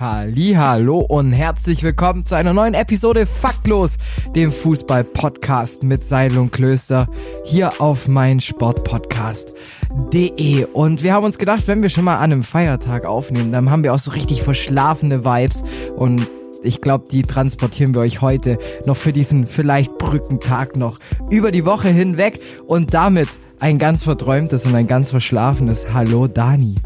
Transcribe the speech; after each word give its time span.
Hallo 0.00 0.98
und 0.98 1.32
herzlich 1.32 1.82
willkommen 1.82 2.24
zu 2.24 2.36
einer 2.36 2.52
neuen 2.52 2.74
Episode 2.74 3.26
Faktlos, 3.26 3.96
dem 4.32 4.52
Fußball-Podcast 4.52 5.82
mit 5.82 6.06
Seidel 6.06 6.38
und 6.38 6.52
Klöster 6.52 7.08
hier 7.44 7.80
auf 7.80 8.06
meinsportpodcast.de. 8.06 10.66
Und 10.66 11.02
wir 11.02 11.12
haben 11.12 11.24
uns 11.24 11.36
gedacht, 11.36 11.66
wenn 11.66 11.82
wir 11.82 11.88
schon 11.88 12.04
mal 12.04 12.18
an 12.18 12.30
einem 12.30 12.44
Feiertag 12.44 13.06
aufnehmen, 13.06 13.50
dann 13.50 13.72
haben 13.72 13.82
wir 13.82 13.92
auch 13.92 13.98
so 13.98 14.12
richtig 14.12 14.44
verschlafene 14.44 15.24
Vibes 15.24 15.64
und 15.96 16.28
ich 16.62 16.80
glaube, 16.80 17.06
die 17.10 17.24
transportieren 17.24 17.92
wir 17.92 18.02
euch 18.02 18.20
heute 18.20 18.60
noch 18.86 18.96
für 18.96 19.12
diesen 19.12 19.48
vielleicht 19.48 19.98
Brückentag 19.98 20.76
noch 20.76 21.00
über 21.28 21.50
die 21.50 21.66
Woche 21.66 21.88
hinweg 21.88 22.38
und 22.68 22.94
damit 22.94 23.30
ein 23.58 23.80
ganz 23.80 24.04
verträumtes 24.04 24.64
und 24.64 24.76
ein 24.76 24.86
ganz 24.86 25.10
verschlafenes 25.10 25.92
Hallo 25.92 26.28
Dani. 26.28 26.76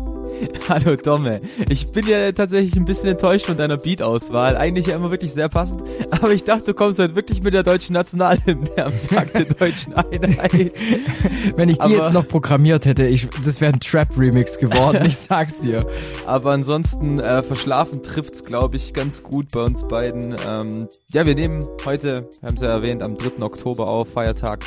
Hallo 0.68 0.96
Domme. 0.96 1.40
Ich 1.68 1.90
bin 1.92 2.06
ja 2.06 2.32
tatsächlich 2.32 2.76
ein 2.76 2.84
bisschen 2.84 3.10
enttäuscht 3.10 3.46
von 3.46 3.56
deiner 3.56 3.76
Beat-Auswahl. 3.76 4.56
Eigentlich 4.56 4.86
ja 4.86 4.96
immer 4.96 5.10
wirklich 5.10 5.32
sehr 5.32 5.48
passend. 5.48 5.82
Aber 6.10 6.32
ich 6.32 6.44
dachte, 6.44 6.66
du 6.66 6.74
kommst 6.74 6.98
halt 6.98 7.14
wirklich 7.14 7.42
mit 7.42 7.54
der 7.54 7.62
deutschen 7.62 7.94
Nationalhymne 7.94 8.70
am 8.84 8.98
Tag 8.98 9.32
der 9.32 9.44
deutschen 9.44 9.94
Einheit. 9.94 10.52
Wenn 11.56 11.68
ich 11.68 11.78
die 11.78 11.82
aber, 11.82 11.94
jetzt 11.94 12.12
noch 12.12 12.26
programmiert 12.26 12.84
hätte, 12.84 13.06
ich, 13.06 13.28
das 13.44 13.60
wäre 13.60 13.72
ein 13.72 13.80
Trap-Remix 13.80 14.58
geworden, 14.58 15.04
ich 15.06 15.16
sag's 15.16 15.60
dir. 15.60 15.86
Aber 16.26 16.52
ansonsten, 16.52 17.18
äh, 17.18 17.42
verschlafen 17.42 18.02
trifft's, 18.02 18.44
glaube 18.44 18.76
ich, 18.76 18.94
ganz 18.94 19.22
gut 19.22 19.48
bei 19.52 19.62
uns 19.62 19.86
beiden. 19.86 20.36
Ähm, 20.46 20.88
ja, 21.12 21.26
wir 21.26 21.34
nehmen 21.34 21.66
heute, 21.84 22.28
wir 22.40 22.48
haben 22.48 22.56
es 22.56 22.62
ja 22.62 22.68
erwähnt, 22.68 23.02
am 23.02 23.16
3. 23.16 23.42
Oktober 23.42 23.88
auf, 23.88 24.12
Feiertag. 24.12 24.64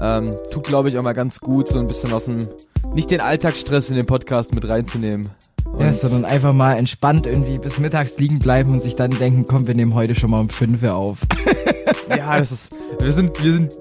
Ähm, 0.00 0.36
tut, 0.50 0.64
glaube 0.64 0.88
ich, 0.88 0.98
auch 0.98 1.02
mal 1.02 1.12
ganz 1.12 1.40
gut, 1.40 1.68
so 1.68 1.78
ein 1.78 1.86
bisschen 1.86 2.12
aus 2.12 2.24
dem 2.26 2.48
nicht 2.94 3.10
den 3.10 3.20
Alltagsstress 3.20 3.90
in 3.90 3.96
den 3.96 4.06
Podcast 4.06 4.54
mit 4.54 4.68
reinzunehmen. 4.68 5.30
Und 5.64 5.80
ja, 5.80 5.92
sondern 5.92 6.24
einfach 6.24 6.52
mal 6.52 6.74
entspannt 6.74 7.26
irgendwie 7.26 7.58
bis 7.58 7.78
mittags 7.78 8.18
liegen 8.18 8.38
bleiben 8.38 8.72
und 8.72 8.82
sich 8.82 8.96
dann 8.96 9.10
denken, 9.10 9.44
komm, 9.48 9.66
wir 9.66 9.74
nehmen 9.74 9.94
heute 9.94 10.14
schon 10.14 10.30
mal 10.30 10.40
um 10.40 10.48
5 10.48 10.82
Uhr 10.82 10.94
auf. 10.94 11.18
ja, 12.08 12.38
das 12.38 12.52
ist, 12.52 12.72
wir 13.00 13.10
sind, 13.10 13.42
wir 13.42 13.52
sind 13.52 13.72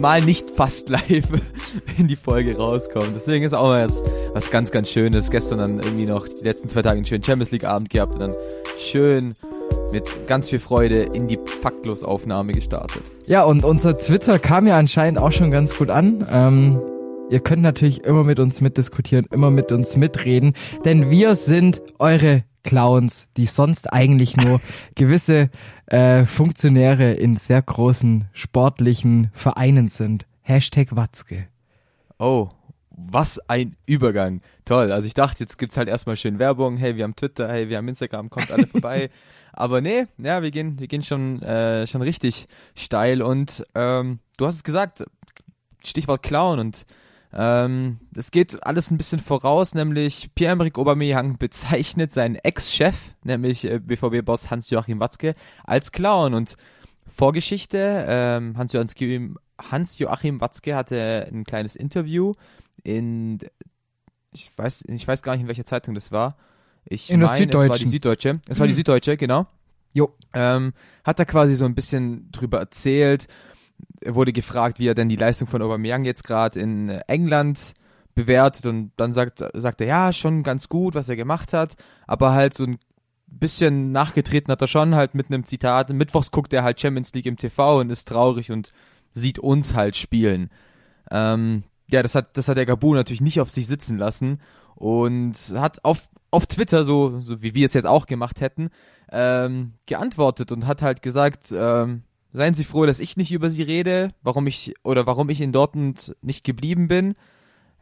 mal 0.00 0.20
nicht 0.20 0.50
fast 0.50 0.88
live, 0.90 1.28
wenn 1.96 2.08
die 2.08 2.16
Folge 2.16 2.56
rauskommt. 2.56 3.12
Deswegen 3.14 3.44
ist 3.44 3.54
auch 3.54 3.68
mal 3.68 3.86
jetzt 3.86 4.04
was 4.34 4.50
ganz, 4.50 4.70
ganz 4.70 4.90
Schönes. 4.90 5.30
Gestern 5.30 5.58
dann 5.58 5.80
irgendwie 5.80 6.06
noch 6.06 6.28
die 6.28 6.44
letzten 6.44 6.68
zwei 6.68 6.82
Tage 6.82 6.96
einen 6.96 7.06
schönen 7.06 7.24
Champions 7.24 7.50
League 7.50 7.64
Abend 7.64 7.88
gehabt 7.88 8.14
und 8.14 8.20
dann 8.20 8.34
schön 8.76 9.34
mit 9.92 10.26
ganz 10.26 10.48
viel 10.48 10.58
Freude 10.58 11.02
in 11.02 11.28
die 11.28 11.38
Faktlos-Aufnahme 11.62 12.52
gestartet. 12.52 13.02
Ja, 13.26 13.44
und 13.44 13.64
unser 13.64 13.98
Twitter 13.98 14.38
kam 14.38 14.66
ja 14.66 14.78
anscheinend 14.78 15.18
auch 15.18 15.32
schon 15.32 15.50
ganz 15.50 15.76
gut 15.76 15.90
an. 15.90 16.26
Ähm 16.30 16.80
Ihr 17.28 17.40
könnt 17.40 17.62
natürlich 17.62 18.04
immer 18.04 18.22
mit 18.22 18.38
uns 18.38 18.60
mitdiskutieren, 18.60 19.26
immer 19.32 19.50
mit 19.50 19.72
uns 19.72 19.96
mitreden, 19.96 20.54
denn 20.84 21.10
wir 21.10 21.34
sind 21.34 21.82
eure 21.98 22.44
Clowns, 22.62 23.26
die 23.36 23.46
sonst 23.46 23.92
eigentlich 23.92 24.36
nur 24.36 24.60
gewisse 24.94 25.50
äh, 25.86 26.24
Funktionäre 26.24 27.14
in 27.14 27.34
sehr 27.36 27.62
großen 27.62 28.28
sportlichen 28.32 29.30
Vereinen 29.32 29.88
sind. 29.88 30.26
Hashtag 30.42 30.94
Watzke. 30.94 31.48
Oh, 32.18 32.50
was 32.90 33.40
ein 33.48 33.76
Übergang. 33.86 34.40
Toll. 34.64 34.92
Also 34.92 35.06
ich 35.06 35.14
dachte, 35.14 35.40
jetzt 35.40 35.58
gibt's 35.58 35.76
halt 35.76 35.88
erstmal 35.88 36.16
schön 36.16 36.38
Werbung. 36.38 36.76
Hey, 36.76 36.96
wir 36.96 37.04
haben 37.04 37.16
Twitter, 37.16 37.48
hey, 37.48 37.68
wir 37.68 37.76
haben 37.76 37.88
Instagram, 37.88 38.30
kommt 38.30 38.50
alle 38.52 38.66
vorbei. 38.68 39.10
Aber 39.56 39.80
nee, 39.80 40.06
ja, 40.18 40.42
wir 40.42 40.50
gehen, 40.50 40.78
wir 40.78 40.86
gehen 40.86 41.02
schon, 41.02 41.42
äh, 41.42 41.86
schon 41.86 42.02
richtig 42.02 42.46
steil. 42.76 43.22
Und 43.22 43.64
ähm, 43.74 44.20
du 44.36 44.46
hast 44.46 44.56
es 44.56 44.64
gesagt, 44.64 45.04
Stichwort 45.84 46.22
Clown 46.22 46.58
und 46.58 46.86
ähm, 47.32 47.98
es 48.14 48.30
geht 48.30 48.64
alles 48.64 48.90
ein 48.90 48.96
bisschen 48.96 49.18
voraus, 49.18 49.74
nämlich 49.74 50.30
Pierre-Emerick 50.34 50.78
Aubameyang 50.78 51.36
bezeichnet 51.38 52.12
seinen 52.12 52.36
Ex-Chef, 52.36 52.96
nämlich 53.24 53.64
äh, 53.64 53.78
BVB-Boss 53.78 54.50
Hans-Joachim 54.50 55.00
Watzke, 55.00 55.34
als 55.64 55.92
Clown. 55.92 56.34
Und 56.34 56.56
Vorgeschichte, 57.06 58.06
ähm, 58.08 58.56
Hans-Joachim 58.56 59.38
Hans 59.70 60.00
Watzke 60.00 60.76
hatte 60.76 61.28
ein 61.30 61.44
kleines 61.44 61.76
Interview 61.76 62.32
in, 62.82 63.38
ich 64.32 64.50
weiß, 64.56 64.84
ich 64.88 65.06
weiß 65.06 65.22
gar 65.22 65.32
nicht, 65.32 65.42
in 65.42 65.48
welcher 65.48 65.64
Zeitung 65.64 65.94
das 65.94 66.12
war. 66.12 66.36
Ich 66.88 67.10
in 67.10 67.20
meine, 67.20 67.50
es 67.50 67.68
war 67.68 67.78
die 67.78 67.86
Süddeutsche. 67.86 68.40
Es 68.48 68.60
war 68.60 68.66
die 68.66 68.72
mhm. 68.72 68.78
Süddeutsche, 68.78 69.16
genau. 69.16 69.46
Jo. 69.92 70.14
Ähm, 70.34 70.72
hat 71.04 71.18
er 71.18 71.24
quasi 71.26 71.56
so 71.56 71.64
ein 71.64 71.74
bisschen 71.74 72.30
drüber 72.30 72.58
erzählt, 72.58 73.28
er 74.00 74.14
wurde 74.14 74.32
gefragt, 74.32 74.78
wie 74.78 74.88
er 74.88 74.94
denn 74.94 75.08
die 75.08 75.16
Leistung 75.16 75.48
von 75.48 75.62
Aubameyang 75.62 76.04
jetzt 76.04 76.24
gerade 76.24 76.60
in 76.60 76.88
England 76.88 77.74
bewertet 78.14 78.66
und 78.66 78.92
dann 78.96 79.12
sagt, 79.12 79.44
sagt 79.54 79.80
er, 79.80 79.86
ja, 79.86 80.12
schon 80.12 80.42
ganz 80.42 80.68
gut, 80.68 80.94
was 80.94 81.08
er 81.08 81.16
gemacht 81.16 81.52
hat, 81.52 81.76
aber 82.06 82.32
halt 82.32 82.54
so 82.54 82.64
ein 82.64 82.78
bisschen 83.26 83.92
nachgetreten 83.92 84.52
hat 84.52 84.62
er 84.62 84.68
schon 84.68 84.94
halt 84.94 85.14
mit 85.14 85.30
einem 85.30 85.44
Zitat. 85.44 85.90
Mittwochs 85.90 86.30
guckt 86.30 86.52
er 86.52 86.62
halt 86.62 86.80
Champions 86.80 87.12
League 87.12 87.26
im 87.26 87.36
TV 87.36 87.80
und 87.80 87.90
ist 87.90 88.08
traurig 88.08 88.50
und 88.52 88.72
sieht 89.10 89.38
uns 89.38 89.74
halt 89.74 89.96
spielen. 89.96 90.50
Ähm, 91.10 91.64
ja, 91.90 92.02
das 92.02 92.14
hat, 92.14 92.36
das 92.36 92.48
hat 92.48 92.56
der 92.56 92.66
Gabu 92.66 92.94
natürlich 92.94 93.20
nicht 93.20 93.40
auf 93.40 93.50
sich 93.50 93.66
sitzen 93.66 93.98
lassen 93.98 94.40
und 94.76 95.34
hat 95.56 95.84
auf, 95.84 96.08
auf 96.30 96.46
Twitter, 96.46 96.84
so, 96.84 97.20
so 97.20 97.42
wie 97.42 97.54
wir 97.54 97.66
es 97.66 97.74
jetzt 97.74 97.86
auch 97.86 98.06
gemacht 98.06 98.40
hätten, 98.40 98.70
ähm, 99.10 99.72
geantwortet 99.86 100.52
und 100.52 100.66
hat 100.66 100.82
halt 100.82 101.02
gesagt, 101.02 101.52
ähm, 101.52 102.04
Seien 102.36 102.52
Sie 102.52 102.64
froh, 102.64 102.84
dass 102.84 103.00
ich 103.00 103.16
nicht 103.16 103.32
über 103.32 103.48
sie 103.48 103.62
rede, 103.62 104.10
warum 104.22 104.46
ich 104.46 104.74
oder 104.82 105.06
warum 105.06 105.30
ich 105.30 105.40
in 105.40 105.52
Dortmund 105.52 106.14
nicht 106.20 106.44
geblieben 106.44 106.86
bin. 106.86 107.14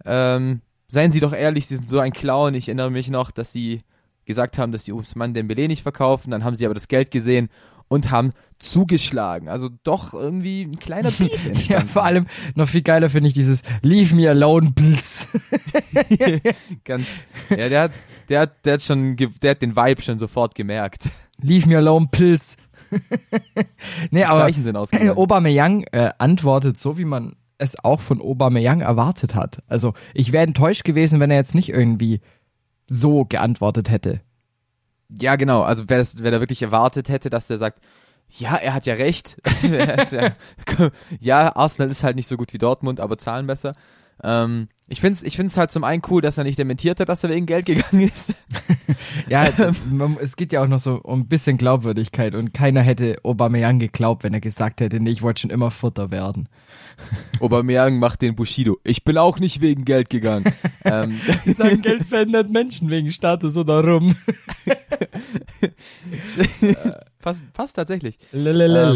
Ähm, 0.05 0.61
seien 0.87 1.11
Sie 1.11 1.19
doch 1.19 1.33
ehrlich, 1.33 1.67
Sie 1.67 1.77
sind 1.77 1.89
so 1.89 1.99
ein 1.99 2.13
Clown. 2.13 2.55
Ich 2.55 2.69
erinnere 2.69 2.93
mich 2.93 3.11
noch, 3.11 3.33
dass 3.33 3.51
Sie 3.51 3.81
gesagt 4.27 4.57
haben, 4.57 4.71
dass 4.71 4.85
Sie 4.85 4.93
Usman 4.93 5.35
Dembele 5.35 5.67
nicht 5.67 5.83
verkaufen. 5.83 6.31
Dann 6.31 6.45
haben 6.45 6.55
Sie 6.55 6.65
aber 6.65 6.75
das 6.75 6.87
Geld 6.87 7.11
gesehen 7.11 7.49
und 7.95 8.11
haben 8.11 8.33
zugeschlagen. 8.59 9.49
Also 9.49 9.69
doch 9.85 10.15
irgendwie 10.15 10.63
ein 10.63 10.79
kleiner 10.79 11.11
Beef 11.19 11.47
entstanden. 11.47 11.69
ja, 11.69 11.81
vor 11.85 12.05
allem 12.05 12.27
noch 12.55 12.69
viel 12.69 12.83
geiler 12.83 13.09
finde 13.09 13.29
ich 13.29 13.35
dieses 13.35 13.63
Leave 13.83 14.15
me 14.15 14.29
alone, 14.29 14.73
Blitz. 14.73 15.27
Ganz, 16.85 17.25
ja, 17.51 17.69
der 17.69 17.83
hat, 17.83 17.93
der 18.29 18.41
hat, 18.41 18.67
der 18.67 18.75
hat 18.75 18.83
schon, 18.83 19.17
der 19.17 19.51
hat 19.51 19.63
den 19.63 19.77
Vibe 19.77 20.03
schon 20.03 20.19
sofort 20.19 20.55
gemerkt. 20.55 21.11
Leave 21.41 21.69
me 21.69 21.77
alone, 21.77 22.09
Pilz. 22.11 22.57
nee, 24.11 24.25
aber 24.25 24.41
Zeichen 24.41 24.65
sind 24.65 24.77
ausgegangen. 24.77 25.17
Aubameyang 25.17 25.85
äh, 25.93 26.11
antwortet 26.19 26.79
so, 26.79 26.99
wie 26.99 27.05
man 27.05 27.37
es 27.59 27.79
auch 27.83 28.01
von 28.01 28.21
Aubameyang 28.21 28.81
erwartet 28.81 29.35
hat. 29.35 29.63
Also 29.69 29.95
ich 30.13 30.33
wäre 30.33 30.45
enttäuscht 30.45 30.85
gewesen, 30.85 31.21
wenn 31.21 31.31
er 31.31 31.37
jetzt 31.37 31.55
nicht 31.55 31.69
irgendwie 31.69 32.21
so 32.87 33.25
geantwortet 33.25 33.91
hätte. 33.91 34.21
Ja, 35.09 35.37
genau. 35.37 35.63
Also 35.63 35.85
wer, 35.89 35.99
das, 35.99 36.23
wer 36.23 36.31
da 36.31 36.41
wirklich 36.41 36.63
erwartet 36.63 37.09
hätte, 37.09 37.31
dass 37.31 37.47
der 37.47 37.59
sagt, 37.59 37.81
ja, 38.29 38.57
er 38.57 38.75
hat 38.75 38.87
ja 38.87 38.95
recht. 38.95 39.41
ja, 39.63 40.33
ja, 41.21 41.57
Arsenal 41.57 41.91
ist 41.91 42.05
halt 42.05 42.17
nicht 42.17 42.29
so 42.29 42.37
gut 42.37 42.53
wie 42.53 42.59
Dortmund, 42.59 43.01
aber 43.01 43.19
zahlen 43.19 43.47
besser. 43.47 43.73
Ähm, 44.23 44.69
ich 44.89 45.01
finde 45.01 45.15
es 45.15 45.23
ich 45.23 45.37
find's 45.37 45.57
halt 45.57 45.73
zum 45.73 45.83
einen 45.83 46.03
cool, 46.11 46.21
dass 46.21 46.37
er 46.37 46.45
nicht 46.45 46.59
dementiert 46.59 47.01
hat, 47.01 47.09
dass 47.09 47.25
er 47.25 47.31
wegen 47.31 47.47
Geld 47.47 47.67
gegangen 47.67 48.01
ist. 48.03 48.35
ja, 49.29 49.49
es 50.21 50.37
geht 50.37 50.53
ja 50.53 50.63
auch 50.63 50.69
noch 50.69 50.79
so 50.79 51.01
um 51.03 51.21
ein 51.21 51.27
bisschen 51.27 51.57
Glaubwürdigkeit 51.57 52.35
und 52.35 52.53
keiner 52.53 52.83
hätte 52.83 53.17
Aubameyang 53.23 53.79
geglaubt, 53.79 54.25
wenn 54.25 54.35
er 54.35 54.41
gesagt 54.41 54.81
hätte, 54.81 55.01
nee, 55.01 55.11
ich 55.11 55.23
wollte 55.23 55.43
schon 55.43 55.51
immer 55.51 55.71
Futter 55.71 56.11
werden. 56.11 56.49
Aubameyang 57.41 57.99
macht 57.99 58.23
den 58.23 58.35
Bushido. 58.35 58.79
Ich 58.85 59.05
bin 59.05 59.19
auch 59.19 59.39
nicht 59.39 59.61
wegen 59.61 59.85
Geld 59.85 60.11
gegangen. 60.11 60.45
ähm. 60.85 61.21
Die 61.45 61.53
sagen, 61.53 61.83
Geld 61.83 62.05
verändert 62.05 62.51
Menschen 62.51 62.91
wegen 62.91 63.11
Status 63.11 63.57
oder 63.57 63.83
rum. 63.85 64.15
Passt, 67.25 67.53
passt 67.55 67.77
tatsächlich. 67.77 68.19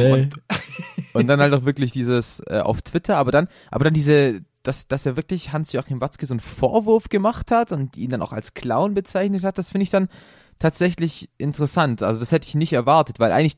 Ähm, 0.04 0.12
und, 0.12 0.34
und, 1.14 1.26
dann 1.26 1.40
halt 1.40 1.54
auch 1.54 1.64
wirklich 1.64 1.92
dieses 1.92 2.40
äh, 2.46 2.60
auf 2.60 2.82
Twitter, 2.82 3.16
aber 3.16 3.32
dann, 3.32 3.48
aber 3.70 3.84
dann 3.84 3.94
diese 3.94 4.42
dass, 4.62 4.86
dass 4.86 5.06
er 5.06 5.16
wirklich 5.16 5.52
Hans-Joachim 5.52 6.00
Watzke 6.02 6.26
so 6.26 6.34
einen 6.34 6.40
Vorwurf 6.40 7.08
gemacht 7.08 7.50
hat 7.50 7.72
und 7.72 7.96
ihn 7.96 8.10
dann 8.10 8.20
auch 8.20 8.32
als 8.32 8.52
Clown 8.52 8.92
bezeichnet 8.92 9.42
hat, 9.42 9.56
das 9.56 9.70
finde 9.70 9.84
ich 9.84 9.90
dann 9.90 10.08
tatsächlich 10.58 11.30
interessant. 11.38 12.02
Also 12.02 12.20
das 12.20 12.32
hätte 12.32 12.46
ich 12.46 12.54
nicht 12.54 12.74
erwartet, 12.74 13.18
weil 13.18 13.32
eigentlich 13.32 13.56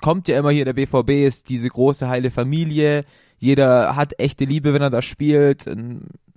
kommt 0.00 0.28
ja 0.28 0.38
immer 0.38 0.50
hier 0.50 0.64
der 0.64 0.74
BVB, 0.74 1.26
ist 1.26 1.48
diese 1.48 1.68
große 1.68 2.08
heile 2.08 2.30
Familie, 2.30 3.00
jeder 3.38 3.96
hat 3.96 4.20
echte 4.20 4.44
Liebe, 4.44 4.74
wenn 4.74 4.82
er 4.82 4.90
da 4.90 5.02
spielt, 5.02 5.68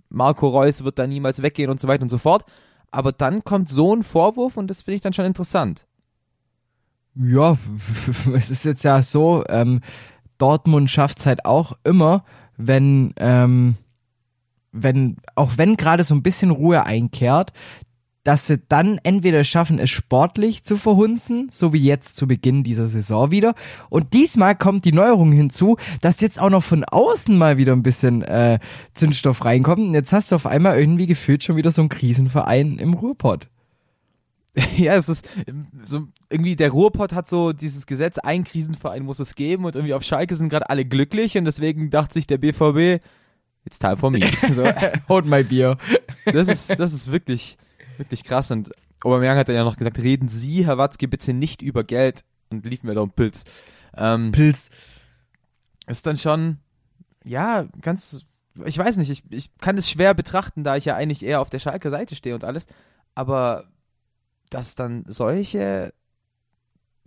Marco 0.09 0.47
Reus 0.47 0.83
wird 0.83 0.97
da 0.97 1.05
niemals 1.05 1.43
weggehen 1.43 1.69
und 1.69 1.79
so 1.79 1.87
weiter 1.87 2.01
und 2.01 2.09
so 2.09 2.17
fort. 2.17 2.43
Aber 2.89 3.11
dann 3.11 3.43
kommt 3.43 3.69
so 3.69 3.95
ein 3.95 4.01
Vorwurf 4.01 4.57
und 4.57 4.67
das 4.67 4.81
finde 4.81 4.95
ich 4.95 5.01
dann 5.01 5.13
schon 5.13 5.25
interessant. 5.25 5.85
Ja, 7.19 7.57
es 8.35 8.49
ist 8.49 8.65
jetzt 8.65 8.83
ja 8.83 9.01
so, 9.01 9.43
ähm, 9.49 9.81
Dortmund 10.37 10.89
schafft 10.89 11.19
es 11.19 11.25
halt 11.25 11.45
auch 11.45 11.73
immer, 11.83 12.23
wenn, 12.57 13.13
ähm, 13.17 13.75
wenn, 14.71 15.17
auch 15.35 15.53
wenn 15.57 15.77
gerade 15.77 16.03
so 16.03 16.13
ein 16.13 16.23
bisschen 16.23 16.51
Ruhe 16.51 16.85
einkehrt, 16.85 17.53
dass 18.27 18.45
sie 18.45 18.57
dann 18.67 18.99
entweder 19.03 19.45
schaffen, 19.45 19.79
es 19.79 19.89
sportlich 19.89 20.63
zu 20.63 20.75
verhunzen, 20.75 21.47
so 21.49 21.71
wie 21.71 21.79
jetzt 21.79 22.17
zu 22.17 22.27
Beginn 22.27 22.61
dieser 22.61 22.87
Saison 22.87 23.31
wieder. 23.31 23.55
Und 23.89 24.11
diesmal 24.11 24.53
kommt 24.53 24.83
die 24.83 24.91
Neuerung 24.91 25.31
hinzu, 25.31 25.77
dass 26.01 26.19
jetzt 26.19 26.37
auch 26.37 26.49
noch 26.49 26.63
von 26.63 26.83
außen 26.83 27.37
mal 27.37 27.57
wieder 27.57 27.71
ein 27.71 27.83
bisschen 27.83 28.23
äh, 28.23 28.59
Zündstoff 28.93 29.45
reinkommt. 29.45 29.79
Und 29.79 29.93
jetzt 29.93 30.11
hast 30.11 30.33
du 30.33 30.35
auf 30.35 30.45
einmal 30.45 30.77
irgendwie 30.77 31.07
gefühlt 31.07 31.41
schon 31.41 31.55
wieder 31.55 31.71
so 31.71 31.81
einen 31.81 31.87
Krisenverein 31.87 32.79
im 32.79 32.95
Ruhrpott. 32.95 33.47
Ja, 34.77 34.95
es 34.95 35.09
ist 35.09 35.27
so 35.85 36.07
irgendwie 36.29 36.55
der 36.55 36.71
Ruhrpott 36.71 37.13
hat 37.13 37.27
so 37.27 37.53
dieses 37.53 37.85
Gesetz, 37.85 38.17
ein 38.17 38.43
Krisenverein 38.43 39.03
muss 39.03 39.19
es 39.19 39.35
geben 39.35 39.65
und 39.65 39.75
irgendwie 39.75 39.93
auf 39.93 40.03
Schalke 40.03 40.35
sind 40.35 40.49
gerade 40.49 40.69
alle 40.69 40.85
glücklich 40.85 41.37
und 41.37 41.45
deswegen 41.45 41.89
dachte 41.89 42.15
sich 42.15 42.27
der 42.27 42.37
BVB, 42.37 43.03
it's 43.65 43.79
time 43.79 43.97
for 43.97 44.11
me. 44.11 44.19
So, 44.51 44.67
Hold 45.09 45.25
my 45.25 45.43
beer. 45.43 45.77
das 46.25 46.47
ist 46.47 46.79
das 46.79 46.93
ist 46.93 47.11
wirklich 47.11 47.57
wirklich 47.97 48.23
krass 48.23 48.51
und 48.51 48.71
Aubameyang 49.03 49.37
hat 49.37 49.47
dann 49.47 49.55
ja 49.55 49.63
noch 49.63 49.77
gesagt, 49.77 49.99
reden 49.99 50.27
Sie, 50.27 50.65
Herr 50.65 50.77
Watzke, 50.77 51.07
bitte 51.07 51.33
nicht 51.33 51.61
über 51.61 51.83
Geld 51.83 52.23
und 52.49 52.65
lief 52.65 52.83
mir 52.83 52.95
da 52.95 53.01
um 53.01 53.11
Pilz. 53.11 53.43
Ähm, 53.95 54.31
Pilz. 54.31 54.69
ist 55.85 56.05
dann 56.07 56.17
schon, 56.17 56.57
ja, 57.23 57.67
ganz, 57.81 58.25
ich 58.65 58.77
weiß 58.77 58.97
nicht, 58.97 59.09
ich, 59.11 59.23
ich 59.29 59.55
kann 59.59 59.77
es 59.77 59.89
schwer 59.89 60.13
betrachten, 60.13 60.63
da 60.63 60.77
ich 60.77 60.85
ja 60.85 60.95
eigentlich 60.95 61.23
eher 61.23 61.41
auf 61.41 61.49
der 61.49 61.59
Schalke 61.59 61.91
Seite 61.91 62.15
stehe 62.15 62.33
und 62.33 62.43
alles, 62.43 62.65
aber 63.13 63.65
dass 64.49 64.75
dann 64.75 65.03
solche, 65.07 65.93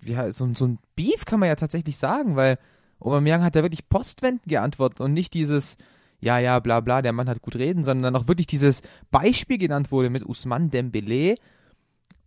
ja, 0.02 0.30
so, 0.30 0.48
so 0.54 0.66
ein 0.66 0.78
Beef 0.96 1.24
kann 1.24 1.40
man 1.40 1.48
ja 1.48 1.56
tatsächlich 1.56 1.96
sagen, 1.96 2.36
weil 2.36 2.58
Aubameyang 3.00 3.42
hat 3.42 3.56
da 3.56 3.62
wirklich 3.62 3.88
postwendend 3.88 4.44
geantwortet 4.46 5.00
und 5.00 5.12
nicht 5.12 5.34
dieses, 5.34 5.76
ja, 6.20 6.38
ja, 6.38 6.58
bla 6.60 6.80
bla, 6.80 7.02
der 7.02 7.12
Mann 7.12 7.28
hat 7.28 7.42
gut 7.42 7.56
reden, 7.56 7.84
sondern 7.84 8.14
auch 8.16 8.28
wirklich 8.28 8.46
dieses 8.46 8.82
Beispiel 9.10 9.58
genannt 9.58 9.90
wurde 9.90 10.10
mit 10.10 10.24
Usman 10.24 10.70
Dembele 10.70 11.36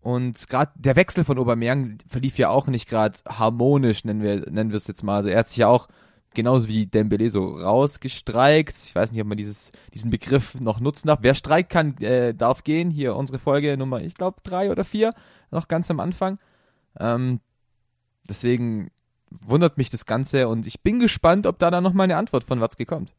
und 0.04 0.50
gerade 0.50 0.74
der 0.76 0.98
Wechsel 0.98 1.24
von 1.24 1.40
Aubameyang 1.40 1.98
verlief 2.08 2.38
ja 2.38 2.50
auch 2.50 2.68
nicht 2.68 2.90
gerade 2.90 3.18
harmonisch, 3.26 4.04
nennen 4.04 4.22
wir, 4.22 4.52
nennen 4.52 4.72
wir 4.72 4.78
es 4.78 4.88
jetzt 4.88 5.02
mal. 5.02 5.16
Also 5.16 5.30
er 5.30 5.40
hat 5.40 5.48
sich 5.48 5.58
ja 5.58 5.68
auch 5.70 5.88
genauso 6.34 6.68
wie 6.68 6.86
Dembele 6.86 7.30
so 7.30 7.46
rausgestreikt. 7.46 8.76
Ich 8.86 8.96
weiß 8.96 9.12
nicht, 9.12 9.22
ob 9.22 9.28
man 9.28 9.38
dieses, 9.38 9.72
diesen 9.94 10.12
Begriff 10.12 10.60
noch 10.60 10.80
nutzen 10.80 11.08
darf. 11.08 11.20
Wer 11.22 11.36
streikt 11.36 11.70
kann, 11.70 11.98
äh, 11.98 12.34
darf 12.34 12.64
gehen. 12.64 12.90
Hier 12.90 13.16
unsere 13.16 13.40
Folge 13.40 13.78
Nummer, 13.78 14.02
ich 14.02 14.16
glaube, 14.16 14.38
drei 14.44 14.72
oder 14.72 14.84
vier, 14.84 15.14
noch 15.52 15.68
ganz 15.68 15.90
am 15.92 16.00
Anfang. 16.00 16.38
Ähm, 17.00 17.40
deswegen 18.28 18.92
wundert 19.30 19.78
mich 19.78 19.90
das 19.90 20.06
Ganze 20.06 20.48
und 20.48 20.68
ich 20.68 20.82
bin 20.82 21.00
gespannt, 21.00 21.48
ob 21.48 21.60
da 21.60 21.72
dann 21.72 21.84
noch 21.84 21.94
mal 21.94 22.04
eine 22.04 22.18
Antwort 22.18 22.44
von 22.44 22.62
Watzke 22.62 22.86
kommt. 22.86 23.14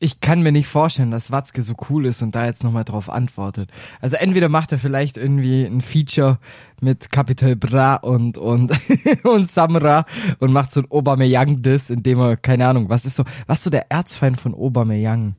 Ich 0.00 0.20
kann 0.20 0.42
mir 0.42 0.52
nicht 0.52 0.66
vorstellen, 0.66 1.12
dass 1.12 1.30
Watzke 1.30 1.62
so 1.62 1.74
cool 1.88 2.06
ist 2.06 2.20
und 2.20 2.34
da 2.34 2.44
jetzt 2.44 2.64
nochmal 2.64 2.84
drauf 2.84 3.08
antwortet. 3.08 3.70
Also 4.00 4.16
entweder 4.16 4.48
macht 4.48 4.72
er 4.72 4.78
vielleicht 4.78 5.16
irgendwie 5.16 5.64
ein 5.64 5.80
Feature 5.80 6.38
mit 6.80 7.10
Capital 7.10 7.56
Bra 7.56 7.96
und, 7.96 8.36
und, 8.36 8.72
und 9.24 9.48
Samra 9.48 10.04
und 10.40 10.52
macht 10.52 10.72
so 10.72 10.80
ein 10.80 10.90
Aubameyang-Diss, 10.90 11.90
indem 11.90 12.18
er, 12.18 12.36
keine 12.36 12.66
Ahnung, 12.66 12.88
was 12.88 13.06
ist 13.06 13.16
so, 13.16 13.24
was 13.46 13.58
ist 13.58 13.64
so 13.64 13.70
der 13.70 13.90
Erzfeind 13.90 14.38
von 14.38 14.52
Aubameyang? 14.54 15.36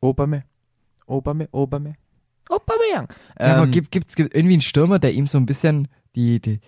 Obame, 0.00 0.44
Obame, 1.06 1.48
Obame, 1.52 1.94
Aubameyang. 2.48 3.08
Ja, 3.40 3.56
aber 3.56 3.64
Ähm, 3.64 3.70
gibt, 3.70 3.90
gibt's 3.92 4.16
gibt 4.16 4.34
irgendwie 4.34 4.54
einen 4.54 4.62
Stürmer, 4.62 4.98
der 4.98 5.14
ihm 5.14 5.26
so 5.26 5.38
ein 5.38 5.46
bisschen 5.46 5.88
die, 6.14 6.40
die, 6.40 6.60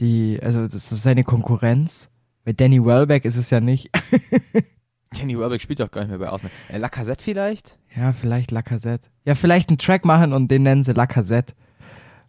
die, 0.00 0.38
also 0.42 0.62
das 0.62 0.92
ist 0.92 1.02
seine 1.02 1.24
Konkurrenz? 1.24 2.10
Bei 2.44 2.52
Danny 2.52 2.84
Welbeck 2.84 3.24
ist 3.24 3.36
es 3.36 3.50
ja 3.50 3.60
nicht. 3.60 3.90
Jenny 5.14 5.38
Welbeck 5.38 5.60
spielt 5.60 5.80
doch 5.80 5.90
gar 5.90 6.02
nicht 6.02 6.10
mehr 6.10 6.18
bei 6.18 6.28
Arsenal. 6.28 6.52
Äh, 6.68 6.78
Lacazette 6.78 7.22
vielleicht? 7.24 7.78
Ja, 7.96 8.12
vielleicht 8.12 8.50
Lacazette. 8.50 9.08
Ja, 9.24 9.34
vielleicht 9.34 9.68
einen 9.70 9.78
Track 9.78 10.04
machen 10.04 10.32
und 10.32 10.50
den 10.50 10.62
nennen 10.62 10.84
sie 10.84 10.92
Lacazette. 10.92 11.54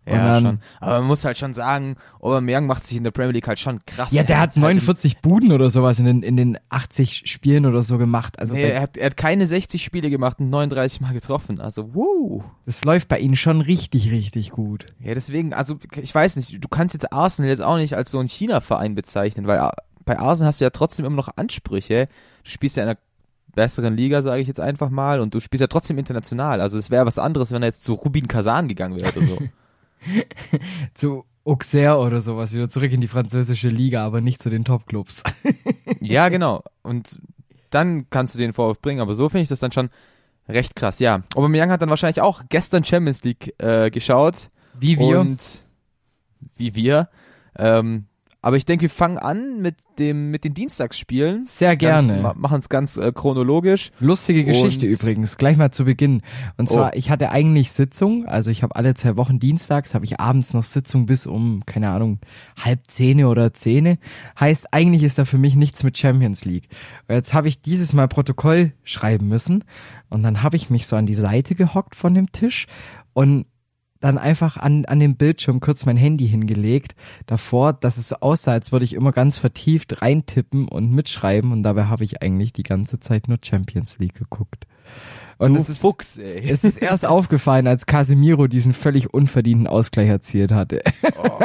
Dann- 0.06 0.44
schon. 0.44 0.60
Aber 0.80 1.00
man 1.00 1.08
muss 1.08 1.24
halt 1.24 1.38
schon 1.38 1.54
sagen, 1.54 1.96
Aubameyang 2.20 2.66
macht 2.66 2.84
sich 2.84 2.98
in 2.98 3.04
der 3.04 3.12
Premier 3.12 3.34
League 3.34 3.48
halt 3.48 3.60
schon 3.60 3.80
krass. 3.86 4.12
Ja, 4.12 4.24
der 4.24 4.38
Er 4.38 4.42
hat 4.42 4.50
ist 4.52 4.56
halt 4.56 4.64
49 4.64 5.20
Buden 5.20 5.52
oder 5.52 5.70
sowas 5.70 6.00
in 6.00 6.06
den, 6.06 6.24
in 6.24 6.36
den 6.36 6.58
80 6.70 7.24
Spielen 7.30 7.68
oder 7.68 7.84
so 7.84 8.00
gemacht. 8.00 8.40
Also 8.40 8.56
Nee, 8.56 8.64
er 8.72 8.82
hat, 8.82 8.98
er 8.98 9.06
hat 9.08 9.18
keine 9.18 9.46
60 9.46 9.84
Spiele 9.84 10.10
gemacht 10.10 10.40
und 10.40 10.50
39 10.50 11.02
Mal 11.02 11.14
getroffen. 11.14 11.62
Also, 11.62 11.94
wuh. 11.94 12.42
das 12.66 12.84
läuft 12.86 13.08
bei 13.08 13.20
ihnen 13.20 13.36
schon 13.36 13.62
richtig, 13.62 14.10
richtig 14.10 14.50
gut. 14.50 14.88
Ja, 15.00 15.14
deswegen, 15.14 15.54
also, 15.54 15.78
ich 16.02 16.16
weiß 16.16 16.38
nicht, 16.38 16.64
du 16.64 16.68
kannst 16.70 16.96
jetzt 16.96 17.14
Arsenal 17.14 17.52
jetzt 17.52 17.62
auch 17.62 17.78
nicht 17.78 17.94
als 17.96 18.10
so 18.10 18.18
ein 18.20 18.28
China-Verein 18.28 18.96
bezeichnen, 18.96 19.46
weil 19.46 19.60
Ar- 19.60 19.76
bei 20.06 20.18
Arsenal 20.18 20.48
hast 20.48 20.60
du 20.60 20.66
ja 20.66 20.72
trotzdem 20.72 21.06
immer 21.06 21.18
noch 21.18 21.30
Ansprüche. 21.36 22.08
Du 22.44 22.50
spielst 22.50 22.78
ja 22.78 22.84
in 22.84 22.90
einer 22.90 23.00
besseren 23.56 23.98
Liga, 23.98 24.22
sage 24.22 24.42
ich 24.42 24.48
jetzt 24.48 24.60
einfach 24.60 24.90
mal, 24.90 25.20
und 25.20 25.34
du 25.34 25.40
spielst 25.40 25.62
ja 25.62 25.68
trotzdem 25.68 25.98
international. 25.98 26.62
Also, 26.62 26.78
es 26.78 26.90
wäre 26.90 27.06
was 27.06 27.20
anderes, 27.20 27.52
wenn 27.52 27.64
er 27.64 27.68
jetzt 27.68 27.84
zu 27.84 27.94
Rubin 27.94 28.28
Kazan 28.28 28.68
gegangen 28.68 29.00
wäre 29.00 29.12
oder 29.18 29.28
so. 29.28 29.38
Zu 30.94 31.26
Auxerre 31.44 32.00
oder 32.00 32.22
sowas, 32.22 32.54
wieder 32.54 32.70
zurück 32.70 32.92
in 32.92 33.02
die 33.02 33.08
französische 33.08 33.70
Liga, 33.70 34.06
aber 34.06 34.22
nicht 34.22 34.42
zu 34.42 34.50
den 34.50 34.66
Topclubs. 34.66 35.24
ja, 36.00 36.30
genau. 36.30 36.64
Und 36.84 37.20
dann 37.70 38.10
kannst 38.10 38.36
du 38.36 38.40
den 38.40 38.54
Vorwurf 38.54 38.82
bringen, 38.82 39.02
aber 39.02 39.16
so 39.16 39.30
finde 39.30 39.44
ich 39.44 39.50
das 39.50 39.60
dann 39.60 39.72
schon 39.72 39.90
recht 40.48 40.76
krass. 40.76 41.00
Ja, 41.00 41.24
Aubameyang 41.36 41.72
hat 41.72 41.82
dann 41.82 41.90
wahrscheinlich 41.90 42.22
auch 42.22 42.44
gestern 42.50 42.84
Champions 42.84 43.24
League 43.24 43.54
äh, 43.58 43.90
geschaut. 43.90 44.50
Wie 44.80 44.98
wir. 45.00 45.20
Und 45.20 45.64
wie 46.56 46.76
wir. 46.76 47.10
Ähm, 47.58 48.06
aber 48.42 48.56
ich 48.56 48.66
denke, 48.66 48.84
wir 48.84 48.90
fangen 48.90 49.18
an 49.18 49.62
mit 49.62 49.76
dem 50.00 50.32
mit 50.32 50.44
den 50.46 50.54
Dienstagsspielen. 50.54 51.46
Sehr 51.46 51.76
gerne. 51.76 52.22
ma- 52.22 52.34
Machen 52.38 52.60
es 52.60 52.70
ganz 52.70 52.96
äh, 52.98 53.12
chronologisch. 53.12 53.92
Lustige 54.00 54.46
Geschichte 54.46 54.86
Und- 54.86 54.94
übrigens, 54.94 55.36
gleich 55.38 55.58
mal 55.58 55.72
zu 55.72 55.84
Beginn. 55.86 56.22
Und 56.58 56.70
zwar, 56.70 56.92
Oh. 56.94 56.96
ich 56.98 57.10
hatte 57.10 57.32
eigentlich 57.32 57.72
Sitzung, 57.72 58.26
also 58.26 58.50
ich 58.52 58.64
habe 58.64 58.76
alle 58.76 58.94
zwei 58.94 59.18
Wochen 59.18 59.40
dienstags, 59.40 59.94
habe 59.94 60.06
ich 60.06 60.20
abends 60.20 60.54
noch 60.54 60.64
Sitzung 60.64 61.06
bis 61.06 61.28
um, 61.28 61.64
keine 61.66 61.90
Ahnung, 61.90 62.20
halb 62.58 62.88
zehn 62.88 63.24
oder 63.26 63.54
zehn. 63.54 63.98
Heißt, 64.40 64.74
eigentlich 64.74 65.04
ist 65.04 65.18
da 65.18 65.26
für 65.26 65.38
mich 65.38 65.56
nichts 65.56 65.84
mit 65.84 65.98
Champions 65.98 66.46
League. 66.46 66.70
Und 67.08 67.16
jetzt 67.16 67.34
habe 67.34 67.48
ich 67.50 67.62
dieses 67.62 67.94
Mal 67.94 68.08
Protokoll 68.08 68.72
schreiben 68.84 69.28
müssen 69.28 69.64
und 70.10 70.24
dann 70.24 70.44
habe 70.44 70.56
ich 70.56 70.70
mich 70.70 70.88
so 70.88 70.96
an 70.96 71.06
die 71.06 71.16
Seite 71.16 71.56
gehockt 71.56 71.96
von 71.96 72.14
dem 72.14 72.32
Tisch 72.32 72.68
und 73.14 73.46
dann 74.00 74.18
einfach 74.18 74.58
an, 74.58 74.86
an 74.86 75.00
dem 75.00 75.16
Bildschirm 75.16 75.60
kurz 75.60 75.86
mein 75.86 75.98
Handy 75.98 76.28
hingelegt, 76.28 76.96
davor, 77.26 77.74
dass 77.74 77.98
es 77.98 78.14
aussah, 78.14 78.54
als 78.54 78.72
würde 78.72 78.86
ich 78.86 78.94
immer 78.94 79.12
ganz 79.12 79.38
vertieft 79.38 80.02
reintippen 80.02 80.68
und 80.68 80.92
mitschreiben 80.92 81.52
und 81.52 81.64
dabei 81.64 81.86
habe 81.86 82.04
ich 82.04 82.22
eigentlich 82.22 82.54
die 82.54 82.64
ganze 82.64 83.00
Zeit 83.00 83.28
nur 83.28 83.38
Champions 83.44 84.00
League 84.00 84.16
geguckt. 84.16 84.66
Und 85.38 85.54
du 85.54 85.62
es 85.62 85.70
ist, 85.70 85.80
Fuchs, 85.80 86.18
ey. 86.18 86.50
es 86.50 86.66
ist 86.66 86.82
erst 86.82 87.06
aufgefallen, 87.06 87.66
als 87.66 87.86
Casemiro 87.86 88.48
diesen 88.48 88.74
völlig 88.74 89.14
unverdienten 89.14 89.68
Ausgleich 89.68 90.10
erzielt 90.10 90.52
hatte. 90.52 90.82
Oh, 91.18 91.40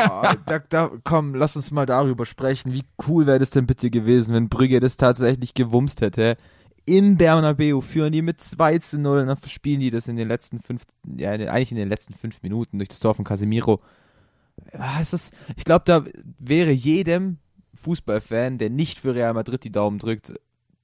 da, 0.47 0.59
da, 0.69 0.91
komm, 1.05 1.37
lass 1.37 1.55
uns 1.55 1.71
mal 1.71 1.87
darüber 1.87 2.27
sprechen. 2.27 2.73
Wie 2.73 2.83
cool 3.07 3.27
wäre 3.27 3.39
das 3.39 3.51
denn 3.51 3.67
bitte 3.67 3.91
gewesen, 3.91 4.35
wenn 4.35 4.49
Brügge 4.49 4.81
das 4.81 4.97
tatsächlich 4.97 5.55
gewumst 5.55 6.01
hätte? 6.01 6.37
Im 6.87 7.17
Bernabeu 7.17 7.81
führen 7.81 8.13
die 8.13 8.23
mit 8.23 8.41
2 8.41 8.79
zu 8.79 8.99
0 8.99 9.21
und 9.21 9.27
dann 9.29 9.37
verspielen 9.37 9.81
die 9.81 9.91
das 9.91 10.09
in 10.09 10.17
den 10.17 10.29
letzten 10.29 10.61
fünf, 10.61 10.83
ja, 11.17 11.31
eigentlich 11.31 11.71
in 11.71 11.79
den 11.79 11.89
letzten 11.89 12.15
fünf 12.15 12.43
Minuten 12.43 12.79
durch 12.79 12.89
das 12.89 13.01
Tor 13.01 13.15
von 13.15 13.25
Casemiro. 13.25 13.81
Es 15.01 15.13
ist, 15.13 15.33
ich 15.57 15.65
glaube, 15.65 15.85
da 15.87 16.05
wäre 16.39 16.71
jedem 16.71 17.39
Fußballfan, 17.75 18.59
der 18.59 18.71
nicht 18.71 18.99
für 18.99 19.15
Real 19.15 19.35
Madrid 19.35 19.65
die 19.65 19.73
Daumen 19.73 19.99
drückt, 19.99 20.35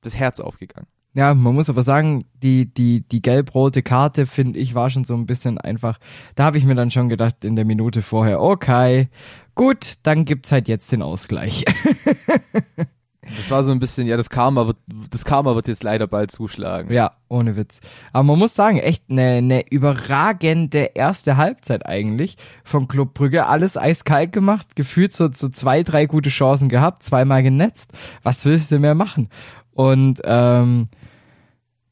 das 0.01 0.17
Herz 0.17 0.41
aufgegangen. 0.41 0.89
Ja, 1.13 1.35
man 1.35 1.55
muss 1.55 1.69
aber 1.69 1.83
sagen, 1.83 2.21
die, 2.35 2.73
die, 2.73 3.01
die 3.01 3.21
gelb-rote 3.21 3.83
Karte, 3.83 4.27
finde 4.27 4.61
ich, 4.61 4.75
war 4.75 4.91
schon 4.91 5.05
so 5.05 5.15
ein 5.15 5.27
bisschen 5.27 5.59
einfach. 5.59 5.99
Da 6.37 6.45
habe 6.45 6.57
ich 6.57 6.65
mir 6.65 6.77
dann 6.77 6.93
schon 6.93 7.09
gedacht 7.09 7.45
in 7.45 7.57
der 7.57 7.65
Minute 7.65 8.01
vorher, 8.01 8.41
okay, 8.41 9.09
gut, 9.57 9.95
dann 10.05 10.25
gibt's 10.25 10.53
halt 10.53 10.69
jetzt 10.69 10.93
den 10.93 11.03
Ausgleich. 11.03 11.65
Das 13.37 13.51
war 13.51 13.63
so 13.63 13.73
ein 13.73 13.79
bisschen, 13.79 14.07
ja, 14.07 14.17
das 14.17 14.31
Karma 14.31 14.67
wird, 14.67 14.79
das 15.11 15.25
Karma 15.25 15.55
wird 15.55 15.69
jetzt 15.69 15.83
leider 15.83 16.07
bald 16.07 16.31
zuschlagen. 16.31 16.93
ja, 16.93 17.13
ohne 17.29 17.57
Witz. 17.57 17.81
Aber 18.13 18.25
man 18.25 18.39
muss 18.39 18.55
sagen, 18.55 18.79
echt 18.79 19.05
eine, 19.09 19.37
eine 19.37 19.71
überragende 19.71 20.91
erste 20.95 21.37
Halbzeit 21.37 21.87
eigentlich 21.87 22.37
vom 22.65 22.89
Club 22.89 23.15
Brügge. 23.15 23.47
Alles 23.47 23.77
eiskalt 23.77 24.33
gemacht, 24.33 24.77
gefühlt 24.77 25.13
so, 25.13 25.29
so 25.33 25.49
zwei, 25.49 25.83
drei 25.83 26.07
gute 26.07 26.31
Chancen 26.31 26.69
gehabt, 26.69 27.03
zweimal 27.03 27.43
genetzt. 27.43 27.93
Was 28.23 28.45
willst 28.45 28.73
du 28.73 28.79
mehr 28.79 28.95
machen? 28.95 29.29
Und 29.73 30.21
ähm, 30.25 30.89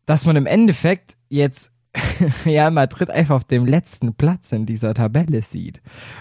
dass 0.06 0.26
man 0.26 0.36
im 0.36 0.46
Endeffekt 0.46 1.16
jetzt 1.28 1.72
Real 2.44 2.70
Madrid 2.70 3.10
einfach 3.10 3.36
auf 3.36 3.44
dem 3.44 3.66
letzten 3.66 4.14
Platz 4.14 4.52
in 4.52 4.66
dieser 4.66 4.94
Tabelle 4.94 5.42
sieht 5.42 5.80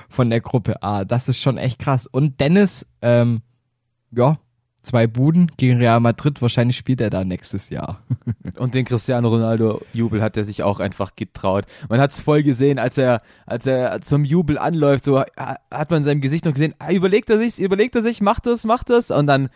von 0.10 0.30
der 0.30 0.42
Gruppe 0.42 0.82
A, 0.84 1.06
das 1.06 1.30
ist 1.30 1.42
schon 1.42 1.58
echt 1.58 1.80
krass. 1.80 2.08
Und 2.08 2.40
Dennis, 2.40 2.86
ähm, 3.02 3.42
ja, 4.12 4.40
zwei 4.88 5.06
Buden 5.08 5.52
gegen 5.58 5.78
Real 5.78 6.00
Madrid, 6.00 6.42
wahrscheinlich 6.42 6.78
spielt 6.78 7.00
er 7.02 7.10
da 7.10 7.24
nächstes 7.24 7.70
Jahr. 7.70 8.02
Und 8.58 8.74
den 8.74 8.86
Cristiano 8.86 9.28
Ronaldo 9.30 9.82
Jubel 9.94 10.22
hat 10.22 10.36
er 10.38 10.44
sich 10.44 10.64
auch 10.64 10.80
einfach 10.80 11.16
getraut. 11.16 11.66
Man 11.90 12.00
hat 12.02 12.12
es 12.12 12.20
voll 12.20 12.44
gesehen, 12.44 12.80
als 12.80 12.98
er 12.98 13.22
als 13.46 13.66
er 13.66 14.02
zum 14.02 14.26
Jubel 14.26 14.58
anläuft, 14.58 15.04
so 15.04 15.20
ha- 15.20 15.58
hat 15.72 15.92
man 15.92 15.98
in 16.00 16.04
seinem 16.04 16.22
Gesicht 16.22 16.46
noch 16.46 16.54
gesehen, 16.54 16.74
ah, 16.80 16.92
überlegt 16.92 17.30
er 17.30 17.38
sich, 17.38 17.60
überlegt 17.60 17.96
er 17.96 18.02
sich, 18.02 18.22
macht 18.22 18.46
das, 18.46 18.66
macht 18.66 18.90
das 18.90 19.12
und 19.12 19.28
dann 19.28 19.50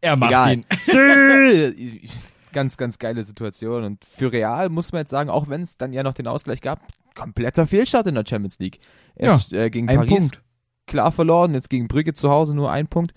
Er 0.00 0.16
macht 0.16 0.30
Egal. 0.30 0.52
ihn. 0.54 0.64
Ganz, 2.52 2.78
ganz 2.78 2.98
geile 2.98 3.22
Situation. 3.22 3.84
Und 3.84 4.04
für 4.04 4.32
Real 4.32 4.70
muss 4.70 4.90
man 4.92 5.00
jetzt 5.00 5.10
sagen, 5.10 5.28
auch 5.28 5.48
wenn 5.48 5.60
es 5.60 5.76
dann 5.76 5.92
ja 5.92 6.02
noch 6.02 6.14
den 6.14 6.26
Ausgleich 6.26 6.62
gab, 6.62 6.80
kompletter 7.14 7.66
Fehlstart 7.66 8.06
in 8.06 8.14
der 8.14 8.24
Champions 8.26 8.58
League. 8.58 8.78
Erst 9.14 9.52
äh, 9.52 9.68
gegen 9.68 9.88
Paris 9.88 10.08
Punkt. 10.08 10.42
klar 10.86 11.12
verloren, 11.12 11.52
jetzt 11.52 11.68
gegen 11.68 11.86
Brügge 11.86 12.14
zu 12.14 12.30
Hause 12.30 12.54
nur 12.54 12.70
ein 12.70 12.86
Punkt. 12.86 13.12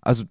Also, 0.00 0.24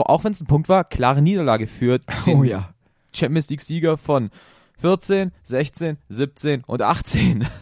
auch 0.00 0.24
wenn 0.24 0.32
es 0.32 0.40
ein 0.40 0.46
Punkt 0.46 0.68
war, 0.68 0.84
klare 0.84 1.22
Niederlage 1.22 1.66
den 1.80 2.00
Oh 2.26 2.44
ja. 2.44 2.70
Champions 3.12 3.48
League-Sieger 3.48 3.96
von 3.96 4.30
14, 4.78 5.32
16, 5.44 5.98
17 6.08 6.64
und 6.66 6.82
18. 6.82 7.46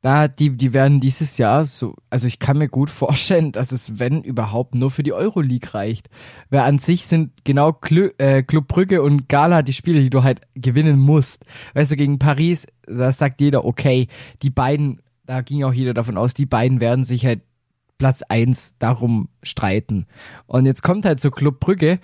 Da, 0.00 0.28
die, 0.28 0.56
die 0.56 0.74
werden 0.74 1.00
dieses 1.00 1.38
Jahr 1.38 1.66
so, 1.66 1.96
also 2.08 2.28
ich 2.28 2.38
kann 2.38 2.58
mir 2.58 2.68
gut 2.68 2.88
vorstellen, 2.88 3.50
dass 3.50 3.72
es, 3.72 3.98
wenn 3.98 4.22
überhaupt, 4.22 4.76
nur 4.76 4.92
für 4.92 5.02
die 5.02 5.12
Euroleague 5.12 5.74
reicht. 5.74 6.08
Weil 6.50 6.60
an 6.60 6.78
sich 6.78 7.04
sind 7.06 7.32
genau 7.42 7.72
Klö, 7.72 8.10
äh, 8.18 8.44
Club 8.44 8.68
Brügge 8.68 9.02
und 9.02 9.28
Gala 9.28 9.62
die 9.62 9.72
Spiele, 9.72 10.00
die 10.00 10.10
du 10.10 10.22
halt 10.22 10.42
gewinnen 10.54 11.00
musst. 11.00 11.44
Weißt 11.74 11.90
du, 11.90 11.96
gegen 11.96 12.20
Paris, 12.20 12.68
da 12.86 13.10
sagt 13.10 13.40
jeder, 13.40 13.64
okay, 13.64 14.06
die 14.44 14.50
beiden, 14.50 15.02
da 15.26 15.40
ging 15.40 15.64
auch 15.64 15.72
jeder 15.72 15.94
davon 15.94 16.16
aus, 16.16 16.32
die 16.32 16.46
beiden 16.46 16.80
werden 16.80 17.02
sich 17.02 17.26
halt 17.26 17.40
Platz 17.98 18.22
eins 18.22 18.76
darum 18.78 19.28
streiten. 19.42 20.06
Und 20.46 20.66
jetzt 20.66 20.82
kommt 20.82 21.04
halt 21.04 21.20
so 21.20 21.30
Club 21.30 21.60
Brügge 21.60 21.98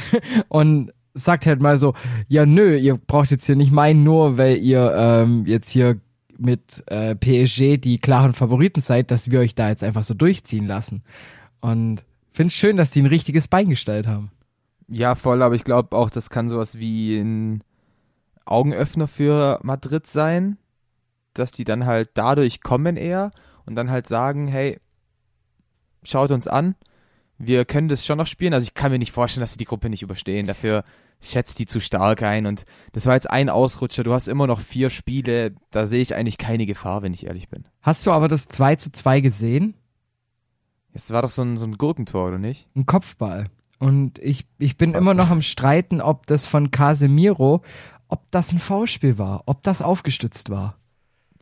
und 0.48 0.92
sagt 1.14 1.46
halt 1.46 1.60
mal 1.60 1.76
so, 1.76 1.94
ja 2.28 2.46
nö, 2.46 2.76
ihr 2.76 2.96
braucht 2.96 3.30
jetzt 3.30 3.46
hier 3.46 3.56
nicht 3.56 3.72
meinen, 3.72 4.04
nur 4.04 4.38
weil 4.38 4.58
ihr 4.58 4.94
ähm, 4.96 5.44
jetzt 5.46 5.70
hier 5.70 6.00
mit 6.38 6.82
äh, 6.86 7.14
PSG 7.14 7.78
die 7.78 7.98
klaren 7.98 8.32
Favoriten 8.32 8.80
seid, 8.80 9.10
dass 9.10 9.30
wir 9.30 9.40
euch 9.40 9.54
da 9.54 9.68
jetzt 9.68 9.84
einfach 9.84 10.04
so 10.04 10.14
durchziehen 10.14 10.66
lassen. 10.66 11.02
Und 11.60 12.04
finde 12.32 12.52
schön, 12.52 12.76
dass 12.76 12.90
die 12.90 13.02
ein 13.02 13.06
richtiges 13.06 13.48
Bein 13.48 13.68
gestellt 13.68 14.06
haben. 14.06 14.30
Ja, 14.88 15.14
voll, 15.14 15.42
aber 15.42 15.54
ich 15.54 15.64
glaube 15.64 15.96
auch, 15.96 16.10
das 16.10 16.30
kann 16.30 16.48
sowas 16.48 16.78
wie 16.78 17.18
ein 17.18 17.62
Augenöffner 18.44 19.06
für 19.06 19.60
Madrid 19.62 20.06
sein, 20.06 20.56
dass 21.34 21.52
die 21.52 21.64
dann 21.64 21.86
halt 21.86 22.10
dadurch 22.14 22.62
kommen 22.62 22.96
eher 22.96 23.30
und 23.66 23.76
dann 23.76 23.90
halt 23.90 24.06
sagen, 24.06 24.48
hey, 24.48 24.80
schaut 26.02 26.30
uns 26.30 26.48
an, 26.48 26.74
wir 27.38 27.64
können 27.64 27.88
das 27.88 28.04
schon 28.04 28.18
noch 28.18 28.26
spielen. 28.26 28.52
Also 28.52 28.64
ich 28.64 28.74
kann 28.74 28.92
mir 28.92 28.98
nicht 28.98 29.12
vorstellen, 29.12 29.42
dass 29.42 29.52
sie 29.52 29.58
die 29.58 29.64
Gruppe 29.64 29.88
nicht 29.88 30.02
überstehen. 30.02 30.46
Dafür 30.46 30.84
schätzt 31.20 31.58
die 31.58 31.66
zu 31.66 31.80
stark 31.80 32.22
ein 32.22 32.46
und 32.46 32.64
das 32.92 33.06
war 33.06 33.14
jetzt 33.14 33.30
ein 33.30 33.48
Ausrutscher. 33.48 34.04
Du 34.04 34.12
hast 34.12 34.28
immer 34.28 34.46
noch 34.46 34.60
vier 34.60 34.90
Spiele, 34.90 35.54
da 35.70 35.86
sehe 35.86 36.02
ich 36.02 36.14
eigentlich 36.14 36.38
keine 36.38 36.66
Gefahr, 36.66 37.02
wenn 37.02 37.14
ich 37.14 37.26
ehrlich 37.26 37.48
bin. 37.48 37.64
Hast 37.82 38.06
du 38.06 38.12
aber 38.12 38.28
das 38.28 38.48
2 38.48 38.76
zu 38.76 38.92
2 38.92 39.20
gesehen? 39.20 39.74
Es 40.92 41.10
war 41.10 41.22
doch 41.22 41.28
so 41.28 41.42
ein, 41.42 41.56
so 41.56 41.64
ein 41.64 41.78
Gurkentor, 41.78 42.28
oder 42.28 42.38
nicht? 42.38 42.68
Ein 42.74 42.86
Kopfball. 42.86 43.46
Und 43.78 44.18
ich, 44.18 44.46
ich 44.58 44.76
bin 44.76 44.92
Was? 44.92 45.00
immer 45.00 45.14
noch 45.14 45.30
am 45.30 45.42
Streiten, 45.42 46.00
ob 46.00 46.26
das 46.26 46.46
von 46.46 46.70
Casemiro, 46.70 47.62
ob 48.08 48.30
das 48.30 48.52
ein 48.52 48.58
Foulspiel 48.58 49.18
war, 49.18 49.44
ob 49.46 49.62
das 49.62 49.82
aufgestützt 49.82 50.50
war. 50.50 50.76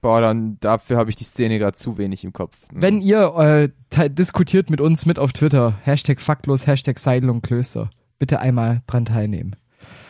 Boah, 0.00 0.20
dann 0.20 0.58
dafür 0.60 0.96
habe 0.96 1.10
ich 1.10 1.16
die 1.16 1.24
Szene 1.24 1.58
gerade 1.58 1.74
zu 1.74 1.98
wenig 1.98 2.22
im 2.22 2.32
Kopf. 2.32 2.56
Wenn 2.72 3.00
ihr 3.00 3.72
äh, 3.92 4.10
diskutiert 4.10 4.70
mit 4.70 4.80
uns 4.80 5.06
mit 5.06 5.18
auf 5.18 5.32
Twitter, 5.32 5.78
Hashtag 5.82 6.20
faktlos, 6.20 6.66
Hashtag 6.66 6.98
Seidel 6.98 7.30
und 7.30 7.42
Klöster, 7.42 7.90
bitte 8.18 8.38
einmal 8.38 8.82
dran 8.86 9.06
teilnehmen. 9.06 9.56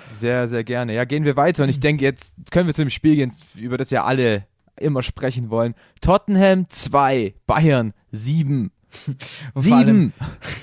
Sehr, 0.09 0.49
sehr 0.49 0.64
gerne. 0.64 0.95
Ja, 0.95 1.04
gehen 1.04 1.25
wir 1.25 1.37
weiter. 1.37 1.62
Und 1.62 1.71
ich 1.71 1.80
denke, 1.80 2.04
jetzt 2.04 2.35
können 2.50 2.66
wir 2.66 2.75
zu 2.75 2.83
dem 2.83 2.90
Spiel 2.90 3.16
gehen, 3.16 3.33
über 3.57 3.78
das 3.78 3.90
ja 3.90 4.04
alle 4.04 4.45
immer 4.76 5.02
sprechen 5.02 5.50
wollen. 5.50 5.75
Tottenham 6.00 6.68
2, 6.68 7.35
Bayern 7.47 7.92
7. 8.11 8.71
Vor 9.54 9.76
allem, 9.76 10.12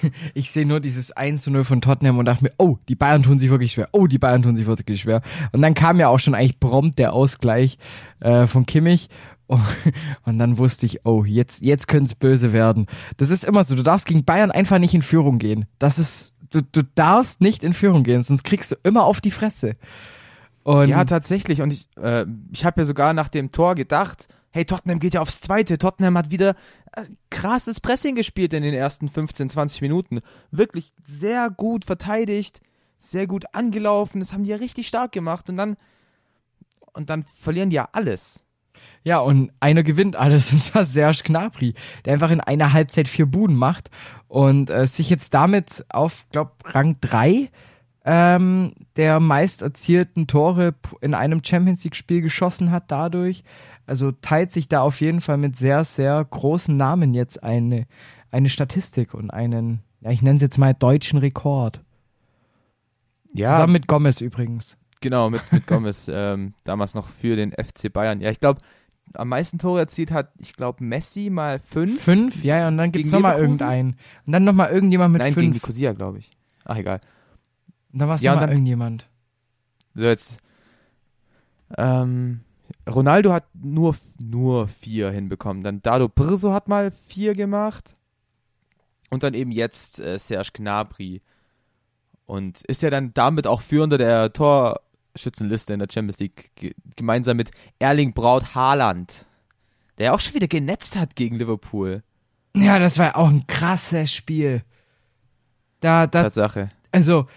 7! 0.01 0.13
ich 0.34 0.51
sehe 0.51 0.65
nur 0.65 0.79
dieses 0.79 1.12
1 1.12 1.44
zu 1.44 1.51
0 1.51 1.63
von 1.63 1.82
Tottenham 1.82 2.17
und 2.17 2.25
dachte 2.25 2.44
mir, 2.44 2.51
oh, 2.58 2.77
die 2.89 2.96
Bayern 2.96 3.24
tun 3.24 3.39
sich 3.39 3.50
wirklich 3.50 3.74
schwer. 3.74 3.89
Oh, 3.91 4.08
die 4.08 4.17
Bayern 4.17 4.41
tun 4.41 4.55
sich 4.55 4.65
wirklich 4.65 5.01
schwer. 5.01 5.22
Und 5.51 5.62
dann 5.62 5.74
kam 5.74 6.00
ja 6.00 6.10
auch 6.10 6.20
schon 6.20 6.36
eigentlich 6.36 6.60
prompt 6.60 7.00
der 7.00 7.13
Ausgleich 7.13 7.77
äh, 8.20 8.48
von 8.48 8.65
Kimmich. 8.65 9.10
Oh, 9.48 9.60
und 10.25 10.39
dann 10.39 10.58
wusste 10.58 10.86
ich, 10.86 11.05
oh, 11.05 11.24
jetzt, 11.24 11.65
jetzt 11.65 11.88
könnte 11.88 12.05
es 12.05 12.15
böse 12.15 12.53
werden. 12.53 12.88
Das 13.17 13.29
ist 13.29 13.44
immer 13.44 13.63
so, 13.63 13.75
du 13.75 13.84
darfst 13.84 14.08
gegen 14.08 14.25
Bayern 14.25 14.51
einfach 14.51 14.79
nicht 14.79 14.94
in 14.94 15.01
Führung 15.01 15.38
gehen. 15.38 15.65
Das 15.79 16.00
ist, 16.00 16.34
du, 16.50 16.62
du 16.62 16.84
darfst 16.96 17.41
nicht 17.41 17.63
in 17.63 17.74
Führung 17.74 18.03
gehen, 18.03 18.24
sonst 18.24 18.44
kriegst 18.44 18.72
du 18.72 18.75
immer 18.84 19.03
auf 19.03 19.22
die 19.22 19.32
Fresse. 19.32 19.74
Und 20.63 20.89
Ja, 20.89 21.05
tatsächlich. 21.05 21.62
Und 21.62 21.72
ich, 21.72 21.88
äh, 22.01 22.25
ich 22.51 22.65
habe 22.65 22.82
ja 22.82 22.86
sogar 22.86 23.13
nach 23.13 23.27
dem 23.27 23.51
Tor 23.51 23.75
gedacht, 23.75 24.27
hey, 24.55 24.63
Tottenham 24.63 25.00
geht 25.00 25.13
ja 25.13 25.21
aufs 25.21 25.41
Zweite. 25.41 25.77
Tottenham 25.77 26.17
hat 26.17 26.31
wieder 26.31 26.55
äh, 26.93 27.03
krasses 27.29 27.81
Pressing 27.81 28.15
gespielt 28.15 28.53
in 28.53 28.63
den 28.63 28.74
ersten 28.74 29.09
15, 29.09 29.50
20 29.50 29.81
Minuten. 29.81 30.21
Wirklich 30.50 30.93
sehr 31.03 31.50
gut 31.50 31.83
verteidigt, 31.83 32.62
sehr 32.97 33.27
gut 33.27 33.43
angelaufen. 33.51 34.21
Das 34.21 34.31
haben 34.31 34.45
die 34.45 34.51
ja 34.51 34.55
richtig 34.55 34.88
stark 34.88 35.12
gemacht. 35.12 35.50
Und 35.50 35.57
dann, 35.57 35.75
und 36.93 37.09
dann 37.09 37.24
verlieren 37.24 37.69
die 37.69 37.75
ja 37.75 37.89
alles. 37.91 38.45
Ja, 39.03 39.19
und 39.19 39.51
einer 39.59 39.83
gewinnt 39.83 40.15
alles, 40.15 40.53
und 40.53 40.63
zwar 40.63 40.85
Serge 40.85 41.24
Gnabry, 41.25 41.74
der 42.05 42.13
einfach 42.13 42.31
in 42.31 42.39
einer 42.39 42.71
Halbzeit 42.71 43.09
vier 43.09 43.25
Buden 43.25 43.57
macht 43.57 43.89
und 44.29 44.69
äh, 44.69 44.88
sich 44.88 45.09
jetzt 45.09 45.33
damit 45.33 45.83
auf, 45.89 46.25
glaub, 46.31 46.63
Rang 46.63 46.95
drei 47.01 47.50
ähm, 48.05 48.74
der 48.97 49.19
meist 49.19 49.63
erzielten 49.63 50.27
Tore 50.27 50.75
in 51.01 51.15
einem 51.15 51.43
Champions 51.43 51.83
League-Spiel 51.83 52.21
geschossen 52.21 52.71
hat 52.71 52.91
dadurch. 52.91 53.43
Also 53.88 54.12
teilt 54.12 54.51
sich 54.51 54.67
da 54.67 54.81
auf 54.81 55.01
jeden 55.01 55.21
Fall 55.21 55.38
mit 55.38 55.57
sehr, 55.57 55.83
sehr 55.83 56.24
großen 56.24 56.77
Namen 56.77 57.13
jetzt 57.13 57.43
eine, 57.43 57.88
eine 58.31 58.50
Statistik 58.50 59.13
und 59.15 59.31
einen, 59.31 59.81
ja, 60.01 60.12
ich 60.12 60.21
nenne 60.21 60.38
es 60.38 60.43
jetzt 60.43 60.57
mal 60.57 60.74
deutschen 60.74 61.19
Rekord. 61.19 61.81
Zusammen 63.35 63.74
mit 63.74 63.88
Gomez 63.88 64.21
übrigens. 64.21 64.77
Genau, 65.01 65.29
mit, 65.29 65.41
mit 65.51 65.67
Gomez, 65.67 66.07
ähm, 66.12 66.53
damals 66.63 66.93
noch 66.93 67.07
für 67.07 67.35
den 67.35 67.51
FC 67.51 67.91
Bayern. 67.91 68.21
Ja, 68.21 68.29
ich 68.29 68.39
glaube, 68.39 68.62
am 69.13 69.29
meisten 69.29 69.57
Tore 69.57 69.79
erzielt 69.79 70.12
hat, 70.12 70.31
ich 70.39 70.55
glaube, 70.55 70.83
Messi 70.83 71.29
mal 71.29 71.59
fünf. 71.59 72.01
Fünf, 72.01 72.43
ja, 72.43 72.59
ja, 72.59 72.67
und 72.67 72.77
dann 72.77 72.91
gibt's 72.91 73.09
Gegen 73.09 73.21
nochmal 73.21 73.39
irgendeinen. 73.39 73.97
Und 74.25 74.33
dann 74.33 74.43
nochmal 74.43 74.71
irgendjemand 74.71 75.13
mit 75.13 75.21
Nein, 75.21 75.33
gegen 75.33 75.53
fünf. 75.53 75.55
Nicosia, 75.55 75.93
glaube 75.93 76.19
ich. 76.19 76.31
Ach, 76.63 76.77
egal. 76.77 77.01
Und 77.96 78.00
dann 78.02 78.10
war 78.10 78.16
es 78.16 78.22
Ja, 78.22 78.36
dann- 78.36 78.50
irgendjemand. 78.50 79.08
So, 79.94 80.04
jetzt. 80.04 80.40
Ähm, 81.78 82.42
Ronaldo 82.90 83.32
hat 83.32 83.46
nur, 83.54 83.96
nur 84.20 84.68
vier 84.68 85.12
hinbekommen. 85.12 85.64
Dann 85.64 85.82
Dado 85.82 86.10
Pirso 86.10 86.52
hat 86.52 86.68
mal 86.68 86.92
vier 86.92 87.34
gemacht. 87.36 87.94
Und 89.10 89.24
dann 89.24 89.34
eben 89.34 89.54
jetzt 89.54 90.02
äh, 90.02 90.20
Serge 90.20 90.50
Gnabry. 90.56 91.22
Und 92.25 92.64
ist 92.64 92.84
ja 92.84 92.90
dann 92.90 93.14
damit 93.14 93.48
auch 93.48 93.62
Führender 93.62 93.98
der 93.98 94.34
Torschützenliste 94.34 95.72
in 95.74 95.80
der 95.80 95.88
Champions 95.90 96.20
League. 96.20 96.52
Ge 96.56 96.74
gemeinsam 96.98 97.38
mit 97.38 97.52
Erling 97.80 98.12
Braut 98.14 98.56
Haaland. 98.56 99.25
Der 99.98 100.08
ja 100.08 100.14
auch 100.14 100.20
schon 100.20 100.34
wieder 100.34 100.50
genetzt 100.50 100.98
hat 100.98 101.16
gegen 101.16 101.38
Liverpool. 101.38 102.04
Ja, 102.58 102.78
das 102.78 103.00
war 103.00 103.16
auch 103.16 103.30
ein 103.30 103.48
krasses 103.48 104.12
Spiel. 104.12 104.64
Da, 105.80 106.08
da, 106.08 106.24
Tatsache. 106.24 106.68
also, 106.92 107.28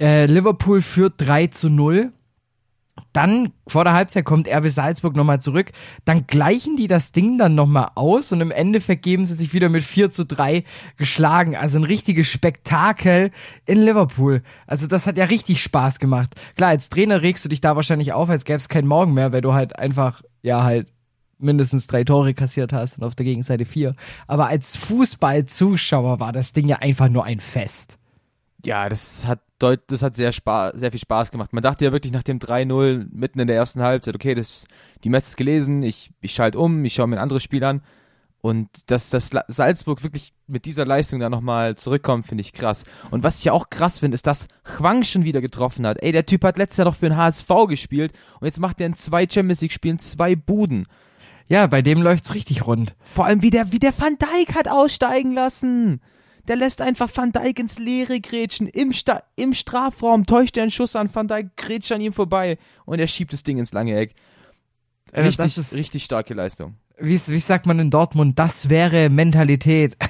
äh, 0.00 0.26
Liverpool 0.26 0.82
führt 0.82 1.14
3 1.18 1.48
zu 1.48 1.68
0. 1.68 2.12
Dann, 3.12 3.52
vor 3.66 3.84
der 3.84 3.92
Halbzeit, 3.92 4.24
kommt 4.24 4.48
RB 4.48 4.68
Salzburg 4.68 5.16
nochmal 5.16 5.40
zurück. 5.40 5.72
Dann 6.04 6.26
gleichen 6.26 6.76
die 6.76 6.86
das 6.86 7.12
Ding 7.12 7.38
dann 7.38 7.54
nochmal 7.54 7.90
aus 7.94 8.30
und 8.30 8.40
im 8.40 8.50
Endeffekt 8.50 9.02
geben 9.02 9.26
sie 9.26 9.34
sich 9.34 9.52
wieder 9.52 9.68
mit 9.68 9.82
4 9.82 10.10
zu 10.10 10.24
3 10.24 10.64
geschlagen. 10.96 11.56
Also 11.56 11.78
ein 11.78 11.84
richtiges 11.84 12.28
Spektakel 12.28 13.30
in 13.66 13.84
Liverpool. 13.84 14.42
Also 14.66 14.86
das 14.86 15.06
hat 15.06 15.18
ja 15.18 15.24
richtig 15.24 15.62
Spaß 15.62 15.98
gemacht. 15.98 16.34
Klar, 16.56 16.70
als 16.70 16.88
Trainer 16.88 17.22
regst 17.22 17.44
du 17.44 17.48
dich 17.48 17.60
da 17.60 17.74
wahrscheinlich 17.74 18.12
auf, 18.12 18.30
als 18.30 18.44
gäbe 18.44 18.58
es 18.58 18.68
keinen 18.68 18.88
Morgen 18.88 19.14
mehr, 19.14 19.32
weil 19.32 19.42
du 19.42 19.54
halt 19.54 19.78
einfach, 19.78 20.22
ja, 20.42 20.62
halt 20.62 20.88
mindestens 21.38 21.86
drei 21.86 22.04
Tore 22.04 22.34
kassiert 22.34 22.72
hast 22.72 22.98
und 22.98 23.04
auf 23.04 23.14
der 23.14 23.24
Gegenseite 23.24 23.64
vier. 23.64 23.94
Aber 24.26 24.48
als 24.48 24.76
Fußballzuschauer 24.76 26.20
war 26.20 26.32
das 26.32 26.52
Ding 26.52 26.68
ja 26.68 26.76
einfach 26.76 27.08
nur 27.08 27.24
ein 27.24 27.40
Fest. 27.40 27.99
Ja, 28.64 28.88
das 28.88 29.26
hat 29.26 29.40
deut 29.58 29.80
das 29.88 30.02
hat 30.02 30.16
sehr 30.16 30.32
Spaß, 30.32 30.72
sehr 30.76 30.90
viel 30.90 31.00
Spaß 31.00 31.30
gemacht. 31.30 31.52
Man 31.52 31.62
dachte 31.62 31.84
ja 31.84 31.92
wirklich 31.92 32.12
nach 32.12 32.22
dem 32.22 32.38
3-0 32.38 33.06
mitten 33.12 33.40
in 33.40 33.46
der 33.46 33.56
ersten 33.56 33.82
Halbzeit, 33.82 34.14
okay, 34.14 34.34
das, 34.34 34.64
die 35.04 35.08
Messe 35.08 35.28
ist 35.28 35.36
gelesen, 35.36 35.82
ich, 35.82 36.10
ich 36.20 36.32
schalte 36.32 36.58
um, 36.58 36.84
ich 36.84 36.94
schaue 36.94 37.06
mir 37.08 37.16
ein 37.16 37.22
anderes 37.22 37.42
Spiel 37.42 37.62
an. 37.64 37.82
Und 38.42 38.90
dass 38.90 39.10
das 39.10 39.34
La- 39.34 39.44
Salzburg 39.48 40.02
wirklich 40.02 40.32
mit 40.46 40.64
dieser 40.64 40.86
Leistung 40.86 41.20
da 41.20 41.28
nochmal 41.28 41.76
zurückkommt, 41.76 42.26
finde 42.26 42.40
ich 42.40 42.54
krass. 42.54 42.84
Und 43.10 43.22
was 43.22 43.38
ich 43.38 43.44
ja 43.44 43.52
auch 43.52 43.68
krass 43.68 43.98
finde, 43.98 44.14
ist, 44.14 44.26
dass 44.26 44.48
Hwang 44.78 45.04
schon 45.04 45.24
wieder 45.24 45.42
getroffen 45.42 45.86
hat. 45.86 46.02
Ey, 46.02 46.10
der 46.10 46.24
Typ 46.24 46.44
hat 46.44 46.56
letztes 46.56 46.78
Jahr 46.78 46.86
doch 46.86 46.94
für 46.94 47.10
den 47.10 47.18
HSV 47.18 47.48
gespielt 47.68 48.12
und 48.40 48.46
jetzt 48.46 48.58
macht 48.58 48.80
er 48.80 48.86
in 48.86 48.96
zwei 48.96 49.26
Champions 49.28 49.60
League 49.60 49.72
Spielen 49.72 49.98
zwei 49.98 50.36
Buden. 50.36 50.86
Ja, 51.50 51.66
bei 51.66 51.82
dem 51.82 52.00
läuft's 52.00 52.32
richtig 52.34 52.66
rund. 52.66 52.94
Vor 53.02 53.26
allem, 53.26 53.42
wie 53.42 53.50
der, 53.50 53.72
wie 53.72 53.78
der 53.78 53.92
Van 53.98 54.16
Dijk 54.16 54.54
hat 54.54 54.68
aussteigen 54.68 55.32
lassen. 55.34 56.00
Der 56.48 56.56
lässt 56.56 56.80
einfach 56.82 57.08
Van 57.14 57.32
Dijk 57.32 57.58
ins 57.58 57.78
Leere 57.78 58.20
grätschen. 58.20 58.66
Im, 58.66 58.92
Sta 58.92 59.22
Im 59.36 59.52
Strafraum 59.54 60.24
täuscht 60.26 60.56
er 60.56 60.62
einen 60.64 60.70
Schuss 60.70 60.96
an. 60.96 61.14
Van 61.14 61.28
Dijk 61.28 61.56
grätscht 61.56 61.92
an 61.92 62.00
ihm 62.00 62.12
vorbei 62.12 62.58
und 62.86 62.98
er 62.98 63.06
schiebt 63.06 63.32
das 63.32 63.42
Ding 63.42 63.58
ins 63.58 63.72
lange 63.72 63.96
Eck. 63.96 64.14
Äh, 65.12 65.22
Richtig, 65.22 65.56
ist, 65.58 65.74
richtig 65.74 66.04
starke 66.04 66.34
Leistung. 66.34 66.74
wie, 66.98 67.20
wie 67.26 67.40
sagt 67.40 67.66
man 67.66 67.78
in 67.80 67.90
Dortmund, 67.90 68.38
das 68.38 68.68
wäre 68.68 69.08
Mentalität. 69.10 69.96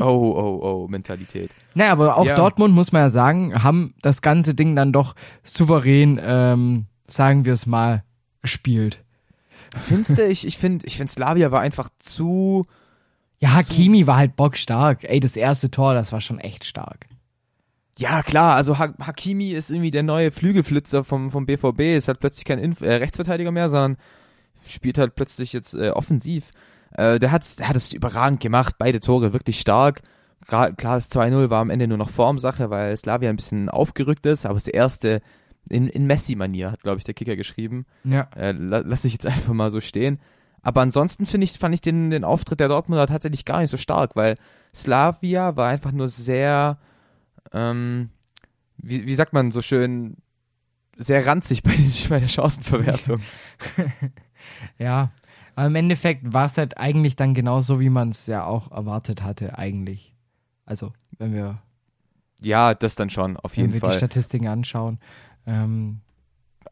Oh, 0.00 0.04
oh, 0.36 0.60
oh, 0.62 0.88
Mentalität. 0.88 1.50
Naja, 1.74 1.90
aber 1.90 2.16
auch 2.16 2.24
Ja. 2.24 2.36
Dortmund, 2.36 2.72
muss 2.72 2.92
man 2.92 3.02
ja 3.02 3.10
sagen, 3.10 3.64
haben 3.64 3.94
das 4.00 4.22
ganze 4.22 4.54
Ding 4.54 4.76
dann 4.76 4.92
doch 4.92 5.16
souverän, 5.42 6.20
ähm, 6.22 6.84
sagen 7.08 7.44
wir 7.44 7.52
es 7.52 7.66
mal, 7.66 8.04
gespielt. 8.40 9.02
Findest 9.80 10.16
du? 10.16 10.24
Ich, 10.24 10.46
ich 10.46 10.56
finde, 10.56 10.86
ich 10.86 10.96
find 10.98 11.10
Slavia 11.10 11.50
war 11.50 11.62
einfach 11.62 11.88
zu. 11.98 12.64
Ja, 13.40 13.54
Hakimi 13.54 14.06
war 14.06 14.16
halt 14.16 14.36
bockstark. 14.36 15.04
Ey, 15.04 15.20
das 15.20 15.36
erste 15.36 15.70
Tor, 15.70 15.94
das 15.94 16.12
war 16.12 16.20
schon 16.20 16.40
echt 16.40 16.64
stark. 16.64 17.06
Ja, 17.96 18.22
klar, 18.22 18.54
also 18.54 18.78
ha 18.78 18.94
Hakimi 19.00 19.50
ist 19.50 19.70
irgendwie 19.70 19.90
der 19.90 20.04
neue 20.04 20.30
Flügelflitzer 20.30 21.02
vom, 21.02 21.30
vom 21.30 21.46
BVB, 21.46 21.96
ist 21.96 22.06
halt 22.06 22.20
plötzlich 22.20 22.44
kein 22.44 22.60
Inf 22.60 22.80
äh, 22.80 22.94
Rechtsverteidiger 22.94 23.50
mehr, 23.50 23.70
sondern 23.70 23.96
spielt 24.64 24.98
halt 24.98 25.16
plötzlich 25.16 25.52
jetzt 25.52 25.74
äh, 25.74 25.90
offensiv. 25.90 26.50
Äh, 26.92 27.18
der, 27.18 27.32
hat's, 27.32 27.56
der 27.56 27.68
hat 27.68 27.76
es 27.76 27.92
überragend 27.92 28.40
gemacht, 28.40 28.76
beide 28.78 29.00
Tore 29.00 29.32
wirklich 29.32 29.60
stark. 29.60 30.02
Gra 30.46 30.70
klar, 30.70 30.94
das 30.94 31.10
2-0 31.10 31.50
war 31.50 31.60
am 31.60 31.70
Ende 31.70 31.88
nur 31.88 31.98
noch 31.98 32.10
Formsache, 32.10 32.70
weil 32.70 32.96
Slavia 32.96 33.30
ein 33.30 33.36
bisschen 33.36 33.68
aufgerückt 33.68 34.26
ist, 34.26 34.46
aber 34.46 34.54
das 34.54 34.68
erste 34.68 35.20
in, 35.68 35.88
in 35.88 36.06
Messi-Manier, 36.06 36.70
hat, 36.70 36.82
glaube 36.82 36.98
ich, 36.98 37.04
der 37.04 37.14
Kicker 37.14 37.36
geschrieben. 37.36 37.84
Ja. 38.04 38.28
Äh, 38.36 38.52
la 38.52 38.78
lass 38.84 39.04
ich 39.04 39.12
jetzt 39.12 39.26
einfach 39.26 39.52
mal 39.52 39.70
so 39.70 39.80
stehen. 39.80 40.20
Aber 40.68 40.82
ansonsten 40.82 41.24
finde 41.24 41.46
ich, 41.46 41.52
fand 41.52 41.74
ich 41.74 41.80
den, 41.80 42.10
den 42.10 42.24
Auftritt 42.24 42.60
der 42.60 42.68
Dortmunder 42.68 43.06
tatsächlich 43.06 43.46
gar 43.46 43.60
nicht 43.60 43.70
so 43.70 43.78
stark, 43.78 44.16
weil 44.16 44.34
Slavia 44.74 45.56
war 45.56 45.70
einfach 45.70 45.92
nur 45.92 46.08
sehr, 46.08 46.76
ähm, 47.54 48.10
wie, 48.76 49.06
wie 49.06 49.14
sagt 49.14 49.32
man 49.32 49.50
so 49.50 49.62
schön, 49.62 50.18
sehr 50.94 51.26
ranzig 51.26 51.62
bei, 51.62 51.74
den, 51.74 51.90
bei 52.10 52.20
der 52.20 52.28
Chancenverwertung. 52.28 53.22
Ja. 54.78 55.10
Aber 55.54 55.68
im 55.68 55.74
Endeffekt 55.74 56.34
war 56.34 56.44
es 56.44 56.58
halt 56.58 56.76
eigentlich 56.76 57.16
dann 57.16 57.32
genauso, 57.32 57.80
wie 57.80 57.88
man 57.88 58.10
es 58.10 58.26
ja 58.26 58.44
auch 58.44 58.70
erwartet 58.70 59.22
hatte, 59.22 59.56
eigentlich. 59.56 60.14
Also, 60.66 60.92
wenn 61.16 61.32
wir, 61.32 61.62
ja, 62.42 62.74
das 62.74 62.94
dann 62.94 63.08
schon, 63.08 63.38
auf 63.38 63.56
wenn 63.56 63.64
jeden 63.64 63.72
wir 63.72 63.80
die 63.80 63.86
Fall. 63.86 63.96
Statistiken 63.96 64.48
anschauen. 64.48 64.98
Ähm, 65.46 66.02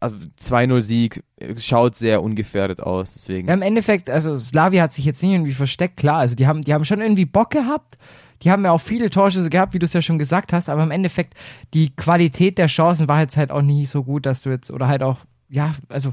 Also 0.01 0.17
2-0-Sieg 0.41 1.25
äh, 1.37 1.59
schaut 1.59 1.97
sehr 1.97 2.23
ungefährdet 2.23 2.81
aus, 2.81 3.15
deswegen. 3.15 3.49
Ja, 3.49 3.55
im 3.55 3.63
Endeffekt, 3.63 4.11
also 4.11 4.37
Slavia 4.37 4.83
hat 4.83 4.93
sich 4.93 5.05
jetzt 5.05 5.23
nicht 5.23 5.33
irgendwie 5.33 5.53
versteckt, 5.53 5.97
klar. 5.97 6.19
Also 6.19 6.35
die 6.35 6.47
haben, 6.47 6.63
die 6.63 6.75
haben 6.75 6.85
schon 6.85 7.01
irgendwie 7.01 7.25
Bock 7.25 7.51
gehabt. 7.51 7.97
Die 8.43 8.51
haben 8.51 8.65
ja 8.65 8.71
auch 8.71 8.81
viele 8.81 9.09
Torschüsse 9.09 9.49
gehabt, 9.49 9.73
wie 9.73 9.79
du 9.79 9.87
es 9.87 9.93
ja 9.95 10.03
schon 10.03 10.19
gesagt 10.19 10.53
hast, 10.53 10.69
aber 10.69 10.83
im 10.83 10.91
Endeffekt, 10.91 11.35
die 11.73 11.95
Qualität 11.97 12.59
der 12.59 12.67
Chancen 12.67 13.09
war 13.09 13.21
jetzt 13.21 13.37
halt 13.37 13.51
auch 13.51 13.63
nie 13.63 13.87
so 13.87 14.05
gut, 14.05 14.27
dass 14.27 14.43
du 14.43 14.51
jetzt, 14.51 14.71
oder 14.71 14.89
halt 14.89 15.03
auch, 15.03 15.19
ja, 15.49 15.75
also 15.89 16.13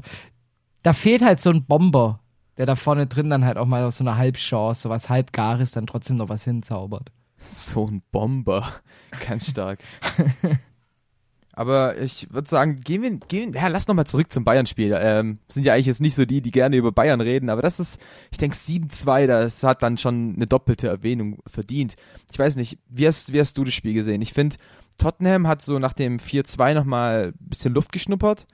da 0.82 0.92
fehlt 0.94 1.22
halt 1.22 1.40
so 1.40 1.50
ein 1.50 1.66
Bomber, 1.66 2.20
der 2.56 2.66
da 2.66 2.76
vorne 2.76 3.06
drin 3.06 3.30
dann 3.30 3.44
halt 3.44 3.58
auch 3.58 3.66
mal 3.66 3.84
aus 3.84 3.98
so 3.98 4.04
einer 4.04 4.16
Halbchance, 4.16 4.82
so 4.82 4.88
was 4.88 5.10
Halbgares, 5.10 5.72
dann 5.72 5.86
trotzdem 5.86 6.16
noch 6.16 6.28
was 6.28 6.44
hinzaubert. 6.44 7.10
So 7.38 7.86
ein 7.86 8.02
Bomber. 8.10 8.64
Ganz 9.28 9.50
stark. 9.50 9.80
Aber 11.56 11.96
ich 11.98 12.32
würde 12.32 12.48
sagen, 12.48 12.80
gehen 12.80 13.02
wir, 13.02 13.10
gehen, 13.10 13.52
ja, 13.52 13.68
lass 13.68 13.86
nochmal 13.86 14.08
zurück 14.08 14.32
zum 14.32 14.44
Bayern-Spiel. 14.44 14.96
Ähm, 14.98 15.38
sind 15.48 15.64
ja 15.64 15.74
eigentlich 15.74 15.86
jetzt 15.86 16.00
nicht 16.00 16.16
so 16.16 16.24
die, 16.24 16.40
die 16.40 16.50
gerne 16.50 16.76
über 16.76 16.90
Bayern 16.90 17.20
reden, 17.20 17.48
aber 17.48 17.62
das 17.62 17.78
ist, 17.78 18.00
ich 18.32 18.38
denke 18.38 18.56
7-2, 18.56 19.28
das 19.28 19.62
hat 19.62 19.82
dann 19.82 19.96
schon 19.96 20.34
eine 20.34 20.48
doppelte 20.48 20.88
Erwähnung 20.88 21.38
verdient. 21.46 21.94
Ich 22.32 22.38
weiß 22.38 22.56
nicht, 22.56 22.78
wie 22.88 23.06
hast, 23.06 23.32
wie 23.32 23.38
hast 23.38 23.56
du 23.56 23.62
das 23.62 23.72
Spiel 23.72 23.94
gesehen? 23.94 24.20
Ich 24.20 24.32
finde, 24.32 24.56
Tottenham 24.98 25.46
hat 25.46 25.62
so 25.62 25.78
nach 25.78 25.92
dem 25.92 26.18
4-2 26.18 26.74
nochmal 26.74 27.32
ein 27.40 27.48
bisschen 27.48 27.72
Luft 27.72 27.92
geschnuppert 27.92 28.48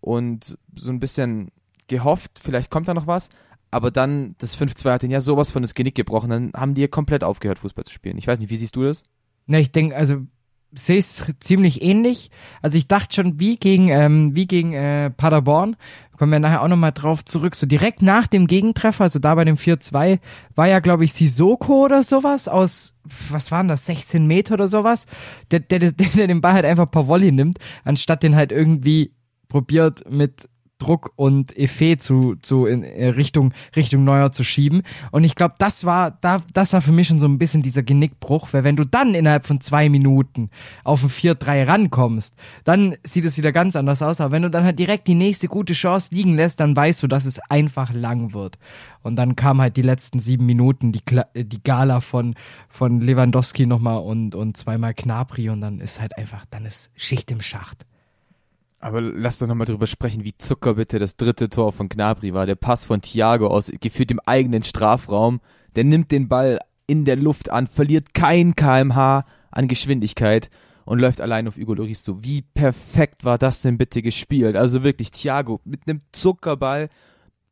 und 0.00 0.56
so 0.74 0.90
ein 0.90 1.00
bisschen 1.00 1.50
gehofft, 1.88 2.38
vielleicht 2.42 2.70
kommt 2.70 2.88
da 2.88 2.94
noch 2.94 3.06
was. 3.06 3.28
Aber 3.70 3.90
dann, 3.90 4.34
das 4.38 4.58
5-2 4.58 4.92
hat 4.92 5.02
den 5.02 5.10
ja 5.10 5.20
sowas 5.20 5.50
von 5.50 5.62
das 5.62 5.74
Genick 5.74 5.94
gebrochen, 5.94 6.30
dann 6.30 6.52
haben 6.56 6.74
die 6.74 6.88
komplett 6.88 7.22
aufgehört, 7.22 7.58
Fußball 7.58 7.84
zu 7.84 7.92
spielen. 7.92 8.16
Ich 8.16 8.26
weiß 8.26 8.40
nicht, 8.40 8.50
wie 8.50 8.56
siehst 8.56 8.76
du 8.76 8.84
das? 8.84 9.02
Na, 9.46 9.58
ich 9.58 9.72
denke, 9.72 9.94
also 9.94 10.22
sehe 10.72 10.98
es 10.98 11.22
ziemlich 11.40 11.82
ähnlich. 11.82 12.30
Also 12.62 12.78
ich 12.78 12.86
dachte 12.86 13.14
schon, 13.14 13.40
wie 13.40 13.56
gegen, 13.56 13.88
ähm, 13.88 14.34
wie 14.34 14.46
gegen 14.46 14.72
äh, 14.72 15.10
Paderborn, 15.10 15.76
kommen 16.16 16.32
wir 16.32 16.38
nachher 16.38 16.62
auch 16.62 16.68
nochmal 16.68 16.92
drauf 16.92 17.24
zurück, 17.24 17.54
so 17.54 17.66
direkt 17.66 18.02
nach 18.02 18.26
dem 18.26 18.46
Gegentreffer, 18.46 19.04
also 19.04 19.18
da 19.18 19.34
bei 19.34 19.44
dem 19.44 19.56
4-2, 19.56 20.18
war 20.54 20.68
ja, 20.68 20.80
glaube 20.80 21.04
ich, 21.04 21.14
Sissoko 21.14 21.84
oder 21.84 22.02
sowas 22.02 22.46
aus, 22.46 22.94
was 23.30 23.50
waren 23.50 23.68
das, 23.68 23.86
16 23.86 24.26
Meter 24.26 24.54
oder 24.54 24.68
sowas, 24.68 25.06
der, 25.50 25.60
der, 25.60 25.78
der, 25.78 25.92
der 25.92 26.26
den 26.26 26.42
Ball 26.42 26.52
halt 26.52 26.66
einfach 26.66 26.90
per 26.90 27.08
Volley 27.08 27.32
nimmt, 27.32 27.58
anstatt 27.84 28.22
den 28.22 28.36
halt 28.36 28.52
irgendwie 28.52 29.12
probiert 29.48 30.10
mit 30.10 30.48
Druck 30.80 31.12
und 31.16 31.56
Effet 31.56 31.96
zu, 31.96 32.34
zu 32.36 32.66
in 32.66 32.82
äh, 32.82 33.08
Richtung, 33.08 33.52
Richtung 33.76 34.04
Neuer 34.04 34.32
zu 34.32 34.42
schieben. 34.42 34.82
Und 35.12 35.24
ich 35.24 35.36
glaube, 35.36 35.54
das 35.58 35.84
war, 35.84 36.18
da, 36.20 36.42
das 36.52 36.72
war 36.72 36.80
für 36.80 36.92
mich 36.92 37.08
schon 37.08 37.20
so 37.20 37.26
ein 37.26 37.38
bisschen 37.38 37.62
dieser 37.62 37.82
Genickbruch, 37.82 38.48
weil 38.52 38.64
wenn 38.64 38.76
du 38.76 38.84
dann 38.84 39.14
innerhalb 39.14 39.46
von 39.46 39.60
zwei 39.60 39.88
Minuten 39.88 40.50
auf 40.82 41.02
ein 41.02 41.10
4-3 41.10 41.66
rankommst, 41.66 42.34
dann 42.64 42.96
sieht 43.04 43.24
es 43.24 43.38
wieder 43.38 43.52
ganz 43.52 43.76
anders 43.76 44.02
aus. 44.02 44.20
Aber 44.20 44.32
wenn 44.32 44.42
du 44.42 44.50
dann 44.50 44.64
halt 44.64 44.78
direkt 44.78 45.06
die 45.06 45.14
nächste 45.14 45.48
gute 45.48 45.74
Chance 45.74 46.14
liegen 46.14 46.34
lässt, 46.34 46.60
dann 46.60 46.74
weißt 46.74 47.02
du, 47.02 47.06
dass 47.06 47.26
es 47.26 47.38
einfach 47.50 47.92
lang 47.92 48.32
wird. 48.32 48.58
Und 49.02 49.16
dann 49.16 49.36
kam 49.36 49.60
halt 49.60 49.76
die 49.76 49.82
letzten 49.82 50.18
sieben 50.20 50.46
Minuten, 50.46 50.92
die, 50.92 51.00
Kla 51.00 51.26
die 51.34 51.62
Gala 51.62 52.00
von, 52.00 52.34
von 52.68 53.00
Lewandowski 53.00 53.66
nochmal 53.66 53.98
und, 53.98 54.34
und 54.34 54.56
zweimal 54.56 54.94
Knapri 54.94 55.48
und 55.48 55.60
dann 55.60 55.80
ist 55.80 56.00
halt 56.00 56.16
einfach, 56.18 56.44
dann 56.50 56.66
ist 56.66 56.90
Schicht 56.96 57.30
im 57.30 57.40
Schacht. 57.40 57.86
Aber 58.80 59.02
lass 59.02 59.38
doch 59.38 59.46
nochmal 59.46 59.66
drüber 59.66 59.86
sprechen, 59.86 60.24
wie 60.24 60.36
Zucker 60.36 60.74
bitte 60.74 60.98
das 60.98 61.16
dritte 61.16 61.50
Tor 61.50 61.72
von 61.72 61.90
Gnabry 61.90 62.32
war. 62.32 62.46
Der 62.46 62.54
Pass 62.54 62.86
von 62.86 63.02
Thiago 63.02 63.46
aus, 63.46 63.70
gefühlt 63.80 64.10
im 64.10 64.20
eigenen 64.24 64.62
Strafraum. 64.62 65.40
Der 65.76 65.84
nimmt 65.84 66.10
den 66.10 66.28
Ball 66.28 66.58
in 66.86 67.04
der 67.04 67.16
Luft 67.16 67.50
an, 67.50 67.66
verliert 67.66 68.14
kein 68.14 68.56
kmh 68.56 69.24
an 69.50 69.68
Geschwindigkeit 69.68 70.48
und 70.86 70.98
läuft 70.98 71.20
allein 71.20 71.46
auf 71.46 71.56
Hugo 71.56 71.74
Lloris 71.74 72.02
zu. 72.02 72.24
Wie 72.24 72.42
perfekt 72.42 73.24
war 73.24 73.38
das 73.38 73.62
denn 73.62 73.78
bitte 73.78 74.00
gespielt? 74.00 74.56
Also 74.56 74.82
wirklich 74.82 75.12
Thiago 75.12 75.60
mit 75.64 75.86
einem 75.86 76.00
Zuckerball, 76.12 76.88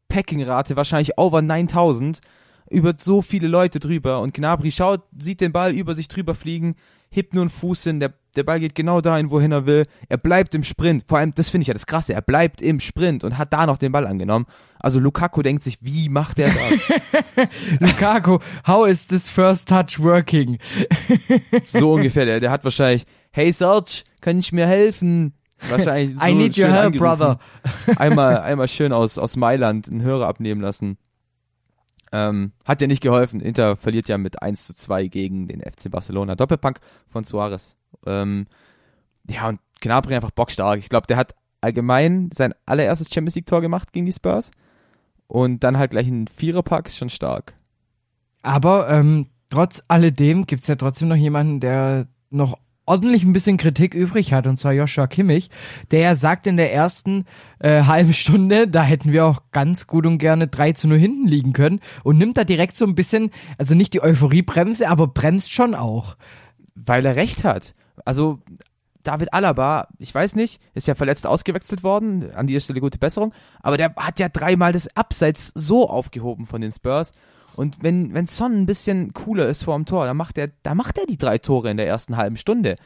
Packingrate 0.08 0.76
wahrscheinlich 0.76 1.18
over 1.18 1.42
9000, 1.42 2.20
über 2.70 2.94
so 2.96 3.22
viele 3.22 3.48
Leute 3.48 3.80
drüber 3.80 4.20
und 4.20 4.34
Gnabry 4.34 4.70
schaut, 4.70 5.02
sieht 5.16 5.40
den 5.40 5.52
Ball 5.52 5.72
über 5.72 5.94
sich 5.94 6.08
drüber 6.08 6.34
fliegen, 6.34 6.76
hebt 7.10 7.34
nur 7.34 7.42
einen 7.42 7.50
Fuß 7.50 7.84
hin, 7.84 8.00
der, 8.00 8.12
der 8.36 8.42
Ball 8.42 8.60
geht 8.60 8.74
genau 8.74 9.00
dahin, 9.00 9.30
wohin 9.30 9.52
er 9.52 9.66
will. 9.66 9.84
Er 10.08 10.18
bleibt 10.18 10.54
im 10.54 10.62
Sprint. 10.62 11.04
Vor 11.06 11.18
allem, 11.18 11.34
das 11.34 11.48
finde 11.48 11.62
ich 11.62 11.68
ja 11.68 11.74
das 11.74 11.86
Krasse, 11.86 12.12
er 12.12 12.22
bleibt 12.22 12.60
im 12.60 12.80
Sprint 12.80 13.24
und 13.24 13.38
hat 13.38 13.52
da 13.52 13.66
noch 13.66 13.78
den 13.78 13.92
Ball 13.92 14.06
angenommen. 14.06 14.46
Also 14.78 15.00
Lukaku 15.00 15.42
denkt 15.42 15.62
sich, 15.62 15.78
wie 15.82 16.08
macht 16.08 16.38
er 16.38 16.50
das? 16.50 17.48
Lukaku, 17.80 18.38
how 18.66 18.86
is 18.86 19.06
this 19.06 19.28
first 19.28 19.68
touch 19.68 19.98
working? 19.98 20.58
so 21.66 21.94
ungefähr. 21.94 22.26
Der, 22.26 22.40
der 22.40 22.50
hat 22.50 22.64
wahrscheinlich, 22.64 23.04
hey 23.32 23.52
Serge, 23.52 24.02
kann 24.20 24.38
ich 24.38 24.52
mir 24.52 24.66
helfen? 24.66 25.34
Wahrscheinlich 25.68 26.16
so 26.20 26.26
I 26.26 26.34
need 26.34 26.56
your 26.56 26.68
help, 26.68 26.86
angerufen. 26.86 26.98
brother. 26.98 27.38
Einmal, 27.96 28.38
einmal 28.40 28.68
schön 28.68 28.92
aus, 28.92 29.18
aus 29.18 29.36
Mailand 29.36 29.88
einen 29.88 30.02
Hörer 30.02 30.28
abnehmen 30.28 30.60
lassen. 30.60 30.98
Ähm, 32.12 32.52
hat 32.64 32.80
ja 32.80 32.86
nicht 32.86 33.02
geholfen. 33.02 33.40
Inter 33.40 33.76
verliert 33.76 34.08
ja 34.08 34.18
mit 34.18 34.42
1 34.42 34.66
zu 34.66 34.74
2 34.74 35.08
gegen 35.08 35.48
den 35.48 35.60
FC 35.60 35.90
Barcelona. 35.90 36.34
Doppelpunk 36.34 36.80
von 37.06 37.24
Suarez. 37.24 37.76
Ähm, 38.06 38.46
ja, 39.28 39.48
und 39.48 39.60
Gnabry 39.80 40.14
einfach 40.14 40.30
bockstark. 40.30 40.78
Ich 40.78 40.88
glaube, 40.88 41.06
der 41.06 41.16
hat 41.16 41.34
allgemein 41.60 42.30
sein 42.32 42.54
allererstes 42.66 43.12
Champions 43.12 43.34
League 43.34 43.46
Tor 43.46 43.60
gemacht 43.60 43.92
gegen 43.92 44.06
die 44.06 44.12
Spurs. 44.12 44.50
Und 45.26 45.62
dann 45.64 45.76
halt 45.76 45.90
gleich 45.90 46.06
einen 46.06 46.28
Viererpack, 46.28 46.90
schon 46.90 47.10
stark. 47.10 47.54
Aber 48.42 48.88
ähm, 48.88 49.26
trotz 49.50 49.82
alledem 49.88 50.46
gibt's 50.46 50.68
ja 50.68 50.76
trotzdem 50.76 51.08
noch 51.08 51.16
jemanden, 51.16 51.60
der 51.60 52.06
noch 52.30 52.58
ordentlich 52.88 53.22
ein 53.22 53.32
bisschen 53.32 53.56
Kritik 53.56 53.94
übrig 53.94 54.32
hat, 54.32 54.46
und 54.46 54.56
zwar 54.56 54.72
Joshua 54.72 55.06
Kimmich, 55.06 55.50
der 55.90 56.16
sagt 56.16 56.46
in 56.46 56.56
der 56.56 56.72
ersten 56.72 57.26
äh, 57.58 57.82
halben 57.82 58.12
Stunde, 58.12 58.66
da 58.66 58.82
hätten 58.82 59.12
wir 59.12 59.26
auch 59.26 59.42
ganz 59.52 59.86
gut 59.86 60.06
und 60.06 60.18
gerne 60.18 60.48
3 60.48 60.72
zu 60.72 60.88
0 60.88 60.98
hinten 60.98 61.28
liegen 61.28 61.52
können 61.52 61.80
und 62.02 62.18
nimmt 62.18 62.36
da 62.36 62.44
direkt 62.44 62.76
so 62.76 62.86
ein 62.86 62.94
bisschen, 62.94 63.30
also 63.58 63.74
nicht 63.74 63.94
die 63.94 64.02
Euphoriebremse, 64.02 64.88
aber 64.88 65.06
bremst 65.06 65.52
schon 65.52 65.74
auch. 65.74 66.16
Weil 66.74 67.04
er 67.04 67.16
recht 67.16 67.44
hat. 67.44 67.74
Also 68.04 68.40
David 69.02 69.32
Alaba, 69.32 69.88
ich 69.98 70.14
weiß 70.14 70.34
nicht, 70.36 70.60
ist 70.74 70.86
ja 70.86 70.94
verletzt 70.94 71.26
ausgewechselt 71.26 71.82
worden, 71.82 72.30
an 72.32 72.46
dieser 72.46 72.60
Stelle 72.60 72.80
gute 72.80 72.98
Besserung, 72.98 73.32
aber 73.60 73.76
der 73.76 73.94
hat 73.96 74.18
ja 74.18 74.28
dreimal 74.28 74.72
das 74.72 74.94
Abseits 74.96 75.52
so 75.54 75.88
aufgehoben 75.88 76.46
von 76.46 76.60
den 76.60 76.72
Spurs. 76.72 77.12
Und 77.58 77.82
wenn, 77.82 78.14
wenn 78.14 78.28
Son 78.28 78.52
ein 78.52 78.66
bisschen 78.66 79.12
cooler 79.14 79.48
ist 79.48 79.64
vor 79.64 79.74
dem 79.74 79.84
Tor, 79.84 80.06
dann 80.06 80.16
macht 80.16 80.38
er, 80.38 80.48
da 80.62 80.76
macht 80.76 80.96
er 80.96 81.06
die 81.06 81.18
drei 81.18 81.38
Tore 81.38 81.68
in 81.72 81.76
der 81.76 81.88
ersten 81.88 82.16
halben 82.16 82.36
Stunde. 82.36 82.76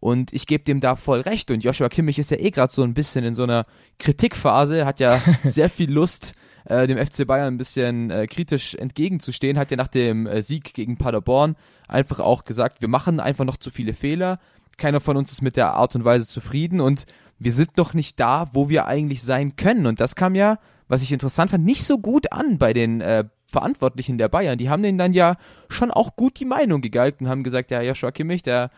Und 0.00 0.34
ich 0.34 0.46
gebe 0.46 0.64
dem 0.64 0.80
da 0.80 0.96
voll 0.96 1.20
recht. 1.20 1.50
Und 1.50 1.64
Joshua 1.64 1.88
Kimmich 1.88 2.18
ist 2.18 2.30
ja 2.30 2.36
eh 2.36 2.50
gerade 2.50 2.70
so 2.70 2.82
ein 2.82 2.92
bisschen 2.92 3.24
in 3.24 3.34
so 3.34 3.44
einer 3.44 3.64
Kritikphase, 3.98 4.84
hat 4.84 5.00
ja 5.00 5.18
sehr 5.44 5.70
viel 5.70 5.90
Lust, 5.90 6.34
äh, 6.66 6.86
dem 6.86 6.98
FC 6.98 7.26
Bayern 7.26 7.54
ein 7.54 7.56
bisschen 7.56 8.10
äh, 8.10 8.26
kritisch 8.26 8.74
entgegenzustehen, 8.74 9.58
hat 9.58 9.70
ja 9.70 9.78
nach 9.78 9.88
dem 9.88 10.26
äh, 10.26 10.42
Sieg 10.42 10.74
gegen 10.74 10.98
Paderborn 10.98 11.56
einfach 11.88 12.20
auch 12.20 12.44
gesagt, 12.44 12.82
wir 12.82 12.88
machen 12.88 13.20
einfach 13.20 13.46
noch 13.46 13.56
zu 13.56 13.70
viele 13.70 13.94
Fehler. 13.94 14.38
keiner 14.76 15.00
von 15.00 15.16
uns 15.16 15.32
ist 15.32 15.40
mit 15.40 15.56
der 15.56 15.72
Art 15.72 15.94
und 15.94 16.04
Weise 16.04 16.26
zufrieden 16.26 16.82
und 16.82 17.06
wir 17.38 17.52
sind 17.52 17.78
noch 17.78 17.94
nicht 17.94 18.20
da, 18.20 18.50
wo 18.52 18.68
wir 18.68 18.88
eigentlich 18.88 19.22
sein 19.22 19.56
können. 19.56 19.86
Und 19.86 20.00
das 20.00 20.16
kam 20.16 20.34
ja, 20.34 20.58
was 20.86 21.00
ich 21.00 21.12
interessant 21.12 21.50
fand, 21.50 21.64
nicht 21.64 21.84
so 21.84 21.96
gut 21.96 22.30
an 22.30 22.58
bei 22.58 22.74
den 22.74 23.00
äh, 23.00 23.24
Verantwortlichen 23.50 24.18
der 24.18 24.28
Bayern. 24.28 24.58
Die 24.58 24.68
haben 24.68 24.82
denen 24.82 24.98
dann 24.98 25.12
ja 25.12 25.36
schon 25.68 25.90
auch 25.90 26.16
gut 26.16 26.38
die 26.38 26.44
Meinung 26.44 26.80
gegeigt 26.80 27.20
und 27.20 27.28
haben 27.28 27.42
gesagt, 27.42 27.70
ja, 27.70 27.82
Joshua 27.82 28.10
Kimmich, 28.10 28.42
der 28.42 28.70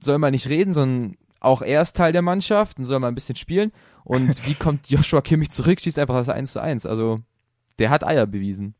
soll 0.00 0.18
mal 0.18 0.30
nicht 0.30 0.48
reden, 0.48 0.72
sondern 0.72 1.16
auch 1.40 1.62
er 1.62 1.82
ist 1.82 1.96
Teil 1.96 2.12
der 2.12 2.22
Mannschaft 2.22 2.78
und 2.78 2.84
soll 2.84 2.98
mal 2.98 3.08
ein 3.08 3.14
bisschen 3.14 3.36
spielen. 3.36 3.72
Und 4.04 4.46
wie 4.46 4.54
kommt 4.54 4.90
Joshua 4.90 5.20
Kimmich 5.20 5.50
zurück, 5.50 5.80
schießt 5.80 5.98
einfach 5.98 6.16
das 6.16 6.28
1 6.28 6.52
zu 6.52 6.60
1. 6.60 6.86
Also, 6.86 7.18
der 7.78 7.90
hat 7.90 8.04
Eier 8.04 8.26
bewiesen. 8.26 8.74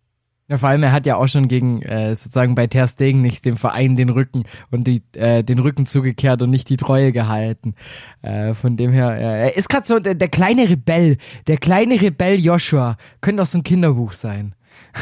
Ja, 0.49 0.59
vor 0.59 0.69
allem, 0.69 0.85
er 0.85 0.93
hat 0.93 1.07
ja 1.07 1.17
auch 1.17 1.27
schon 1.27 1.49
gegen 1.49 1.83
äh, 1.83 2.15
sozusagen 2.15 2.55
bei 2.55 2.69
Ter 2.69 2.87
Stegen 2.87 3.21
nicht 3.21 3.45
dem 3.45 3.57
Verein 3.57 3.97
den 3.97 4.11
Rücken 4.11 4.45
und 4.71 4.85
die, 4.85 5.03
äh, 5.15 5.43
den 5.43 5.59
Rücken 5.59 5.87
zugekehrt 5.87 6.41
und 6.41 6.51
nicht 6.51 6.69
die 6.69 6.77
Treue 6.77 7.11
gehalten. 7.11 7.75
Äh, 8.23 8.55
von 8.55 8.77
dem 8.77 8.93
her, 8.93 9.11
äh, 9.11 9.49
er 9.49 9.57
ist 9.57 9.69
gerade 9.69 9.87
so 9.87 9.99
der, 9.99 10.15
der 10.15 10.29
kleine 10.29 10.69
Rebell, 10.69 11.17
der 11.49 11.57
kleine 11.57 12.01
Rebell 12.01 12.39
Joshua. 12.39 12.97
Könnte 13.21 13.43
auch 13.43 13.47
so 13.47 13.59
ein 13.59 13.65
Kinderbuch 13.65 14.13
sein. 14.13 14.55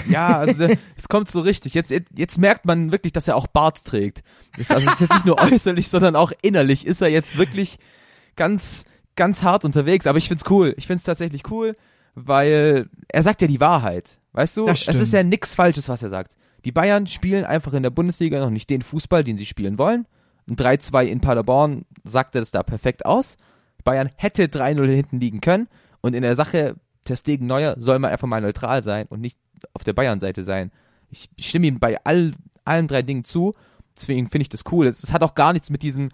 Ja, 0.08 0.38
also 0.38 0.68
es 0.96 1.08
kommt 1.08 1.30
so 1.30 1.40
richtig. 1.40 1.74
Jetzt, 1.74 1.92
jetzt 2.14 2.38
merkt 2.38 2.64
man 2.66 2.92
wirklich, 2.92 3.12
dass 3.12 3.28
er 3.28 3.36
auch 3.36 3.46
Bart 3.46 3.84
trägt. 3.84 4.22
Das, 4.56 4.70
also 4.70 4.86
es 4.86 4.94
ist 4.94 5.00
jetzt 5.02 5.12
nicht 5.12 5.26
nur 5.26 5.38
äußerlich, 5.52 5.88
sondern 5.88 6.16
auch 6.16 6.32
innerlich 6.42 6.86
ist 6.86 7.00
er 7.00 7.08
jetzt 7.08 7.38
wirklich 7.38 7.78
ganz, 8.36 8.84
ganz 9.16 9.42
hart 9.42 9.64
unterwegs. 9.64 10.06
Aber 10.06 10.18
ich 10.18 10.28
find's 10.28 10.44
cool. 10.50 10.74
Ich 10.76 10.86
find's 10.86 11.04
tatsächlich 11.04 11.50
cool, 11.50 11.76
weil 12.14 12.88
er 13.08 13.22
sagt 13.22 13.42
ja 13.42 13.48
die 13.48 13.60
Wahrheit. 13.60 14.18
Weißt 14.32 14.56
du, 14.56 14.68
es 14.68 14.88
ist 14.88 15.12
ja 15.12 15.22
nichts 15.22 15.54
Falsches, 15.54 15.88
was 15.88 16.02
er 16.02 16.10
sagt. 16.10 16.36
Die 16.64 16.72
Bayern 16.72 17.06
spielen 17.06 17.44
einfach 17.44 17.72
in 17.74 17.82
der 17.82 17.90
Bundesliga 17.90 18.40
noch 18.40 18.50
nicht 18.50 18.70
den 18.70 18.82
Fußball, 18.82 19.22
den 19.22 19.36
sie 19.36 19.46
spielen 19.46 19.78
wollen. 19.78 20.06
Ein 20.48 20.56
3-2 20.56 21.04
in 21.04 21.20
Paderborn 21.20 21.84
sagte 22.04 22.40
das 22.40 22.50
da 22.50 22.62
perfekt 22.62 23.06
aus. 23.06 23.36
Bayern 23.84 24.10
hätte 24.16 24.44
3-0 24.44 24.86
hinten 24.92 25.20
liegen 25.20 25.40
können. 25.40 25.68
Und 26.00 26.14
in 26.14 26.22
der 26.22 26.36
Sache 26.36 26.76
Testegen 27.04 27.46
Neuer 27.46 27.76
soll 27.78 27.98
man 27.98 28.10
einfach 28.10 28.28
mal 28.28 28.40
neutral 28.40 28.82
sein 28.82 29.06
und 29.08 29.20
nicht 29.20 29.38
auf 29.72 29.84
der 29.84 29.92
Bayern-Seite 29.92 30.44
sein. 30.44 30.70
Ich 31.10 31.28
stimme 31.38 31.66
ihm 31.66 31.78
bei 31.78 32.02
all, 32.04 32.32
allen 32.64 32.88
drei 32.88 33.02
Dingen 33.02 33.24
zu. 33.24 33.52
Deswegen 33.96 34.26
finde 34.26 34.42
ich 34.42 34.48
das 34.48 34.64
cool. 34.72 34.86
Es, 34.86 35.02
es 35.02 35.12
hat 35.12 35.22
auch 35.22 35.34
gar 35.34 35.52
nichts 35.52 35.70
mit 35.70 35.82
diesem 35.82 36.10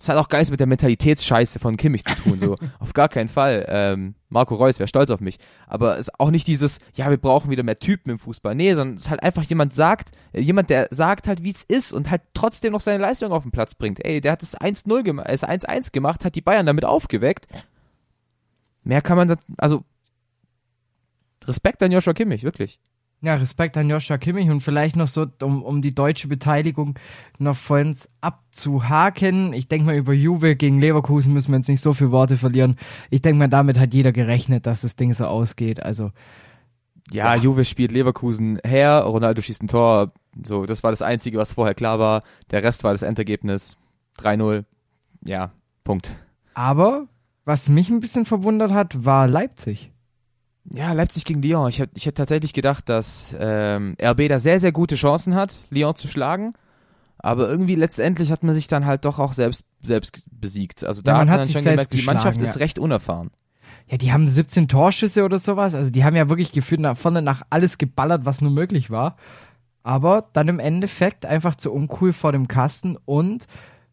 das 0.00 0.08
hat 0.08 0.16
auch 0.16 0.28
gar 0.28 0.38
nichts 0.38 0.50
mit 0.50 0.60
der 0.60 0.66
Mentalitätsscheiße 0.66 1.58
von 1.58 1.76
Kimmich 1.76 2.06
zu 2.06 2.14
tun, 2.14 2.38
so. 2.40 2.56
Auf 2.78 2.94
gar 2.94 3.10
keinen 3.10 3.28
Fall. 3.28 3.66
Ähm, 3.68 4.14
Marco 4.30 4.54
Reus 4.54 4.78
wäre 4.78 4.88
stolz 4.88 5.10
auf 5.10 5.20
mich. 5.20 5.38
Aber 5.66 5.98
es 5.98 6.08
ist 6.08 6.18
auch 6.18 6.30
nicht 6.30 6.46
dieses, 6.46 6.78
ja, 6.94 7.10
wir 7.10 7.18
brauchen 7.18 7.50
wieder 7.50 7.64
mehr 7.64 7.78
Typen 7.78 8.08
im 8.08 8.18
Fußball. 8.18 8.54
Nee, 8.54 8.74
sondern 8.74 8.94
es 8.94 9.02
ist 9.02 9.10
halt 9.10 9.22
einfach 9.22 9.42
jemand 9.42 9.74
sagt, 9.74 10.12
äh, 10.32 10.40
jemand, 10.40 10.70
der 10.70 10.88
sagt 10.90 11.28
halt, 11.28 11.44
wie 11.44 11.50
es 11.50 11.64
ist 11.64 11.92
und 11.92 12.10
halt 12.10 12.22
trotzdem 12.32 12.72
noch 12.72 12.80
seine 12.80 13.02
Leistung 13.02 13.30
auf 13.30 13.42
den 13.42 13.52
Platz 13.52 13.74
bringt. 13.74 14.02
Ey, 14.02 14.22
der 14.22 14.32
hat 14.32 14.42
es 14.42 14.58
1-0 14.58 15.02
gemacht, 15.02 15.26
es 15.28 15.44
1-1 15.44 15.92
gemacht, 15.92 16.24
hat 16.24 16.34
die 16.34 16.40
Bayern 16.40 16.64
damit 16.64 16.86
aufgeweckt. 16.86 17.46
Mehr 18.82 19.02
kann 19.02 19.18
man 19.18 19.28
da, 19.28 19.36
also, 19.58 19.84
Respekt 21.46 21.82
an 21.82 21.92
Joshua 21.92 22.14
Kimmich, 22.14 22.42
wirklich. 22.42 22.80
Ja, 23.22 23.34
Respekt 23.34 23.76
an 23.76 23.90
Joshua 23.90 24.16
Kimmich 24.16 24.48
und 24.48 24.62
vielleicht 24.62 24.96
noch 24.96 25.06
so, 25.06 25.26
um, 25.42 25.62
um 25.62 25.82
die 25.82 25.94
deutsche 25.94 26.26
Beteiligung 26.26 26.98
noch 27.38 27.56
vollends 27.56 28.08
abzuhaken. 28.22 29.52
Ich 29.52 29.68
denke 29.68 29.86
mal, 29.86 29.96
über 29.96 30.14
Juve 30.14 30.56
gegen 30.56 30.80
Leverkusen 30.80 31.34
müssen 31.34 31.52
wir 31.52 31.58
jetzt 31.58 31.68
nicht 31.68 31.82
so 31.82 31.92
viele 31.92 32.12
Worte 32.12 32.38
verlieren. 32.38 32.76
Ich 33.10 33.20
denke 33.20 33.38
mal, 33.38 33.48
damit 33.48 33.78
hat 33.78 33.92
jeder 33.92 34.12
gerechnet, 34.12 34.64
dass 34.64 34.80
das 34.80 34.96
Ding 34.96 35.12
so 35.12 35.26
ausgeht. 35.26 35.82
Also. 35.82 36.12
Ja, 37.12 37.34
ja, 37.34 37.42
Juve 37.42 37.66
spielt 37.66 37.92
Leverkusen 37.92 38.58
her, 38.64 39.00
Ronaldo 39.00 39.42
schießt 39.42 39.64
ein 39.64 39.68
Tor. 39.68 40.12
So, 40.42 40.64
das 40.64 40.82
war 40.82 40.90
das 40.90 41.02
Einzige, 41.02 41.36
was 41.36 41.52
vorher 41.52 41.74
klar 41.74 41.98
war. 41.98 42.22
Der 42.50 42.62
Rest 42.62 42.84
war 42.84 42.92
das 42.92 43.02
Endergebnis. 43.02 43.76
3-0. 44.18 44.64
Ja, 45.26 45.52
Punkt. 45.84 46.12
Aber, 46.54 47.06
was 47.44 47.68
mich 47.68 47.90
ein 47.90 48.00
bisschen 48.00 48.24
verwundert 48.24 48.72
hat, 48.72 49.04
war 49.04 49.26
Leipzig. 49.26 49.92
Ja, 50.72 50.92
Leipzig 50.92 51.24
gegen 51.24 51.42
Lyon. 51.42 51.68
Ich, 51.68 51.82
ich 51.94 52.06
hätte 52.06 52.14
tatsächlich 52.14 52.52
gedacht, 52.52 52.88
dass 52.88 53.34
ähm, 53.38 53.96
RB 54.00 54.28
da 54.28 54.38
sehr, 54.38 54.60
sehr 54.60 54.72
gute 54.72 54.94
Chancen 54.94 55.34
hat, 55.34 55.66
Lyon 55.70 55.96
zu 55.96 56.08
schlagen. 56.08 56.54
Aber 57.18 57.48
irgendwie 57.48 57.74
letztendlich 57.74 58.30
hat 58.30 58.42
man 58.42 58.54
sich 58.54 58.66
dann 58.68 58.86
halt 58.86 59.04
doch 59.04 59.18
auch 59.18 59.32
selbst, 59.32 59.64
selbst 59.82 60.24
besiegt. 60.30 60.84
Also 60.84 61.02
da 61.02 61.12
ja, 61.12 61.18
man 61.18 61.30
hat 61.30 61.38
man 61.38 61.46
dann 61.46 61.52
schon 61.52 61.64
gemerkt, 61.64 61.92
die 61.92 62.02
Mannschaft 62.02 62.38
ja. 62.40 62.44
ist 62.44 62.58
recht 62.60 62.78
unerfahren. 62.78 63.30
Ja, 63.88 63.98
die 63.98 64.12
haben 64.12 64.26
17 64.26 64.68
Torschüsse 64.68 65.24
oder 65.24 65.38
sowas. 65.38 65.74
Also 65.74 65.90
die 65.90 66.04
haben 66.04 66.16
ja 66.16 66.28
wirklich 66.28 66.52
gefühlt 66.52 66.80
nach 66.80 66.96
vorne 66.96 67.22
nach 67.22 67.42
alles 67.50 67.76
geballert, 67.76 68.24
was 68.24 68.40
nur 68.40 68.50
möglich 68.50 68.90
war. 68.90 69.16
Aber 69.82 70.28
dann 70.32 70.48
im 70.48 70.60
Endeffekt 70.60 71.26
einfach 71.26 71.54
zu 71.54 71.72
uncool 71.72 72.12
vor 72.12 72.32
dem 72.32 72.48
Kasten 72.48 72.96
und 73.04 73.46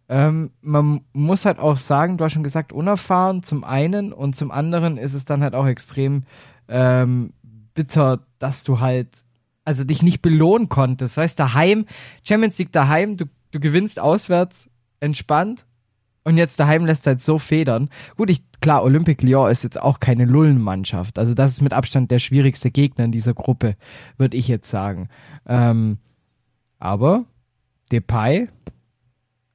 ähm, 0.09 0.51
man 0.61 1.01
muss 1.11 1.45
halt 1.45 1.59
auch 1.59 1.75
sagen, 1.75 2.17
du 2.17 2.23
hast 2.23 2.33
schon 2.33 2.43
gesagt, 2.43 2.71
unerfahren 2.71 3.43
zum 3.43 3.63
einen 3.63 4.13
und 4.13 4.35
zum 4.35 4.51
anderen 4.51 4.97
ist 4.97 5.13
es 5.13 5.25
dann 5.25 5.43
halt 5.43 5.53
auch 5.53 5.67
extrem 5.67 6.23
ähm, 6.67 7.33
bitter, 7.73 8.25
dass 8.39 8.63
du 8.63 8.79
halt, 8.79 9.23
also 9.63 9.83
dich 9.83 10.01
nicht 10.01 10.21
belohnen 10.21 10.69
konntest. 10.69 11.17
Weißt 11.17 11.39
daheim, 11.39 11.85
Champions 12.23 12.57
League 12.57 12.71
daheim, 12.71 13.17
du, 13.17 13.25
du 13.51 13.59
gewinnst 13.59 13.99
auswärts 13.99 14.69
entspannt 14.99 15.65
und 16.23 16.37
jetzt 16.37 16.59
daheim 16.59 16.85
lässt 16.85 17.05
du 17.05 17.11
halt 17.11 17.21
so 17.21 17.39
federn. 17.39 17.89
Gut, 18.17 18.29
ich, 18.29 18.43
klar, 18.59 18.83
Olympique 18.83 19.25
Lyon 19.25 19.49
ist 19.49 19.63
jetzt 19.63 19.81
auch 19.81 20.01
keine 20.01 20.25
Lullenmannschaft. 20.25 21.19
Also 21.19 21.33
das 21.33 21.51
ist 21.51 21.61
mit 21.61 21.71
Abstand 21.71 22.11
der 22.11 22.19
schwierigste 22.19 22.69
Gegner 22.69 23.05
in 23.05 23.13
dieser 23.13 23.33
Gruppe, 23.33 23.77
würde 24.17 24.35
ich 24.35 24.49
jetzt 24.49 24.69
sagen. 24.69 25.07
Ähm, 25.45 25.99
aber 26.79 27.23
Depay 27.91 28.49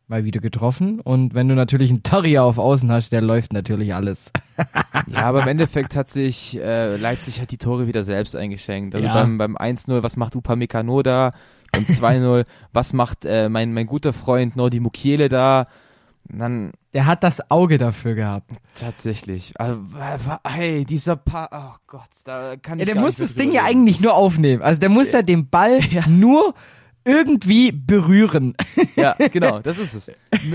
mal 0.08 0.24
wieder 0.24 0.40
getroffen. 0.40 1.00
Und 1.00 1.34
wenn 1.34 1.48
du 1.48 1.54
natürlich 1.54 1.90
einen 1.90 2.02
Terrier 2.02 2.44
auf 2.44 2.58
Außen 2.58 2.90
hast, 2.92 3.12
der 3.12 3.20
läuft 3.22 3.52
natürlich 3.52 3.94
alles. 3.94 4.30
ja, 5.08 5.24
aber 5.24 5.42
im 5.42 5.48
Endeffekt 5.48 5.96
hat 5.96 6.08
sich 6.08 6.58
äh, 6.60 6.96
Leipzig 6.96 7.40
hat 7.40 7.50
die 7.50 7.58
Tore 7.58 7.86
wieder 7.86 8.02
selbst 8.02 8.36
eingeschenkt. 8.36 8.94
Also 8.94 9.06
Ja. 9.06 9.14
beim, 9.14 9.38
beim 9.38 9.56
1-0, 9.56 10.02
was 10.02 10.16
macht 10.16 10.36
Upamecano 10.36 11.02
da? 11.02 11.30
Beim 11.72 11.84
2-0, 11.84 12.44
was 12.72 12.92
macht 12.92 13.24
äh, 13.24 13.48
mein, 13.48 13.72
mein 13.72 13.86
guter 13.86 14.12
Freund 14.12 14.56
Nordi 14.56 14.80
Mukiele 14.80 15.28
da? 15.30 15.64
Und 16.30 16.38
Dann 16.38 16.72
Der 16.92 17.06
hat 17.06 17.24
das 17.24 17.50
Auge 17.50 17.78
dafür 17.78 18.14
gehabt. 18.14 18.52
tatsächlich. 18.74 19.54
Also, 19.58 19.80
hey, 20.46 20.84
dieser 20.84 21.16
Pa... 21.16 21.48
Oh 21.50 21.76
Gott, 21.86 22.02
da 22.24 22.56
kann 22.56 22.78
ich 22.78 22.86
Ja, 22.86 22.92
der 22.92 22.94
gar 22.96 23.04
muss 23.04 23.16
das 23.16 23.34
Ding 23.34 23.50
ja 23.52 23.64
eigentlich 23.64 24.00
nur 24.00 24.14
aufnehmen. 24.14 24.62
Also 24.62 24.78
der 24.80 24.90
muss 24.90 25.10
ja 25.12 25.22
den 25.22 25.48
Ball 25.48 25.80
nur 26.08 26.54
irgendwie 27.04 27.72
berühren. 27.72 28.54
Ja, 28.96 29.14
genau, 29.32 29.58
das 29.60 29.78
ist 29.78 29.94
es. 29.94 30.12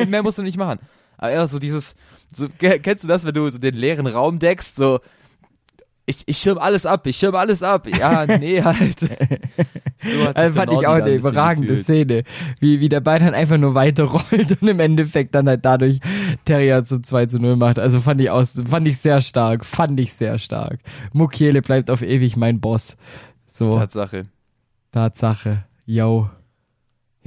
Mehr, 0.08 0.22
musst 0.24 0.38
du 0.38 0.44
nicht 0.44 0.58
machen. 0.58 0.80
Aber 1.18 1.32
eher 1.32 1.48
so 1.48 1.58
dieses, 1.60 1.96
so, 2.34 2.48
ke- 2.50 2.80
kennst 2.80 3.04
du 3.04 3.08
das, 3.08 3.26
wenn 3.26 3.34
du 3.34 3.50
so 3.50 3.58
den 3.58 3.74
leeren 3.76 4.06
Raum 4.06 4.38
deckst, 4.40 4.76
so, 4.76 5.00
ich, 6.06 6.20
ich 6.28 6.38
schirm 6.38 6.58
alles 6.60 6.86
ab, 6.86 7.06
ich 7.08 7.18
schirm 7.18 7.36
alles 7.36 7.64
ab. 7.64 7.88
Ja, 7.88 8.26
nee, 8.40 8.62
halt. 8.62 9.00
So 9.00 9.08
hat 10.26 10.38
Also 10.38 10.54
fand 10.54 10.72
ich 10.72 10.88
auch 10.88 10.94
eine 10.94 11.16
überragende 11.16 11.70
gefühlt. 11.76 11.86
Szene. 11.86 12.24
Wie, 12.60 12.80
wie 12.80 12.88
der 12.90 13.02
Ball 13.02 13.20
dann 13.20 13.34
einfach 13.34 13.58
nur 13.58 13.74
weiterrollt 13.76 14.58
und 14.62 14.68
im 14.68 14.80
Endeffekt 14.80 15.34
dann 15.36 15.48
halt 15.50 15.66
dadurch 15.66 16.00
Terrier 16.46 16.84
zum 16.84 17.04
2 17.04 17.26
zu 17.26 17.40
0 17.40 17.56
macht. 17.58 17.80
Also 17.80 18.00
fand 18.00 18.22
ich 18.22 18.30
aus, 18.30 18.54
fand 18.70 18.88
ich 18.88 19.00
sehr 19.00 19.20
stark. 19.22 19.66
Fand 19.66 20.00
ich 20.00 20.14
sehr 20.14 20.38
stark. 20.38 20.80
Mukiele 21.12 21.62
bleibt 21.62 21.90
auf 21.90 22.02
ewig 22.04 22.38
mein 22.38 22.62
Boss. 22.62 22.96
So, 23.48 23.72
Tatsache. 23.72 24.24
Tatsache. 24.92 25.66
Yo. 25.86 26.30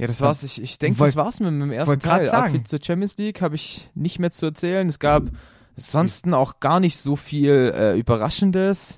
Ja, 0.01 0.07
das 0.07 0.19
war's. 0.19 0.41
Ich, 0.41 0.59
ich 0.59 0.79
denke, 0.79 0.97
das 0.97 1.15
war's 1.15 1.39
mit, 1.39 1.51
mit 1.53 1.61
dem 1.61 1.71
ersten 1.71 1.99
Teil. 1.99 2.25
sagen. 2.25 2.65
Zur 2.65 2.79
Champions 2.83 3.17
League 3.17 3.39
habe 3.39 3.53
ich 3.53 3.91
nicht 3.93 4.17
mehr 4.17 4.31
zu 4.31 4.47
erzählen. 4.47 4.89
Es 4.89 4.97
gab 4.97 5.29
ansonsten 5.77 6.33
auch 6.33 6.59
gar 6.59 6.79
nicht 6.79 6.97
so 6.97 7.15
viel 7.15 7.71
äh, 7.75 7.99
Überraschendes. 7.99 8.97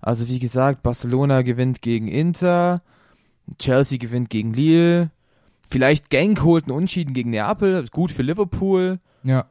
Also 0.00 0.26
wie 0.26 0.40
gesagt, 0.40 0.82
Barcelona 0.82 1.42
gewinnt 1.42 1.82
gegen 1.82 2.08
Inter, 2.08 2.82
Chelsea 3.60 3.96
gewinnt 3.98 4.28
gegen 4.28 4.52
Lille, 4.52 5.12
vielleicht 5.70 6.10
Genk 6.10 6.42
holt 6.42 6.64
einen 6.64 6.76
Unschieden 6.76 7.14
gegen 7.14 7.30
Neapel, 7.30 7.86
gut 7.92 8.10
für 8.10 8.22
Liverpool. 8.22 8.98
Ja. 9.22 9.46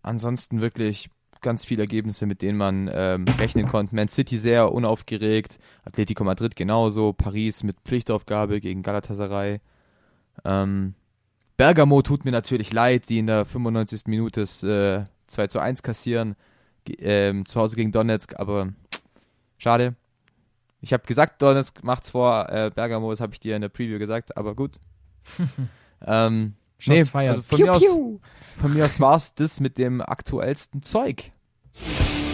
Ansonsten 0.00 0.62
wirklich 0.62 1.10
ganz 1.42 1.66
viele 1.66 1.82
Ergebnisse, 1.82 2.24
mit 2.24 2.40
denen 2.40 2.56
man 2.56 2.88
ähm, 2.90 3.26
rechnen 3.38 3.68
konnte. 3.68 3.94
Man 3.94 4.08
City 4.08 4.38
sehr 4.38 4.72
unaufgeregt, 4.72 5.58
Atletico 5.84 6.24
Madrid 6.24 6.56
genauso, 6.56 7.12
Paris 7.12 7.62
mit 7.62 7.76
Pflichtaufgabe 7.84 8.60
gegen 8.62 8.82
Galatasaray. 8.82 9.60
Ähm, 10.44 10.94
Bergamo 11.56 12.02
tut 12.02 12.24
mir 12.24 12.30
natürlich 12.30 12.72
leid, 12.72 13.08
die 13.08 13.18
in 13.18 13.26
der 13.26 13.44
95. 13.44 14.02
Minute 14.06 14.40
das 14.40 14.62
äh, 14.62 15.04
2 15.26 15.46
zu 15.48 15.58
1 15.58 15.82
kassieren, 15.82 16.36
ähm, 16.98 17.44
zu 17.46 17.60
Hause 17.60 17.76
gegen 17.76 17.92
Donetsk, 17.92 18.34
aber 18.38 18.68
schade. 19.58 19.90
Ich 20.80 20.92
habe 20.94 21.06
gesagt, 21.06 21.42
Donetsk 21.42 21.82
macht's 21.82 22.10
vor 22.10 22.48
äh, 22.48 22.70
Bergamo, 22.74 23.10
das 23.10 23.20
habe 23.20 23.34
ich 23.34 23.40
dir 23.40 23.56
in 23.56 23.62
der 23.62 23.68
Preview 23.68 23.98
gesagt, 23.98 24.36
aber 24.36 24.54
gut. 24.54 24.78
ähm, 26.06 26.54
nee, 26.86 27.04
also 27.12 27.42
von 27.42 27.58
Piu, 27.58 27.66
mir 27.66 27.72
aus 27.74 27.82
von 28.56 28.74
mir 28.74 28.84
aus 28.86 29.00
war's 29.00 29.34
das 29.34 29.60
mit 29.60 29.78
dem 29.78 30.00
aktuellsten 30.00 30.82
Zeug. 30.82 31.30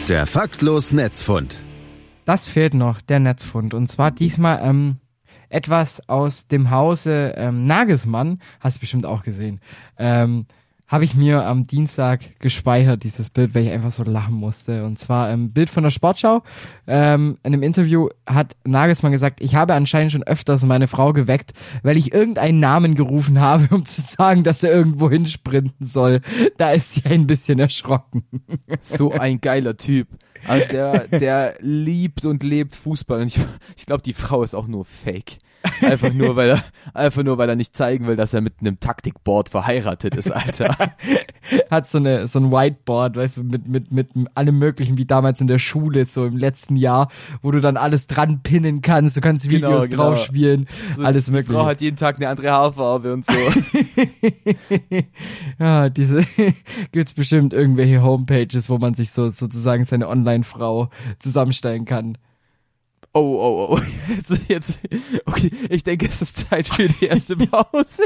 Der 0.08 0.26
Faktlos 0.26 0.92
Netzfund. 0.92 1.60
Das 2.24 2.48
fehlt 2.48 2.74
noch, 2.74 3.00
der 3.00 3.20
Netzfund. 3.20 3.74
Und 3.74 3.88
zwar 3.88 4.10
diesmal 4.10 4.60
ähm, 4.62 4.96
etwas 5.48 6.08
aus 6.08 6.46
dem 6.46 6.70
Hause 6.70 7.34
ähm, 7.36 7.66
Nagelsmann. 7.66 8.40
Hast 8.60 8.76
du 8.76 8.80
bestimmt 8.80 9.06
auch 9.06 9.22
gesehen. 9.22 9.60
Ähm, 9.98 10.46
habe 10.88 11.04
ich 11.04 11.14
mir 11.16 11.44
am 11.44 11.66
Dienstag 11.66 12.38
gespeichert, 12.38 13.02
dieses 13.02 13.28
Bild, 13.28 13.54
weil 13.54 13.64
ich 13.64 13.72
einfach 13.72 13.90
so 13.90 14.04
lachen 14.04 14.34
musste. 14.34 14.84
Und 14.84 15.00
zwar 15.00 15.26
ein 15.26 15.34
ähm, 15.34 15.52
Bild 15.52 15.68
von 15.68 15.82
der 15.82 15.90
Sportschau. 15.90 16.42
Ähm, 16.86 17.38
in 17.42 17.52
einem 17.52 17.64
Interview 17.64 18.08
hat 18.24 18.56
Nagelsmann 18.64 19.10
gesagt, 19.10 19.40
ich 19.40 19.56
habe 19.56 19.74
anscheinend 19.74 20.12
schon 20.12 20.22
öfters 20.22 20.64
meine 20.64 20.86
Frau 20.86 21.12
geweckt, 21.12 21.54
weil 21.82 21.96
ich 21.96 22.12
irgendeinen 22.12 22.60
Namen 22.60 22.94
gerufen 22.94 23.40
habe, 23.40 23.66
um 23.74 23.84
zu 23.84 24.00
sagen, 24.00 24.44
dass 24.44 24.62
er 24.62 24.72
irgendwo 24.72 25.10
hinsprinten 25.10 25.84
soll. 25.84 26.20
Da 26.56 26.72
ist 26.72 26.94
sie 26.94 27.04
ein 27.04 27.26
bisschen 27.26 27.58
erschrocken. 27.58 28.24
So 28.80 29.10
ein 29.10 29.40
geiler 29.40 29.76
Typ. 29.76 30.08
Also 30.46 30.68
der, 30.68 31.08
der 31.08 31.54
liebt 31.60 32.24
und 32.24 32.44
lebt 32.44 32.76
Fußball. 32.76 33.22
Und 33.22 33.26
ich, 33.26 33.40
ich 33.76 33.86
glaube, 33.86 34.02
die 34.02 34.12
Frau 34.12 34.44
ist 34.44 34.54
auch 34.54 34.68
nur 34.68 34.84
fake. 34.84 35.38
Einfach 35.80 36.12
nur, 36.12 36.36
weil 36.36 36.50
er, 36.50 36.64
einfach 36.94 37.22
nur, 37.22 37.38
weil 37.38 37.48
er 37.48 37.56
nicht 37.56 37.76
zeigen 37.76 38.06
will, 38.06 38.16
dass 38.16 38.34
er 38.34 38.40
mit 38.40 38.54
einem 38.60 38.80
Taktikboard 38.80 39.48
verheiratet 39.48 40.14
ist, 40.14 40.30
Alter. 40.30 40.74
Hat 41.70 41.86
so 41.86 41.98
eine, 41.98 42.26
so 42.26 42.38
ein 42.38 42.50
Whiteboard, 42.50 43.16
weißt 43.16 43.38
du, 43.38 43.44
mit, 43.44 43.68
mit, 43.68 43.92
mit 43.92 44.08
allem 44.34 44.58
möglichen, 44.58 44.98
wie 44.98 45.04
damals 45.04 45.40
in 45.40 45.46
der 45.46 45.58
Schule, 45.58 46.04
so 46.04 46.26
im 46.26 46.36
letzten 46.36 46.76
Jahr, 46.76 47.08
wo 47.42 47.50
du 47.50 47.60
dann 47.60 47.76
alles 47.76 48.06
dran 48.06 48.40
pinnen 48.42 48.82
kannst, 48.82 49.16
du 49.16 49.20
kannst 49.20 49.48
genau, 49.48 49.68
Videos 49.68 49.88
genau, 49.88 50.10
drauf 50.10 50.24
spielen, 50.24 50.66
so 50.96 51.04
alles 51.04 51.28
mögliche. 51.28 51.52
Die 51.52 51.58
Frau 51.58 51.66
hat 51.66 51.80
jeden 51.80 51.96
Tag 51.96 52.16
eine 52.16 52.28
andere 52.28 52.50
Haarfarbe 52.50 53.12
und 53.12 53.24
so. 53.24 53.32
ja, 55.58 55.88
diese, 55.88 56.24
gibt's 56.92 57.14
bestimmt 57.14 57.54
irgendwelche 57.54 58.02
Homepages, 58.02 58.68
wo 58.68 58.78
man 58.78 58.94
sich 58.94 59.10
so, 59.10 59.28
sozusagen 59.28 59.84
seine 59.84 60.08
Online-Frau 60.08 60.90
zusammenstellen 61.18 61.84
kann. 61.84 62.18
Oh, 63.16 63.38
oh, 63.40 63.66
oh. 63.70 63.80
Jetzt, 64.14 64.40
jetzt, 64.46 64.80
okay, 65.24 65.50
ich 65.70 65.82
denke, 65.82 66.06
es 66.06 66.20
ist 66.20 66.36
Zeit 66.36 66.68
für 66.68 66.86
die 66.86 67.06
erste 67.06 67.34
Pause. 67.38 68.02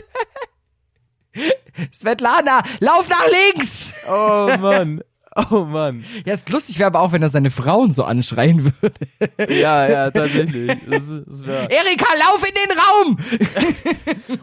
Svetlana, 1.93 2.63
lauf 2.79 3.09
nach 3.09 3.27
links! 3.27 3.93
Oh 4.09 4.57
Mann. 4.61 5.03
Oh 5.51 5.65
Mann. 5.65 6.05
Ja, 6.25 6.35
ist 6.35 6.49
lustig 6.49 6.79
wäre 6.79 6.87
aber 6.87 7.01
auch, 7.01 7.11
wenn 7.11 7.23
er 7.23 7.29
seine 7.29 7.51
Frauen 7.51 7.93
so 7.93 8.05
anschreien 8.05 8.73
würde. 8.81 9.53
Ja, 9.53 9.89
ja, 9.89 10.11
tatsächlich. 10.13 10.79
Das, 10.89 11.09
das 11.27 11.43
Erika, 11.43 12.07
lauf 12.17 12.45
in 12.47 12.55
den 12.55 12.79
Raum! 12.79 13.19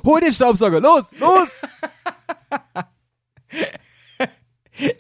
Hol 0.04 0.20
den 0.20 0.34
Staubsauger, 0.34 0.82
los, 0.82 1.12
los! 1.18 1.62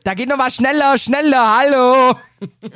Da 0.03 0.13
geht 0.13 0.29
noch 0.29 0.37
mal 0.37 0.49
schneller, 0.49 0.97
schneller, 0.97 1.57
hallo. 1.57 2.15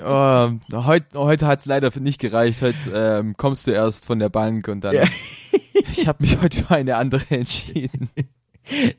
Oh, 0.03 0.51
heute 0.85 1.19
heute 1.19 1.47
hat 1.47 1.59
es 1.59 1.65
leider 1.65 1.91
nicht 1.99 2.19
gereicht. 2.19 2.61
Heute 2.61 2.91
ähm, 2.93 3.35
kommst 3.37 3.67
du 3.67 3.71
erst 3.71 4.05
von 4.05 4.19
der 4.19 4.29
Bank 4.29 4.67
und 4.67 4.83
dann. 4.83 4.95
Ja. 4.95 5.03
ich 5.91 6.07
habe 6.07 6.23
mich 6.23 6.41
heute 6.41 6.63
für 6.63 6.75
eine 6.75 6.97
andere 6.97 7.23
entschieden. 7.29 8.09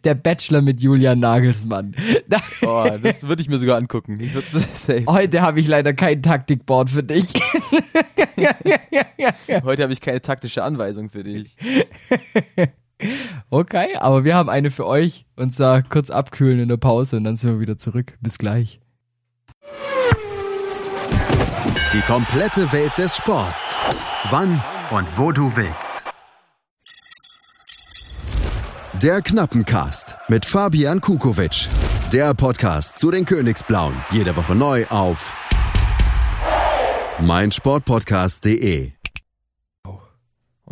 Der 0.05 0.15
Bachelor 0.17 0.61
mit 0.61 0.81
Julian 0.81 1.21
Nagelsmann. 1.21 1.95
Oh, 2.63 2.91
das 3.01 3.29
würde 3.29 3.43
ich 3.43 3.49
mir 3.49 3.59
sogar 3.59 3.79
angucken. 3.79 4.19
Ich 4.21 4.33
safe. 4.45 5.05
Heute 5.07 5.41
habe 5.41 5.61
ich 5.61 5.69
leider 5.69 5.95
kein 5.95 6.23
Taktikboard 6.23 6.91
für 6.91 7.03
dich. 7.05 7.33
Heute 9.65 9.83
habe 9.85 9.93
ich 9.93 10.01
keine 10.01 10.21
taktische 10.21 10.65
Anweisung 10.65 11.11
für 11.11 11.23
dich. 11.23 11.57
Okay, 13.51 13.97
aber 13.97 14.25
wir 14.25 14.35
haben 14.35 14.49
eine 14.49 14.71
für 14.71 14.87
euch 14.87 15.27
und 15.37 15.53
zwar 15.53 15.83
kurz 15.83 16.11
abkühlen 16.11 16.61
in 16.61 16.69
der 16.69 16.77
Pause 16.77 17.17
und 17.17 17.25
dann 17.25 17.37
sind 17.37 17.51
wir 17.51 17.61
wieder 17.61 17.79
zurück. 17.79 18.17
Bis 18.21 18.39
gleich. 18.39 18.81
Die 21.93 22.01
komplette 22.03 22.73
Welt 22.73 22.97
des 22.97 23.17
Sports. 23.17 23.77
Wann 24.31 24.63
und 24.91 25.19
wo 25.19 25.33
du 25.33 25.55
willst. 25.57 26.03
Der 29.03 29.21
Knappencast 29.21 30.17
mit 30.29 30.47
Fabian 30.47 31.01
Kukowitsch. 31.01 31.69
Der 32.13 32.35
Podcast 32.35 32.99
zu 32.99 33.11
den 33.11 33.25
Königsblauen. 33.25 33.95
Jede 34.11 34.37
Woche 34.37 34.55
neu 34.55 34.87
auf 34.87 35.35
meinsportpodcast.de. 37.21 38.93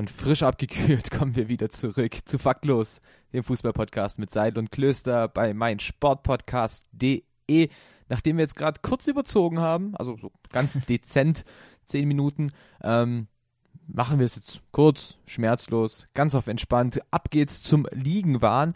Und 0.01 0.09
frisch 0.09 0.43
abgekühlt 0.43 1.11
kommen 1.19 1.37
wir 1.37 1.49
wieder 1.49 1.69
zurück 1.69 2.17
zu 2.25 2.39
Faktlos, 2.39 3.03
dem 3.35 3.45
Fußballpodcast 3.45 4.19
mit 4.19 4.31
Seidel 4.31 4.61
und 4.61 4.73
Klöster 4.73 5.29
bei 5.29 5.53
meinsportpodcast.de. 5.53 7.69
Nachdem 8.09 8.39
wir 8.39 8.43
jetzt 8.43 8.57
gerade 8.57 8.81
kurz 8.83 9.09
überzogen 9.09 9.59
haben, 9.59 9.95
also 9.97 10.17
so 10.17 10.33
ganz 10.49 10.81
dezent 10.89 11.45
zehn 11.85 12.09
Minuten, 12.09 12.51
ähm, 12.83 13.29
machen 13.87 14.19
wir 14.19 14.25
es 14.25 14.37
jetzt 14.37 14.63
kurz, 14.73 15.19
schmerzlos, 15.27 16.09
ganz 16.15 16.35
auf 16.35 16.47
entspannt. 16.47 17.03
Ab 17.11 17.31
geht's 17.31 17.61
zum 17.61 17.87
Liegenwahn 17.93 18.75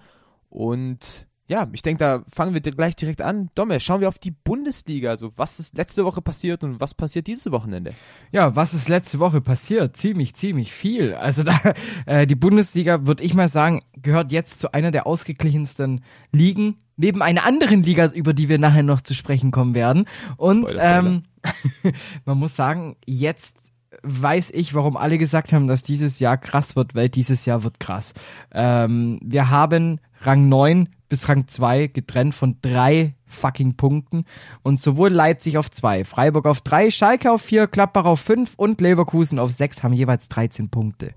und 0.51 1.27
ja, 1.47 1.69
ich 1.73 1.83
denke, 1.83 2.03
da 2.03 2.23
fangen 2.27 2.55
wir 2.55 2.61
gleich 2.61 2.97
direkt 2.97 3.21
an. 3.21 3.51
Domme, 3.55 3.79
schauen 3.79 4.01
wir 4.01 4.09
auf 4.09 4.19
die 4.19 4.31
Bundesliga. 4.31 5.11
Also, 5.11 5.33
was 5.37 5.61
ist 5.61 5.77
letzte 5.77 6.05
Woche 6.07 6.23
passiert 6.23 6.65
und 6.65 6.81
was 6.81 6.95
passiert 6.95 7.27
dieses 7.27 7.53
Wochenende? 7.53 7.93
Ja, 8.33 8.57
was 8.57 8.73
ist 8.73 8.89
letzte 8.89 9.19
Woche 9.19 9.43
passiert? 9.43 9.97
Ziemlich, 9.97 10.35
ziemlich 10.35 10.73
viel. 10.73 11.15
Also, 11.15 11.43
da, 11.43 11.61
äh, 12.07 12.27
die 12.27 12.35
Bundesliga, 12.35 13.07
würde 13.07 13.23
ich 13.23 13.35
mal 13.35 13.49
sagen, 13.49 13.83
gehört 14.01 14.33
jetzt 14.33 14.61
zu 14.61 14.73
einer 14.73 14.91
der 14.91 15.07
ausgeglichensten 15.07 16.03
Ligen. 16.33 16.79
Neben 16.97 17.21
einer 17.21 17.45
anderen 17.45 17.83
Liga, 17.83 18.07
über 18.07 18.33
die 18.33 18.49
wir 18.49 18.59
nachher 18.59 18.83
noch 18.83 19.03
zu 19.03 19.15
sprechen 19.15 19.51
kommen 19.51 19.75
werden. 19.75 20.07
Und. 20.37 20.75
Ähm, 20.79 21.25
man 22.25 22.39
muss 22.39 22.57
sagen, 22.57 22.97
jetzt 23.05 23.57
weiß 24.03 24.51
ich, 24.53 24.75
warum 24.75 24.97
alle 24.97 25.19
gesagt 25.19 25.53
haben, 25.53 25.67
dass 25.67 25.83
dieses 25.83 26.19
Jahr 26.19 26.39
krass 26.39 26.75
wird, 26.75 26.95
weil 26.95 27.09
dieses 27.09 27.45
Jahr 27.45 27.65
wird 27.65 27.81
krass. 27.81 28.15
Ähm, 28.51 29.21
wir 29.23 29.51
haben 29.51 30.01
Rang 30.23 30.49
9 30.49 30.89
bis 31.15 31.29
Rang 31.29 31.47
2 31.47 31.87
getrennt 31.87 32.35
von 32.35 32.59
drei 32.61 33.15
fucking 33.27 33.77
Punkten. 33.77 34.25
Und 34.65 34.81
sowohl 34.81 35.11
Leipzig 35.11 35.59
auf 35.59 35.71
2, 35.71 36.05
Freiburg 36.05 36.45
auf 36.45 36.61
3, 36.61 36.91
Schalke 36.91 37.31
auf 37.31 37.41
4, 37.41 37.69
Klappbach 37.69 38.05
auf 38.05 38.19
5 38.19 38.55
und 38.57 38.81
Leverkusen 38.81 39.39
auf 39.39 39.53
6 39.53 39.85
haben 39.85 39.93
jeweils 39.93 40.29
13 40.29 40.71
Punkte. 40.71 41.15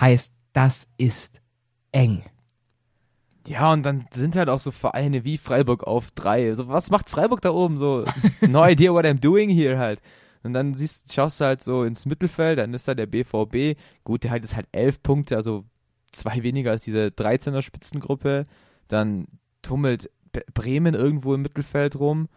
Heißt, 0.00 0.32
das 0.54 0.88
ist 0.96 1.42
eng. 1.92 2.22
Ja, 3.46 3.70
und 3.70 3.82
dann 3.82 4.06
sind 4.10 4.34
halt 4.34 4.48
auch 4.48 4.60
so 4.60 4.70
Vereine 4.70 5.24
wie 5.24 5.36
Freiburg 5.36 5.86
auf 5.86 6.10
3. 6.12 6.54
So, 6.54 6.68
was 6.68 6.90
macht 6.90 7.10
Freiburg 7.10 7.42
da 7.42 7.50
oben? 7.50 7.76
So, 7.76 8.06
no 8.40 8.64
idea 8.66 8.92
what 8.94 9.04
I'm 9.04 9.20
doing 9.20 9.50
here 9.50 9.76
halt. 9.76 10.00
Und 10.42 10.54
dann 10.54 10.72
siehst, 10.72 11.12
schaust 11.12 11.42
du 11.42 11.44
halt 11.44 11.62
so 11.62 11.84
ins 11.84 12.06
Mittelfeld, 12.06 12.60
dann 12.60 12.72
ist 12.72 12.88
da 12.88 12.94
der 12.94 13.04
BVB. 13.04 13.78
Gut, 14.04 14.24
der 14.24 14.30
hat 14.30 14.40
jetzt 14.40 14.56
halt 14.56 14.68
11 14.72 15.02
Punkte, 15.02 15.36
also 15.36 15.66
zwei 16.12 16.42
weniger 16.42 16.70
als 16.70 16.84
diese 16.84 17.08
13er 17.08 17.60
Spitzengruppe. 17.60 18.44
Dann 18.88 19.26
tummelt 19.62 20.10
Bremen 20.54 20.94
irgendwo 20.94 21.34
im 21.34 21.42
Mittelfeld 21.42 21.98
rum. 21.98 22.28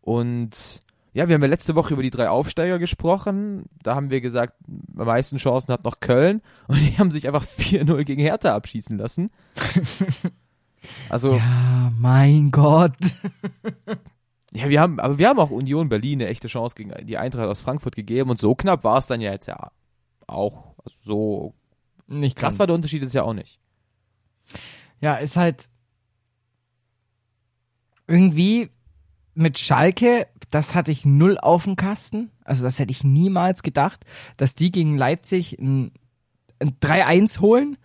Und 0.00 0.80
ja, 1.12 1.28
wir 1.28 1.34
haben 1.34 1.42
ja 1.42 1.48
letzte 1.48 1.74
Woche 1.74 1.94
über 1.94 2.02
die 2.02 2.10
drei 2.10 2.28
Aufsteiger 2.28 2.78
gesprochen. 2.78 3.64
Da 3.82 3.94
haben 3.94 4.10
wir 4.10 4.20
gesagt, 4.20 4.54
am 4.96 5.06
meisten 5.06 5.38
Chancen 5.38 5.72
hat 5.72 5.84
noch 5.84 6.00
Köln. 6.00 6.42
Und 6.68 6.78
die 6.78 6.98
haben 6.98 7.10
sich 7.10 7.26
einfach 7.26 7.44
4-0 7.44 8.04
gegen 8.04 8.22
Hertha 8.22 8.54
abschießen 8.54 8.98
lassen. 8.98 9.30
Also. 11.10 11.34
Ja, 11.34 11.92
mein 11.98 12.50
Gott. 12.50 12.96
ja, 14.52 14.70
wir 14.70 14.80
haben, 14.80 14.98
aber 14.98 15.18
wir 15.18 15.28
haben 15.28 15.38
auch 15.38 15.50
Union 15.50 15.90
Berlin 15.90 16.22
eine 16.22 16.30
echte 16.30 16.48
Chance 16.48 16.74
gegen 16.74 16.94
die 17.06 17.18
Eintracht 17.18 17.48
aus 17.48 17.60
Frankfurt 17.60 17.96
gegeben. 17.96 18.30
Und 18.30 18.38
so 18.38 18.54
knapp 18.54 18.82
war 18.82 18.96
es 18.96 19.06
dann 19.06 19.20
ja 19.20 19.30
jetzt 19.30 19.46
ja 19.46 19.72
auch. 20.26 20.74
Also 20.82 20.96
so 21.02 21.54
nicht 22.06 22.36
krass 22.36 22.58
war 22.58 22.66
der 22.66 22.74
Unterschied 22.74 23.02
ist 23.02 23.12
ja 23.12 23.22
auch 23.22 23.34
nicht. 23.34 23.60
Ja, 25.00 25.16
ist 25.16 25.36
halt 25.36 25.68
irgendwie 28.10 28.70
mit 29.34 29.58
Schalke, 29.58 30.26
das 30.50 30.74
hatte 30.74 30.92
ich 30.92 31.04
null 31.04 31.38
auf 31.38 31.64
dem 31.64 31.76
Kasten. 31.76 32.30
Also 32.44 32.64
das 32.64 32.78
hätte 32.78 32.90
ich 32.90 33.04
niemals 33.04 33.62
gedacht, 33.62 34.04
dass 34.36 34.54
die 34.54 34.70
gegen 34.70 34.96
Leipzig 34.96 35.58
ein, 35.58 35.92
ein 36.58 36.76
3-1 36.80 37.40
holen. 37.40 37.76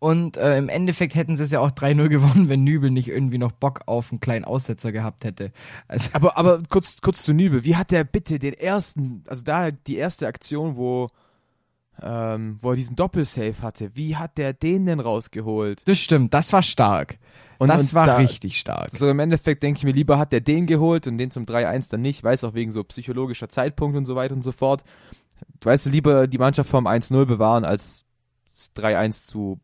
Und 0.00 0.36
äh, 0.36 0.58
im 0.58 0.68
Endeffekt 0.68 1.14
hätten 1.14 1.36
sie 1.36 1.44
es 1.44 1.52
ja 1.52 1.60
auch 1.60 1.70
3-0 1.70 2.08
gewonnen, 2.08 2.48
wenn 2.48 2.64
Nübel 2.64 2.90
nicht 2.90 3.08
irgendwie 3.08 3.38
noch 3.38 3.52
Bock 3.52 3.82
auf 3.86 4.10
einen 4.10 4.18
kleinen 4.18 4.44
Aussetzer 4.44 4.90
gehabt 4.90 5.24
hätte. 5.24 5.52
Also 5.86 6.10
aber, 6.12 6.36
aber 6.36 6.60
kurz, 6.68 7.00
kurz 7.00 7.22
zu 7.22 7.32
Nübel. 7.32 7.64
Wie 7.64 7.76
hat 7.76 7.92
der 7.92 8.02
bitte 8.02 8.40
den 8.40 8.54
ersten, 8.54 9.22
also 9.28 9.44
da 9.44 9.70
die 9.70 9.96
erste 9.96 10.26
Aktion, 10.26 10.76
wo 10.76 11.08
ähm, 12.00 12.56
wo 12.60 12.70
er 12.70 12.76
diesen 12.76 12.96
Doppelsave 12.96 13.62
hatte. 13.62 13.94
Wie 13.94 14.16
hat 14.16 14.38
der 14.38 14.52
den 14.52 14.86
denn 14.86 15.00
rausgeholt? 15.00 15.86
Das 15.86 15.98
stimmt, 15.98 16.34
das 16.34 16.52
war 16.52 16.62
stark. 16.62 17.18
Und, 17.62 17.68
das 17.68 17.82
und 17.82 17.94
war 17.94 18.06
da, 18.06 18.16
richtig 18.16 18.58
stark. 18.58 18.90
So 18.90 19.08
im 19.08 19.18
Endeffekt 19.20 19.62
denke 19.62 19.78
ich 19.78 19.84
mir 19.84 19.92
lieber, 19.92 20.18
hat 20.18 20.32
der 20.32 20.40
den 20.40 20.66
geholt 20.66 21.06
und 21.06 21.16
den 21.16 21.30
zum 21.30 21.44
3-1 21.44 21.90
dann 21.90 22.00
nicht, 22.00 22.24
weiß 22.24 22.42
auch 22.44 22.54
wegen 22.54 22.72
so 22.72 22.82
psychologischer 22.82 23.48
Zeitpunkt 23.48 23.96
und 23.96 24.04
so 24.04 24.16
weiter 24.16 24.34
und 24.34 24.42
so 24.42 24.50
fort. 24.50 24.82
Weißt 25.60 25.86
du, 25.86 25.90
lieber 25.90 26.26
die 26.26 26.38
Mannschaft 26.38 26.68
vom 26.68 26.86
1-0 26.86 27.24
bewahren, 27.24 27.64
als 27.64 28.04
3-1 28.76 29.26
zu, 29.26 29.60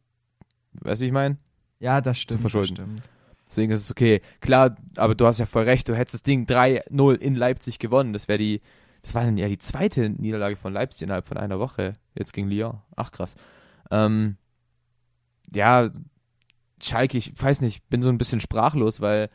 weißt 0.80 1.00
du, 1.00 1.02
wie 1.02 1.08
ich 1.08 1.12
meine? 1.12 1.38
Ja, 1.80 2.00
das 2.00 2.20
stimmt. 2.20 2.38
Zu 2.38 2.42
verschulden. 2.42 2.76
Das 2.76 2.84
stimmt. 2.84 3.02
Deswegen 3.48 3.72
ist 3.72 3.80
es 3.80 3.90
okay. 3.90 4.20
Klar, 4.40 4.76
aber 4.96 5.14
du 5.14 5.26
hast 5.26 5.38
ja 5.38 5.46
voll 5.46 5.64
recht, 5.64 5.88
du 5.88 5.96
hättest 5.96 6.14
das 6.14 6.22
Ding 6.22 6.44
3-0 6.46 7.14
in 7.14 7.34
Leipzig 7.34 7.78
gewonnen. 7.78 8.12
Das 8.12 8.28
wäre 8.28 8.38
die, 8.38 8.60
das 9.02 9.14
war 9.14 9.24
dann 9.24 9.38
ja 9.38 9.48
die 9.48 9.58
zweite 9.58 10.10
Niederlage 10.10 10.56
von 10.56 10.72
Leipzig 10.72 11.02
innerhalb 11.02 11.26
von 11.26 11.36
einer 11.36 11.58
Woche, 11.58 11.94
jetzt 12.14 12.32
gegen 12.32 12.48
Lyon. 12.48 12.78
Ach 12.94 13.10
krass. 13.10 13.34
Ähm, 13.90 14.36
ja, 15.52 15.88
Schalke, 16.82 17.18
ich 17.18 17.32
weiß 17.40 17.60
nicht, 17.60 17.88
bin 17.88 18.02
so 18.02 18.08
ein 18.08 18.18
bisschen 18.18 18.40
sprachlos, 18.40 19.00
weil 19.00 19.30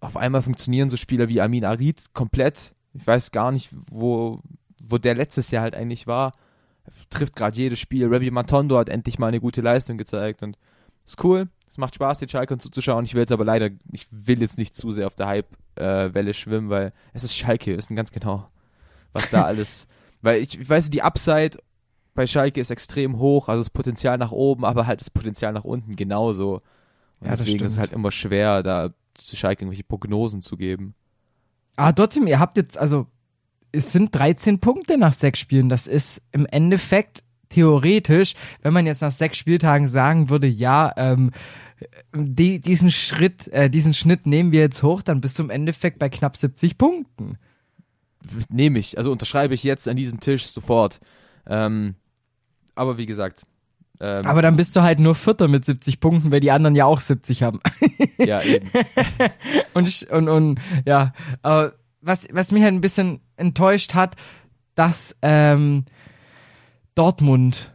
auf 0.00 0.16
einmal 0.16 0.42
funktionieren 0.42 0.90
so 0.90 0.96
Spieler 0.96 1.28
wie 1.28 1.40
Amin 1.40 1.64
Arid 1.64 2.12
komplett. 2.14 2.74
Ich 2.94 3.06
weiß 3.06 3.30
gar 3.30 3.52
nicht, 3.52 3.70
wo, 3.90 4.40
wo 4.82 4.98
der 4.98 5.14
letztes 5.14 5.50
Jahr 5.50 5.62
halt 5.62 5.74
eigentlich 5.74 6.06
war. 6.06 6.32
Trifft 7.10 7.36
gerade 7.36 7.56
jedes 7.56 7.78
Spiel. 7.78 8.12
Rabbi 8.12 8.30
Matondo 8.30 8.78
hat 8.78 8.88
endlich 8.88 9.18
mal 9.18 9.28
eine 9.28 9.40
gute 9.40 9.60
Leistung 9.60 9.98
gezeigt 9.98 10.42
und 10.42 10.58
ist 11.04 11.22
cool. 11.22 11.48
Es 11.68 11.78
macht 11.78 11.94
Spaß, 11.94 12.18
den 12.18 12.28
Schalke 12.28 12.58
zuzuschauen. 12.58 13.04
Ich 13.04 13.14
will 13.14 13.20
jetzt 13.20 13.32
aber 13.32 13.44
leider, 13.44 13.70
ich 13.92 14.08
will 14.10 14.40
jetzt 14.40 14.58
nicht 14.58 14.74
zu 14.74 14.90
sehr 14.90 15.06
auf 15.06 15.14
der 15.14 15.28
Hype-Welle 15.28 16.34
schwimmen, 16.34 16.68
weil 16.68 16.92
es 17.12 17.22
ist 17.22 17.36
Schalke, 17.36 17.66
wir 17.66 17.76
wissen 17.76 17.94
ganz 17.94 18.10
genau, 18.10 18.48
was 19.12 19.28
da 19.28 19.44
alles, 19.46 19.86
weil 20.20 20.42
ich, 20.42 20.58
ich 20.58 20.68
weiß, 20.68 20.90
die 20.90 21.02
Upside 21.02 21.58
bei 22.14 22.26
Schalke 22.26 22.60
ist 22.60 22.72
extrem 22.72 23.18
hoch, 23.18 23.48
also 23.48 23.60
das 23.60 23.70
Potenzial 23.70 24.18
nach 24.18 24.32
oben, 24.32 24.64
aber 24.64 24.86
halt 24.86 25.00
das 25.00 25.10
Potenzial 25.10 25.52
nach 25.52 25.64
unten 25.64 25.94
genauso. 25.94 26.60
Und 27.20 27.28
ja, 27.28 27.36
deswegen 27.36 27.64
ist 27.64 27.72
es 27.72 27.78
halt 27.78 27.92
immer 27.92 28.10
schwer, 28.10 28.62
da 28.62 28.90
zu 29.14 29.36
Schalke 29.36 29.62
irgendwelche 29.62 29.84
Prognosen 29.84 30.40
zu 30.40 30.56
geben. 30.56 30.94
Ah, 31.76 31.92
trotzdem, 31.92 32.26
ihr 32.26 32.38
habt 32.38 32.56
jetzt, 32.56 32.78
also 32.78 33.06
es 33.72 33.92
sind 33.92 34.14
13 34.14 34.58
Punkte 34.60 34.98
nach 34.98 35.12
sechs 35.12 35.38
Spielen. 35.38 35.68
Das 35.68 35.86
ist 35.86 36.22
im 36.32 36.46
Endeffekt 36.46 37.22
theoretisch, 37.48 38.34
wenn 38.62 38.72
man 38.72 38.86
jetzt 38.86 39.02
nach 39.02 39.10
sechs 39.10 39.36
Spieltagen 39.36 39.88
sagen 39.88 40.30
würde, 40.30 40.46
ja, 40.46 40.92
ähm, 40.96 41.30
die, 42.14 42.60
diesen 42.60 42.90
Schritt, 42.90 43.48
äh, 43.48 43.70
diesen 43.70 43.94
Schnitt 43.94 44.26
nehmen 44.26 44.52
wir 44.52 44.60
jetzt 44.60 44.82
hoch, 44.82 45.02
dann 45.02 45.20
bist 45.20 45.38
du 45.38 45.42
im 45.44 45.50
Endeffekt 45.50 45.98
bei 45.98 46.08
knapp 46.08 46.36
70 46.36 46.78
Punkten. 46.78 47.38
Nehme 48.48 48.78
ich, 48.78 48.98
also 48.98 49.10
unterschreibe 49.10 49.54
ich 49.54 49.64
jetzt 49.64 49.88
an 49.88 49.96
diesem 49.96 50.20
Tisch 50.20 50.46
sofort. 50.46 51.00
Ähm, 51.46 51.94
aber 52.74 52.98
wie 52.98 53.06
gesagt. 53.06 53.44
Ähm, 54.00 54.26
aber 54.26 54.40
dann 54.40 54.56
bist 54.56 54.74
du 54.74 54.82
halt 54.82 54.98
nur 54.98 55.14
Vierter 55.14 55.46
mit 55.46 55.64
70 55.64 56.00
Punkten, 56.00 56.32
weil 56.32 56.40
die 56.40 56.50
anderen 56.50 56.74
ja 56.74 56.86
auch 56.86 57.00
70 57.00 57.42
haben. 57.42 57.60
ja, 58.18 58.42
eben. 58.42 58.70
und, 59.74 60.06
und, 60.10 60.28
und, 60.28 60.60
ja, 60.86 61.12
aber 61.42 61.74
was, 62.00 62.26
was 62.32 62.50
mich 62.50 62.62
halt 62.62 62.72
ein 62.72 62.80
bisschen 62.80 63.20
enttäuscht 63.36 63.94
hat, 63.94 64.16
dass 64.74 65.16
ähm, 65.20 65.84
Dortmund 66.94 67.72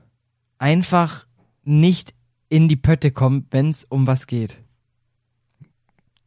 einfach 0.57 1.27
nicht 1.63 2.13
in 2.49 2.67
die 2.67 2.75
Pötte 2.75 3.11
kommt, 3.11 3.47
wenn 3.51 3.69
es 3.69 3.83
um 3.83 4.07
was 4.07 4.25
geht. 4.25 4.57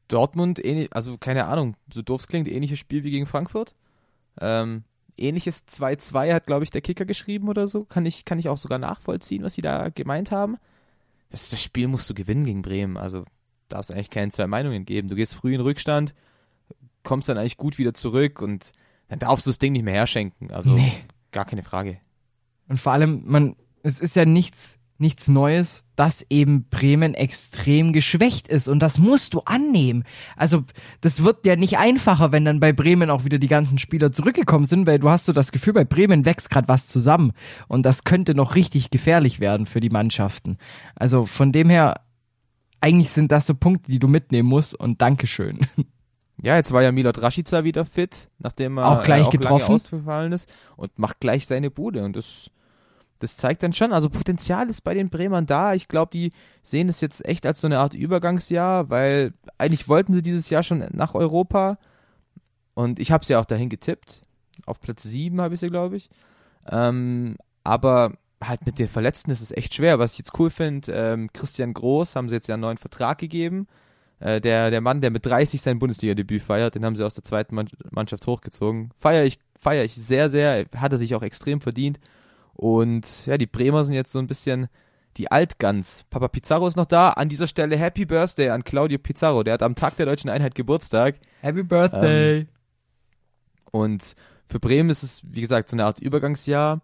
Dortmund, 0.06 0.62
also 0.92 1.18
keine 1.18 1.46
Ahnung, 1.46 1.74
so 1.92 2.02
doof 2.02 2.22
es 2.22 2.28
klingt, 2.28 2.48
ähnliches 2.48 2.78
Spiel 2.78 3.04
wie 3.04 3.10
gegen 3.10 3.26
Frankfurt. 3.26 3.74
Ähm, 4.40 4.84
ähnliches 5.20 5.66
2-2 5.66 6.32
hat, 6.34 6.46
glaube 6.46 6.64
ich, 6.64 6.70
der 6.70 6.80
Kicker 6.80 7.04
geschrieben 7.04 7.48
oder 7.48 7.66
so. 7.66 7.84
Kann 7.84 8.06
ich, 8.06 8.24
kann 8.24 8.38
ich 8.38 8.48
auch 8.48 8.56
sogar 8.56 8.78
nachvollziehen, 8.78 9.42
was 9.42 9.54
sie 9.54 9.62
da 9.62 9.88
gemeint 9.88 10.30
haben. 10.30 10.56
Das, 11.30 11.50
das 11.50 11.62
Spiel 11.62 11.88
musst 11.88 12.08
du 12.08 12.14
gewinnen 12.14 12.44
gegen 12.44 12.62
Bremen. 12.62 12.96
Also 12.96 13.24
darf 13.68 13.82
es 13.82 13.90
eigentlich 13.90 14.10
keine 14.10 14.32
zwei 14.32 14.46
Meinungen 14.46 14.84
geben. 14.84 15.08
Du 15.08 15.14
gehst 15.14 15.34
früh 15.34 15.54
in 15.54 15.60
Rückstand, 15.60 16.14
kommst 17.02 17.28
dann 17.28 17.38
eigentlich 17.38 17.56
gut 17.56 17.78
wieder 17.78 17.92
zurück 17.92 18.40
und 18.40 18.72
dann 19.08 19.18
darfst 19.18 19.46
du 19.46 19.50
das 19.50 19.58
Ding 19.58 19.72
nicht 19.72 19.84
mehr 19.84 19.94
herschenken. 19.94 20.50
Also 20.50 20.72
nee. 20.72 20.92
gar 21.32 21.44
keine 21.44 21.62
Frage. 21.62 21.98
Und 22.68 22.78
vor 22.78 22.92
allem, 22.92 23.22
man, 23.26 23.56
es 23.82 24.00
ist 24.00 24.16
ja 24.16 24.24
nichts, 24.24 24.77
nichts 25.00 25.28
Neues, 25.28 25.84
dass 25.96 26.26
eben 26.28 26.68
Bremen 26.68 27.14
extrem 27.14 27.92
geschwächt 27.92 28.48
ist. 28.48 28.68
Und 28.68 28.80
das 28.80 28.98
musst 28.98 29.34
du 29.34 29.40
annehmen. 29.40 30.04
Also, 30.36 30.64
das 31.00 31.24
wird 31.24 31.46
ja 31.46 31.56
nicht 31.56 31.78
einfacher, 31.78 32.32
wenn 32.32 32.44
dann 32.44 32.60
bei 32.60 32.72
Bremen 32.72 33.10
auch 33.10 33.24
wieder 33.24 33.38
die 33.38 33.48
ganzen 33.48 33.78
Spieler 33.78 34.12
zurückgekommen 34.12 34.64
sind, 34.64 34.86
weil 34.86 34.98
du 34.98 35.08
hast 35.08 35.26
so 35.26 35.32
das 35.32 35.52
Gefühl, 35.52 35.72
bei 35.72 35.84
Bremen 35.84 36.24
wächst 36.24 36.50
gerade 36.50 36.68
was 36.68 36.88
zusammen. 36.88 37.32
Und 37.68 37.86
das 37.86 38.04
könnte 38.04 38.34
noch 38.34 38.54
richtig 38.54 38.90
gefährlich 38.90 39.40
werden 39.40 39.66
für 39.66 39.80
die 39.80 39.90
Mannschaften. 39.90 40.58
Also 40.96 41.26
von 41.26 41.52
dem 41.52 41.70
her, 41.70 42.00
eigentlich 42.80 43.10
sind 43.10 43.30
das 43.30 43.46
so 43.46 43.54
Punkte, 43.54 43.90
die 43.90 43.98
du 43.98 44.08
mitnehmen 44.08 44.48
musst. 44.48 44.74
Und 44.74 45.00
Dankeschön. 45.00 45.60
Ja, 46.40 46.54
jetzt 46.54 46.72
war 46.72 46.82
ja 46.82 46.92
Milot 46.92 47.20
Rashica 47.20 47.64
wieder 47.64 47.84
fit, 47.84 48.28
nachdem 48.38 48.78
er 48.78 48.88
auch 48.88 49.02
gleich 49.02 49.22
äh, 49.22 49.26
auch 49.26 49.30
getroffen. 49.30 49.62
lange 49.62 49.74
ausgefallen 49.74 50.32
ist 50.32 50.48
und 50.76 50.96
macht 50.96 51.18
gleich 51.18 51.46
seine 51.46 51.68
Bude 51.68 52.04
und 52.04 52.14
das 52.14 52.50
das 53.18 53.36
zeigt 53.36 53.62
dann 53.62 53.72
schon, 53.72 53.92
also 53.92 54.08
Potenzial 54.08 54.68
ist 54.70 54.82
bei 54.82 54.94
den 54.94 55.10
Bremern 55.10 55.46
da. 55.46 55.74
Ich 55.74 55.88
glaube, 55.88 56.10
die 56.12 56.32
sehen 56.62 56.88
es 56.88 57.00
jetzt 57.00 57.24
echt 57.24 57.46
als 57.46 57.60
so 57.60 57.66
eine 57.66 57.78
Art 57.78 57.94
Übergangsjahr, 57.94 58.90
weil 58.90 59.32
eigentlich 59.58 59.88
wollten 59.88 60.12
sie 60.12 60.22
dieses 60.22 60.50
Jahr 60.50 60.62
schon 60.62 60.84
nach 60.92 61.14
Europa. 61.14 61.78
Und 62.74 63.00
ich 63.00 63.10
habe 63.10 63.24
sie 63.24 63.32
ja 63.32 63.40
auch 63.40 63.44
dahin 63.44 63.68
getippt. 63.68 64.22
Auf 64.66 64.80
Platz 64.80 65.02
7 65.02 65.40
habe 65.40 65.54
ich 65.54 65.60
sie, 65.60 65.68
glaube 65.68 65.96
ich. 65.96 66.10
Ähm, 66.70 67.36
aber 67.64 68.12
halt 68.42 68.66
mit 68.66 68.78
den 68.78 68.88
Verletzten 68.88 69.30
ist 69.30 69.40
es 69.40 69.50
echt 69.50 69.74
schwer. 69.74 69.98
Was 69.98 70.12
ich 70.12 70.18
jetzt 70.18 70.38
cool 70.38 70.50
finde, 70.50 70.92
ähm, 70.92 71.28
Christian 71.32 71.74
Groß 71.74 72.14
haben 72.14 72.28
sie 72.28 72.36
jetzt 72.36 72.46
ja 72.46 72.54
einen 72.54 72.62
neuen 72.62 72.78
Vertrag 72.78 73.18
gegeben. 73.18 73.66
Äh, 74.20 74.40
der, 74.40 74.70
der 74.70 74.80
Mann, 74.80 75.00
der 75.00 75.10
mit 75.10 75.26
30 75.26 75.60
sein 75.60 75.78
Bundesliga-Debüt 75.78 76.42
feiert, 76.42 76.74
den 76.74 76.84
haben 76.84 76.96
sie 76.96 77.04
aus 77.04 77.14
der 77.14 77.24
zweiten 77.24 77.56
Mannschaft 77.90 78.26
hochgezogen. 78.26 78.90
Feiere 78.98 79.24
ich, 79.24 79.38
feier 79.58 79.84
ich 79.84 79.94
sehr, 79.94 80.28
sehr. 80.28 80.66
Hat 80.76 80.92
er 80.92 80.98
sich 80.98 81.14
auch 81.14 81.22
extrem 81.22 81.60
verdient. 81.60 81.98
Und 82.58 83.24
ja, 83.26 83.38
die 83.38 83.46
Bremer 83.46 83.84
sind 83.84 83.94
jetzt 83.94 84.10
so 84.10 84.18
ein 84.18 84.26
bisschen 84.26 84.66
die 85.16 85.30
Altgans. 85.30 86.04
Papa 86.10 86.26
Pizarro 86.26 86.66
ist 86.66 86.74
noch 86.76 86.86
da. 86.86 87.10
An 87.10 87.28
dieser 87.28 87.46
Stelle 87.46 87.76
Happy 87.76 88.04
Birthday 88.04 88.50
an 88.50 88.64
Claudio 88.64 88.98
Pizarro. 88.98 89.44
Der 89.44 89.54
hat 89.54 89.62
am 89.62 89.76
Tag 89.76 89.96
der 89.96 90.06
Deutschen 90.06 90.28
Einheit 90.28 90.56
Geburtstag. 90.56 91.20
Happy 91.40 91.62
Birthday. 91.62 92.40
Ähm, 92.40 92.48
und 93.70 94.16
für 94.44 94.58
Bremen 94.58 94.90
ist 94.90 95.04
es, 95.04 95.22
wie 95.24 95.40
gesagt, 95.40 95.68
so 95.68 95.76
eine 95.76 95.84
Art 95.84 96.00
Übergangsjahr. 96.00 96.80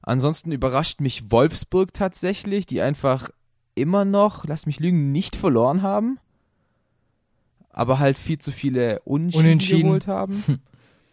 Ansonsten 0.00 0.52
überrascht 0.52 1.02
mich 1.02 1.30
Wolfsburg 1.30 1.92
tatsächlich, 1.92 2.64
die 2.64 2.80
einfach 2.80 3.28
immer 3.74 4.06
noch, 4.06 4.46
lass 4.46 4.64
mich 4.64 4.80
lügen, 4.80 5.12
nicht 5.12 5.36
verloren 5.36 5.82
haben. 5.82 6.18
Aber 7.68 7.98
halt 7.98 8.18
viel 8.18 8.38
zu 8.38 8.52
viele 8.52 9.00
Unentschieden, 9.00 9.44
Unentschieden. 9.44 9.82
geholt 9.82 10.06
haben. 10.06 10.62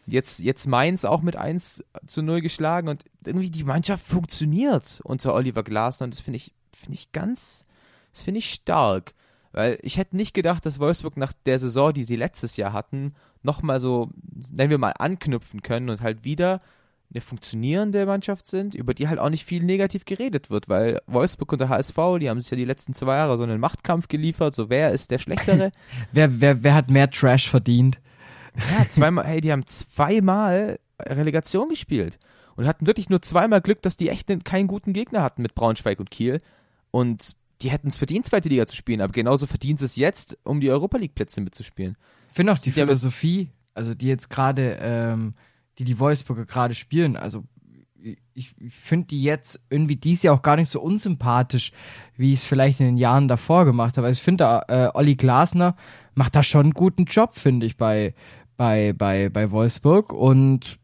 Jetzt, 0.08 0.40
jetzt 0.40 0.68
Mainz 0.68 1.06
auch 1.06 1.22
mit 1.22 1.36
1 1.36 1.84
zu 2.06 2.22
0 2.22 2.42
geschlagen 2.42 2.88
und 2.88 3.04
irgendwie 3.26 3.52
die 3.52 3.66
Mannschaft 3.66 4.06
funktioniert 4.06 5.02
unter 5.04 5.34
Oliver 5.34 5.64
Glasner 5.64 6.06
und 6.06 6.14
das 6.14 6.22
finde 6.22 6.38
ich, 6.38 6.54
finde 6.72 6.96
ich 6.96 7.12
ganz, 7.12 7.66
das 8.14 8.24
finde 8.24 8.40
ich 8.40 8.54
stark. 8.54 9.14
Weil 9.52 9.80
ich 9.82 9.98
hätte 9.98 10.16
nicht 10.16 10.34
gedacht, 10.34 10.66
dass 10.66 10.80
Wolfsburg 10.80 11.18
nach 11.18 11.34
der 11.46 11.60
Saison, 11.60 11.92
die 11.94 12.04
sie 12.04 12.16
letztes 12.16 12.58
Jahr 12.58 12.74
hatten, 12.74 13.16
nochmal 13.44 13.80
so, 13.80 14.10
nennen 14.52 14.70
wir 14.70 14.78
mal, 14.78 14.94
anknüpfen 14.98 15.62
können 15.62 15.90
und 15.90 16.02
halt 16.02 16.24
wieder 16.24 16.60
eine 17.14 17.22
funktionierende 17.22 18.06
Mannschaft 18.06 18.48
sind, 18.48 18.76
über 18.76 18.94
die 18.94 19.08
halt 19.08 19.20
auch 19.20 19.30
nicht 19.30 19.46
viel 19.46 19.64
negativ 19.64 20.06
geredet 20.06 20.50
wird, 20.50 20.68
weil 20.68 21.00
Wolfsburg 21.08 21.54
und 21.54 21.62
der 21.62 21.70
HSV, 21.70 21.96
die 22.20 22.30
haben 22.30 22.40
sich 22.40 22.52
ja 22.52 22.58
die 22.58 22.66
letzten 22.66 22.94
zwei 22.94 23.16
Jahre 23.16 23.38
so 23.38 23.44
einen 23.44 23.60
Machtkampf 23.60 24.08
geliefert, 24.10 24.54
so 24.54 24.70
wer 24.70 24.92
ist 24.92 25.12
der 25.12 25.18
Schlechtere? 25.18 25.72
wer, 26.12 26.42
wer, 26.42 26.64
wer 26.64 26.74
hat 26.74 26.90
mehr 26.90 27.10
Trash 27.10 27.50
verdient? 27.50 28.00
Ja, 28.58 28.90
zweimal, 28.90 29.26
hey, 29.26 29.42
die 29.42 29.52
haben 29.52 29.66
zweimal 29.66 30.80
Relegation 31.02 31.70
gespielt 31.70 32.20
und 32.56 32.68
hatten 32.68 32.88
wirklich 32.88 33.10
nur 33.10 33.22
zweimal 33.22 33.62
Glück, 33.62 33.82
dass 33.82 33.96
die 33.96 34.10
echt 34.10 34.28
keinen 34.44 34.68
guten 34.68 34.94
Gegner 34.94 35.22
hatten 35.22 35.42
mit 35.42 35.56
Braunschweig 35.56 36.00
und 36.00 36.12
Kiel. 36.12 36.42
Und 36.92 37.36
die 37.62 37.72
hätten 37.72 37.88
es 37.88 37.98
verdient, 37.98 38.26
zweite 38.26 38.50
Liga 38.50 38.66
zu 38.66 38.76
spielen, 38.76 39.02
aber 39.02 39.14
genauso 39.14 39.48
verdienen 39.48 39.78
sie 39.78 39.86
es 39.86 39.96
jetzt, 39.96 40.38
um 40.44 40.60
die 40.60 40.70
Europa 40.70 40.98
League-Plätze 40.98 41.42
mitzuspielen. 41.42 41.98
Ich 42.30 42.36
finde 42.36 42.54
auch 42.54 42.58
die 42.58 42.72
Philosophie, 42.72 43.50
also 43.74 43.94
die 43.94 44.08
jetzt 44.08 44.30
gerade, 44.30 44.78
ähm, 44.82 45.34
die 45.78 45.84
die 45.84 46.00
Wolfsburger 46.00 46.46
gerade 46.46 46.76
spielen, 46.76 47.16
also 47.16 47.44
ich, 48.34 48.54
ich 48.60 48.76
finde 48.76 49.08
die 49.08 49.24
jetzt 49.24 49.60
irgendwie 49.70 49.96
dies 49.96 50.24
Jahr 50.24 50.36
auch 50.36 50.42
gar 50.42 50.56
nicht 50.56 50.70
so 50.70 50.82
unsympathisch, 50.82 51.72
wie 52.16 52.34
ich 52.34 52.40
es 52.40 52.46
vielleicht 52.46 52.80
in 52.80 52.86
den 52.86 52.98
Jahren 52.98 53.28
davor 53.28 53.66
gemacht 53.66 53.98
habe. 53.98 54.08
Also 54.08 54.20
ich 54.20 54.24
finde, 54.24 54.64
äh, 54.68 54.90
Olli 54.94 55.16
Glasner 55.16 55.76
macht 56.14 56.36
da 56.36 56.44
schon 56.44 56.68
einen 56.68 56.74
guten 56.74 57.06
Job, 57.06 57.36
finde 57.36 57.66
ich, 57.66 57.76
bei, 57.76 58.14
bei, 58.58 58.94
bei, 58.94 59.30
bei 59.30 59.52
Wolfsburg 59.52 60.12
und 60.12 60.80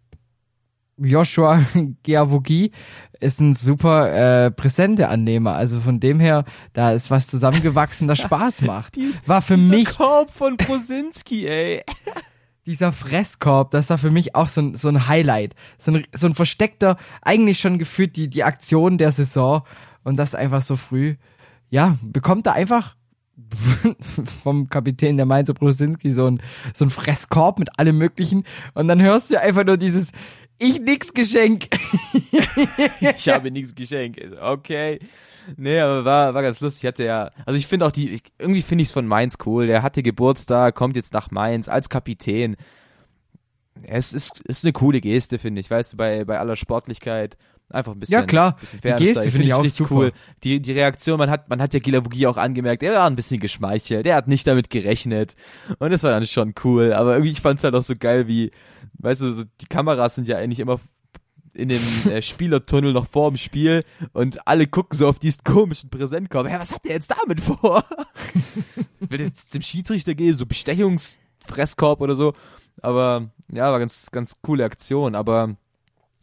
Joshua 0.98 1.66
Giavogi 2.04 2.72
ist 3.20 3.40
ein 3.40 3.54
super 3.54 4.46
äh, 4.46 4.52
Präsenteannehmer. 4.52 5.56
Also 5.56 5.80
von 5.80 6.00
dem 6.00 6.20
her, 6.20 6.46
da 6.74 6.92
ist 6.92 7.10
was 7.10 7.28
zusammengewachsen, 7.28 8.08
das 8.08 8.20
Spaß 8.20 8.62
macht. 8.64 8.96
Die, 8.96 9.14
war 9.26 9.42
für 9.42 9.58
mich. 9.58 9.98
Korb 9.98 10.32
von 10.32 10.58
Prosinski, 10.58 11.48
ey. 11.48 11.82
dieser 12.66 12.94
Fresskorb, 12.94 13.72
das 13.72 13.90
war 13.90 13.98
für 13.98 14.12
mich 14.12 14.36
auch 14.36 14.48
so 14.48 14.62
ein, 14.62 14.76
so 14.76 14.88
ein 14.88 15.08
Highlight. 15.08 15.56
So 15.78 15.92
ein, 15.92 16.06
so 16.14 16.28
ein 16.28 16.36
versteckter, 16.36 16.98
eigentlich 17.22 17.60
schon 17.60 17.78
gefühlt 17.78 18.16
die, 18.16 18.30
die 18.30 18.44
Aktion 18.44 18.98
der 18.98 19.12
Saison 19.12 19.64
und 20.04 20.18
das 20.18 20.36
einfach 20.36 20.62
so 20.62 20.76
früh. 20.76 21.16
Ja, 21.70 21.98
bekommt 22.04 22.46
er 22.46 22.54
einfach 22.54 22.96
vom 24.44 24.70
Kapitän 24.70 25.18
der 25.18 25.26
Mainzer 25.26 25.54
Brusinski 25.54 26.12
so 26.12 26.28
ein, 26.28 26.42
so 26.74 26.86
ein 26.86 26.90
Fresskorb 26.90 27.60
mit 27.60 27.80
allem 27.80 27.98
möglichen 27.98 28.46
und 28.74 28.88
dann 28.88 29.02
hörst 29.02 29.32
du 29.32 29.40
einfach 29.40 29.66
nur 29.66 29.78
dieses 29.78 30.12
ich 30.60 30.80
nix 30.80 31.14
Geschenk. 31.14 31.68
ich 33.18 33.28
habe 33.28 33.52
nix 33.52 33.76
Geschenk. 33.76 34.18
Okay. 34.42 35.00
Nee, 35.58 35.80
aber 35.80 36.06
war, 36.06 36.34
war 36.34 36.42
ganz 36.42 36.62
lustig. 36.62 36.84
Ich 36.84 36.88
hatte 36.88 37.04
ja, 37.04 37.32
also 37.46 37.58
ich 37.58 37.68
finde 37.68 37.86
auch 37.86 37.92
die, 37.92 38.22
irgendwie 38.40 38.62
finde 38.62 38.84
ich 38.84 38.88
es 38.88 38.94
von 38.94 39.06
Mainz 39.06 39.38
cool. 39.46 39.68
Der 39.68 39.84
hatte 39.84 40.04
Geburtstag, 40.04 40.76
kommt 40.76 40.96
jetzt 40.96 41.14
nach 41.14 41.32
Mainz 41.32 41.68
als 41.68 41.90
Kapitän. 41.90 42.56
Es 43.84 44.14
ist, 44.14 44.42
ist 44.42 44.64
eine 44.64 44.72
coole 44.72 45.02
Geste, 45.02 45.40
finde 45.40 45.60
ich. 45.60 45.70
Weißt 45.70 45.94
du, 45.94 45.98
bei, 45.98 46.24
bei 46.24 46.40
aller 46.40 46.56
Sportlichkeit 46.56 47.38
Einfach 47.74 47.94
ein 47.94 48.00
bisschen, 48.00 48.14
Ja, 48.14 48.26
klar. 48.26 48.56
bisschen 48.60 48.80
Die 48.82 49.04
Geste 49.04 49.32
finde 49.32 49.48
ich 49.48 49.54
auch 49.56 49.64
richtig 49.64 49.88
super. 49.88 49.96
cool. 49.96 50.12
Die, 50.44 50.62
die 50.62 50.72
Reaktion, 50.74 51.18
man 51.18 51.32
hat, 51.32 51.50
man 51.50 51.60
hat 51.60 51.74
ja 51.74 51.80
Gilavugi 51.80 52.28
auch 52.28 52.38
angemerkt, 52.38 52.84
er 52.84 52.94
war 52.94 53.08
ein 53.10 53.16
bisschen 53.16 53.40
geschmeichelt, 53.40 54.06
er 54.06 54.16
hat 54.16 54.28
nicht 54.28 54.46
damit 54.46 54.70
gerechnet. 54.70 55.36
Und 55.80 55.92
das 55.92 56.04
war 56.04 56.12
dann 56.12 56.26
schon 56.28 56.54
cool. 56.64 56.94
Aber 56.94 57.14
irgendwie, 57.14 57.32
ich 57.32 57.42
fand's 57.42 57.64
halt 57.64 57.74
auch 57.74 57.82
so 57.82 57.96
geil, 57.98 58.28
wie, 58.28 58.52
weißt 59.00 59.22
du, 59.22 59.32
so, 59.32 59.44
die 59.60 59.66
Kameras 59.66 60.14
sind 60.16 60.28
ja 60.28 60.38
eigentlich 60.38 60.60
immer 60.60 60.80
in 61.56 61.70
dem 61.70 61.82
äh, 62.12 62.22
Spielertunnel 62.22 62.94
noch 62.94 63.08
vor 63.08 63.32
dem 63.32 63.38
Spiel 63.38 63.84
und 64.12 64.48
alle 64.48 64.68
gucken 64.68 64.96
so 64.96 65.08
auf 65.08 65.18
diesen 65.18 65.44
komischen 65.44 65.90
Präsentkorb. 65.90 66.48
Hä, 66.48 66.56
was 66.60 66.74
hat 66.74 66.86
der 66.86 66.94
jetzt 66.94 67.12
damit 67.22 67.42
vor? 67.42 67.84
Will 69.00 69.22
jetzt 69.22 69.54
dem 69.54 69.64
Schiedsrichter 69.64 70.14
gehen, 70.14 70.38
so 70.38 70.46
Bestechungsfresskorb 70.46 72.02
oder 72.02 72.16
so. 72.16 72.34
Aber 72.82 73.32
ja, 73.52 73.72
war 73.72 73.80
ganz, 73.80 74.10
ganz 74.12 74.36
coole 74.42 74.64
Aktion. 74.64 75.16
Aber 75.16 75.56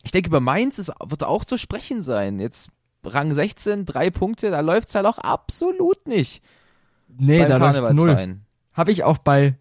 ich 0.03 0.13
denke, 0.13 0.29
über 0.29 0.41
Mainz 0.41 0.79
ist, 0.79 0.93
wird 1.05 1.25
auch 1.25 1.45
zu 1.45 1.57
sprechen 1.57 2.03
sein. 2.03 2.41
Jetzt 2.41 2.71
Rang 3.05 3.33
16, 3.33 3.87
drei 3.87 4.11
Punkte, 4.11 4.51
da 4.51 4.61
läuft's 4.61 4.95
halt 4.95 5.07
auch 5.07 5.19
absolut 5.19 6.07
nicht. 6.07 6.43
Nee, 7.09 7.47
da 7.47 7.57
läuft's 7.57 7.79
null. 7.91 8.09
Karnevalsverein. 8.09 8.43
Habe 8.73 8.93
ich 8.93 9.05
auch 9.05 9.19
bei 9.19 9.57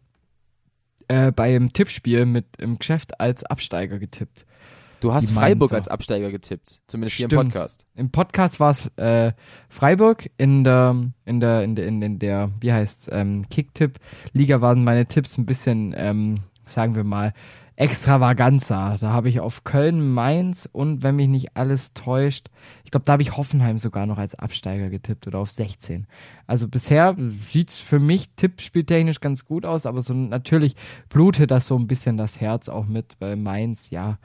äh, 1.07 1.31
beim 1.31 1.73
Tippspiel 1.73 2.25
mit 2.25 2.45
im 2.57 2.77
Geschäft 2.79 3.19
als 3.19 3.43
Absteiger 3.43 3.99
getippt. 3.99 4.45
Du 4.99 5.13
hast 5.13 5.29
Die 5.29 5.33
Freiburg 5.33 5.71
Mainzer. 5.71 5.75
als 5.75 5.87
Absteiger 5.87 6.29
getippt. 6.29 6.81
Zumindest 6.87 7.17
hier 7.17 7.25
im 7.25 7.29
Stimmt. 7.29 7.53
Podcast. 7.53 7.85
Im 7.95 8.11
Podcast 8.11 8.59
war 8.59 8.71
es 8.71 8.85
äh, 8.97 9.31
Freiburg, 9.69 10.29
in 10.37 10.63
der 10.63 10.95
in 11.25 11.39
der 11.39 11.63
in 11.63 11.75
der 11.75 11.87
in, 11.87 12.19
der 12.19 12.51
wie 12.59 12.71
heißt's 12.71 13.09
ähm, 13.11 13.45
Kicktipp-Liga 13.49 14.61
waren 14.61 14.83
meine 14.83 15.05
Tipps 15.07 15.37
ein 15.37 15.45
bisschen 15.45 15.93
ähm, 15.97 16.41
sagen 16.65 16.95
wir 16.95 17.03
mal 17.03 17.33
extravaganza. 17.79 18.97
Da 18.99 19.13
habe 19.13 19.29
ich 19.29 19.39
auf 19.39 19.63
Köln, 19.63 20.13
Mainz 20.13 20.67
und 20.69 21.01
wenn 21.01 21.15
mich 21.15 21.29
nicht 21.29 21.55
alles 21.55 21.93
täuscht, 21.93 22.49
ich 22.83 22.91
glaube, 22.91 23.05
da 23.05 23.13
habe 23.13 23.21
ich 23.21 23.37
Hoffenheim 23.37 23.79
sogar 23.79 24.05
noch 24.05 24.17
als 24.17 24.35
Absteiger 24.35 24.89
getippt 24.89 25.27
oder 25.27 25.39
auf 25.39 25.51
16. 25.51 26.05
Also 26.45 26.67
bisher 26.67 27.15
sieht's 27.49 27.79
für 27.79 27.99
mich 27.99 28.31
tippspieltechnisch 28.35 29.21
ganz 29.21 29.45
gut 29.45 29.65
aus, 29.65 29.85
aber 29.85 30.01
so 30.01 30.13
natürlich 30.13 30.75
blutet 31.07 31.51
das 31.51 31.67
so 31.67 31.77
ein 31.77 31.87
bisschen 31.87 32.17
das 32.17 32.41
Herz 32.41 32.67
auch 32.67 32.85
mit, 32.85 33.15
weil 33.19 33.37
Mainz, 33.37 33.91
ja, 33.91 34.17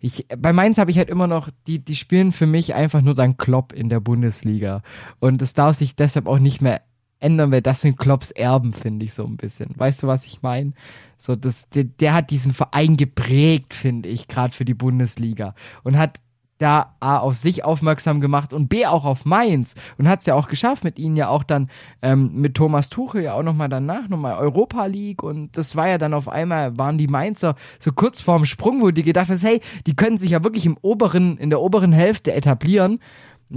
ich, 0.00 0.26
bei 0.36 0.54
Mainz 0.54 0.78
habe 0.78 0.90
ich 0.90 0.96
halt 0.96 1.10
immer 1.10 1.26
noch, 1.26 1.50
die, 1.66 1.84
die 1.84 1.96
spielen 1.96 2.32
für 2.32 2.46
mich 2.46 2.74
einfach 2.74 3.02
nur 3.02 3.14
dann 3.14 3.36
Klopp 3.36 3.72
in 3.72 3.90
der 3.90 4.00
Bundesliga. 4.00 4.82
Und 5.20 5.42
es 5.42 5.52
darf 5.52 5.76
sich 5.76 5.94
deshalb 5.94 6.26
auch 6.26 6.38
nicht 6.38 6.62
mehr 6.62 6.80
ändern, 7.22 7.52
weil 7.52 7.62
das 7.62 7.80
sind 7.80 7.98
Klopps 7.98 8.30
Erben, 8.30 8.72
finde 8.72 9.04
ich 9.04 9.14
so 9.14 9.24
ein 9.24 9.36
bisschen. 9.36 9.70
Weißt 9.76 10.02
du, 10.02 10.06
was 10.06 10.26
ich 10.26 10.42
meine? 10.42 10.72
So, 11.18 11.36
das, 11.36 11.68
der, 11.70 11.84
der 11.84 12.14
hat 12.14 12.30
diesen 12.30 12.52
Verein 12.52 12.96
geprägt, 12.96 13.74
finde 13.74 14.08
ich, 14.08 14.28
gerade 14.28 14.52
für 14.52 14.64
die 14.64 14.74
Bundesliga. 14.74 15.54
Und 15.84 15.96
hat 15.96 16.20
da 16.62 16.94
A 17.00 17.18
auf 17.18 17.34
sich 17.34 17.64
aufmerksam 17.64 18.20
gemacht 18.20 18.52
und 18.52 18.68
B 18.68 18.86
auch 18.86 19.04
auf 19.04 19.24
Mainz 19.24 19.74
und 19.98 20.08
hat 20.08 20.20
es 20.20 20.26
ja 20.26 20.34
auch 20.34 20.46
geschafft, 20.46 20.84
mit 20.84 20.98
ihnen 20.98 21.16
ja 21.16 21.28
auch 21.28 21.42
dann 21.42 21.68
ähm, 22.02 22.34
mit 22.34 22.54
Thomas 22.54 22.88
Tuchel 22.88 23.22
ja 23.22 23.34
auch 23.34 23.42
nochmal 23.42 23.68
danach 23.68 24.08
nochmal 24.08 24.38
Europa 24.38 24.86
League 24.86 25.24
und 25.24 25.58
das 25.58 25.74
war 25.74 25.88
ja 25.88 25.98
dann 25.98 26.14
auf 26.14 26.28
einmal, 26.28 26.78
waren 26.78 26.98
die 26.98 27.08
Mainzer 27.08 27.56
so 27.80 27.90
kurz 27.90 28.20
vorm 28.20 28.46
Sprung, 28.46 28.80
wo 28.80 28.92
die 28.92 29.02
gedacht 29.02 29.28
hast, 29.28 29.42
hey, 29.42 29.60
die 29.88 29.96
können 29.96 30.18
sich 30.18 30.30
ja 30.30 30.44
wirklich 30.44 30.64
im 30.64 30.78
oberen, 30.82 31.36
in 31.36 31.50
der 31.50 31.60
oberen 31.60 31.92
Hälfte 31.92 32.32
etablieren. 32.32 33.00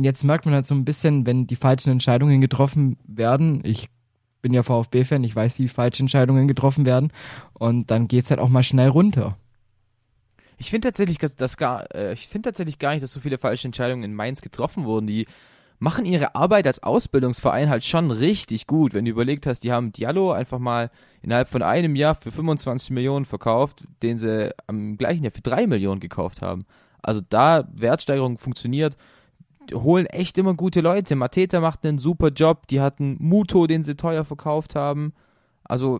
Jetzt 0.03 0.23
merkt 0.23 0.45
man 0.45 0.53
halt 0.53 0.67
so 0.67 0.75
ein 0.75 0.85
bisschen, 0.85 1.25
wenn 1.25 1.47
die 1.47 1.55
falschen 1.55 1.89
Entscheidungen 1.89 2.41
getroffen 2.41 2.97
werden, 3.05 3.61
ich 3.63 3.89
bin 4.41 4.53
ja 4.53 4.63
VfB-Fan, 4.63 5.23
ich 5.23 5.35
weiß, 5.35 5.57
wie 5.59 5.67
falsche 5.67 6.03
Entscheidungen 6.03 6.47
getroffen 6.47 6.85
werden 6.85 7.11
und 7.53 7.89
dann 7.89 8.07
geht's 8.07 8.29
halt 8.29 8.39
auch 8.39 8.49
mal 8.49 8.63
schnell 8.63 8.89
runter. 8.89 9.37
Ich 10.57 10.69
finde 10.69 10.87
tatsächlich, 10.87 11.17
dass 11.17 11.35
das 11.35 11.57
gar, 11.57 11.93
äh, 11.93 12.13
ich 12.13 12.27
finde 12.27 12.49
tatsächlich 12.49 12.79
gar 12.79 12.91
nicht, 12.91 13.03
dass 13.03 13.11
so 13.11 13.19
viele 13.19 13.37
falsche 13.37 13.67
Entscheidungen 13.67 14.03
in 14.03 14.13
Mainz 14.13 14.41
getroffen 14.41 14.85
wurden. 14.85 15.07
Die 15.07 15.25
machen 15.79 16.05
ihre 16.05 16.35
Arbeit 16.35 16.67
als 16.67 16.81
Ausbildungsverein 16.81 17.69
halt 17.69 17.83
schon 17.83 18.11
richtig 18.11 18.67
gut. 18.67 18.93
Wenn 18.93 19.05
du 19.05 19.11
überlegt 19.11 19.45
hast, 19.47 19.63
die 19.63 19.71
haben 19.71 19.91
Diallo 19.91 20.31
einfach 20.31 20.59
mal 20.59 20.89
innerhalb 21.21 21.49
von 21.49 21.61
einem 21.61 21.95
Jahr 21.95 22.15
für 22.15 22.31
25 22.31 22.91
Millionen 22.91 23.25
verkauft, 23.25 23.85
den 24.01 24.17
sie 24.17 24.53
am 24.67 24.97
gleichen 24.97 25.23
Jahr 25.23 25.31
für 25.31 25.41
3 25.41 25.67
Millionen 25.67 25.99
gekauft 25.99 26.41
haben. 26.41 26.65
Also 27.01 27.21
da 27.27 27.67
Wertsteigerung 27.73 28.37
funktioniert, 28.37 28.95
holen 29.73 30.05
echt 30.05 30.37
immer 30.37 30.53
gute 30.53 30.81
Leute. 30.81 31.15
Mateta 31.15 31.59
macht 31.59 31.85
einen 31.85 31.99
super 31.99 32.29
Job, 32.29 32.67
die 32.67 32.81
hatten 32.81 33.17
Muto, 33.19 33.67
den 33.67 33.83
sie 33.83 33.95
teuer 33.95 34.25
verkauft 34.25 34.75
haben. 34.75 35.13
Also 35.63 35.99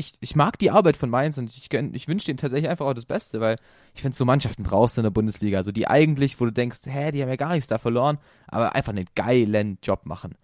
ich, 0.00 0.14
ich 0.20 0.34
mag 0.34 0.58
die 0.58 0.70
Arbeit 0.70 0.96
von 0.96 1.10
Mainz 1.10 1.38
und 1.38 1.54
ich, 1.54 1.72
ich 1.72 2.08
wünsche 2.08 2.26
denen 2.26 2.38
tatsächlich 2.38 2.70
einfach 2.70 2.86
auch 2.86 2.94
das 2.94 3.06
Beste, 3.06 3.40
weil 3.40 3.56
ich 3.94 4.02
finde 4.02 4.16
so 4.16 4.24
Mannschaften 4.24 4.62
brauchst 4.62 4.96
du 4.96 5.02
in 5.02 5.04
der 5.04 5.10
Bundesliga, 5.10 5.58
also 5.58 5.72
die 5.72 5.86
eigentlich, 5.86 6.40
wo 6.40 6.46
du 6.46 6.52
denkst, 6.52 6.80
hä, 6.86 7.12
die 7.12 7.22
haben 7.22 7.28
ja 7.28 7.36
gar 7.36 7.52
nichts 7.52 7.68
da 7.68 7.78
verloren, 7.78 8.18
aber 8.48 8.74
einfach 8.74 8.92
einen 8.92 9.06
geilen 9.14 9.78
Job 9.82 10.06
machen. 10.06 10.34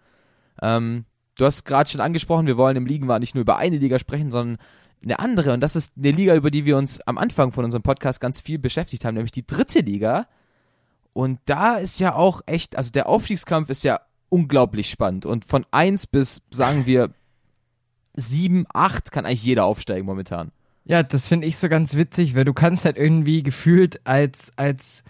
Ähm, 0.61 1.05
du 1.37 1.45
hast 1.45 1.65
gerade 1.65 1.89
schon 1.89 2.01
angesprochen, 2.01 2.45
wir 2.45 2.57
wollen 2.57 2.77
im 2.77 2.85
Ligenwahl 2.85 3.19
nicht 3.19 3.35
nur 3.35 3.41
über 3.41 3.57
eine 3.57 3.77
Liga 3.77 3.99
sprechen, 3.99 4.31
sondern 4.31 4.57
eine 5.03 5.19
andere 5.19 5.53
und 5.53 5.61
das 5.61 5.75
ist 5.75 5.93
eine 5.97 6.11
Liga, 6.11 6.35
über 6.35 6.51
die 6.51 6.65
wir 6.65 6.77
uns 6.77 7.01
am 7.01 7.17
Anfang 7.17 7.51
von 7.51 7.65
unserem 7.65 7.83
Podcast 7.83 8.21
ganz 8.21 8.39
viel 8.39 8.59
beschäftigt 8.59 9.05
haben, 9.05 9.15
nämlich 9.15 9.31
die 9.31 9.45
dritte 9.45 9.79
Liga. 9.79 10.27
Und 11.17 11.39
da 11.45 11.77
ist 11.77 11.99
ja 11.99 12.13
auch 12.13 12.41
echt, 12.45 12.77
also 12.77 12.91
der 12.91 13.09
Aufstiegskampf 13.09 13.71
ist 13.71 13.83
ja 13.83 14.01
unglaublich 14.29 14.87
spannend 14.87 15.25
und 15.25 15.45
von 15.45 15.65
eins 15.71 16.05
bis, 16.05 16.43
sagen 16.51 16.85
wir, 16.85 17.09
sieben, 18.13 18.67
acht 18.71 19.11
kann 19.11 19.25
eigentlich 19.25 19.43
jeder 19.43 19.65
aufsteigen 19.65 20.05
momentan. 20.05 20.51
Ja, 20.85 21.01
das 21.01 21.25
finde 21.25 21.47
ich 21.47 21.57
so 21.57 21.69
ganz 21.69 21.95
witzig, 21.95 22.35
weil 22.35 22.45
du 22.45 22.53
kannst 22.53 22.85
halt 22.85 22.97
irgendwie 22.97 23.41
gefühlt 23.41 23.99
als, 24.05 24.53
als, 24.57 25.03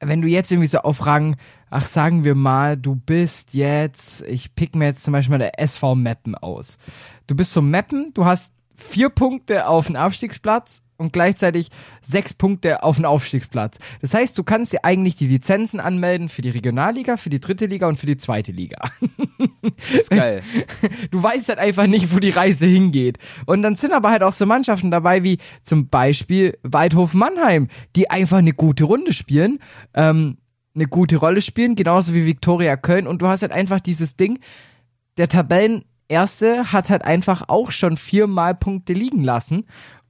wenn 0.00 0.22
du 0.22 0.28
jetzt 0.28 0.50
irgendwie 0.50 0.68
so 0.68 0.78
auf 0.78 1.04
Rang, 1.04 1.36
ach 1.68 1.84
sagen 1.84 2.24
wir 2.24 2.34
mal, 2.34 2.78
du 2.78 2.94
bist 2.94 3.52
jetzt, 3.52 4.22
ich 4.22 4.54
pick 4.54 4.74
mir 4.74 4.86
jetzt 4.86 5.04
zum 5.04 5.12
Beispiel 5.12 5.32
mal 5.32 5.38
der 5.38 5.60
SV 5.60 5.96
Meppen 5.96 6.34
aus. 6.34 6.78
Du 7.26 7.36
bist 7.36 7.52
so 7.52 7.60
Meppen, 7.60 8.14
du 8.14 8.24
hast 8.24 8.54
vier 8.76 9.08
Punkte 9.08 9.66
auf 9.66 9.86
den 9.86 9.96
Abstiegsplatz 9.96 10.82
und 10.96 11.12
gleichzeitig 11.12 11.68
sechs 12.02 12.34
Punkte 12.34 12.82
auf 12.82 12.96
den 12.96 13.04
Aufstiegsplatz. 13.04 13.78
Das 14.00 14.14
heißt, 14.14 14.36
du 14.38 14.44
kannst 14.44 14.72
dir 14.72 14.84
eigentlich 14.84 15.16
die 15.16 15.26
Lizenzen 15.26 15.80
anmelden 15.80 16.28
für 16.28 16.42
die 16.42 16.50
Regionalliga, 16.50 17.16
für 17.16 17.30
die 17.30 17.40
dritte 17.40 17.66
Liga 17.66 17.86
und 17.86 17.98
für 17.98 18.06
die 18.06 18.16
zweite 18.16 18.52
Liga. 18.52 18.78
Das 19.92 20.02
ist 20.02 20.10
geil. 20.10 20.42
Du 21.10 21.22
weißt 21.22 21.48
halt 21.48 21.58
einfach 21.58 21.86
nicht, 21.86 22.14
wo 22.14 22.18
die 22.18 22.30
Reise 22.30 22.66
hingeht. 22.66 23.18
Und 23.44 23.62
dann 23.62 23.76
sind 23.76 23.92
aber 23.92 24.10
halt 24.10 24.22
auch 24.22 24.32
so 24.32 24.46
Mannschaften 24.46 24.90
dabei 24.90 25.22
wie 25.24 25.38
zum 25.62 25.88
Beispiel 25.88 26.58
Weidhofen 26.62 27.18
Mannheim, 27.18 27.68
die 27.94 28.10
einfach 28.10 28.38
eine 28.38 28.52
gute 28.52 28.84
Runde 28.84 29.12
spielen, 29.12 29.58
ähm, 29.94 30.38
eine 30.74 30.86
gute 30.86 31.16
Rolle 31.16 31.42
spielen, 31.42 31.74
genauso 31.74 32.14
wie 32.14 32.26
Viktoria 32.26 32.76
Köln. 32.76 33.06
Und 33.06 33.22
du 33.22 33.28
hast 33.28 33.42
halt 33.42 33.52
einfach 33.52 33.80
dieses 33.80 34.16
Ding, 34.16 34.38
der 35.16 35.28
Tabellenerste 36.08 36.72
hat 36.72 36.90
halt 36.90 37.04
einfach 37.04 37.48
auch 37.48 37.70
schon 37.70 37.96
viermal 37.96 38.54
Punkte 38.54 38.92
liegen 38.92 39.24
lassen. 39.24 39.66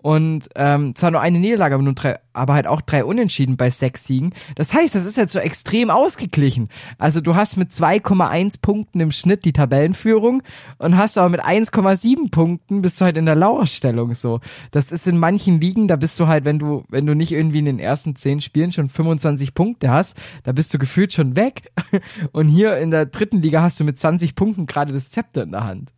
Und 0.06 0.50
ähm, 0.54 0.94
zwar 0.94 1.10
nur 1.10 1.20
eine 1.20 1.40
Niederlage, 1.40 1.74
aber, 1.74 1.82
nur 1.82 1.94
drei, 1.94 2.20
aber 2.32 2.54
halt 2.54 2.68
auch 2.68 2.80
drei 2.80 3.04
Unentschieden 3.04 3.56
bei 3.56 3.70
sechs 3.70 4.04
Siegen. 4.04 4.34
Das 4.54 4.72
heißt, 4.72 4.94
das 4.94 5.04
ist 5.04 5.16
jetzt 5.16 5.32
so 5.32 5.40
extrem 5.40 5.90
ausgeglichen. 5.90 6.68
Also 6.96 7.20
du 7.20 7.34
hast 7.34 7.56
mit 7.56 7.72
2,1 7.72 8.60
Punkten 8.62 9.00
im 9.00 9.10
Schnitt 9.10 9.44
die 9.44 9.52
Tabellenführung 9.52 10.44
und 10.78 10.96
hast 10.96 11.18
aber 11.18 11.28
mit 11.28 11.44
1,7 11.44 12.30
Punkten 12.30 12.82
bist 12.82 13.00
du 13.00 13.04
halt 13.04 13.18
in 13.18 13.26
der 13.26 13.34
Lauerstellung 13.34 14.14
so. 14.14 14.38
Das 14.70 14.92
ist 14.92 15.08
in 15.08 15.18
manchen 15.18 15.60
Ligen, 15.60 15.88
da 15.88 15.96
bist 15.96 16.20
du 16.20 16.28
halt, 16.28 16.44
wenn 16.44 16.60
du, 16.60 16.84
wenn 16.88 17.04
du 17.04 17.16
nicht 17.16 17.32
irgendwie 17.32 17.58
in 17.58 17.64
den 17.64 17.80
ersten 17.80 18.14
zehn 18.14 18.40
Spielen 18.40 18.70
schon 18.70 18.88
25 18.88 19.54
Punkte 19.54 19.90
hast, 19.90 20.16
da 20.44 20.52
bist 20.52 20.72
du 20.72 20.78
gefühlt 20.78 21.14
schon 21.14 21.34
weg. 21.34 21.72
Und 22.30 22.46
hier 22.46 22.76
in 22.76 22.92
der 22.92 23.06
dritten 23.06 23.42
Liga 23.42 23.60
hast 23.60 23.80
du 23.80 23.82
mit 23.82 23.98
20 23.98 24.36
Punkten 24.36 24.66
gerade 24.66 24.92
das 24.92 25.10
Zepter 25.10 25.42
in 25.42 25.50
der 25.50 25.64
Hand. 25.64 25.90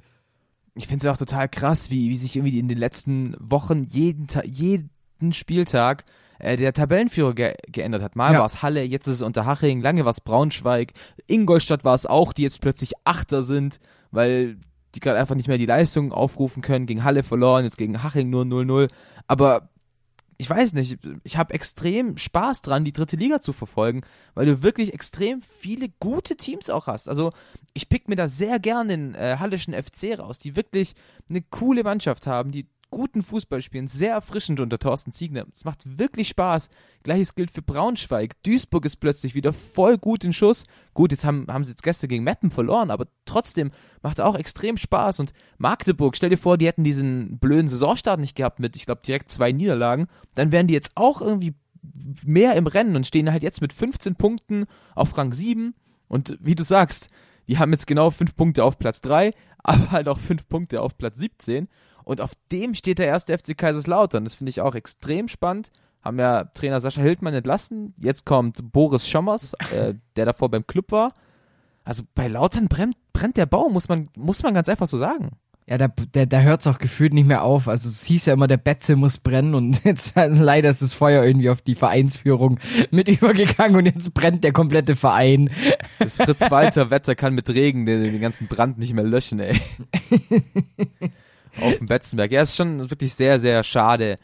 Ich 0.78 0.86
finde 0.86 1.06
es 1.06 1.12
auch 1.12 1.18
total 1.18 1.48
krass, 1.48 1.90
wie, 1.90 2.08
wie 2.08 2.16
sich 2.16 2.36
irgendwie 2.36 2.58
in 2.58 2.68
den 2.68 2.78
letzten 2.78 3.36
Wochen 3.40 3.84
jeden, 3.84 4.26
Ta 4.26 4.42
jeden 4.44 4.90
Spieltag 5.32 6.04
äh, 6.38 6.56
der 6.56 6.72
Tabellenführer 6.72 7.34
ge 7.34 7.54
geändert 7.70 8.02
hat. 8.02 8.16
Mal 8.16 8.32
Ja. 8.32 8.38
war 8.38 8.46
es 8.46 8.62
Halle, 8.62 8.82
jetzt 8.82 9.06
ist 9.06 9.14
es 9.14 9.22
Unterhaching, 9.22 9.80
lange 9.80 10.04
war 10.04 10.10
es 10.10 10.20
Braunschweig, 10.20 10.92
Ingolstadt 11.26 11.84
war 11.84 11.94
es 11.94 12.06
auch, 12.06 12.32
die 12.32 12.42
jetzt 12.42 12.60
plötzlich 12.60 12.92
Achter 13.04 13.42
sind, 13.42 13.80
weil 14.10 14.58
die 14.94 15.00
gerade 15.00 15.18
einfach 15.18 15.34
nicht 15.34 15.48
mehr 15.48 15.58
die 15.58 15.66
Leistung 15.66 16.12
aufrufen 16.12 16.62
können, 16.62 16.86
gegen 16.86 17.04
Halle 17.04 17.22
verloren, 17.22 17.64
jetzt 17.64 17.76
gegen 17.76 18.02
Haching 18.02 18.30
nur 18.30 18.44
0-0. 18.44 18.88
Aber 19.26 19.68
ich 20.40 20.48
weiß 20.48 20.72
nicht, 20.74 20.98
ich 21.24 21.36
habe 21.36 21.52
extrem 21.52 22.16
Spaß 22.16 22.62
dran, 22.62 22.84
die 22.84 22.92
dritte 22.92 23.16
Liga 23.16 23.40
zu 23.40 23.52
verfolgen, 23.52 24.02
weil 24.34 24.46
du 24.46 24.62
wirklich 24.62 24.94
extrem 24.94 25.42
viele 25.42 25.88
gute 25.98 26.36
Teams 26.36 26.70
auch 26.70 26.86
hast. 26.86 27.08
Also 27.08 27.32
ich 27.74 27.88
pick 27.88 28.08
mir 28.08 28.14
da 28.14 28.28
sehr 28.28 28.60
gerne 28.60 28.96
den 28.96 29.14
äh, 29.16 29.36
Hallischen 29.40 29.74
FC 29.74 30.16
raus, 30.16 30.38
die 30.38 30.54
wirklich 30.54 30.94
eine 31.28 31.42
coole 31.42 31.82
Mannschaft 31.82 32.28
haben, 32.28 32.52
die 32.52 32.68
guten 32.90 33.22
Fußball 33.22 33.62
spielen, 33.62 33.88
sehr 33.88 34.12
erfrischend 34.12 34.60
unter 34.60 34.78
Thorsten 34.78 35.12
Ziegner. 35.12 35.46
Es 35.52 35.64
macht 35.64 35.98
wirklich 35.98 36.28
Spaß. 36.28 36.70
Gleiches 37.02 37.34
gilt 37.34 37.50
für 37.50 37.62
Braunschweig. 37.62 38.42
Duisburg 38.42 38.84
ist 38.84 38.96
plötzlich 38.96 39.34
wieder 39.34 39.52
voll 39.52 39.98
gut 39.98 40.24
in 40.24 40.32
Schuss. 40.32 40.64
Gut, 40.94 41.12
jetzt 41.12 41.24
haben, 41.24 41.46
haben 41.48 41.64
sie 41.64 41.72
jetzt 41.72 41.82
gestern 41.82 42.08
gegen 42.08 42.24
Meppen 42.24 42.50
verloren, 42.50 42.90
aber 42.90 43.06
trotzdem 43.24 43.70
macht 44.02 44.20
auch 44.20 44.36
extrem 44.36 44.76
Spaß. 44.76 45.20
Und 45.20 45.32
Magdeburg, 45.58 46.16
stell 46.16 46.30
dir 46.30 46.38
vor, 46.38 46.58
die 46.58 46.66
hätten 46.66 46.84
diesen 46.84 47.38
blöden 47.38 47.68
Saisonstart 47.68 48.20
nicht 48.20 48.36
gehabt 48.36 48.60
mit, 48.60 48.76
ich 48.76 48.86
glaube, 48.86 49.02
direkt 49.06 49.30
zwei 49.30 49.52
Niederlagen. 49.52 50.06
Dann 50.34 50.52
wären 50.52 50.66
die 50.66 50.74
jetzt 50.74 50.92
auch 50.94 51.20
irgendwie 51.20 51.54
mehr 52.24 52.54
im 52.54 52.66
Rennen 52.66 52.96
und 52.96 53.06
stehen 53.06 53.30
halt 53.30 53.42
jetzt 53.42 53.60
mit 53.60 53.72
15 53.72 54.16
Punkten 54.16 54.66
auf 54.94 55.16
Rang 55.16 55.32
7. 55.32 55.74
Und 56.08 56.38
wie 56.40 56.54
du 56.54 56.64
sagst, 56.64 57.08
die 57.48 57.58
haben 57.58 57.72
jetzt 57.72 57.86
genau 57.86 58.10
5 58.10 58.34
Punkte 58.34 58.64
auf 58.64 58.78
Platz 58.78 59.00
3, 59.00 59.32
aber 59.62 59.90
halt 59.90 60.08
auch 60.08 60.18
5 60.18 60.48
Punkte 60.48 60.80
auf 60.80 60.96
Platz 60.96 61.18
17. 61.18 61.68
Und 62.08 62.22
auf 62.22 62.30
dem 62.50 62.72
steht 62.72 63.00
der 63.00 63.06
erste 63.06 63.36
FC 63.36 63.54
Kaiserslautern. 63.54 64.24
Das 64.24 64.36
finde 64.36 64.48
ich 64.48 64.62
auch 64.62 64.74
extrem 64.74 65.28
spannend. 65.28 65.70
Haben 66.00 66.18
ja 66.18 66.44
Trainer 66.44 66.80
Sascha 66.80 67.02
Hildmann 67.02 67.34
entlassen. 67.34 67.92
Jetzt 67.98 68.24
kommt 68.24 68.72
Boris 68.72 69.06
Schommers, 69.06 69.52
äh, 69.74 69.92
der 70.16 70.24
davor 70.24 70.50
beim 70.50 70.66
Club 70.66 70.90
war. 70.90 71.12
Also 71.84 72.04
bei 72.14 72.26
Lautern 72.26 72.68
brennt, 72.68 72.96
brennt 73.12 73.36
der 73.36 73.44
Baum, 73.44 73.74
muss 73.74 73.90
man, 73.90 74.08
muss 74.16 74.42
man 74.42 74.54
ganz 74.54 74.70
einfach 74.70 74.86
so 74.86 74.96
sagen. 74.96 75.32
Ja, 75.66 75.76
da, 75.76 75.88
da, 76.12 76.24
da 76.24 76.40
hört 76.40 76.62
es 76.62 76.66
auch 76.66 76.78
gefühlt 76.78 77.12
nicht 77.12 77.26
mehr 77.26 77.42
auf. 77.42 77.68
Also 77.68 77.90
es 77.90 78.04
hieß 78.04 78.24
ja 78.24 78.32
immer, 78.32 78.46
der 78.46 78.56
Betze 78.56 78.96
muss 78.96 79.18
brennen 79.18 79.54
und 79.54 79.84
jetzt 79.84 80.14
leider 80.16 80.70
ist 80.70 80.80
das 80.80 80.94
Feuer 80.94 81.22
irgendwie 81.22 81.50
auf 81.50 81.60
die 81.60 81.74
Vereinsführung 81.74 82.58
mit 82.90 83.08
übergegangen 83.08 83.76
und 83.76 83.84
jetzt 83.84 84.14
brennt 84.14 84.44
der 84.44 84.54
komplette 84.54 84.96
Verein. 84.96 85.50
Das 85.98 86.16
Fritz-Walter-Wetter 86.16 87.14
kann 87.16 87.34
mit 87.34 87.50
Regen 87.50 87.84
den, 87.84 88.02
den 88.02 88.20
ganzen 88.22 88.46
Brand 88.46 88.78
nicht 88.78 88.94
mehr 88.94 89.04
löschen, 89.04 89.40
ey. 89.40 89.60
Auf 91.60 91.78
dem 91.78 91.86
Betzenberg. 91.86 92.32
Ja, 92.32 92.42
ist 92.42 92.56
schon 92.56 92.90
wirklich 92.90 93.14
sehr, 93.14 93.38
sehr 93.38 93.62
schade, 93.64 94.16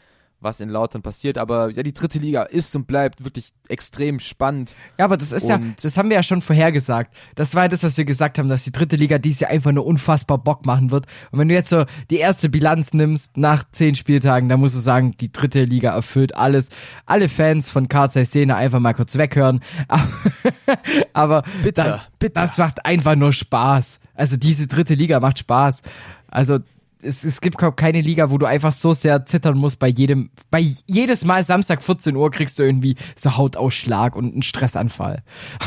was 0.45 0.59
in 0.59 0.69
Lautern 0.69 1.01
passiert. 1.01 1.37
Aber 1.37 1.69
ja, 1.71 1.83
die 1.83 1.93
dritte 1.93 2.19
Liga 2.19 2.43
ist 2.43 2.73
und 2.75 2.87
bleibt 2.87 3.23
wirklich 3.25 3.51
extrem 3.67 4.19
spannend. 4.19 4.75
Ja, 4.97 5.05
aber 5.05 5.17
das 5.17 5.31
ist 5.31 5.49
ja, 5.49 5.59
das 5.81 5.97
haben 5.97 6.09
wir 6.09 6.15
ja 6.15 6.23
schon 6.23 6.41
vorhergesagt. 6.41 7.13
Das 7.35 7.55
war 7.55 7.63
ja 7.63 7.67
das, 7.67 7.83
was 7.83 7.97
wir 7.97 8.05
gesagt 8.05 8.37
haben, 8.37 8.47
dass 8.47 8.63
die 8.63 8.71
dritte 8.71 8.95
Liga 8.95 9.17
dies 9.17 9.39
Jahr 9.39 9.51
einfach 9.51 9.71
nur 9.71 9.85
unfassbar 9.85 10.37
Bock 10.37 10.65
machen 10.65 10.91
wird. 10.91 11.07
Und 11.31 11.39
wenn 11.39 11.49
du 11.49 11.55
jetzt 11.55 11.69
so 11.69 11.85
die 12.09 12.17
erste 12.17 12.49
Bilanz 12.49 12.93
nimmst 12.93 13.35
nach 13.35 13.63
zehn 13.71 13.95
Spieltagen, 13.95 14.47
dann 14.47 14.59
musst 14.59 14.75
du 14.75 14.79
sagen, 14.79 15.15
die 15.19 15.31
dritte 15.31 15.63
Liga 15.63 15.93
erfüllt 15.93 16.35
alles. 16.35 16.69
Alle 17.05 17.27
Fans 17.27 17.69
von 17.69 17.89
Karzai 17.89 18.23
Szene 18.23 18.55
einfach 18.55 18.79
mal 18.79 18.93
kurz 18.93 19.17
weghören. 19.17 19.61
aber 21.13 21.43
bitter, 21.63 21.83
das, 21.83 22.07
bitter. 22.19 22.41
das 22.41 22.57
macht 22.57 22.85
einfach 22.85 23.15
nur 23.15 23.33
Spaß. 23.33 23.99
Also 24.13 24.37
diese 24.37 24.67
dritte 24.67 24.93
Liga 24.93 25.19
macht 25.19 25.39
Spaß. 25.39 25.81
Also 26.27 26.59
es, 27.05 27.23
es 27.23 27.41
gibt 27.41 27.57
keine 27.75 28.01
Liga, 28.01 28.31
wo 28.31 28.37
du 28.37 28.45
einfach 28.45 28.73
so 28.73 28.93
sehr 28.93 29.25
zittern 29.25 29.57
musst 29.57 29.79
bei 29.79 29.87
jedem, 29.87 30.31
bei 30.49 30.59
jedes 30.87 31.23
Mal 31.23 31.43
Samstag 31.43 31.83
14 31.83 32.15
Uhr 32.15 32.31
kriegst 32.31 32.59
du 32.59 32.63
irgendwie 32.63 32.95
so 33.15 33.37
Hautausschlag 33.37 34.15
und 34.15 34.33
einen 34.33 34.43
Stressanfall. 34.43 35.23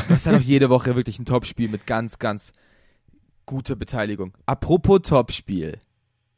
Du 0.07 0.13
hast 0.13 0.25
ja 0.25 0.33
doch 0.33 0.41
jede 0.41 0.69
Woche 0.69 0.95
wirklich 0.95 1.19
ein 1.19 1.25
Topspiel 1.25 1.69
mit 1.69 1.87
ganz, 1.87 2.19
ganz 2.19 2.53
guter 3.45 3.75
Beteiligung. 3.75 4.33
Apropos 4.45 5.01
Topspiel. 5.01 5.79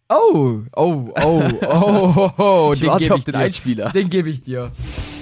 Oh, 0.09 0.61
oh, 0.75 1.09
oh, 1.21 1.43
oh, 1.61 1.61
oh, 1.65 2.31
oh. 2.37 2.73
Ich 2.75 2.85
warte 2.85 3.13
auf 3.13 3.23
den 3.23 3.33
dir. 3.33 3.39
Einspieler. 3.39 3.89
Den 3.91 4.09
gebe 4.09 4.29
ich 4.29 4.41
dir. 4.41 4.71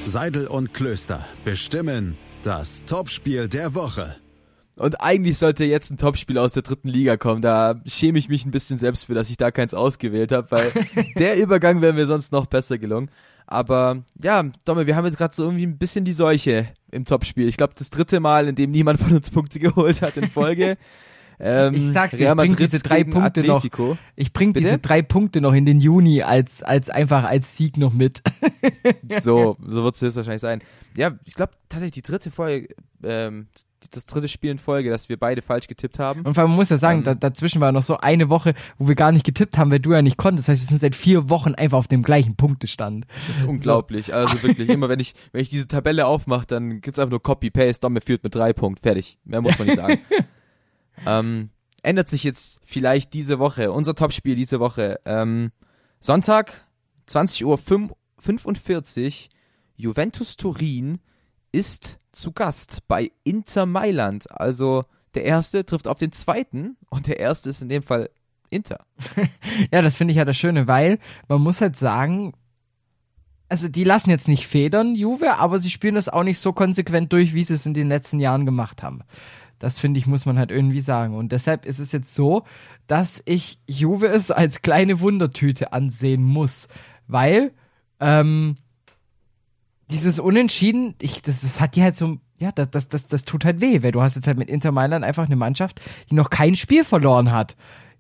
Seidel 0.06 0.48
und 0.48 0.74
Klöster 0.74 1.26
bestimmen 1.44 2.18
das 2.42 2.84
Topspiel 2.86 3.48
der 3.48 3.76
Woche. 3.76 4.16
Und 4.80 5.02
eigentlich 5.02 5.38
sollte 5.38 5.66
jetzt 5.66 5.92
ein 5.92 5.98
Topspiel 5.98 6.38
aus 6.38 6.54
der 6.54 6.64
dritten 6.64 6.88
Liga 6.88 7.18
kommen. 7.18 7.42
Da 7.42 7.82
schäme 7.86 8.18
ich 8.18 8.30
mich 8.30 8.46
ein 8.46 8.52
bisschen 8.52 8.78
selbst 8.78 9.06
für, 9.06 9.14
dass 9.14 9.30
ich 9.30 9.36
da 9.36 9.52
keins 9.52 9.74
ausgewählt 9.74 10.32
habe, 10.32 10.50
weil 10.52 10.72
der 11.18 11.38
Übergang 11.38 11.82
wäre 11.82 11.92
mir 11.92 12.06
sonst 12.06 12.32
noch 12.32 12.46
besser 12.46 12.78
gelungen. 12.78 13.12
Aber 13.46 14.04
ja, 14.24 14.44
Domme, 14.64 14.88
wir 14.88 14.96
haben 14.96 15.06
jetzt 15.06 15.18
gerade 15.18 15.36
so 15.36 15.44
irgendwie 15.44 15.66
ein 15.66 15.78
bisschen 15.78 16.06
die 16.06 16.14
Seuche 16.14 16.70
im 16.92 17.04
Topspiel. 17.04 17.50
Ich 17.50 17.58
glaube, 17.58 17.74
das 17.78 17.90
dritte 17.90 18.22
Mal, 18.22 18.48
in 18.48 18.56
dem 18.56 18.72
niemand 18.72 19.02
von 19.02 19.14
uns 19.14 19.30
Punkte 19.30 19.60
geholt 19.60 20.02
hat 20.02 20.16
in 20.16 20.30
Folge. 20.30 20.78
Ähm, 21.40 21.74
ich 21.74 21.86
sag's 21.92 22.18
dir, 22.18 22.30
ich 22.30 22.36
bring 22.36 22.56
diese 22.56 22.80
drei 22.80 23.04
Punkte 23.04 23.42
Atletico. 23.42 23.90
noch. 23.90 23.98
Ich 24.16 24.34
bring 24.34 24.52
Bitte? 24.52 24.66
diese 24.66 24.80
drei 24.80 25.02
Punkte 25.02 25.40
noch 25.40 25.54
in 25.54 25.66
den 25.66 25.80
Juni 25.80 26.22
als 26.22 26.64
als 26.64 26.90
einfach 26.90 27.24
als 27.24 27.56
Sieg 27.56 27.78
noch 27.78 27.94
mit. 27.94 28.22
so, 29.22 29.56
so 29.66 29.84
wird's 29.84 30.02
höchstwahrscheinlich 30.02 30.42
sein. 30.42 30.62
Ja, 30.98 31.18
ich 31.24 31.36
glaube 31.36 31.54
tatsächlich 31.70 32.04
die 32.04 32.12
dritte 32.12 32.30
Folge, 32.30 32.76
ähm, 33.04 33.48
das 33.92 34.06
dritte 34.06 34.28
Spiel 34.28 34.52
in 34.52 34.58
Folge, 34.58 34.90
dass 34.90 35.08
wir 35.08 35.18
beide 35.18 35.42
falsch 35.42 35.68
getippt 35.68 35.98
haben. 36.00 36.24
Und 36.24 36.34
vor 36.34 36.42
allem 36.42 36.52
man 36.52 36.58
muss 36.58 36.70
ja 36.70 36.78
sagen, 36.78 37.00
ähm, 37.00 37.04
da, 37.06 37.16
dazwischen 37.16 37.62
war 37.62 37.72
noch 37.72 37.84
so 37.84 37.98
eine 37.98 38.30
Woche, 38.30 38.54
wo 38.78 38.90
wir 38.90 38.96
gar 38.96 39.14
nicht 39.14 39.26
getippt 39.26 39.58
haben, 39.58 39.72
weil 39.72 39.80
du 39.80 39.94
ja 39.94 40.02
nicht 40.02 40.18
konntest. 40.18 40.50
Das 40.50 40.54
heißt, 40.54 40.64
wir 40.64 40.68
sind 40.68 40.82
seit 40.82 40.96
vier 40.96 41.30
Wochen 41.30 41.56
einfach 41.56 41.78
auf 41.78 41.88
dem 41.88 42.04
gleichen 42.04 42.36
Punktestand. 42.36 43.06
Das 43.28 43.38
ist 43.38 43.44
unglaublich. 43.44 44.08
So. 44.08 44.14
Also 44.14 44.44
wirklich, 44.44 44.68
immer 44.70 44.90
wenn 44.90 45.00
ich, 45.00 45.14
wenn 45.32 45.42
ich 45.42 45.50
diese 45.50 45.70
Tabelle 45.70 46.06
aufmache, 46.06 46.48
dann 46.48 46.82
gibt's 46.82 47.00
einfach 47.00 47.12
nur 47.12 47.24
Copy-Paste, 47.24 47.82
Domme 47.82 48.02
führt 48.02 48.24
mit 48.24 48.36
drei 48.36 48.52
Punkten. 48.52 48.84
Fertig. 48.84 49.18
Mehr 49.24 49.42
muss 49.42 49.58
man 49.58 49.68
nicht 49.68 49.78
sagen. 49.78 50.00
Ähm, 51.06 51.50
ändert 51.84 52.10
sich 52.10 52.24
jetzt 52.24 52.60
vielleicht 52.64 53.14
diese 53.14 53.40
Woche, 53.40 53.72
unser 53.72 53.96
Topspiel 53.96 54.36
diese 54.36 54.60
Woche. 54.60 55.00
Ähm, 55.06 55.52
Sonntag, 56.00 56.66
20 57.08 57.46
Uhr 57.46 57.58
45, 57.58 59.30
Juventus 59.76 60.38
Turin 60.38 61.00
ist 61.52 62.00
zu 62.12 62.32
Gast 62.32 62.88
bei 62.88 63.12
Inter 63.24 63.66
Mailand. 63.66 64.30
Also 64.32 64.84
der 65.16 65.26
erste 65.26 65.66
trifft 65.66 65.88
auf 65.88 65.98
den 65.98 66.12
zweiten 66.12 66.78
und 66.90 67.08
der 67.08 67.20
erste 67.20 67.50
ist 67.50 67.62
in 67.62 67.70
dem 67.70 67.84
Fall 67.84 68.10
Inter. 68.50 68.86
ja, 69.72 69.82
das 69.82 69.96
finde 69.96 70.12
ich 70.12 70.18
ja 70.18 70.26
das 70.26 70.38
Schöne, 70.38 70.68
weil 70.68 71.00
man 71.28 71.42
muss 71.42 71.62
halt 71.62 71.76
sagen, 71.76 72.34
also 73.48 73.68
die 73.68 73.84
lassen 73.84 74.10
jetzt 74.12 74.28
nicht 74.28 74.48
federn, 74.48 74.96
Juve, 74.96 75.36
aber 75.36 75.60
sie 75.60 75.70
spielen 75.70 75.96
das 75.96 76.10
auch 76.10 76.24
nicht 76.24 76.40
so 76.40 76.54
konsequent 76.54 77.12
durch, 77.14 77.34
wie 77.34 77.44
sie 77.44 77.56
es 77.56 77.66
in 77.66 77.74
den 77.74 77.90
letzten 77.90 78.20
Jahren 78.20 78.46
gemacht 78.46 78.84
haben. 78.84 79.02
Das 79.60 79.78
finde 79.78 80.00
ich, 80.00 80.08
muss 80.08 80.26
man 80.26 80.38
halt 80.40 80.52
irgendwie 80.52 80.80
sagen. 80.80 81.16
Und 81.16 81.32
deshalb 81.32 81.66
ist 81.66 81.80
es 81.80 81.92
jetzt 81.92 82.16
so, 82.16 82.44
dass 82.88 83.22
ich 83.26 83.60
Juve 83.68 84.08
es 84.08 84.32
als 84.32 84.62
kleine 84.62 85.02
Wundertüte 85.02 85.74
ansehen 85.74 86.24
muss. 86.24 86.68
Weil, 87.08 87.52
ähm, 88.00 88.56
dieses 89.92 90.20
Unentschieden, 90.20 90.96
ich, 91.02 91.22
das, 91.22 91.42
das 91.42 91.60
hat 91.60 91.76
die 91.76 91.84
halt 91.84 91.98
so, 91.98 92.18
ja, 92.38 92.52
das, 92.52 92.70
das, 92.70 92.88
das, 92.88 93.08
das 93.08 93.24
tut 93.24 93.44
halt 93.44 93.60
weh, 93.60 93.84
weil 93.84 93.92
du 93.92 94.02
hast 94.02 94.16
jetzt 94.16 94.28
halt 94.28 94.38
mit 94.38 94.50
Inter 94.50 94.72
Mailand 94.72 95.04
einfach 95.04 95.26
eine 95.26 95.36
Mannschaft, 95.36 95.82
die 96.10 96.16
noch 96.16 96.30
kein 96.30 96.56
Spiel 96.56 96.84
verloren 96.84 97.32
hat 97.32 97.56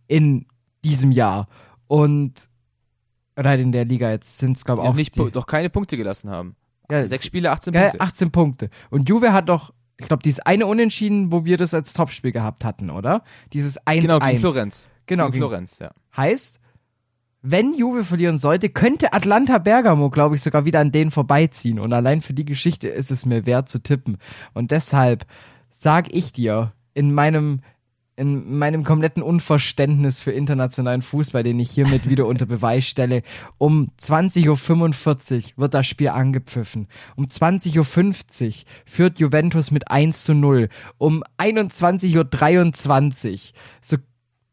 in 0.07 0.45
diesem 0.83 1.11
Jahr. 1.11 1.47
Und, 1.87 2.49
oder 3.35 3.49
halt 3.49 3.61
in 3.61 3.71
der 3.71 3.85
Liga, 3.85 4.11
jetzt 4.11 4.37
sind 4.37 4.55
es, 4.55 4.65
glaube 4.65 4.83
ich, 4.83 4.87
auch. 4.87 4.95
Nicht, 4.95 5.15
die, 5.15 5.31
doch 5.31 5.47
keine 5.47 5.69
Punkte 5.69 5.97
gelassen 5.97 6.29
haben. 6.29 6.55
Ja, 6.89 7.05
Sechs 7.05 7.25
Spiele, 7.25 7.51
18 7.51 7.73
Punkte. 7.73 7.97
Ja, 7.97 8.03
18 8.03 8.31
Punkte. 8.31 8.69
Und 8.89 9.09
Juve 9.09 9.33
hat 9.33 9.49
doch 9.49 9.73
ich 9.99 10.07
glaube, 10.07 10.23
dieses 10.23 10.39
eine 10.39 10.65
Unentschieden, 10.65 11.31
wo 11.31 11.45
wir 11.45 11.57
das 11.57 11.73
als 11.73 11.93
Topspiel 11.93 12.31
gehabt 12.31 12.63
hatten, 12.63 12.89
oder? 12.89 13.23
Dieses 13.53 13.79
1-1. 13.81 14.01
Genau, 14.01 14.19
gegen 14.19 14.37
Florenz. 14.39 14.87
Genau, 15.05 15.25
gegen, 15.25 15.33
gegen 15.33 15.43
Florenz, 15.43 15.79
ja. 15.79 15.91
Heißt, 16.15 16.59
wenn 17.41 17.73
Juve 17.73 18.03
verlieren 18.03 18.37
sollte, 18.37 18.69
könnte 18.69 19.13
Atlanta 19.13 19.57
Bergamo, 19.57 20.09
glaube 20.09 20.35
ich, 20.35 20.41
sogar 20.41 20.65
wieder 20.65 20.79
an 20.79 20.91
denen 20.91 21.11
vorbeiziehen. 21.11 21.79
Und 21.79 21.93
allein 21.93 22.21
für 22.21 22.33
die 22.33 22.45
Geschichte 22.45 22.87
ist 22.87 23.11
es 23.11 23.25
mir 23.25 23.45
wert 23.45 23.69
zu 23.69 23.81
tippen. 23.81 24.17
Und 24.53 24.71
deshalb 24.71 25.25
sag 25.69 26.13
ich 26.13 26.33
dir, 26.33 26.73
in 26.93 27.13
meinem 27.13 27.61
in 28.19 28.57
meinem 28.57 28.83
kompletten 28.83 29.23
Unverständnis 29.23 30.21
für 30.21 30.31
internationalen 30.31 31.01
Fußball, 31.01 31.41
den 31.41 31.59
ich 31.59 31.71
hiermit 31.71 32.09
wieder 32.09 32.25
unter 32.27 32.45
Beweis 32.45 32.85
stelle. 32.85 33.23
Um 33.57 33.91
20.45 34.01 35.35
Uhr 35.35 35.43
wird 35.55 35.73
das 35.73 35.87
Spiel 35.87 36.09
angepfiffen. 36.09 36.87
Um 37.15 37.27
20.50 37.27 37.77
Uhr 37.77 38.53
führt 38.85 39.19
Juventus 39.19 39.71
mit 39.71 39.89
1 39.89 40.25
zu 40.25 40.33
0. 40.33 40.67
Um 40.97 41.23
21.23 41.37 43.31
Uhr, 43.31 43.39
so 43.81 43.97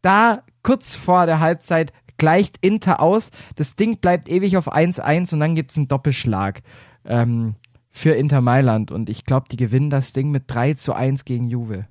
da 0.00 0.42
kurz 0.62 0.94
vor 0.94 1.26
der 1.26 1.40
Halbzeit, 1.40 1.92
gleicht 2.18 2.58
Inter 2.60 3.00
aus. 3.00 3.30
Das 3.56 3.74
Ding 3.74 3.98
bleibt 3.98 4.28
ewig 4.28 4.56
auf 4.56 4.72
1-1 4.72 5.34
und 5.34 5.40
dann 5.40 5.56
gibt's 5.56 5.76
einen 5.76 5.88
Doppelschlag. 5.88 6.62
Ähm, 7.04 7.56
für 7.90 8.12
Inter 8.12 8.42
Mailand 8.42 8.90
und 8.90 9.08
ich 9.08 9.24
glaube, 9.24 9.46
die 9.50 9.56
gewinnen 9.56 9.88
das 9.88 10.12
Ding 10.12 10.30
mit 10.30 10.44
3 10.48 10.74
zu 10.74 10.92
1 10.92 11.24
gegen 11.24 11.48
Juve. 11.48 11.86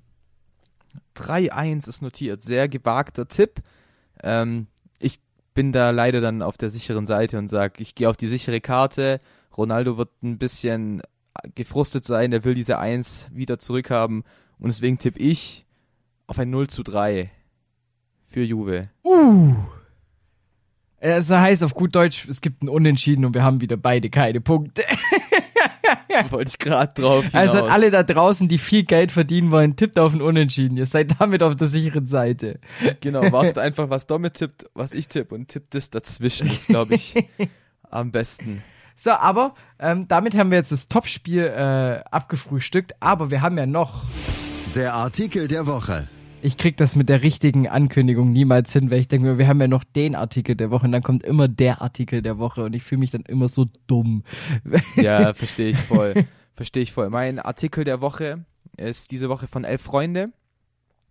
3-1 1.16 1.90
ist 1.90 2.02
notiert. 2.02 2.42
Sehr 2.42 2.68
gewagter 2.68 3.28
Tipp. 3.28 3.62
Ähm, 4.24 4.68
ich 5.00 5.20
bin 5.54 5.72
da 5.72 5.90
leider 5.90 6.22
dann 6.22 6.42
auf 6.42 6.58
der 6.58 6.70
sicheren 6.70 7.08
Seite 7.08 7.38
und 7.38 7.48
sage, 7.48 7.82
ich 7.82 7.96
gehe 7.96 8.10
auf 8.10 8.18
die 8.18 8.28
sichere 8.28 8.62
Karte. 8.62 9.20
Ronaldo 9.56 9.98
wird 9.98 10.10
ein 10.24 10.38
bisschen 10.38 11.02
gefrustet 11.54 12.06
sein, 12.06 12.32
er 12.32 12.44
will 12.44 12.54
diese 12.54 12.80
1 12.80 13.28
wieder 13.32 13.60
zurückhaben 13.60 14.24
und 14.60 14.68
deswegen 14.68 15.00
tippe 15.00 15.20
ich 15.20 15.66
auf 16.28 16.40
ein 16.40 16.50
0 16.50 16.68
zu 16.68 16.84
3 16.84 17.30
für 18.24 18.42
Juve. 18.44 18.90
Uh. 19.04 19.56
Es 20.98 21.30
heißt 21.30 21.64
auf 21.64 21.76
gut 21.76 21.94
Deutsch, 21.94 22.28
es 22.28 22.42
gibt 22.42 22.64
ein 22.64 22.70
Unentschieden 22.70 23.26
und 23.26 23.36
wir 23.36 23.44
haben 23.44 23.62
wieder 23.62 23.78
beide 23.78 24.10
keine 24.10 24.42
Punkte. 24.42 24.84
Wollte 26.30 26.50
ich 26.50 26.60
gerade 26.60 27.02
drauf 27.02 27.26
hinaus. 27.26 27.34
Also 27.36 27.64
an 27.64 27.70
alle 27.70 27.92
da 27.92 28.04
draußen, 28.04 28.48
die 28.48 28.58
viel 28.58 28.84
Geld 28.84 29.12
verdienen 29.12 29.52
wollen, 29.52 29.76
tippt 29.76 30.00
auf 30.00 30.14
ein 30.14 30.22
Unentschieden. 30.22 30.78
Ihr 30.78 30.86
seid 30.86 31.20
damit 31.20 31.44
auf 31.44 31.56
der 31.56 31.68
sicheren 31.68 32.08
Seite. 32.08 32.60
Genau, 33.02 33.32
wartet 33.32 33.58
einfach, 33.58 33.90
was 33.90 34.08
Domme 34.08 34.32
tippt, 34.32 34.66
was 34.74 34.94
ich 34.94 35.08
tippe 35.08 35.36
und 35.36 35.48
tippt 35.48 35.76
das 35.76 35.90
dazwischen. 35.90 36.48
Das 36.48 36.68
glaube 36.68 36.96
ich 36.96 37.16
am 37.90 38.12
besten. 38.12 38.64
So, 38.96 39.12
aber 39.12 39.56
ähm, 39.78 40.08
damit 40.08 40.36
haben 40.36 40.52
wir 40.52 40.58
jetzt 40.58 40.72
das 40.72 40.88
Topspiel 40.88 41.44
äh, 41.44 42.02
abgefrühstückt, 42.10 42.96
aber 43.02 43.30
wir 43.30 43.42
haben 43.42 43.58
ja 43.58 43.66
noch 43.66 44.04
der 44.74 44.94
Artikel 44.94 45.48
der 45.48 45.68
Woche. 45.68 46.08
Ich 46.46 46.58
krieg 46.58 46.78
das 46.78 46.96
mit 46.96 47.10
der 47.10 47.24
richtigen 47.24 47.68
Ankündigung 47.68 48.32
niemals 48.32 48.72
hin, 48.72 48.92
weil 48.92 49.00
ich 49.00 49.08
denke 49.08 49.28
mir, 49.28 49.38
wir 49.40 49.48
haben 49.48 49.60
ja 49.60 49.68
noch 49.68 49.84
den 49.84 50.14
Artikel 50.14 50.56
der 50.56 50.70
Woche 50.70 50.86
und 50.86 50.92
dann 50.92 51.02
kommt 51.02 51.24
immer 51.24 51.48
der 51.48 51.82
Artikel 51.82 52.22
der 52.22 52.38
Woche 52.38 52.64
und 52.64 52.76
ich 52.76 52.84
fühle 52.84 53.00
mich 53.00 53.10
dann 53.10 53.24
immer 53.24 53.48
so 53.48 53.66
dumm. 53.88 54.24
Ja, 54.96 55.34
verstehe 55.34 55.70
ich 55.70 55.78
voll. 55.78 56.14
verstehe 56.54 56.84
ich 56.84 56.94
voll. 56.94 57.10
Mein 57.10 57.40
Artikel 57.40 57.84
der 57.84 58.00
Woche 58.00 58.46
ist 58.78 59.10
diese 59.10 59.28
Woche 59.28 59.48
von 59.48 59.64
Elf 59.64 59.82
Freunde. 59.82 60.32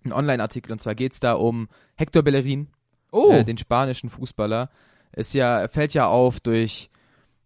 Ein 0.04 0.12
Online-Artikel 0.12 0.70
und 0.70 0.78
zwar 0.78 0.94
geht's 0.94 1.18
da 1.18 1.32
um 1.32 1.68
Hector 1.96 2.22
Bellerin, 2.22 2.68
Oh, 3.10 3.32
äh, 3.32 3.44
den 3.44 3.58
spanischen 3.58 4.10
Fußballer. 4.10 4.70
Ist 5.16 5.34
ja, 5.34 5.60
er 5.60 5.68
fällt 5.68 5.94
ja 5.94 6.06
auf 6.06 6.38
durch 6.38 6.90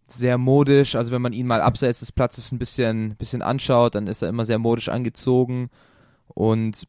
sehr 0.07 0.37
modisch, 0.37 0.95
also 0.95 1.11
wenn 1.11 1.21
man 1.23 1.33
ihn 1.33 1.47
mal 1.47 1.61
abseits 1.61 2.01
des 2.01 2.11
Platzes 2.11 2.51
ein 2.51 2.59
bisschen, 2.59 3.15
bisschen 3.15 3.41
anschaut, 3.41 3.95
dann 3.95 4.05
ist 4.05 4.21
er 4.21 4.29
immer 4.29 4.45
sehr 4.45 4.59
modisch 4.59 4.89
angezogen 4.89 5.69
und 6.27 6.87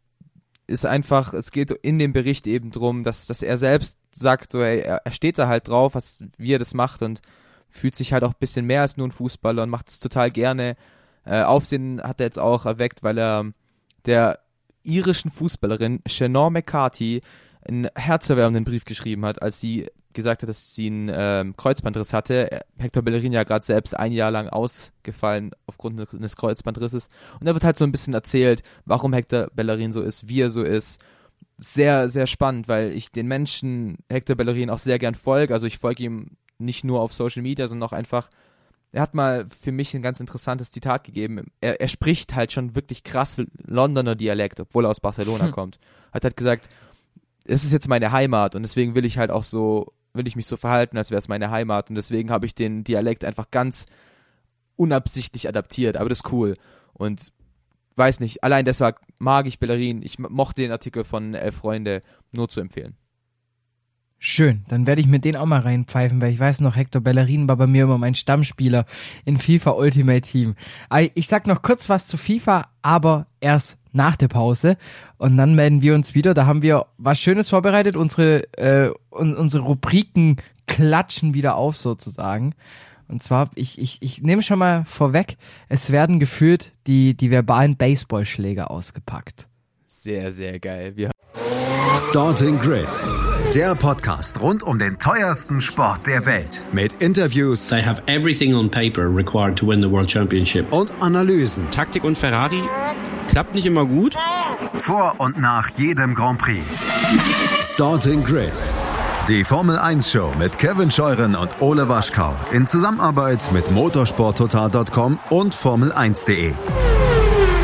ist 0.71 0.87
einfach, 0.87 1.35
es 1.35 1.51
geht 1.51 1.71
in 1.71 1.99
dem 1.99 2.12
Bericht 2.12 2.47
eben 2.47 2.71
drum, 2.71 3.03
dass, 3.05 3.27
dass 3.27 3.43
er 3.43 3.57
selbst 3.57 3.99
sagt, 4.12 4.53
so, 4.53 4.61
er, 4.61 5.03
er 5.05 5.12
steht 5.12 5.39
da 5.39 5.49
halt 5.49 5.68
drauf, 5.68 5.95
was, 5.95 6.25
wie 6.39 6.55
er 6.55 6.59
das 6.59 6.75
macht 6.75 7.03
und 7.03 7.21
fühlt 7.68 7.95
sich 7.95 8.12
halt 8.12 8.25
auch 8.25 8.31
ein 8.31 8.41
bisschen 8.41 8.66
mehr 8.66 8.83
als 8.83 8.97
nur 8.97 9.09
ein 9.09 9.12
Fußballer 9.12 9.62
und 9.62 9.71
macht 9.71 9.89
es 9.89 10.01
total 10.01 10.31
gerne. 10.31 10.77
Äh, 11.25 11.43
Aufsehen 11.43 12.01
hat 12.03 12.21
er 12.21 12.27
jetzt 12.27 12.39
auch 12.39 12.66
erweckt, 12.66 13.03
weil 13.03 13.18
er 13.18 13.53
der 14.07 14.41
irischen 14.83 15.31
Fußballerin 15.31 16.01
Shannon 16.07 16.53
McCarthy 16.53 17.21
einen 17.68 17.89
herzerwärmenden 17.95 18.64
Brief 18.64 18.85
geschrieben 18.85 19.25
hat, 19.27 19.43
als 19.43 19.61
sie 19.61 19.89
gesagt 20.13 20.43
hat, 20.43 20.49
dass 20.49 20.75
sie 20.75 20.87
einen 20.87 21.11
ähm, 21.13 21.57
Kreuzbandriss 21.57 22.13
hatte. 22.13 22.63
Hector 22.79 23.03
Bellerin 23.03 23.33
ja 23.33 23.45
gerade 23.45 23.65
selbst 23.65 23.97
ein 23.97 24.13
Jahr 24.13 24.31
lang 24.31 24.49
ausgefallen 24.49 25.53
aufgrund 25.67 26.13
eines 26.15 26.37
Kreuzbandrisses. 26.37 27.09
Und 27.39 27.47
da 27.47 27.55
wird 27.55 27.65
halt 27.65 27.77
so 27.77 27.85
ein 27.85 27.93
bisschen 27.93 28.15
erzählt, 28.15 28.63
warum 28.85 29.13
Hector 29.13 29.49
Bellerin 29.55 29.93
so 29.93 30.03
ist, 30.03 30.29
wie 30.29 30.43
er 30.43 30.51
so 30.51 30.63
ist. 30.63 31.01
Sehr, 31.59 32.09
sehr 32.09 32.27
spannend, 32.27 32.69
weil 32.69 32.93
ich 32.93 33.13
den 33.13 33.27
Menschen 33.27 33.99
Hector 34.09 34.37
Bellerin 34.37 34.71
auch 34.71 34.79
sehr 34.79 34.99
gern 34.99 35.15
folge. 35.15 35.55
Also 35.55 35.67
ich 35.67 35.79
folge 35.79 36.05
ihm 36.05 36.37
nicht 36.59 36.85
nur 36.85 37.01
auf 37.01 37.15
Social 37.15 37.43
Media, 37.43 37.69
sondern 37.69 37.89
auch 37.89 37.93
einfach 37.93 38.31
er 38.93 39.03
hat 39.03 39.15
mal 39.15 39.47
für 39.49 39.73
mich 39.73 39.95
ein 39.95 40.03
ganz 40.03 40.21
interessantes 40.21 40.71
Zitat 40.71 41.05
gegeben. 41.05 41.47
Er, 41.61 41.81
er 41.81 41.89
spricht 41.89 42.35
halt 42.35 42.53
schon 42.53 42.75
wirklich 42.75 43.05
krass 43.05 43.41
Londoner 43.65 44.17
Dialekt, 44.17 44.61
obwohl 44.61 44.85
er 44.85 44.91
aus 44.91 45.01
Barcelona 45.01 45.47
Hm. 45.47 45.53
kommt. 45.53 45.79
Hat 46.13 46.25
halt 46.25 46.37
gesagt, 46.37 46.69
es 47.45 47.65
ist 47.65 47.73
jetzt 47.73 47.89
meine 47.89 48.13
Heimat 48.13 48.55
und 48.55 48.63
deswegen 48.63 48.95
will 48.95 49.05
ich 49.05 49.19
halt 49.19 49.31
auch 49.31 49.45
so, 49.45 49.93
will 50.13 50.27
ich 50.27 50.37
mich 50.37 50.47
so 50.47 50.57
verhalten, 50.57 50.97
als 50.97 51.11
wäre 51.11 51.19
es 51.19 51.29
meine 51.29 51.51
Heimat 51.51 51.89
und 51.91 51.97
deswegen 51.97 52.31
habe 52.31 52.47
ich 52.47 52.55
den 52.55 52.85
Dialekt 52.85 53.25
einfach 53.25 53.51
ganz 53.51 53.87
unabsichtlich 54.77 55.49
adaptiert, 55.49 55.97
aber 55.97 56.09
das 56.09 56.21
ist 56.21 56.33
cool 56.33 56.57
und 56.93 57.33
weiß 57.97 58.21
nicht, 58.21 58.43
allein 58.43 58.65
deshalb 58.65 58.97
mag 59.19 59.47
ich 59.47 59.59
Bellerin, 59.59 60.01
ich 60.03 60.19
mochte 60.19 60.63
den 60.63 60.73
Artikel 60.73 61.05
von 61.05 61.35
Elf 61.35 61.57
Freunde 61.57 62.01
nur 62.33 62.49
zu 62.49 62.61
empfehlen. 62.61 62.97
schön. 64.19 64.65
Dann 64.69 64.87
werde 64.87 65.01
ich 65.01 65.07
mir 65.07 65.19
den 65.19 65.37
auch 65.37 65.47
mal 65.47 65.61
reinpfeifen, 65.61 66.21
weil 66.21 66.33
ich 66.33 66.39
weiß 66.39 66.61
noch, 66.61 66.77
Hector 66.77 67.03
Bellerin 67.03 67.49
war 67.49 67.57
bei 67.57 67.67
mir 67.67 67.85
immer 67.85 67.99
mein 67.99 68.15
Stammspieler 68.15 68.87
in 69.25 69.39
FIFA 69.39 69.73
Ultimate 69.73 70.23
Team. 70.23 70.55
Ich 71.15 71.27
sag 71.27 71.47
noch 71.47 71.63
kurz 71.63 71.89
was 71.89 72.07
zu 72.07 72.17
FIFA, 72.17 72.69
aber 72.83 73.27
erst 73.41 73.80
nach 73.93 74.16
der 74.16 74.28
Pause. 74.28 74.76
Und 75.18 75.36
dann 75.36 75.55
melden 75.55 75.82
wir 75.82 75.95
uns 75.95 76.14
wieder. 76.14 76.34
Da 76.34 76.47
haben 76.47 76.62
wir 76.62 76.86
was 76.99 77.20
Schönes 77.20 77.49
vorbereitet. 77.49 77.97
Unsere, 77.97 78.45
äh, 78.57 78.91
un 79.11 79.36
unsere 79.36 79.64
Rubriken 79.64 80.36
klatschen 80.66 81.34
wieder 81.34 81.57
auf 81.57 81.76
sozusagen. 81.76 82.55
Und 83.09 83.22
zwar, 83.22 83.51
ich, 83.57 83.80
ich, 83.80 83.99
ich 84.01 84.22
nehme 84.22 84.41
schon 84.41 84.61
mal 84.61 84.84
vorweg, 84.84 85.36
es 85.68 85.91
werden 85.91 86.20
gefühlt 86.20 86.72
die, 86.86 87.16
die 87.16 87.30
verbalen 87.30 87.76
Baseballschläger 87.76 88.70
ausgepackt. 88.70 89.49
Sehr, 89.88 90.30
sehr 90.30 90.61
geil. 90.61 90.93
Wir 90.95 91.11
Starting 91.99 92.59
Grid, 92.61 92.86
der 93.55 93.74
Podcast 93.74 94.41
rund 94.41 94.62
um 94.62 94.78
den 94.78 94.99
teuersten 94.99 95.61
Sport 95.61 96.07
der 96.07 96.24
Welt. 96.24 96.62
Mit 96.72 97.03
Interviews 97.03 97.68
They 97.68 97.82
have 97.82 98.01
everything 98.07 98.55
on 98.55 98.70
paper 98.70 99.12
required 99.14 99.57
to 99.59 99.66
win 99.66 99.82
the 99.82 99.91
World 99.91 100.11
Championship. 100.11 100.72
und 100.72 100.91
Analysen 101.03 101.68
Taktik 101.70 102.05
und 102.05 102.16
Ferrari 102.16 102.62
klappt 103.31 103.55
nicht 103.55 103.66
immer 103.66 103.87
gut. 103.87 104.16
vor 104.78 105.14
und 105.18 105.39
nach 105.39 105.70
jedem 105.76 106.14
Grand 106.14 106.39
Prix. 106.39 106.64
Starting 107.62 108.24
Grid, 108.24 108.53
die 109.28 109.45
Formel 109.45 109.78
1 109.78 110.11
Show 110.11 110.33
mit 110.39 110.59
Kevin 110.59 110.91
Scheuren 110.91 111.37
und 111.37 111.61
Ole 111.61 111.89
Waschkau 111.89 112.35
in 112.53 112.66
Zusammenarbeit 112.66 113.51
mit 113.53 113.70
motorsporttotal.com 113.70 115.18
und 115.31 115.55
Formel1.de. 115.55 116.53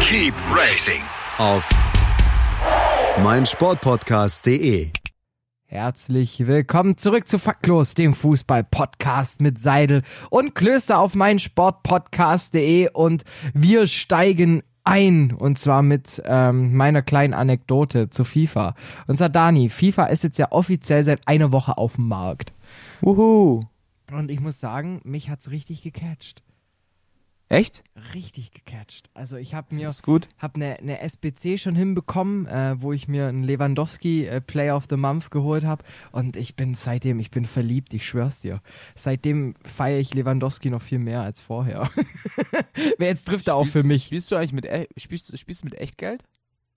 Keep 0.00 0.34
racing. 0.54 1.02
Auf 1.38 1.68
meinsportpodcast.de. 3.22 4.90
Herzlich 5.68 6.46
willkommen 6.46 6.96
zurück 6.96 7.26
zu 7.26 7.38
Faktlos, 7.38 7.94
dem 7.94 8.14
Fußball-Podcast 8.14 9.40
mit 9.40 9.58
Seidel 9.58 10.02
und 10.30 10.54
Klöster 10.54 11.00
auf 11.00 11.14
meinsportpodcast.de 11.16 12.90
und 12.92 13.24
wir 13.52 13.88
steigen 13.88 14.62
ein 14.86 15.32
und 15.32 15.58
zwar 15.58 15.82
mit 15.82 16.22
ähm, 16.24 16.74
meiner 16.74 17.02
kleinen 17.02 17.34
Anekdote 17.34 18.08
zu 18.08 18.24
FIFA. 18.24 18.74
Und 19.06 19.18
zwar 19.18 19.28
Dani, 19.28 19.68
FIFA 19.68 20.06
ist 20.06 20.24
jetzt 20.24 20.38
ja 20.38 20.52
offiziell 20.52 21.02
seit 21.04 21.26
einer 21.26 21.52
Woche 21.52 21.76
auf 21.76 21.96
dem 21.96 22.08
Markt. 22.08 22.52
Wuhu. 23.00 23.62
Und 24.12 24.30
ich 24.30 24.40
muss 24.40 24.60
sagen, 24.60 25.00
mich 25.04 25.28
hat's 25.28 25.50
richtig 25.50 25.82
gecatcht. 25.82 26.42
Echt? 27.48 27.84
Richtig 28.12 28.50
gecatcht. 28.50 29.08
Also 29.14 29.36
ich 29.36 29.54
habe 29.54 29.72
mir 29.72 29.88
habe 29.88 30.54
eine, 30.56 30.78
eine 30.78 31.00
SBC 31.00 31.58
schon 31.58 31.76
hinbekommen, 31.76 32.46
äh, 32.46 32.74
wo 32.82 32.92
ich 32.92 33.06
mir 33.06 33.28
einen 33.28 33.44
Lewandowski 33.44 34.26
äh, 34.26 34.40
Player 34.40 34.76
of 34.76 34.86
the 34.90 34.96
Month 34.96 35.30
geholt 35.30 35.64
habe 35.64 35.84
und 36.10 36.36
ich 36.36 36.56
bin 36.56 36.74
seitdem, 36.74 37.20
ich 37.20 37.30
bin 37.30 37.44
verliebt, 37.44 37.94
ich 37.94 38.06
schwör's 38.06 38.40
dir. 38.40 38.60
Seitdem 38.96 39.54
feiere 39.64 40.00
ich 40.00 40.12
Lewandowski 40.12 40.70
noch 40.70 40.82
viel 40.82 40.98
mehr 40.98 41.20
als 41.20 41.40
vorher. 41.40 41.88
Wer 42.98 43.08
jetzt 43.08 43.28
trifft 43.28 43.46
er 43.46 43.54
auch 43.54 43.68
für 43.68 43.84
mich. 43.84 44.06
Spielst 44.06 44.30
du 44.32 44.36
eigentlich 44.36 44.52
mit, 44.52 44.64
e 44.64 44.88
spielst, 44.96 45.38
spielst 45.38 45.62
du 45.62 45.66
mit 45.66 45.78
Echtgeld? 45.78 46.24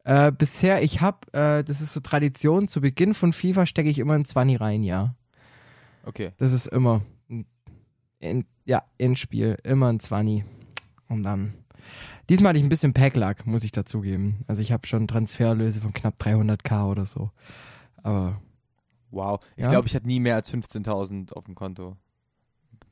Äh, 0.04 0.32
bisher, 0.32 0.84
ich 0.84 1.02
habe, 1.02 1.34
äh, 1.34 1.64
das 1.64 1.82
ist 1.82 1.94
so 1.94 2.00
Tradition, 2.00 2.68
zu 2.68 2.80
Beginn 2.80 3.16
von 3.16 3.34
FIFA 3.34 3.66
stecke 3.66 3.90
ich 3.90 3.98
immer 3.98 4.14
ein 4.14 4.26
20 4.26 4.62
rein, 4.62 4.84
ja. 4.84 5.16
Okay. 6.04 6.32
Das 6.38 6.54
ist 6.54 6.68
immer, 6.68 7.02
in, 8.20 8.46
ja, 8.66 8.84
in 8.98 9.16
Spiel, 9.16 9.58
immer 9.64 9.92
ein 9.92 10.00
20. 10.00 10.44
Und 11.10 11.24
dann, 11.24 11.54
diesmal 12.30 12.50
hatte 12.50 12.60
ich 12.60 12.64
ein 12.66 12.70
bisschen 12.70 12.94
Packlack, 12.94 13.46
muss 13.46 13.64
ich 13.64 13.72
dazugeben. 13.72 14.38
Also 14.48 14.62
ich 14.62 14.72
habe 14.72 14.88
schon 14.88 15.08
Transferlöse 15.08 15.82
von 15.82 15.92
knapp 15.94 16.16
300k 16.22 16.86
oder 16.90 17.06
so. 17.06 17.32
Aber, 18.04 18.40
Wow. 19.12 19.40
Ich 19.56 19.64
Ja. 19.64 19.70
glaube, 19.72 19.88
ich 19.88 19.96
hatte 19.96 20.06
nie 20.06 20.20
mehr 20.20 20.36
als 20.36 20.54
15.000 20.54 21.34
auf 21.34 21.46
dem 21.46 21.56
Konto. 21.56 21.98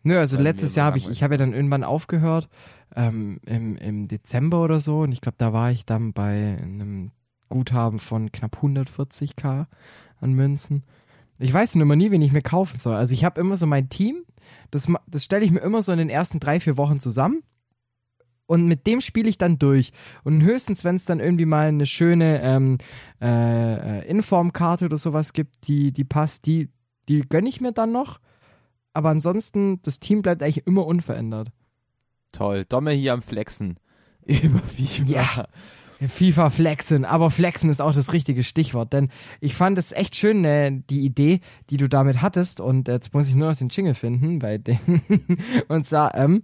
nö, 0.03 0.17
also 0.17 0.37
Weil 0.37 0.43
letztes 0.45 0.73
Jahr 0.73 0.87
habe 0.87 0.97
ich, 0.97 1.07
ich 1.09 1.21
habe 1.21 1.35
ja 1.35 1.37
dann 1.37 1.53
irgendwann 1.53 1.83
aufgehört, 1.83 2.49
ähm, 2.95 3.39
im, 3.45 3.75
im 3.77 4.07
Dezember 4.07 4.63
oder 4.63 4.79
so. 4.79 5.01
Und 5.01 5.11
ich 5.11 5.21
glaube, 5.21 5.35
da 5.37 5.53
war 5.53 5.69
ich 5.71 5.85
dann 5.85 6.13
bei 6.13 6.57
einem 6.59 7.11
Guthaben 7.49 7.99
von 7.99 8.31
knapp 8.31 8.57
140k 8.63 9.67
an 10.19 10.33
Münzen. 10.33 10.83
Ich 11.39 11.53
weiß 11.53 11.75
nur 11.75 11.83
immer 11.83 11.95
nie, 11.95 12.09
wen 12.09 12.21
ich 12.23 12.31
mir 12.31 12.41
kaufen 12.41 12.79
soll. 12.79 12.95
Also 12.95 13.13
ich 13.13 13.23
habe 13.23 13.39
immer 13.39 13.57
so 13.57 13.67
mein 13.67 13.89
Team, 13.89 14.23
das, 14.71 14.87
das 15.05 15.23
stelle 15.23 15.45
ich 15.45 15.51
mir 15.51 15.59
immer 15.59 15.81
so 15.83 15.91
in 15.91 15.99
den 15.99 16.09
ersten 16.09 16.39
drei, 16.39 16.59
vier 16.59 16.77
Wochen 16.77 16.99
zusammen. 16.99 17.43
Und 18.47 18.65
mit 18.65 18.87
dem 18.87 19.01
spiele 19.01 19.29
ich 19.29 19.37
dann 19.37 19.59
durch. 19.59 19.91
Und 20.23 20.41
höchstens, 20.41 20.83
wenn 20.83 20.95
es 20.95 21.05
dann 21.05 21.19
irgendwie 21.19 21.45
mal 21.45 21.67
eine 21.67 21.85
schöne 21.85 22.41
ähm, 22.41 22.77
äh, 23.21 24.07
Informkarte 24.07 24.85
oder 24.85 24.97
sowas 24.97 25.33
gibt, 25.33 25.67
die, 25.67 25.91
die 25.91 26.05
passt, 26.05 26.45
die, 26.45 26.69
die 27.09 27.21
gönne 27.21 27.49
ich 27.49 27.61
mir 27.61 27.73
dann 27.73 27.91
noch. 27.91 28.19
Aber 28.93 29.09
ansonsten, 29.09 29.81
das 29.83 29.99
Team 29.99 30.21
bleibt 30.21 30.41
eigentlich 30.41 30.65
immer 30.65 30.87
unverändert. 30.87 31.49
Toll. 32.31 32.65
Domme 32.67 32.91
hier 32.91 33.13
am 33.13 33.21
Flexen. 33.21 33.77
Über 34.25 34.59
FIFA. 34.59 35.03
Ja. 35.05 35.47
FIFA 35.99 36.51
flexen, 36.51 37.05
aber 37.05 37.31
flexen 37.31 37.71
ist 37.71 37.81
auch 37.81 37.93
das 37.93 38.13
richtige 38.13 38.43
Stichwort, 38.43 38.93
denn 38.93 39.09
ich 39.41 39.55
fand 39.55 39.79
es 39.79 39.91
echt 39.91 40.15
schön, 40.15 40.45
äh, 40.45 40.71
die 40.91 41.01
Idee, 41.01 41.39
die 41.71 41.77
du 41.77 41.89
damit 41.89 42.21
hattest 42.21 42.61
und 42.61 42.87
jetzt 42.87 43.15
muss 43.15 43.27
ich 43.27 43.33
nur 43.33 43.49
noch 43.49 43.57
den 43.57 43.69
Jingle 43.69 43.95
finden, 43.95 44.37
bei 44.37 44.59
den 44.59 44.77
und 45.67 45.87
zwar 45.87 46.13
ähm, 46.13 46.43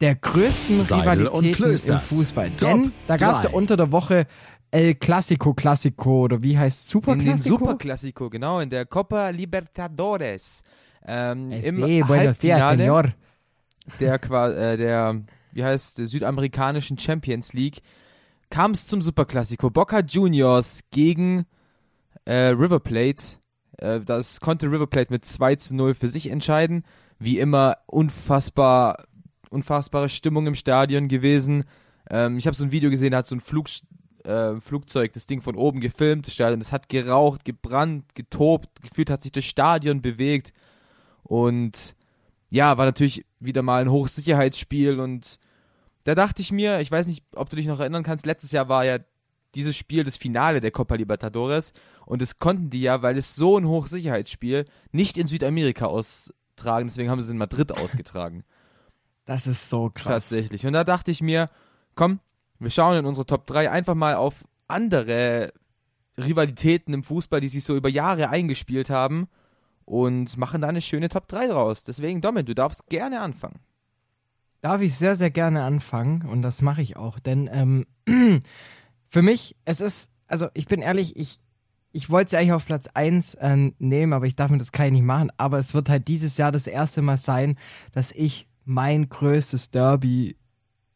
der 0.00 0.14
größten 0.14 0.82
Seidel 0.82 1.26
und 1.26 1.44
Rivalitäten 1.44 1.72
im. 1.92 2.00
Fußball, 2.00 2.50
Top 2.56 2.70
denn 2.70 2.92
da 3.06 3.16
gab 3.16 3.38
es 3.38 3.42
ja 3.44 3.50
unter 3.50 3.76
der 3.76 3.90
Woche 3.92 4.26
El 4.70 4.94
Clasico 4.94 5.54
Classico 5.54 6.22
oder 6.24 6.42
wie 6.42 6.56
heißt 6.58 6.88
Super 6.88 7.12
In 7.14 7.18
den 7.20 7.28
Classico? 7.28 7.58
Superklassiko, 7.58 8.30
genau, 8.30 8.60
in 8.60 8.70
der 8.70 8.84
Copa 8.86 9.30
Libertadores. 9.30 10.62
Ähm, 11.06 11.50
Im 11.50 11.82
Hey, 11.84 12.02
buenos 12.02 12.38
dias, 12.38 12.60
Halbfinale 12.60 12.78
Senor. 12.78 13.04
der, 14.00 14.18
qua- 14.18 14.50
äh, 14.52 14.76
der, 14.76 15.22
wie 15.52 15.64
heißt, 15.64 15.98
der 15.98 16.06
südamerikanischen 16.06 16.98
Champions 16.98 17.52
League 17.54 17.78
kam 18.50 18.72
es 18.72 18.86
zum 18.86 19.00
Superklassiko. 19.00 19.70
Boca 19.70 20.00
Juniors 20.00 20.80
gegen 20.90 21.46
äh, 22.26 22.48
River 22.48 22.80
Plate. 22.80 23.22
Äh, 23.78 24.00
das 24.00 24.40
konnte 24.40 24.66
River 24.70 24.86
Plate 24.86 25.10
mit 25.12 25.24
2 25.24 25.56
zu 25.56 25.74
0 25.76 25.94
für 25.94 26.08
sich 26.08 26.30
entscheiden. 26.30 26.84
Wie 27.18 27.38
immer 27.38 27.78
unfassbar, 27.86 29.04
unfassbare 29.50 30.08
Stimmung 30.08 30.46
im 30.46 30.54
Stadion 30.54 31.08
gewesen. 31.08 31.64
Ähm, 32.10 32.38
ich 32.38 32.46
habe 32.46 32.56
so 32.56 32.64
ein 32.64 32.72
Video 32.72 32.90
gesehen, 32.90 33.12
da 33.12 33.18
hat 33.18 33.26
so 33.26 33.34
ein 33.34 33.40
Flug, 33.40 33.68
äh, 34.24 34.60
Flugzeug 34.60 35.12
das 35.12 35.26
Ding 35.26 35.40
von 35.40 35.56
oben 35.56 35.80
gefilmt, 35.80 36.26
das 36.26 36.34
Stadion, 36.34 36.60
das 36.60 36.72
hat 36.72 36.88
geraucht, 36.88 37.44
gebrannt, 37.44 38.14
getobt, 38.14 38.82
gefühlt 38.82 39.10
hat 39.10 39.22
sich 39.22 39.32
das 39.32 39.44
Stadion 39.44 40.02
bewegt 40.02 40.52
und 41.22 41.96
ja, 42.50 42.78
war 42.78 42.86
natürlich 42.86 43.24
wieder 43.40 43.62
mal 43.62 43.82
ein 43.82 43.90
Hochsicherheitsspiel 43.90 45.00
und 45.00 45.38
da 46.04 46.14
dachte 46.14 46.40
ich 46.40 46.52
mir, 46.52 46.80
ich 46.80 46.90
weiß 46.90 47.06
nicht, 47.06 47.22
ob 47.34 47.50
du 47.50 47.56
dich 47.56 47.66
noch 47.66 47.80
erinnern 47.80 48.02
kannst, 48.02 48.24
letztes 48.24 48.52
Jahr 48.52 48.68
war 48.68 48.84
ja 48.84 48.98
dieses 49.54 49.76
Spiel 49.76 50.04
das 50.04 50.16
Finale 50.16 50.60
der 50.60 50.70
Copa 50.70 50.94
Libertadores 50.94 51.72
und 52.06 52.22
das 52.22 52.38
konnten 52.38 52.70
die 52.70 52.80
ja, 52.80 53.02
weil 53.02 53.18
es 53.18 53.34
so 53.34 53.58
ein 53.58 53.66
Hochsicherheitsspiel 53.66 54.64
nicht 54.92 55.18
in 55.18 55.26
Südamerika 55.26 55.86
austragen, 55.86 56.88
deswegen 56.88 57.10
haben 57.10 57.20
sie 57.20 57.26
es 57.26 57.32
in 57.32 57.38
Madrid 57.38 57.72
ausgetragen. 57.72 58.44
Das 59.28 59.46
ist 59.46 59.68
so 59.68 59.90
krass. 59.92 60.06
Tatsächlich. 60.06 60.66
Und 60.66 60.72
da 60.72 60.84
dachte 60.84 61.10
ich 61.10 61.20
mir, 61.20 61.50
komm, 61.94 62.20
wir 62.58 62.70
schauen 62.70 62.96
in 62.96 63.04
unsere 63.04 63.26
Top 63.26 63.46
3 63.46 63.70
einfach 63.70 63.94
mal 63.94 64.14
auf 64.14 64.42
andere 64.68 65.52
Rivalitäten 66.16 66.94
im 66.94 67.02
Fußball, 67.02 67.42
die 67.42 67.48
sich 67.48 67.62
so 67.62 67.76
über 67.76 67.90
Jahre 67.90 68.30
eingespielt 68.30 68.88
haben 68.88 69.28
und 69.84 70.38
machen 70.38 70.62
da 70.62 70.68
eine 70.68 70.80
schöne 70.80 71.10
Top 71.10 71.28
3 71.28 71.48
draus. 71.48 71.84
Deswegen, 71.84 72.22
Domin, 72.22 72.46
du 72.46 72.54
darfst 72.54 72.88
gerne 72.88 73.20
anfangen. 73.20 73.60
Darf 74.62 74.80
ich 74.80 74.96
sehr, 74.96 75.14
sehr 75.14 75.30
gerne 75.30 75.62
anfangen 75.62 76.22
und 76.22 76.40
das 76.40 76.62
mache 76.62 76.80
ich 76.80 76.96
auch, 76.96 77.18
denn 77.18 77.50
ähm, 77.52 77.86
für 79.08 79.20
mich, 79.20 79.56
es 79.66 79.82
ist, 79.82 80.10
also 80.26 80.48
ich 80.54 80.68
bin 80.68 80.80
ehrlich, 80.80 81.16
ich, 81.16 81.38
ich 81.92 82.08
wollte 82.08 82.30
sie 82.30 82.38
eigentlich 82.38 82.52
auf 82.52 82.64
Platz 82.64 82.88
1 82.94 83.34
äh, 83.34 83.72
nehmen, 83.78 84.14
aber 84.14 84.24
ich 84.24 84.36
darf 84.36 84.50
mir 84.50 84.56
das 84.56 84.72
kann 84.72 84.86
ich 84.86 84.92
nicht 84.92 85.02
machen. 85.02 85.30
Aber 85.36 85.58
es 85.58 85.74
wird 85.74 85.90
halt 85.90 86.08
dieses 86.08 86.38
Jahr 86.38 86.50
das 86.50 86.66
erste 86.66 87.02
Mal 87.02 87.18
sein, 87.18 87.58
dass 87.92 88.10
ich 88.12 88.47
mein 88.68 89.08
größtes 89.08 89.70
Derby 89.70 90.36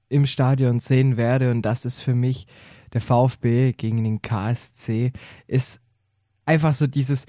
im 0.08 0.26
Stadion 0.26 0.80
sehen 0.80 1.16
werde 1.16 1.50
und 1.50 1.62
das 1.62 1.86
ist 1.86 2.00
für 2.00 2.14
mich 2.14 2.46
der 2.92 3.00
VfB 3.00 3.72
gegen 3.72 4.04
den 4.04 4.20
KSC. 4.20 5.12
Ist 5.46 5.80
einfach 6.44 6.74
so 6.74 6.86
dieses, 6.86 7.24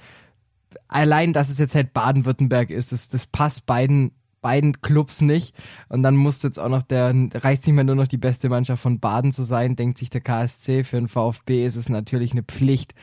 allein, 0.89 1.31
dass 1.31 1.49
es 1.49 1.59
jetzt 1.59 1.75
halt 1.75 1.93
Baden-Württemberg 1.93 2.71
ist, 2.71 2.91
das, 2.91 3.07
das 3.07 3.25
passt 3.25 3.65
beiden 3.65 4.11
beiden 4.43 4.81
Clubs 4.81 5.21
nicht. 5.21 5.55
Und 5.89 6.03
dann 6.03 6.15
muss 6.15 6.43
jetzt 6.43 6.59
auch 6.59 6.69
noch 6.69 6.83
der, 6.83 7.15
reicht 7.33 7.65
nicht 7.65 7.73
mehr 7.73 7.83
nur 7.83 7.95
noch 7.95 8.07
die 8.07 8.17
beste 8.17 8.49
Mannschaft 8.49 8.83
von 8.83 8.99
Baden 8.99 9.33
zu 9.33 9.41
sein, 9.41 9.75
denkt 9.75 9.97
sich 9.97 10.11
der 10.11 10.21
KSC. 10.21 10.83
Für 10.83 10.97
den 10.97 11.07
VfB 11.07 11.65
ist 11.65 11.75
es 11.75 11.89
natürlich 11.89 12.33
eine 12.33 12.43
Pflicht, 12.43 12.93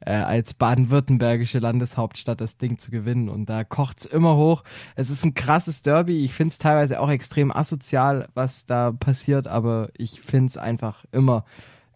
äh, 0.00 0.10
als 0.10 0.52
baden-württembergische 0.52 1.60
Landeshauptstadt 1.60 2.42
das 2.42 2.58
Ding 2.58 2.78
zu 2.78 2.90
gewinnen. 2.90 3.30
Und 3.30 3.46
da 3.48 3.64
kocht's 3.64 4.04
immer 4.04 4.36
hoch. 4.36 4.64
Es 4.96 5.08
ist 5.08 5.24
ein 5.24 5.32
krasses 5.32 5.80
Derby. 5.80 6.24
Ich 6.24 6.34
find's 6.34 6.58
teilweise 6.58 7.00
auch 7.00 7.08
extrem 7.08 7.50
asozial, 7.50 8.28
was 8.34 8.66
da 8.66 8.92
passiert, 8.92 9.48
aber 9.48 9.88
ich 9.96 10.20
find's 10.20 10.58
einfach 10.58 11.04
immer 11.12 11.44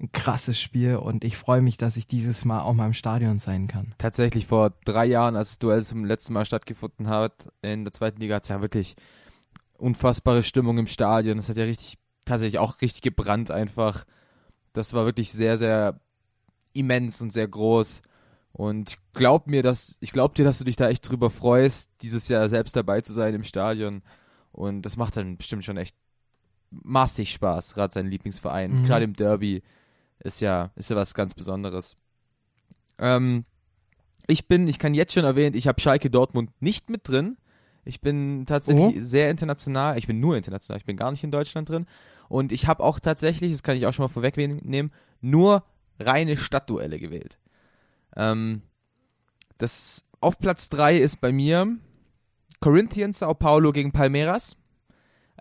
ein 0.01 0.11
krasses 0.13 0.59
Spiel 0.59 0.97
und 0.97 1.25
ich 1.25 1.37
freue 1.37 1.63
mich, 1.63 1.77
dass 1.77 1.97
ich 1.97 2.07
dieses 2.07 2.45
Mal 2.45 2.63
auch 2.63 2.75
mal 2.75 2.87
im 2.87 2.95
Stadion 2.95 3.39
sein 3.39 3.69
kann. 3.69 3.95
Tatsächlich 3.99 4.47
vor 4.47 4.73
drei 4.85 5.07
Jahren, 5.07 5.37
als 5.37 5.51
das 5.51 5.59
Duell 5.59 5.83
zum 5.83 6.05
letzten 6.05 6.33
Mal 6.33 6.45
stattgefunden 6.45 7.09
hat, 7.09 7.49
in 7.63 7.85
der 7.85 7.93
zweiten 7.93 8.21
Liga 8.21 8.37
hat 8.37 8.43
es 8.43 8.49
ja 8.49 8.61
wirklich 8.61 8.97
unfassbare 9.79 10.43
Stimmung 10.43 10.79
im 10.79 10.87
Stadion. 10.87 11.39
Es 11.39 11.49
hat 11.49 11.57
ja 11.57 11.65
richtig, 11.65 11.99
tatsächlich 12.25 12.59
auch 12.59 12.81
richtig 12.81 13.03
gebrannt 13.03 13.51
einfach. 13.51 14.05
Das 14.73 14.93
war 14.93 15.05
wirklich 15.05 15.33
sehr, 15.33 15.57
sehr 15.57 16.01
immens 16.73 17.21
und 17.21 17.33
sehr 17.33 17.49
groß. 17.49 18.03
Und 18.53 18.99
glaub 19.15 19.47
mir, 19.47 19.63
dass, 19.63 19.97
ich 20.01 20.13
glaub 20.13 20.35
dir, 20.35 20.45
dass 20.45 20.59
du 20.59 20.65
dich 20.65 20.77
da 20.77 20.89
echt 20.89 21.09
drüber 21.09 21.31
freust, 21.31 21.91
dieses 22.03 22.29
Jahr 22.29 22.49
selbst 22.49 22.77
dabei 22.77 23.01
zu 23.01 23.13
sein 23.13 23.35
im 23.35 23.45
Stadion. 23.45 24.03
Und 24.53 24.83
das 24.83 24.97
macht 24.97 25.17
dann 25.17 25.37
bestimmt 25.37 25.65
schon 25.65 25.79
echt 25.79 25.97
massig 26.71 27.33
Spaß, 27.33 27.75
gerade 27.75 27.93
sein 27.93 28.07
Lieblingsverein, 28.07 28.83
mhm. 28.83 28.85
gerade 28.85 29.05
im 29.05 29.15
Derby 29.15 29.63
ist 30.23 30.41
ja, 30.41 30.71
ist 30.77 30.91
ja 30.91 30.97
was 30.97 31.15
ganz 31.15 31.35
Besonderes. 31.35 31.97
Ähm, 32.99 33.45
ich 34.27 34.47
bin, 34.47 34.69
ich 34.69 34.79
kann 34.79 34.95
jetzt 34.95 35.13
schon 35.13 35.25
erwähnen, 35.25 35.57
ich 35.57 35.69
habe 35.69 35.81
Schalke 35.81 36.11
Dortmund 36.11 36.51
nicht 36.61 36.91
mit 36.91 37.09
drin. 37.09 37.37
Ich 37.85 38.01
bin 38.01 38.47
tatsächlich 38.47 38.97
oh. 38.97 39.01
sehr 39.01 39.31
international. 39.31 39.99
Ich 39.99 40.07
bin 40.07 40.21
nur 40.21 40.37
international. 40.37 40.79
Ich 40.79 40.87
bin 40.87 40.97
gar 40.97 41.11
nicht 41.11 41.25
in 41.25 41.33
Deutschland 41.33 41.69
drin. 41.69 41.87
Und 42.29 42.53
ich 42.53 42.69
habe 42.69 42.83
auch 42.83 43.01
tatsächlich, 43.01 43.53
das 43.53 43.63
kann 43.63 43.77
ich 43.77 43.87
auch 43.87 43.93
schon 43.93 44.05
mal 44.05 44.09
vorwegnehmen, 44.09 44.93
nur 45.21 45.65
reine 45.99 46.37
Stadtduelle 46.37 46.99
gewählt. 46.99 47.39
Ähm, 48.17 48.63
das 49.59 50.05
auf 50.21 50.39
Platz 50.39 50.69
3 50.69 50.99
ist 50.99 51.21
bei 51.21 51.33
mir 51.33 51.77
Corinthians 52.61 53.19
Sao 53.19 53.35
Paulo 53.35 53.73
gegen 53.73 53.93
Palmeiras. 53.93 54.57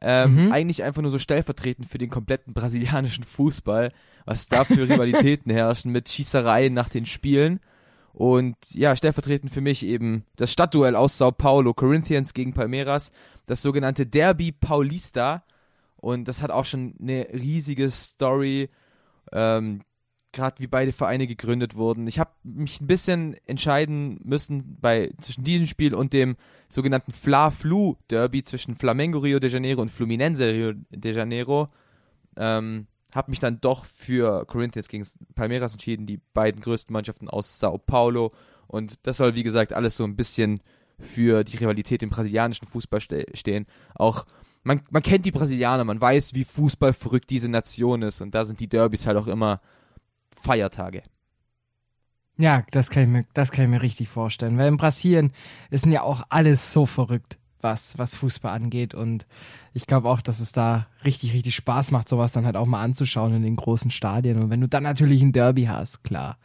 Ähm, 0.02 0.48
mhm. 0.48 0.52
Eigentlich 0.52 0.84
einfach 0.84 1.04
nur 1.04 1.12
so 1.12 1.20
stellvertretend 1.20 1.88
für 1.88 2.00
den 2.00 2.10
kompletten 2.10 2.54
brasilianischen 2.54 3.24
Fußball, 3.24 3.92
was 4.26 4.48
da 4.48 4.64
für 4.64 4.88
Rivalitäten 4.88 5.52
herrschen 5.54 5.92
mit 5.92 6.10
Schießereien 6.10 6.74
nach 6.74 6.90
den 6.90 7.06
Spielen. 7.06 7.60
Und 8.14 8.56
ja, 8.74 8.96
stellvertretend 8.96 9.54
für 9.54 9.62
mich 9.62 9.86
eben 9.86 10.26
das 10.36 10.52
Stadtduell 10.52 10.96
aus 10.96 11.18
Sao 11.18 11.32
Paulo, 11.32 11.74
Corinthians 11.74 12.34
gegen 12.34 12.54
Palmeiras, 12.54 13.12
das 13.46 13.62
sogenannte 13.62 14.06
Derby 14.06 14.52
Paulista. 14.52 15.44
Und 15.96 16.28
das 16.28 16.42
hat 16.42 16.52
auch 16.52 16.66
schon 16.66 16.96
eine 17.00 17.28
riesige 17.32 17.90
Story. 17.90 18.70
Ähm, 19.32 19.82
gerade 20.32 20.60
wie 20.60 20.68
beide 20.68 20.92
Vereine 20.92 21.28
gegründet 21.28 21.76
wurden. 21.76 22.08
Ich 22.08 22.20
habe 22.20 22.32
mich 22.44 22.82
ein 22.82 22.88
bisschen 22.88 23.36
entscheiden 23.48 24.20
müssen 24.24 24.78
bei 24.80 25.12
zwischen 25.20 25.44
diesem 25.44 25.68
Spiel 25.68 25.94
und 25.94 26.14
dem 26.14 26.38
sogenannten 26.70 27.12
Fla-Flu 27.12 27.96
Derby 28.10 28.44
zwischen 28.44 28.76
Flamengo 28.76 29.20
Rio 29.20 29.40
de 29.40 29.50
Janeiro 29.50 29.82
und 29.82 29.90
Fluminense 29.90 30.52
Rio 30.52 30.74
de 30.90 31.14
Janeiro. 31.14 31.68
Ähm, 32.38 32.88
habe 33.14 33.32
mich 33.32 33.40
dann 33.40 33.60
doch 33.62 33.86
für 33.86 34.46
Corinthians 34.46 34.88
gegen 34.88 35.06
Palmeiras 35.36 35.74
entschieden, 35.74 36.06
die 36.06 36.20
beiden 36.34 36.62
größten 36.62 36.94
Mannschaften 36.94 37.30
aus 37.30 37.60
Sao 37.60 37.78
Paulo. 37.78 38.32
Und 38.68 39.00
das 39.04 39.18
soll, 39.18 39.36
wie 39.36 39.44
gesagt, 39.44 39.74
alles 39.74 39.98
so 39.98 40.04
ein 40.04 40.16
bisschen 40.16 40.62
für 41.00 41.44
die 41.44 41.58
Rivalität 41.58 42.04
im 42.04 42.10
brasilianischen 42.10 42.68
Fußball 42.68 43.02
ste 43.02 43.26
stehen. 43.34 43.66
Auch 43.96 44.26
man, 44.64 44.82
man 44.92 45.02
kennt 45.02 45.26
die 45.26 45.32
Brasilianer, 45.32 45.84
man 45.84 46.00
weiß, 46.00 46.36
wie 46.36 46.44
fußballverrückt 46.44 47.30
diese 47.30 47.50
Nation 47.50 48.02
ist. 48.04 48.22
Und 48.22 48.36
da 48.36 48.46
sind 48.46 48.60
die 48.60 48.70
Derbys 48.70 49.08
halt 49.08 49.18
auch 49.18 49.28
immer 49.28 49.62
Feiertage. 50.38 51.04
Ja, 52.38 52.64
das 52.72 52.90
kann 52.90 53.04
ich 53.04 53.10
mir, 53.10 53.26
das 53.34 53.52
kann 53.52 53.66
ich 53.66 53.72
mir 53.72 53.82
richtig 53.82 54.10
vorstellen. 54.10 54.58
Weil 54.58 54.70
in 54.70 54.78
Brasilien 54.78 55.34
ist 55.70 55.86
ja 55.86 56.04
auch 56.04 56.24
alles 56.30 56.72
so 56.74 56.86
verrückt, 56.86 57.38
was, 57.62 57.98
was 57.98 58.16
Fußball 58.16 58.54
angeht. 58.54 58.94
Und 58.94 59.26
ich 59.74 59.88
glaube 59.88 60.10
auch, 60.10 60.22
dass 60.22 60.40
es 60.40 60.52
da 60.52 60.88
richtig, 61.06 61.34
richtig 61.34 61.56
Spaß 61.56 61.92
macht, 61.92 62.10
sowas 62.10 62.34
dann 62.34 62.46
halt 62.46 62.56
auch 62.56 62.66
mal 62.66 62.82
anzuschauen 62.82 63.36
in 63.36 63.44
den 63.44 63.56
großen 63.56 63.92
Stadien. 63.92 64.42
Und 64.42 64.50
wenn 64.50 64.62
du 64.62 64.68
dann 64.68 64.84
natürlich 64.84 65.22
ein 65.22 65.32
Derby 65.32 65.66
hast, 65.66 66.04
klar. 66.04 66.38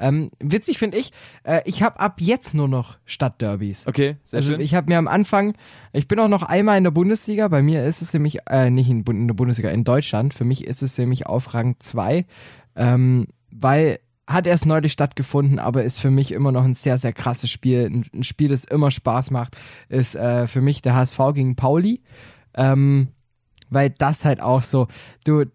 Ähm, 0.00 0.30
witzig 0.38 0.78
finde 0.78 0.96
ich, 0.96 1.10
äh, 1.42 1.60
ich 1.64 1.82
habe 1.82 1.98
ab 1.98 2.20
jetzt 2.20 2.54
nur 2.54 2.68
noch 2.68 2.98
Stadtderbys. 3.04 3.86
Okay, 3.88 4.16
sehr 4.22 4.38
also 4.38 4.52
schön. 4.52 4.60
Ich 4.60 4.74
habe 4.74 4.88
mir 4.88 4.98
am 4.98 5.08
Anfang, 5.08 5.54
ich 5.92 6.06
bin 6.06 6.20
auch 6.20 6.28
noch 6.28 6.44
einmal 6.44 6.78
in 6.78 6.84
der 6.84 6.92
Bundesliga, 6.92 7.48
bei 7.48 7.62
mir 7.62 7.84
ist 7.84 8.00
es 8.00 8.12
nämlich, 8.12 8.38
äh, 8.48 8.70
nicht 8.70 8.88
in, 8.88 9.02
in 9.02 9.26
der 9.26 9.34
Bundesliga, 9.34 9.70
in 9.70 9.82
Deutschland, 9.82 10.34
für 10.34 10.44
mich 10.44 10.64
ist 10.64 10.82
es 10.82 10.96
nämlich 10.98 11.26
auf 11.26 11.52
Rang 11.52 11.76
2. 11.80 12.26
Ähm, 12.76 13.26
weil 13.50 13.98
hat 14.28 14.46
erst 14.46 14.66
neulich 14.66 14.92
stattgefunden, 14.92 15.58
aber 15.58 15.84
ist 15.84 15.98
für 15.98 16.10
mich 16.10 16.32
immer 16.32 16.52
noch 16.52 16.64
ein 16.64 16.74
sehr, 16.74 16.98
sehr 16.98 17.14
krasses 17.14 17.50
Spiel. 17.50 18.04
Ein, 18.12 18.24
Spiel, 18.24 18.48
das 18.48 18.64
immer 18.64 18.90
Spaß 18.90 19.30
macht, 19.30 19.56
ist 19.88 20.14
äh, 20.14 20.46
für 20.46 20.60
mich 20.60 20.82
der 20.82 20.94
HSV 20.94 21.18
gegen 21.34 21.56
Pauli. 21.56 22.02
Ähm, 22.54 23.08
weil 23.70 23.90
das 23.90 24.24
halt 24.24 24.40
auch 24.40 24.62
so, 24.62 24.86
du, 25.24 25.46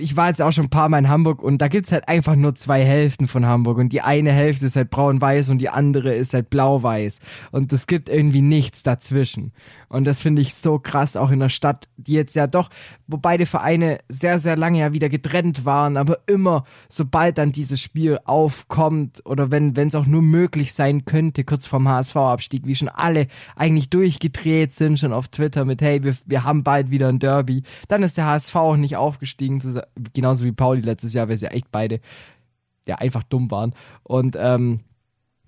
ich 0.00 0.16
war 0.16 0.28
jetzt 0.28 0.42
auch 0.42 0.52
schon 0.52 0.64
ein 0.64 0.70
paar 0.70 0.88
Mal 0.88 0.98
in 0.98 1.08
Hamburg 1.08 1.42
und 1.42 1.58
da 1.58 1.68
gibt's 1.68 1.92
halt 1.92 2.08
einfach 2.08 2.34
nur 2.34 2.54
zwei 2.54 2.84
Hälften 2.84 3.28
von 3.28 3.46
Hamburg 3.46 3.78
und 3.78 3.92
die 3.92 4.00
eine 4.00 4.32
Hälfte 4.32 4.66
ist 4.66 4.76
halt 4.76 4.90
braun-weiß 4.90 5.50
und 5.50 5.58
die 5.58 5.68
andere 5.68 6.14
ist 6.14 6.34
halt 6.34 6.50
blau-weiß 6.50 7.20
und 7.50 7.72
es 7.72 7.86
gibt 7.86 8.08
irgendwie 8.08 8.42
nichts 8.42 8.82
dazwischen. 8.82 9.52
Und 9.88 10.04
das 10.04 10.22
finde 10.22 10.40
ich 10.40 10.54
so 10.54 10.78
krass, 10.78 11.16
auch 11.16 11.30
in 11.30 11.40
der 11.40 11.48
Stadt, 11.48 11.88
die 11.96 12.12
jetzt 12.12 12.36
ja 12.36 12.46
doch, 12.46 12.70
wo 13.08 13.16
beide 13.16 13.44
Vereine 13.44 13.98
sehr, 14.08 14.38
sehr 14.38 14.56
lange 14.56 14.78
ja 14.78 14.92
wieder 14.92 15.08
getrennt 15.08 15.64
waren, 15.64 15.96
aber 15.96 16.20
immer, 16.26 16.64
sobald 16.88 17.38
dann 17.38 17.50
dieses 17.50 17.80
Spiel 17.80 18.20
aufkommt 18.24 19.20
oder 19.26 19.50
wenn 19.50 19.76
es 19.76 19.96
auch 19.96 20.06
nur 20.06 20.22
möglich 20.22 20.74
sein 20.74 21.04
könnte, 21.04 21.42
kurz 21.42 21.66
vorm 21.66 21.88
HSV-Abstieg, 21.88 22.66
wie 22.66 22.76
schon 22.76 22.88
alle 22.88 23.26
eigentlich 23.56 23.90
durchgedreht 23.90 24.72
sind, 24.72 25.00
schon 25.00 25.12
auf 25.12 25.28
Twitter 25.28 25.64
mit, 25.64 25.82
hey, 25.82 26.04
wir, 26.04 26.14
wir 26.24 26.44
haben 26.44 26.62
bald 26.62 26.92
wieder 26.92 27.08
ein 27.08 27.18
Derby, 27.18 27.64
dann 27.88 28.04
ist 28.04 28.16
der 28.16 28.26
HSV 28.26 28.54
auch 28.54 28.76
nicht 28.76 28.96
aufgestiegen, 28.96 29.60
genauso 30.12 30.44
wie 30.44 30.52
Pauli 30.52 30.80
letztes 30.80 31.14
Jahr, 31.14 31.28
weil 31.28 31.36
sie 31.36 31.46
ja 31.46 31.52
echt 31.52 31.70
beide 31.70 32.00
ja 32.86 32.96
einfach 32.96 33.22
dumm 33.22 33.50
waren. 33.50 33.74
Und 34.02 34.36
ähm, 34.38 34.80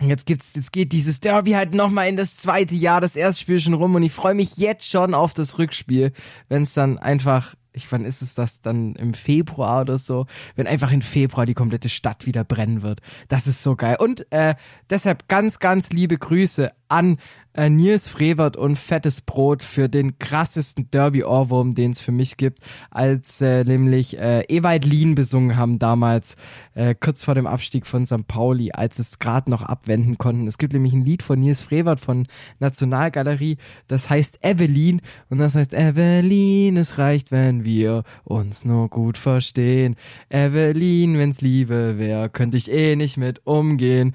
Jetzt 0.01 0.25
gibt's, 0.25 0.53
jetzt 0.55 0.71
geht 0.71 0.91
dieses 0.91 1.19
Derby 1.19 1.51
halt 1.51 1.73
nochmal 1.73 2.09
in 2.09 2.17
das 2.17 2.35
zweite 2.35 2.75
Jahr, 2.75 2.99
das 2.99 3.15
erste 3.15 3.41
Spiel 3.41 3.59
schon 3.59 3.73
rum 3.73 3.95
und 3.95 4.03
ich 4.03 4.11
freue 4.11 4.33
mich 4.33 4.57
jetzt 4.57 4.89
schon 4.89 5.13
auf 5.13 5.33
das 5.33 5.57
Rückspiel, 5.57 6.11
wenn 6.49 6.63
es 6.63 6.73
dann 6.73 6.97
einfach 6.97 7.55
ich 7.73 7.91
wann 7.91 8.05
ist 8.05 8.21
es 8.21 8.35
das 8.35 8.61
dann 8.61 8.95
im 8.95 9.13
Februar 9.13 9.81
oder 9.81 9.97
so, 9.97 10.25
wenn 10.55 10.67
einfach 10.67 10.91
im 10.91 11.01
Februar 11.01 11.45
die 11.45 11.53
komplette 11.53 11.89
Stadt 11.89 12.25
wieder 12.25 12.43
brennen 12.43 12.81
wird. 12.81 13.01
Das 13.27 13.47
ist 13.47 13.63
so 13.63 13.75
geil. 13.75 13.97
Und 13.99 14.31
äh, 14.31 14.55
deshalb 14.89 15.27
ganz, 15.27 15.59
ganz 15.59 15.89
liebe 15.89 16.17
Grüße 16.17 16.71
an 16.87 17.17
äh, 17.53 17.69
Nils 17.69 18.07
Frevert 18.07 18.57
und 18.57 18.77
Fettes 18.77 19.21
Brot 19.21 19.63
für 19.63 19.89
den 19.89 20.19
krassesten 20.19 20.89
Derby-Ohrwurm, 20.91 21.75
den 21.75 21.91
es 21.91 21.99
für 21.99 22.11
mich 22.11 22.37
gibt, 22.37 22.59
als 22.89 23.41
äh, 23.41 23.63
nämlich 23.63 24.17
äh, 24.17 24.41
Ewald 24.47 24.85
Lien 24.85 25.15
besungen 25.15 25.55
haben 25.55 25.79
damals, 25.79 26.35
äh, 26.73 26.95
kurz 26.95 27.23
vor 27.23 27.35
dem 27.35 27.47
Abstieg 27.47 27.85
von 27.85 28.05
St. 28.05 28.27
Pauli, 28.27 28.71
als 28.71 28.99
es 28.99 29.19
gerade 29.19 29.49
noch 29.49 29.61
abwenden 29.61 30.17
konnten. 30.17 30.47
Es 30.47 30.57
gibt 30.57 30.73
nämlich 30.73 30.93
ein 30.93 31.05
Lied 31.05 31.23
von 31.23 31.39
Nils 31.39 31.63
Frevert 31.63 31.99
von 31.99 32.27
Nationalgalerie, 32.59 33.57
das 33.87 34.09
heißt 34.09 34.39
Evelyn 34.43 35.01
und 35.29 35.37
das 35.37 35.55
heißt 35.55 35.73
Evelyn, 35.73 36.77
es 36.77 36.97
reicht, 36.97 37.31
wenn 37.31 37.62
wir 37.63 38.03
uns 38.23 38.65
nur 38.65 38.89
gut 38.89 39.17
verstehen. 39.17 39.95
Evelyn, 40.29 41.17
wenn's 41.17 41.41
Liebe 41.41 41.97
wär, 41.97 42.29
könnte 42.29 42.57
ich 42.57 42.71
eh 42.71 42.95
nicht 42.95 43.17
mit 43.17 43.45
umgehen. 43.45 44.13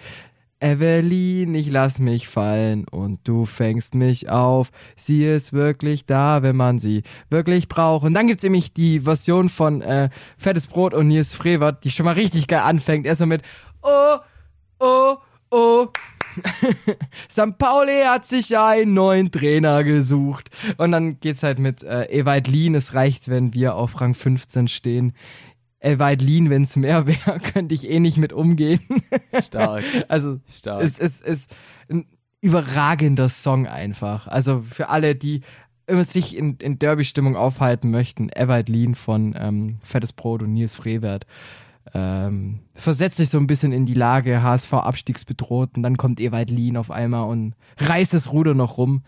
Evelyn, 0.61 1.55
ich 1.55 1.71
lass 1.71 2.01
mich 2.01 2.27
fallen 2.27 2.85
und 2.89 3.21
du 3.29 3.45
fängst 3.45 3.95
mich 3.95 4.29
auf. 4.29 4.71
Sie 4.97 5.25
ist 5.25 5.53
wirklich 5.53 6.07
da, 6.07 6.43
wenn 6.43 6.57
man 6.57 6.79
sie 6.79 7.05
wirklich 7.31 7.69
braucht. 7.69 8.05
Und 8.05 8.15
dann 8.15 8.27
gibt's 8.27 8.43
nämlich 8.43 8.73
die 8.73 9.01
Version 9.01 9.49
von 9.49 9.83
äh, 9.83 10.11
Fettes 10.37 10.67
Brot 10.67 10.95
und 10.95 11.09
Nils 11.09 11.35
Frevert, 11.35 11.85
die 11.85 11.91
schon 11.91 12.07
mal 12.07 12.15
richtig 12.15 12.49
geil 12.49 12.61
anfängt. 12.61 13.07
Erstmal 13.07 13.29
mit 13.29 13.43
Oh, 13.83 14.17
oh, 14.81 15.17
oh. 15.51 15.87
St. 17.31 17.59
Pauli 17.59 18.03
hat 18.05 18.27
sich 18.27 18.49
ja 18.51 18.69
einen 18.69 18.95
neuen 18.95 19.31
Trainer 19.31 19.85
gesucht. 19.85 20.51
Und 20.77 20.93
dann 20.93 21.21
geht's 21.21 21.43
halt 21.43 21.59
mit 21.59 21.83
äh, 21.83 22.05
Ewald 22.05 22.49
Lien. 22.49 22.75
Es 22.75 22.95
reicht, 22.95 23.29
wenn 23.29 23.55
wir 23.55 23.75
auf 23.75 24.01
Rang 24.01 24.15
15 24.15 24.69
stehen 24.69 25.13
äh, 25.81 25.99
weit 25.99 26.23
lean, 26.23 26.51
wenn 26.51 26.65
es 26.65 26.77
mehr 26.77 27.07
wäre, 27.07 27.39
könnte 27.41 27.75
ich 27.75 27.89
eh 27.89 28.01
nicht 28.01 28.19
mit 28.19 28.33
umgehen. 28.33 28.81
Stark. 29.43 29.85
also 30.09 30.41
Stark. 30.49 30.83
es 30.83 30.99
ist, 30.99 31.23
ist 31.23 31.55
ein 31.89 32.07
überragender 32.41 33.29
Song 33.29 33.67
einfach. 33.67 34.27
Also 34.29 34.61
für 34.61 34.89
alle, 34.89 35.15
die 35.15 35.43
immer 35.87 36.05
sich 36.05 36.37
in, 36.37 36.57
in 36.57 36.79
Derby-Stimmung 36.79 37.37
aufhalten 37.37 37.91
möchten, 37.91 38.29
Ewald 38.29 38.69
Lean 38.69 38.95
von 38.95 39.35
ähm, 39.39 39.79
Fettes 39.83 40.13
Brot 40.13 40.43
und 40.43 40.53
Nils 40.53 40.77
Frevert. 40.77 41.27
Ähm, 41.95 42.61
versetzt 42.75 43.17
sich 43.17 43.31
so 43.31 43.39
ein 43.39 43.47
bisschen 43.47 43.73
in 43.73 43.87
die 43.87 43.95
Lage, 43.95 44.43
HSV 44.43 44.73
abstiegsbedroht 44.75 45.77
und 45.77 45.83
dann 45.83 45.97
kommt 45.97 46.21
Ewald 46.21 46.51
Lean 46.51 46.77
auf 46.77 46.91
einmal 46.91 47.29
und 47.29 47.55
reißt 47.79 48.15
das 48.15 48.33
Ruder 48.33 48.55
noch 48.55 48.77
rum. 48.77 49.03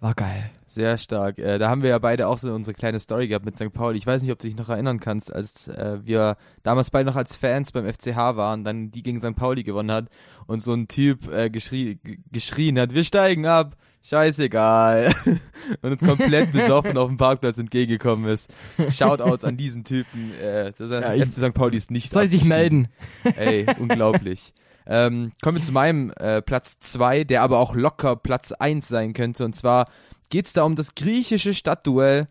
War 0.00 0.14
geil. 0.14 0.50
Sehr 0.66 0.98
stark. 0.98 1.38
Äh, 1.38 1.58
da 1.58 1.68
haben 1.68 1.82
wir 1.82 1.90
ja 1.90 1.98
beide 1.98 2.26
auch 2.26 2.38
so 2.38 2.52
unsere 2.52 2.74
kleine 2.74 2.98
Story 2.98 3.28
gehabt 3.28 3.44
mit 3.44 3.54
St. 3.54 3.72
Pauli. 3.72 3.98
Ich 3.98 4.06
weiß 4.06 4.22
nicht, 4.22 4.32
ob 4.32 4.38
du 4.40 4.48
dich 4.48 4.56
noch 4.56 4.68
erinnern 4.68 4.98
kannst, 4.98 5.32
als 5.32 5.68
äh, 5.68 5.98
wir 6.02 6.36
damals 6.64 6.90
beide 6.90 7.08
noch 7.08 7.14
als 7.14 7.36
Fans 7.36 7.70
beim 7.70 7.86
FCH 7.86 8.16
waren, 8.16 8.64
dann 8.64 8.90
die 8.90 9.04
gegen 9.04 9.20
St. 9.20 9.36
Pauli 9.36 9.62
gewonnen 9.62 9.92
hat 9.92 10.08
und 10.46 10.60
so 10.60 10.72
ein 10.72 10.88
Typ 10.88 11.30
äh, 11.30 11.50
geschrie 11.50 12.00
geschrien 12.32 12.80
hat, 12.80 12.94
wir 12.94 13.04
steigen 13.04 13.46
ab, 13.46 13.76
scheißegal. 14.02 15.12
und 15.82 15.92
uns 15.92 16.02
komplett 16.02 16.52
besoffen 16.52 16.96
auf 16.98 17.08
dem 17.08 17.16
Parkplatz 17.16 17.58
entgegengekommen 17.58 18.30
ist. 18.30 18.52
Shoutouts 18.90 19.44
an 19.44 19.56
diesen 19.56 19.84
Typen. 19.84 20.34
Äh, 20.34 20.72
das 20.76 20.90
Ja, 20.90 21.12
FC 21.12 21.32
St. 21.32 21.54
Pauli 21.54 21.76
ist 21.76 21.90
nicht 21.90 22.10
Soll 22.10 22.26
sich 22.26 22.44
melden. 22.44 22.88
Ey, 23.36 23.66
unglaublich. 23.78 24.52
Ähm, 24.86 25.32
kommen 25.42 25.58
wir 25.58 25.62
zu 25.62 25.72
meinem 25.72 26.12
äh, 26.18 26.42
Platz 26.42 26.78
2, 26.80 27.24
der 27.24 27.42
aber 27.42 27.58
auch 27.58 27.74
locker 27.74 28.16
Platz 28.16 28.52
1 28.52 28.86
sein 28.86 29.12
könnte. 29.12 29.44
Und 29.44 29.54
zwar 29.54 29.86
geht 30.30 30.46
es 30.46 30.52
da 30.52 30.64
um 30.64 30.74
das 30.74 30.94
griechische 30.94 31.54
Stadtduell 31.54 32.26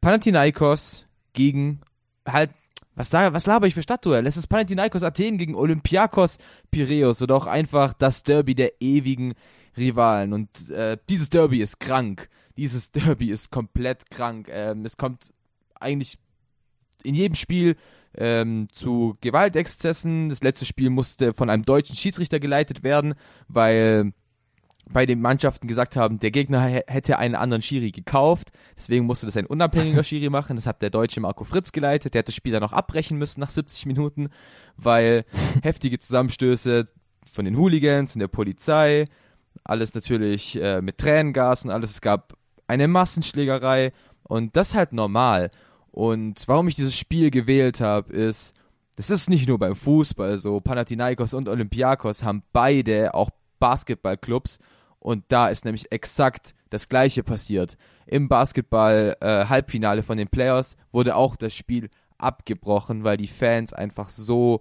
Panathinaikos 0.00 1.06
gegen 1.32 1.80
halt, 2.26 2.50
was, 2.94 3.10
da, 3.10 3.32
was 3.32 3.46
laber 3.46 3.66
ich 3.66 3.74
für 3.74 3.82
Stadtduell? 3.82 4.26
Es 4.26 4.36
ist 4.36 4.46
Panathinaikos 4.46 5.02
Athen 5.02 5.38
gegen 5.38 5.54
Olympiakos 5.54 6.38
Piräus 6.70 7.20
oder 7.22 7.34
auch 7.34 7.46
einfach 7.46 7.92
das 7.92 8.22
Derby 8.22 8.54
der 8.54 8.80
ewigen 8.80 9.34
Rivalen. 9.78 10.32
Und 10.32 10.70
äh, 10.70 10.96
dieses 11.08 11.30
Derby 11.30 11.60
ist 11.62 11.80
krank. 11.80 12.28
Dieses 12.56 12.90
Derby 12.92 13.30
ist 13.30 13.50
komplett 13.50 14.10
krank. 14.10 14.48
Ähm, 14.50 14.84
es 14.84 14.96
kommt 14.96 15.32
eigentlich 15.80 16.18
in 17.04 17.14
jedem 17.14 17.36
Spiel 17.36 17.76
ähm, 18.16 18.68
zu 18.72 19.16
Gewaltexzessen. 19.20 20.28
Das 20.28 20.42
letzte 20.42 20.64
Spiel 20.66 20.90
musste 20.90 21.32
von 21.32 21.50
einem 21.50 21.64
deutschen 21.64 21.94
Schiedsrichter 21.96 22.40
geleitet 22.40 22.82
werden, 22.82 23.14
weil 23.46 24.12
bei 24.90 25.04
den 25.04 25.20
Mannschaften 25.20 25.68
gesagt 25.68 25.96
haben, 25.96 26.18
der 26.18 26.30
Gegner 26.30 26.62
hä- 26.66 26.82
hätte 26.86 27.18
einen 27.18 27.34
anderen 27.34 27.60
Schiri 27.60 27.90
gekauft, 27.90 28.52
deswegen 28.74 29.04
musste 29.04 29.26
das 29.26 29.36
ein 29.36 29.44
unabhängiger 29.44 30.02
Schiri 30.02 30.30
machen. 30.30 30.56
Das 30.56 30.66
hat 30.66 30.80
der 30.80 30.88
deutsche 30.88 31.20
Marco 31.20 31.44
Fritz 31.44 31.72
geleitet. 31.72 32.14
Der 32.14 32.20
hat 32.20 32.28
das 32.28 32.34
Spiel 32.34 32.52
dann 32.52 32.62
auch 32.62 32.72
abbrechen 32.72 33.18
müssen 33.18 33.40
nach 33.40 33.50
70 33.50 33.84
Minuten, 33.84 34.30
weil 34.78 35.26
heftige 35.62 35.98
Zusammenstöße 35.98 36.86
von 37.30 37.44
den 37.44 37.58
Hooligans 37.58 38.14
und 38.16 38.20
der 38.20 38.28
Polizei, 38.28 39.04
alles 39.64 39.94
natürlich 39.94 40.60
äh, 40.60 40.80
mit 40.80 40.98
Tränengas 40.98 41.64
und 41.64 41.70
alles. 41.70 41.90
Es 41.90 42.00
gab 42.00 42.34
eine 42.66 42.88
Massenschlägerei 42.88 43.92
und 44.22 44.56
das 44.56 44.70
ist 44.70 44.74
halt 44.74 44.92
normal. 44.92 45.50
Und 45.90 46.46
warum 46.46 46.68
ich 46.68 46.76
dieses 46.76 46.96
Spiel 46.96 47.30
gewählt 47.30 47.80
habe, 47.80 48.12
ist, 48.12 48.54
das 48.96 49.10
ist 49.10 49.30
nicht 49.30 49.48
nur 49.48 49.58
beim 49.58 49.74
Fußball 49.74 50.38
so. 50.38 50.60
Panathinaikos 50.60 51.34
und 51.34 51.48
Olympiakos 51.48 52.22
haben 52.22 52.42
beide 52.52 53.14
auch 53.14 53.30
Basketballclubs 53.58 54.58
und 54.98 55.24
da 55.28 55.48
ist 55.48 55.64
nämlich 55.64 55.90
exakt 55.92 56.54
das 56.70 56.88
gleiche 56.88 57.22
passiert. 57.22 57.76
Im 58.06 58.28
Basketball 58.28 59.16
äh, 59.20 60.02
von 60.02 60.16
den 60.16 60.28
Playoffs 60.28 60.76
wurde 60.92 61.16
auch 61.16 61.36
das 61.36 61.54
Spiel 61.54 61.90
abgebrochen, 62.18 63.04
weil 63.04 63.16
die 63.16 63.28
Fans 63.28 63.72
einfach 63.72 64.10
so 64.10 64.60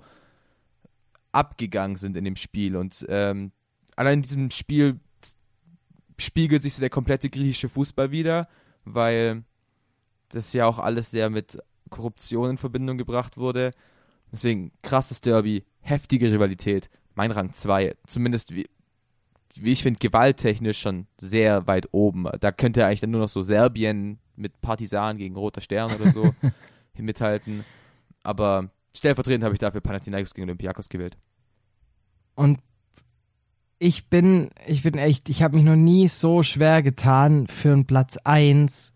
abgegangen 1.31 1.97
sind 1.97 2.15
in 2.17 2.23
dem 2.23 2.35
Spiel 2.35 2.75
und 2.75 3.05
ähm, 3.09 3.51
allein 3.97 4.19
in 4.19 4.21
diesem 4.21 4.51
Spiel 4.51 4.99
spiegelt 6.17 6.61
sich 6.61 6.73
so 6.73 6.79
der 6.79 6.89
komplette 6.89 7.29
griechische 7.29 7.67
Fußball 7.67 8.11
wieder, 8.11 8.47
weil 8.85 9.43
das 10.29 10.53
ja 10.53 10.65
auch 10.65 10.79
alles 10.79 11.11
sehr 11.11 11.29
mit 11.29 11.59
Korruption 11.89 12.51
in 12.51 12.57
Verbindung 12.57 12.97
gebracht 12.97 13.37
wurde. 13.37 13.71
Deswegen 14.31 14.71
krasses 14.81 15.21
Derby, 15.21 15.63
heftige 15.81 16.31
Rivalität, 16.31 16.89
mein 17.15 17.31
Rang 17.31 17.53
2. 17.53 17.95
Zumindest 18.07 18.55
wie, 18.55 18.69
wie 19.55 19.71
ich 19.71 19.83
finde, 19.83 19.99
gewalttechnisch 19.99 20.79
schon 20.79 21.07
sehr 21.17 21.67
weit 21.67 21.89
oben. 21.91 22.27
Da 22.39 22.51
könnte 22.51 22.85
eigentlich 22.85 23.01
dann 23.01 23.11
nur 23.11 23.21
noch 23.21 23.29
so 23.29 23.41
Serbien 23.41 24.19
mit 24.35 24.59
Partisan 24.61 25.17
gegen 25.17 25.35
Roter 25.35 25.61
Stern 25.61 25.93
oder 25.93 26.11
so 26.11 26.33
mithalten. 26.97 27.63
Aber 28.23 28.69
stellvertretend 28.95 29.43
habe 29.43 29.53
ich 29.53 29.59
dafür 29.59 29.81
Panathinaikos 29.81 30.33
gegen 30.33 30.47
Olympiakos 30.47 30.89
gewählt. 30.89 31.17
Und 32.35 32.59
ich 33.79 34.09
bin, 34.09 34.49
ich 34.65 34.83
bin 34.83 34.95
echt, 34.95 35.29
ich 35.29 35.43
habe 35.43 35.55
mich 35.55 35.65
noch 35.65 35.75
nie 35.75 36.07
so 36.07 36.43
schwer 36.43 36.81
getan 36.81 37.47
für 37.47 37.71
einen 37.71 37.85
Platz 37.85 38.17
1 38.23 38.93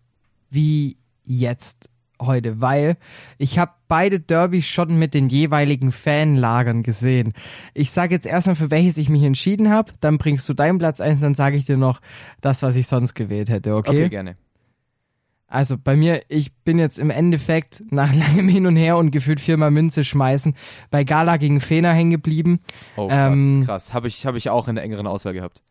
wie 0.50 0.96
jetzt 1.24 1.88
heute, 2.20 2.60
weil 2.60 2.96
ich 3.38 3.58
habe 3.58 3.72
beide 3.88 4.20
Derbys 4.20 4.66
schon 4.66 4.96
mit 4.96 5.14
den 5.14 5.28
jeweiligen 5.28 5.92
Fanlagern 5.92 6.82
gesehen. 6.82 7.32
Ich 7.74 7.90
sage 7.90 8.14
jetzt 8.14 8.26
erstmal, 8.26 8.56
für 8.56 8.70
welches 8.70 8.98
ich 8.98 9.08
mich 9.08 9.22
entschieden 9.22 9.70
habe, 9.70 9.92
dann 10.00 10.18
bringst 10.18 10.48
du 10.48 10.54
deinen 10.54 10.78
Platz 10.78 11.00
1, 11.00 11.20
dann 11.20 11.34
sage 11.34 11.56
ich 11.56 11.64
dir 11.64 11.76
noch 11.76 12.00
das, 12.40 12.62
was 12.62 12.76
ich 12.76 12.86
sonst 12.86 13.14
gewählt 13.14 13.48
hätte, 13.48 13.74
okay? 13.74 13.90
Okay, 13.90 14.08
gerne. 14.08 14.36
Also 15.52 15.76
bei 15.76 15.96
mir, 15.96 16.22
ich 16.28 16.54
bin 16.64 16.78
jetzt 16.78 16.98
im 16.98 17.10
Endeffekt 17.10 17.82
nach 17.90 18.14
langem 18.14 18.48
Hin 18.48 18.66
und 18.66 18.76
Her 18.76 18.96
und 18.96 19.10
gefühlt 19.10 19.38
viermal 19.38 19.70
Münze 19.70 20.02
schmeißen 20.02 20.54
bei 20.90 21.04
Gala 21.04 21.36
gegen 21.36 21.60
Fener 21.60 21.92
hängen 21.92 22.10
geblieben. 22.10 22.60
Oh, 22.96 23.08
krass, 23.08 23.38
Ähm, 23.38 23.62
krass. 23.66 23.92
Habe 23.92 24.08
ich, 24.08 24.24
hab 24.24 24.34
ich 24.34 24.48
auch 24.48 24.66
in 24.68 24.76
der 24.76 24.84
engeren 24.84 25.06
Auswahl 25.06 25.34
gehabt. 25.34 25.62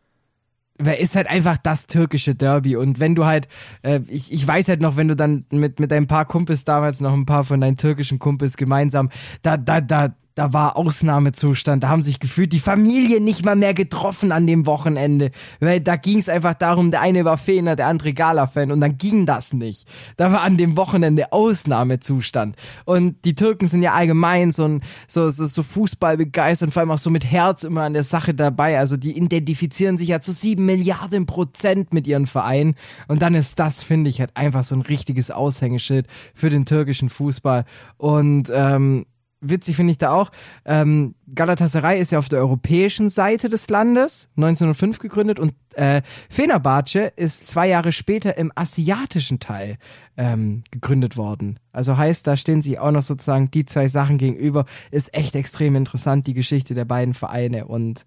Wer 0.77 0.99
ist 0.99 1.15
halt 1.15 1.27
einfach 1.27 1.57
das 1.57 1.87
türkische 1.87 2.35
Derby 2.35 2.75
und 2.75 2.99
wenn 2.99 3.15
du 3.15 3.25
halt, 3.25 3.47
äh, 3.81 4.01
ich, 4.07 4.31
ich 4.31 4.47
weiß 4.47 4.67
halt 4.67 4.81
noch, 4.81 4.97
wenn 4.97 5.07
du 5.07 5.15
dann 5.15 5.45
mit, 5.51 5.79
mit 5.79 5.91
deinen 5.91 6.07
paar 6.07 6.25
Kumpels 6.25 6.63
damals 6.63 7.01
noch 7.01 7.13
ein 7.13 7.25
paar 7.25 7.43
von 7.43 7.59
deinen 7.59 7.77
türkischen 7.77 8.19
Kumpels 8.19 8.57
gemeinsam, 8.57 9.09
da, 9.41 9.57
da, 9.57 9.81
da, 9.81 10.13
da 10.41 10.53
war 10.53 10.75
Ausnahmezustand, 10.75 11.83
da 11.83 11.89
haben 11.89 12.01
sich 12.01 12.19
gefühlt 12.19 12.51
die 12.51 12.59
Familien 12.59 13.23
nicht 13.23 13.45
mal 13.45 13.55
mehr 13.55 13.75
getroffen 13.75 14.31
an 14.31 14.47
dem 14.47 14.65
Wochenende, 14.65 15.29
weil 15.59 15.79
da 15.79 15.97
ging 15.97 16.17
es 16.17 16.29
einfach 16.29 16.55
darum, 16.55 16.89
der 16.89 17.01
eine 17.01 17.25
war 17.25 17.37
Fener, 17.37 17.75
der 17.75 17.85
andere 17.85 18.11
Gala-Fan. 18.11 18.71
Und 18.71 18.81
dann 18.81 18.97
ging 18.97 19.27
das 19.27 19.53
nicht. 19.53 19.87
Da 20.17 20.31
war 20.31 20.41
an 20.41 20.57
dem 20.57 20.77
Wochenende 20.77 21.31
Ausnahmezustand. 21.31 22.55
Und 22.85 23.23
die 23.23 23.35
Türken 23.35 23.67
sind 23.67 23.83
ja 23.83 23.93
allgemein 23.93 24.51
so 24.51 24.79
so, 25.07 25.29
so, 25.29 25.45
so 25.45 25.61
Fußball 25.61 26.17
begeistert 26.17 26.69
und 26.69 26.71
vor 26.71 26.81
allem 26.81 26.91
auch 26.91 26.97
so 26.97 27.11
mit 27.11 27.23
Herz 27.23 27.63
immer 27.63 27.83
an 27.83 27.93
der 27.93 28.03
Sache 28.03 28.33
dabei, 28.33 28.79
also 28.79 28.97
die 28.97 29.15
identifizieren 29.15 29.99
sich 29.99 30.07
ja 30.07 30.21
zu 30.21 30.31
sieben 30.31 30.65
Milliarden 30.65 31.27
Prozent 31.27 31.93
mit 31.93 32.07
ihren 32.07 32.25
Vereinen. 32.25 32.73
Und 33.07 33.21
dann 33.21 33.35
ist 33.35 33.59
das, 33.59 33.83
finde 33.83 34.09
ich, 34.09 34.19
halt 34.19 34.35
einfach 34.35 34.63
so 34.63 34.73
ein 34.73 34.81
richtiges 34.81 35.29
Aushängeschild 35.29 36.07
für 36.33 36.49
den 36.49 36.65
türkischen 36.65 37.09
Fußball. 37.09 37.65
Und 37.97 38.51
ähm, 38.51 39.05
witzig 39.41 39.75
finde 39.75 39.91
ich 39.91 39.97
da 39.97 40.13
auch, 40.13 40.31
ähm, 40.65 41.15
Galatasaray 41.33 41.99
ist 41.99 42.11
ja 42.11 42.19
auf 42.19 42.29
der 42.29 42.39
europäischen 42.39 43.09
Seite 43.09 43.49
des 43.49 43.69
Landes, 43.69 44.29
1905 44.37 44.99
gegründet 44.99 45.39
und 45.39 45.53
äh, 45.73 46.01
Fenerbahce 46.29 47.11
ist 47.15 47.47
zwei 47.47 47.67
Jahre 47.67 47.91
später 47.91 48.37
im 48.37 48.51
asiatischen 48.55 49.39
Teil 49.39 49.77
ähm, 50.17 50.63
gegründet 50.71 51.17
worden. 51.17 51.59
Also 51.71 51.97
heißt, 51.97 52.27
da 52.27 52.37
stehen 52.37 52.61
sie 52.61 52.77
auch 52.77 52.91
noch 52.91 53.01
sozusagen 53.01 53.49
die 53.51 53.65
zwei 53.65 53.87
Sachen 53.87 54.17
gegenüber. 54.17 54.65
Ist 54.91 55.13
echt 55.13 55.35
extrem 55.35 55.75
interessant, 55.75 56.27
die 56.27 56.33
Geschichte 56.33 56.73
der 56.73 56.85
beiden 56.85 57.13
Vereine 57.13 57.65
und 57.65 58.05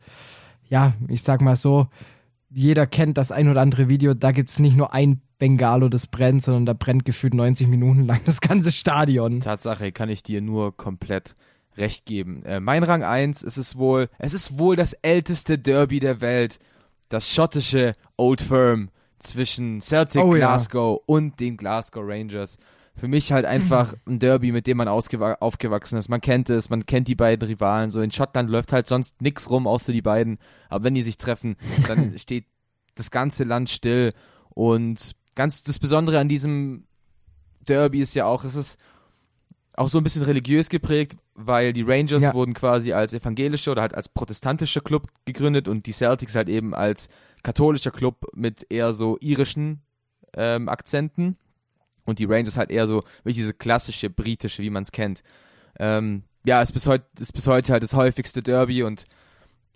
ja, 0.69 0.95
ich 1.09 1.23
sag 1.23 1.41
mal 1.41 1.57
so, 1.57 1.89
jeder 2.55 2.87
kennt 2.87 3.19
das 3.19 3.33
ein 3.33 3.49
oder 3.49 3.61
andere 3.61 3.89
Video, 3.89 4.15
da 4.15 4.33
gibt 4.33 4.51
es 4.51 4.59
nicht 4.59 4.77
nur 4.77 4.95
ein 4.95 5.21
Bengalo, 5.39 5.89
das 5.89 6.07
brennt, 6.07 6.43
sondern 6.43 6.67
da 6.67 6.73
brennt 6.73 7.05
gefühlt 7.05 7.35
90 7.35 7.69
Minuten 7.69 8.07
lang 8.07 8.21
das 8.25 8.41
ganze 8.41 8.73
Stadion. 8.73 9.41
Tatsache, 9.41 9.93
kann 9.93 10.09
ich 10.09 10.23
dir 10.23 10.41
nur 10.41 10.77
komplett 10.77 11.35
recht 11.77 12.07
geben. 12.07 12.45
Äh, 12.45 12.61
mein 12.61 12.85
Rang 12.85 13.03
1 13.03 13.43
ist 13.43 13.57
es 13.57 13.77
wohl, 13.77 14.09
es 14.19 14.33
ist 14.33 14.59
wohl 14.59 14.77
das 14.77 14.93
älteste 14.95 15.59
Derby 15.59 16.01
der 16.01 16.21
Welt. 16.21 16.59
Das 17.09 17.29
schottische 17.33 17.93
Old 18.17 18.41
Firm 18.41 18.91
zwischen 19.19 19.81
Celtic 19.81 20.23
Oh, 20.23 20.33
ja. 20.33 20.39
Glasgow 20.39 21.01
und 21.07 21.41
den 21.41 21.57
Glasgow 21.57 22.05
Rangers. 22.07 22.59
Für 22.97 23.09
mich 23.09 23.33
halt 23.33 23.45
einfach 23.45 23.95
ein 24.07 24.21
Derby, 24.21 24.53
mit 24.53 24.67
dem 24.69 24.77
man 24.77 24.87
aufgewachsen 24.89 25.99
ist. 25.99 26.09
Man 26.09 26.21
kennt 26.21 26.49
es, 26.49 26.71
man 26.71 26.87
kennt 26.87 27.09
die 27.09 27.17
beiden 27.17 27.47
Rivalen. 27.47 27.91
So 27.91 28.01
in 28.01 28.13
Schottland 28.13 28.49
läuft 28.51 28.73
halt 28.73 28.87
sonst 28.87 29.21
nix 29.21 29.51
rum, 29.51 29.67
außer 29.67 29.93
die 29.93 30.03
beiden. 30.03 30.39
Aber 30.69 30.85
wenn 30.85 30.95
die 30.95 31.03
sich 31.03 31.19
treffen, 31.19 31.57
dann 31.89 32.17
steht 32.19 32.47
das 32.95 33.11
ganze 33.11 33.43
Land 33.43 33.69
still. 33.69 34.13
Und 34.51 35.13
ganz 35.35 35.65
das 35.65 35.81
Besondere 35.81 36.21
an 36.21 36.29
diesem 36.29 36.87
Derby 37.67 38.01
ist 38.01 38.15
ja 38.15 38.27
auch, 38.27 38.45
es 38.45 38.55
ist 38.55 38.79
auch 39.77 39.89
so 39.89 39.99
ein 39.99 40.05
bisschen 40.05 40.23
religiös 40.23 40.69
geprägt, 40.69 41.17
weil 41.35 41.73
die 41.73 41.83
Rangers 41.83 42.23
Ja. 42.23 42.33
wurden 42.33 42.55
quasi 42.55 42.93
als 42.93 43.13
evangelischer 43.13 43.73
oder 43.73 43.83
halt 43.83 43.95
als 43.95 44.09
protestantischer 44.09 44.81
Club 44.83 45.09
gegründet 45.25 45.67
und 45.67 45.87
die 45.87 45.93
Celtics 45.93 46.37
halt 46.37 46.49
eben 46.49 46.75
als 46.75 47.09
katholischer 47.43 47.91
Club 47.91 48.25
mit 48.35 48.65
eher 48.71 48.93
so 48.93 49.19
irischen 49.21 49.83
ähm, 50.37 50.69
Akzenten 50.69 51.37
und 52.05 52.19
die 52.19 52.25
Rangers 52.25 52.57
halt 52.57 52.71
eher 52.71 52.87
so 52.87 53.03
wie 53.25 53.33
diese 53.33 53.55
klassische 53.55 54.11
britische, 54.11 54.63
wie 54.63 54.71
man 54.71 54.83
es 54.83 54.93
kennt. 54.93 55.23
Ähm, 55.79 56.25
ja, 56.45 56.61
ist 56.63 56.73
bis 56.73 56.87
heute 56.87 57.07
ist 57.19 57.33
bis 57.33 57.47
heute 57.47 57.73
halt 57.73 57.83
das 57.83 57.95
häufigste 57.95 58.43
Derby 58.43 58.83
und 58.83 59.07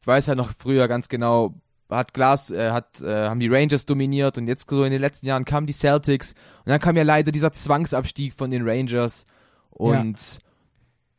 ich 0.00 0.06
weiß 0.06 0.28
halt 0.28 0.38
noch 0.38 0.52
früher 0.56 0.86
ganz 0.88 1.08
genau, 1.08 1.54
hat 1.90 2.14
Glas, 2.14 2.50
äh, 2.50 2.70
hat, 2.70 3.00
äh, 3.00 3.28
haben 3.28 3.40
die 3.40 3.48
Rangers 3.48 3.86
dominiert 3.86 4.38
und 4.38 4.46
jetzt 4.46 4.68
so 4.68 4.84
in 4.84 4.92
den 4.92 5.00
letzten 5.00 5.26
Jahren 5.26 5.44
kamen 5.44 5.66
die 5.66 5.72
Celtics 5.72 6.32
und 6.64 6.70
dann 6.70 6.80
kam 6.80 6.96
ja 6.96 7.02
leider 7.02 7.32
dieser 7.32 7.52
Zwangsabstieg 7.52 8.34
von 8.34 8.50
den 8.50 8.68
Rangers 8.68 9.24
und 9.70 10.38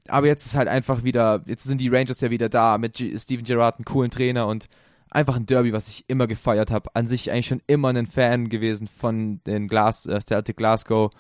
aber 0.08 0.28
jetzt 0.28 0.48
ist 0.48 0.56
halt 0.56 0.68
einfach 0.68 1.04
wieder, 1.04 1.44
jetzt 1.46 1.64
sind 1.64 1.80
die 1.80 1.90
Rangers 1.90 2.22
ja 2.22 2.30
wieder 2.32 2.50
da 2.50 2.78
mit 2.78 2.96
G 2.96 3.18
Steven 3.18 3.44
Gerrard, 3.44 3.76
einen 3.78 3.86
coolen 3.86 4.10
Trainer 4.10 4.48
und 4.48 4.68
einfach 5.12 5.36
ein 5.38 5.46
Derby, 5.46 5.74
was 5.74 5.88
ich 5.88 6.06
immer 6.08 6.28
gefeiert 6.28 6.72
habe. 6.72 6.90
An 6.96 7.08
sich 7.08 7.32
eigentlich 7.32 7.48
schon 7.48 7.62
immer 7.68 7.90
ein 7.90 8.08
Fan 8.08 8.50
gewesen 8.50 8.88
von 8.88 9.42
den 9.46 9.68
Glas, 9.68 10.06
äh, 10.06 10.20
Celtic 10.26 10.58
Glasgow 10.58 11.12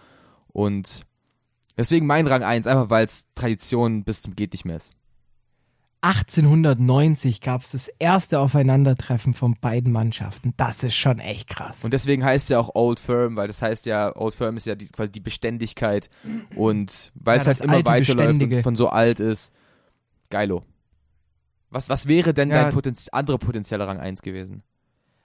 und 0.47 1.01
deswegen 1.77 2.05
mein 2.07 2.27
Rang 2.27 2.43
1, 2.43 2.67
einfach 2.67 2.89
weil 2.89 3.05
es 3.05 3.27
Tradition 3.35 4.03
bis 4.03 4.21
zum 4.21 4.35
geht 4.35 4.53
nicht 4.53 4.65
mehr 4.65 4.75
ist. 4.77 4.93
1890 6.01 7.41
gab 7.41 7.61
es 7.61 7.71
das 7.71 7.89
erste 7.99 8.39
Aufeinandertreffen 8.39 9.33
von 9.33 9.55
beiden 9.59 9.91
Mannschaften. 9.91 10.53
Das 10.55 10.81
ist 10.83 10.95
schon 10.95 11.19
echt 11.19 11.49
krass. 11.49 11.83
Und 11.83 11.91
deswegen 11.91 12.23
heißt 12.23 12.49
ja 12.49 12.57
auch 12.59 12.73
Old 12.73 12.99
Firm, 12.99 13.35
weil 13.35 13.47
das 13.47 13.61
heißt 13.61 13.85
ja, 13.85 14.15
Old 14.15 14.33
Firm 14.33 14.55
ist 14.55 14.65
ja 14.65 14.75
die, 14.75 14.87
quasi 14.87 15.11
die 15.11 15.19
Beständigkeit 15.19 16.09
und 16.55 17.11
weil 17.15 17.35
Ja, 17.37 17.41
es 17.41 17.47
halt 17.47 17.61
immer 17.61 17.85
weiterläuft 17.85 18.09
und 18.11 18.39
Beständige. 18.39 18.63
von 18.63 18.75
so 18.77 18.89
alt 18.89 19.19
ist. 19.19 19.53
Geilo. 20.29 20.63
Was, 21.71 21.89
was 21.89 22.07
wäre 22.07 22.33
denn 22.33 22.49
Ja. 22.49 22.63
dein 22.63 22.73
Potenz 22.73 23.07
anderer 23.09 23.37
potenzieller 23.37 23.87
Rang 23.87 23.99
1 23.99 24.21
gewesen? 24.21 24.63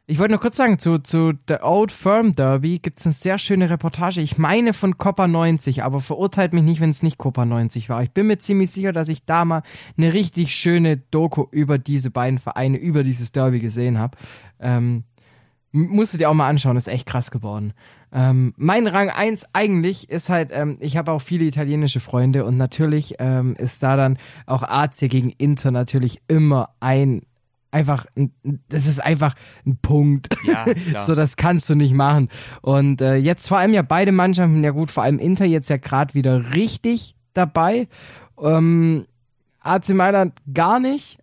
Ich 0.06 0.18
wollte 0.18 0.32
nur 0.32 0.40
kurz 0.40 0.58
sagen, 0.58 0.78
zu, 0.78 0.98
zu 0.98 1.32
The 1.48 1.62
Old 1.62 1.90
Firm 1.90 2.34
Derby 2.34 2.78
gibt 2.78 3.00
es 3.00 3.06
eine 3.06 3.14
sehr 3.14 3.38
schöne 3.38 3.70
Reportage. 3.70 4.20
Ich 4.20 4.36
meine 4.36 4.74
von 4.74 4.98
Copa 4.98 5.26
90, 5.26 5.82
aber 5.82 5.98
verurteilt 6.00 6.52
mich 6.52 6.62
nicht, 6.62 6.80
wenn 6.82 6.90
es 6.90 7.02
nicht 7.02 7.16
Copa 7.16 7.46
90 7.46 7.88
war. 7.88 8.02
Ich 8.02 8.10
bin 8.10 8.26
mir 8.26 8.36
ziemlich 8.38 8.70
sicher, 8.70 8.92
dass 8.92 9.08
ich 9.08 9.24
da 9.24 9.46
mal 9.46 9.62
eine 9.96 10.12
richtig 10.12 10.54
schöne 10.54 10.98
Doku 10.98 11.46
über 11.50 11.78
diese 11.78 12.10
beiden 12.10 12.38
Vereine, 12.38 12.76
über 12.76 13.02
dieses 13.02 13.32
Derby 13.32 13.60
gesehen 13.60 13.98
habe. 13.98 14.18
Ähm, 14.60 15.04
du 16.14 16.18
dir 16.18 16.28
auch 16.28 16.34
mal 16.34 16.48
anschauen, 16.48 16.76
ist 16.76 16.86
echt 16.88 17.06
krass 17.06 17.30
geworden. 17.30 17.72
Ähm, 18.16 18.54
mein 18.56 18.86
Rang 18.86 19.10
1 19.10 19.44
eigentlich 19.52 20.08
ist 20.08 20.30
halt, 20.30 20.50
ähm, 20.52 20.76
ich 20.80 20.96
habe 20.96 21.10
auch 21.12 21.20
viele 21.20 21.44
italienische 21.46 21.98
Freunde 21.98 22.44
und 22.44 22.56
natürlich 22.56 23.16
ähm, 23.18 23.56
ist 23.58 23.82
da 23.82 23.96
dann 23.96 24.18
auch 24.46 24.62
AC 24.62 25.10
gegen 25.10 25.30
Inter 25.30 25.72
natürlich 25.72 26.20
immer 26.28 26.70
ein 26.80 27.22
einfach, 27.72 28.06
ein- 28.16 28.30
das 28.68 28.86
ist 28.86 29.02
einfach 29.02 29.34
ein 29.66 29.78
Punkt. 29.82 30.28
Ja, 30.46 30.64
so, 31.00 31.16
das 31.16 31.36
kannst 31.36 31.68
du 31.68 31.74
nicht 31.74 31.92
machen. 31.92 32.28
Und 32.62 33.00
äh, 33.00 33.16
jetzt 33.16 33.48
vor 33.48 33.58
allem 33.58 33.74
ja 33.74 33.82
beide 33.82 34.12
Mannschaften, 34.12 34.62
ja 34.62 34.70
gut, 34.70 34.92
vor 34.92 35.02
allem 35.02 35.18
Inter 35.18 35.44
jetzt 35.44 35.68
ja 35.70 35.76
gerade 35.76 36.14
wieder 36.14 36.54
richtig 36.54 37.16
dabei. 37.32 37.88
Ähm, 38.40 39.06
AC 39.58 39.88
Mailand 39.88 40.34
gar 40.52 40.78
nicht. 40.78 41.18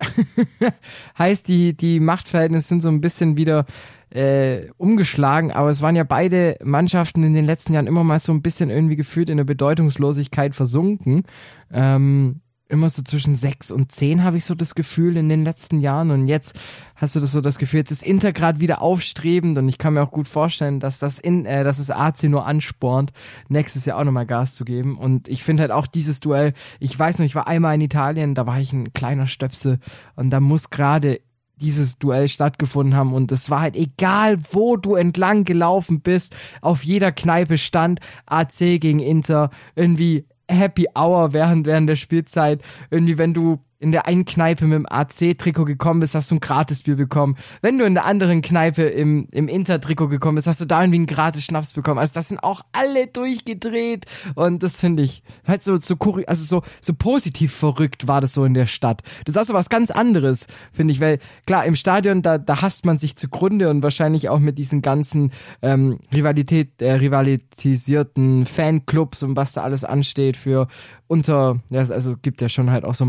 heißt, 1.18 1.48
die, 1.48 1.74
die 1.74 2.00
Machtverhältnisse 2.00 2.68
sind 2.68 2.82
so 2.82 2.88
ein 2.90 3.00
bisschen 3.00 3.38
wieder 3.38 3.64
äh, 4.12 4.70
umgeschlagen, 4.76 5.52
aber 5.52 5.70
es 5.70 5.80
waren 5.80 5.96
ja 5.96 6.04
beide 6.04 6.56
Mannschaften 6.62 7.22
in 7.24 7.34
den 7.34 7.46
letzten 7.46 7.72
Jahren 7.72 7.86
immer 7.86 8.04
mal 8.04 8.18
so 8.18 8.32
ein 8.32 8.42
bisschen 8.42 8.70
irgendwie 8.70 8.96
gefühlt 8.96 9.30
in 9.30 9.38
der 9.38 9.44
Bedeutungslosigkeit 9.44 10.54
versunken. 10.54 11.24
Ähm, 11.72 12.42
immer 12.72 12.88
so 12.88 13.02
zwischen 13.02 13.34
sechs 13.34 13.70
und 13.70 13.92
zehn 13.92 14.24
habe 14.24 14.38
ich 14.38 14.46
so 14.46 14.54
das 14.54 14.74
Gefühl 14.74 15.18
in 15.18 15.28
den 15.28 15.44
letzten 15.44 15.80
Jahren. 15.80 16.10
Und 16.10 16.26
jetzt 16.26 16.58
hast 16.96 17.14
du 17.14 17.20
das 17.20 17.32
so 17.32 17.42
das 17.42 17.58
Gefühl, 17.58 17.80
jetzt 17.80 17.90
ist 17.90 18.02
Inter 18.02 18.32
gerade 18.32 18.60
wieder 18.60 18.80
aufstrebend. 18.80 19.58
Und 19.58 19.68
ich 19.68 19.76
kann 19.76 19.94
mir 19.94 20.02
auch 20.02 20.10
gut 20.10 20.26
vorstellen, 20.26 20.80
dass 20.80 20.98
das 20.98 21.18
in, 21.18 21.44
äh, 21.44 21.64
dass 21.64 21.78
es 21.78 21.90
AC 21.90 22.24
nur 22.24 22.46
anspornt, 22.46 23.12
nächstes 23.48 23.84
Jahr 23.84 23.98
auch 23.98 24.04
nochmal 24.04 24.26
Gas 24.26 24.54
zu 24.54 24.64
geben. 24.64 24.96
Und 24.96 25.28
ich 25.28 25.44
finde 25.44 25.62
halt 25.62 25.70
auch 25.70 25.86
dieses 25.86 26.20
Duell, 26.20 26.54
ich 26.80 26.98
weiß 26.98 27.18
noch, 27.18 27.26
ich 27.26 27.34
war 27.34 27.46
einmal 27.46 27.74
in 27.74 27.82
Italien, 27.82 28.34
da 28.34 28.46
war 28.46 28.58
ich 28.58 28.72
ein 28.72 28.94
kleiner 28.94 29.26
Stöpsel. 29.26 29.78
Und 30.16 30.30
da 30.30 30.40
muss 30.40 30.70
gerade 30.70 31.20
dieses 31.62 31.98
Duell 31.98 32.28
stattgefunden 32.28 32.94
haben. 32.96 33.14
Und 33.14 33.32
es 33.32 33.48
war 33.48 33.60
halt 33.60 33.76
egal, 33.76 34.38
wo 34.50 34.76
du 34.76 34.94
entlang 34.94 35.44
gelaufen 35.44 36.00
bist, 36.00 36.34
auf 36.60 36.84
jeder 36.84 37.12
Kneipe 37.12 37.56
stand 37.56 38.00
AC 38.26 38.58
gegen 38.58 38.98
Inter, 38.98 39.50
irgendwie 39.74 40.26
Happy 40.48 40.88
Hour 40.94 41.32
während, 41.32 41.66
während 41.66 41.88
der 41.88 41.96
Spielzeit, 41.96 42.62
irgendwie 42.90 43.16
wenn 43.16 43.32
du 43.32 43.60
in 43.82 43.90
der 43.90 44.06
einen 44.06 44.24
Kneipe 44.24 44.64
mit 44.66 44.76
dem 44.76 44.86
AC-Trikot 44.88 45.64
gekommen 45.64 46.00
bist, 46.00 46.14
hast 46.14 46.30
du 46.30 46.36
ein 46.36 46.40
Gratisbier 46.40 46.94
bekommen. 46.94 47.36
Wenn 47.62 47.78
du 47.78 47.84
in 47.84 47.94
der 47.94 48.04
anderen 48.04 48.40
Kneipe 48.40 48.84
im, 48.84 49.26
im 49.32 49.48
Inter-Trikot 49.48 50.06
gekommen 50.06 50.36
bist, 50.36 50.46
hast 50.46 50.60
du 50.60 50.66
da 50.66 50.80
irgendwie 50.80 50.98
einen 50.98 51.06
Gratis-Schnaps 51.06 51.72
bekommen. 51.72 51.98
Also 51.98 52.12
das 52.14 52.28
sind 52.28 52.38
auch 52.44 52.62
alle 52.70 53.08
durchgedreht 53.08 54.06
und 54.36 54.62
das 54.62 54.80
finde 54.80 55.02
ich 55.02 55.24
halt 55.46 55.64
so, 55.64 55.76
so, 55.76 55.96
also 56.26 56.44
so, 56.44 56.62
so 56.80 56.94
positiv 56.94 57.52
verrückt 57.52 58.06
war 58.06 58.20
das 58.20 58.34
so 58.34 58.44
in 58.44 58.54
der 58.54 58.66
Stadt. 58.66 59.02
Das 59.24 59.34
ist 59.34 59.38
also 59.38 59.52
was 59.52 59.68
ganz 59.68 59.90
anderes, 59.90 60.46
finde 60.72 60.92
ich, 60.92 61.00
weil 61.00 61.18
klar, 61.46 61.64
im 61.64 61.74
Stadion, 61.74 62.22
da, 62.22 62.38
da 62.38 62.62
hasst 62.62 62.86
man 62.86 63.00
sich 63.00 63.16
zugrunde 63.16 63.68
und 63.68 63.82
wahrscheinlich 63.82 64.28
auch 64.28 64.38
mit 64.38 64.58
diesen 64.58 64.80
ganzen 64.80 65.32
ähm, 65.60 65.98
Rivalität, 66.14 66.80
äh, 66.80 66.92
rivalitisierten 66.92 68.46
Fanclubs 68.46 69.24
und 69.24 69.34
was 69.34 69.54
da 69.54 69.62
alles 69.62 69.82
ansteht 69.82 70.36
für 70.36 70.68
unter, 71.12 71.60
ja, 71.68 71.80
also 71.80 72.16
gibt 72.16 72.40
ja 72.40 72.48
schon 72.48 72.70
halt 72.70 72.86
auch 72.86 72.94
so 72.94 73.04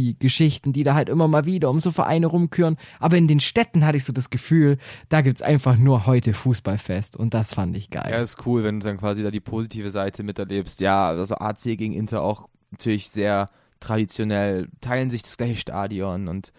Mafiosi-Geschichten, 0.00 0.72
die 0.72 0.84
da 0.84 0.94
halt 0.94 1.08
immer 1.08 1.28
mal 1.28 1.46
wieder 1.46 1.70
um 1.70 1.80
so 1.80 1.90
Vereine 1.90 2.26
rumküren. 2.26 2.76
Aber 2.98 3.16
in 3.16 3.28
den 3.28 3.40
Städten 3.40 3.84
hatte 3.84 3.96
ich 3.96 4.04
so 4.04 4.12
das 4.12 4.30
Gefühl, 4.30 4.78
da 5.08 5.20
gibt's 5.20 5.42
einfach 5.42 5.76
nur 5.76 6.06
heute 6.06 6.34
Fußballfest 6.34 7.16
und 7.16 7.34
das 7.34 7.54
fand 7.54 7.76
ich 7.76 7.90
geil. 7.90 8.10
Ja, 8.10 8.18
ist 8.18 8.46
cool, 8.46 8.64
wenn 8.64 8.80
du 8.80 8.86
dann 8.86 8.98
quasi 8.98 9.22
da 9.22 9.30
die 9.30 9.40
positive 9.40 9.90
Seite 9.90 10.22
miterlebst. 10.22 10.80
Ja, 10.80 11.08
also 11.08 11.36
AC 11.36 11.62
gegen 11.62 11.92
Inter 11.92 12.22
auch 12.22 12.48
natürlich 12.70 13.10
sehr 13.10 13.46
traditionell, 13.80 14.68
teilen 14.80 15.10
sich 15.10 15.22
das 15.22 15.36
gleiche 15.36 15.56
Stadion 15.56 16.28
und 16.28 16.52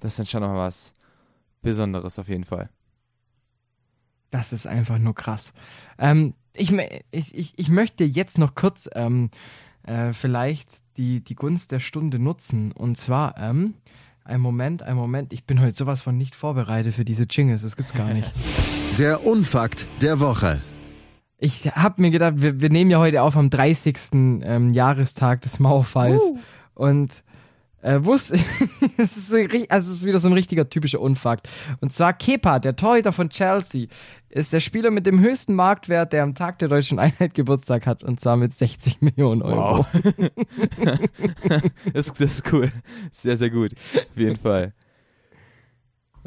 das 0.00 0.12
ist 0.12 0.18
dann 0.18 0.26
schon 0.26 0.42
noch 0.42 0.54
was 0.54 0.92
Besonderes 1.62 2.18
auf 2.18 2.28
jeden 2.28 2.44
Fall. 2.44 2.68
Das 4.30 4.52
ist 4.52 4.66
einfach 4.66 4.98
nur 4.98 5.14
krass. 5.14 5.52
Ähm, 5.98 6.34
ich, 6.52 6.72
ich, 7.10 7.34
ich, 7.34 7.52
ich 7.56 7.68
möchte 7.68 8.04
jetzt 8.04 8.38
noch 8.38 8.54
kurz 8.54 8.88
ähm, 8.94 9.30
äh, 9.86 10.12
vielleicht 10.12 10.68
die, 10.96 11.22
die 11.22 11.34
Gunst 11.34 11.72
der 11.72 11.80
Stunde 11.80 12.18
nutzen. 12.18 12.72
Und 12.72 12.96
zwar, 12.96 13.36
ähm, 13.38 13.74
ein 14.24 14.40
Moment, 14.40 14.82
ein 14.82 14.96
Moment, 14.96 15.32
ich 15.32 15.44
bin 15.44 15.60
heute 15.60 15.74
sowas 15.74 16.02
von 16.02 16.16
nicht 16.16 16.34
vorbereitet 16.34 16.94
für 16.94 17.04
diese 17.04 17.24
Jingles, 17.24 17.62
das 17.62 17.76
gibt's 17.76 17.94
gar 17.94 18.12
nicht. 18.12 18.32
Der 18.98 19.26
Unfakt 19.26 19.86
der 20.00 20.20
Woche. 20.20 20.62
Ich 21.38 21.66
habe 21.66 22.00
mir 22.00 22.10
gedacht, 22.10 22.34
wir, 22.36 22.62
wir 22.62 22.70
nehmen 22.70 22.90
ja 22.90 22.98
heute 22.98 23.20
auf 23.20 23.36
am 23.36 23.50
30. 23.50 23.98
Ähm, 24.42 24.70
Jahrestag 24.70 25.42
des 25.42 25.58
Mauerfalls. 25.58 26.22
Und 26.72 27.22
Äh, 27.86 28.04
wusste, 28.04 28.34
es 28.96 29.16
ist, 29.16 29.28
so 29.28 29.36
also 29.36 29.92
es 29.92 29.98
ist 29.98 30.04
wieder 30.04 30.18
so 30.18 30.28
ein 30.28 30.32
richtiger 30.32 30.68
typischer 30.68 31.00
Unfakt. 31.00 31.48
Und 31.80 31.92
zwar 31.92 32.12
Kepa, 32.14 32.58
der 32.58 32.74
Torhüter 32.74 33.12
von 33.12 33.30
Chelsea, 33.30 33.86
ist 34.28 34.52
der 34.52 34.58
Spieler 34.58 34.90
mit 34.90 35.06
dem 35.06 35.20
höchsten 35.20 35.54
Marktwert, 35.54 36.12
der 36.12 36.24
am 36.24 36.34
Tag 36.34 36.58
der 36.58 36.66
deutschen 36.66 36.98
Einheit 36.98 37.34
Geburtstag 37.34 37.86
hat, 37.86 38.02
und 38.02 38.18
zwar 38.18 38.36
mit 38.36 38.54
60 38.54 39.02
Millionen 39.02 39.40
Euro. 39.40 39.86
Wow. 39.86 39.86
das, 41.94 42.12
das 42.12 42.20
ist 42.20 42.52
cool. 42.52 42.72
Sehr, 43.12 43.36
sehr 43.36 43.50
gut. 43.50 43.70
Auf 43.94 44.16
jeden 44.16 44.36
Fall. 44.36 44.74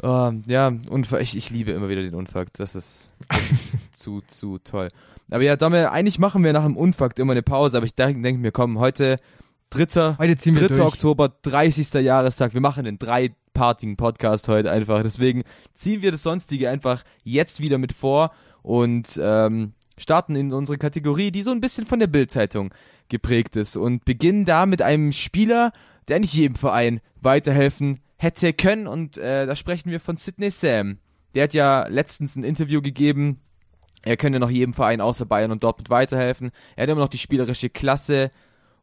Ähm, 0.02 0.42
ja, 0.46 0.68
Unfall, 0.68 1.20
ich, 1.20 1.36
ich 1.36 1.50
liebe 1.50 1.72
immer 1.72 1.90
wieder 1.90 2.00
den 2.00 2.14
Unfakt. 2.14 2.58
Das 2.58 2.74
ist, 2.74 3.12
das 3.28 3.50
ist 3.50 3.78
zu, 3.92 4.22
zu 4.22 4.56
toll. 4.60 4.88
Aber 5.30 5.42
ja, 5.42 5.56
Dommel, 5.56 5.88
eigentlich 5.88 6.18
machen 6.18 6.42
wir 6.42 6.54
nach 6.54 6.64
dem 6.64 6.78
Unfakt 6.78 7.18
immer 7.18 7.32
eine 7.32 7.42
Pause, 7.42 7.76
aber 7.76 7.84
ich 7.84 7.94
denke 7.94 8.22
denk 8.22 8.40
mir, 8.40 8.50
komm, 8.50 8.78
heute 8.78 9.18
3. 9.70 10.16
Heute 10.18 10.36
ziehen 10.36 10.56
wir 10.56 10.66
3. 10.66 10.74
durch. 10.74 10.80
Oktober, 10.80 11.28
30. 11.42 11.92
Jahrestag. 11.94 12.54
Wir 12.54 12.60
machen 12.60 12.86
einen 12.86 12.98
dreipartigen 12.98 13.96
Podcast 13.96 14.48
heute 14.48 14.70
einfach. 14.70 15.02
Deswegen 15.02 15.44
ziehen 15.74 16.02
wir 16.02 16.10
das 16.10 16.24
Sonstige 16.24 16.68
einfach 16.68 17.04
jetzt 17.22 17.60
wieder 17.60 17.78
mit 17.78 17.92
vor 17.92 18.32
und 18.62 19.18
ähm, 19.22 19.74
starten 19.96 20.34
in 20.34 20.52
unsere 20.52 20.76
Kategorie, 20.76 21.30
die 21.30 21.42
so 21.42 21.52
ein 21.52 21.60
bisschen 21.60 21.86
von 21.86 22.00
der 22.00 22.08
Bildzeitung 22.08 22.74
geprägt 23.08 23.54
ist 23.54 23.76
und 23.76 24.04
beginnen 24.04 24.44
da 24.44 24.66
mit 24.66 24.82
einem 24.82 25.12
Spieler, 25.12 25.72
der 26.08 26.18
nicht 26.18 26.34
jedem 26.34 26.56
Verein 26.56 27.00
weiterhelfen 27.20 28.00
hätte 28.16 28.52
können 28.52 28.88
und 28.88 29.18
äh, 29.18 29.46
da 29.46 29.54
sprechen 29.54 29.90
wir 29.90 30.00
von 30.00 30.16
Sidney 30.16 30.50
Sam. 30.50 30.98
Der 31.34 31.44
hat 31.44 31.54
ja 31.54 31.86
letztens 31.86 32.34
ein 32.34 32.42
Interview 32.42 32.82
gegeben, 32.82 33.40
er 34.02 34.16
könne 34.16 34.40
noch 34.40 34.50
jedem 34.50 34.74
Verein 34.74 35.00
außer 35.00 35.26
Bayern 35.26 35.52
und 35.52 35.62
Dortmund 35.62 35.90
weiterhelfen. 35.90 36.50
Er 36.74 36.82
hat 36.82 36.90
immer 36.90 37.02
noch 37.02 37.08
die 37.08 37.18
spielerische 37.18 37.70
Klasse, 37.70 38.30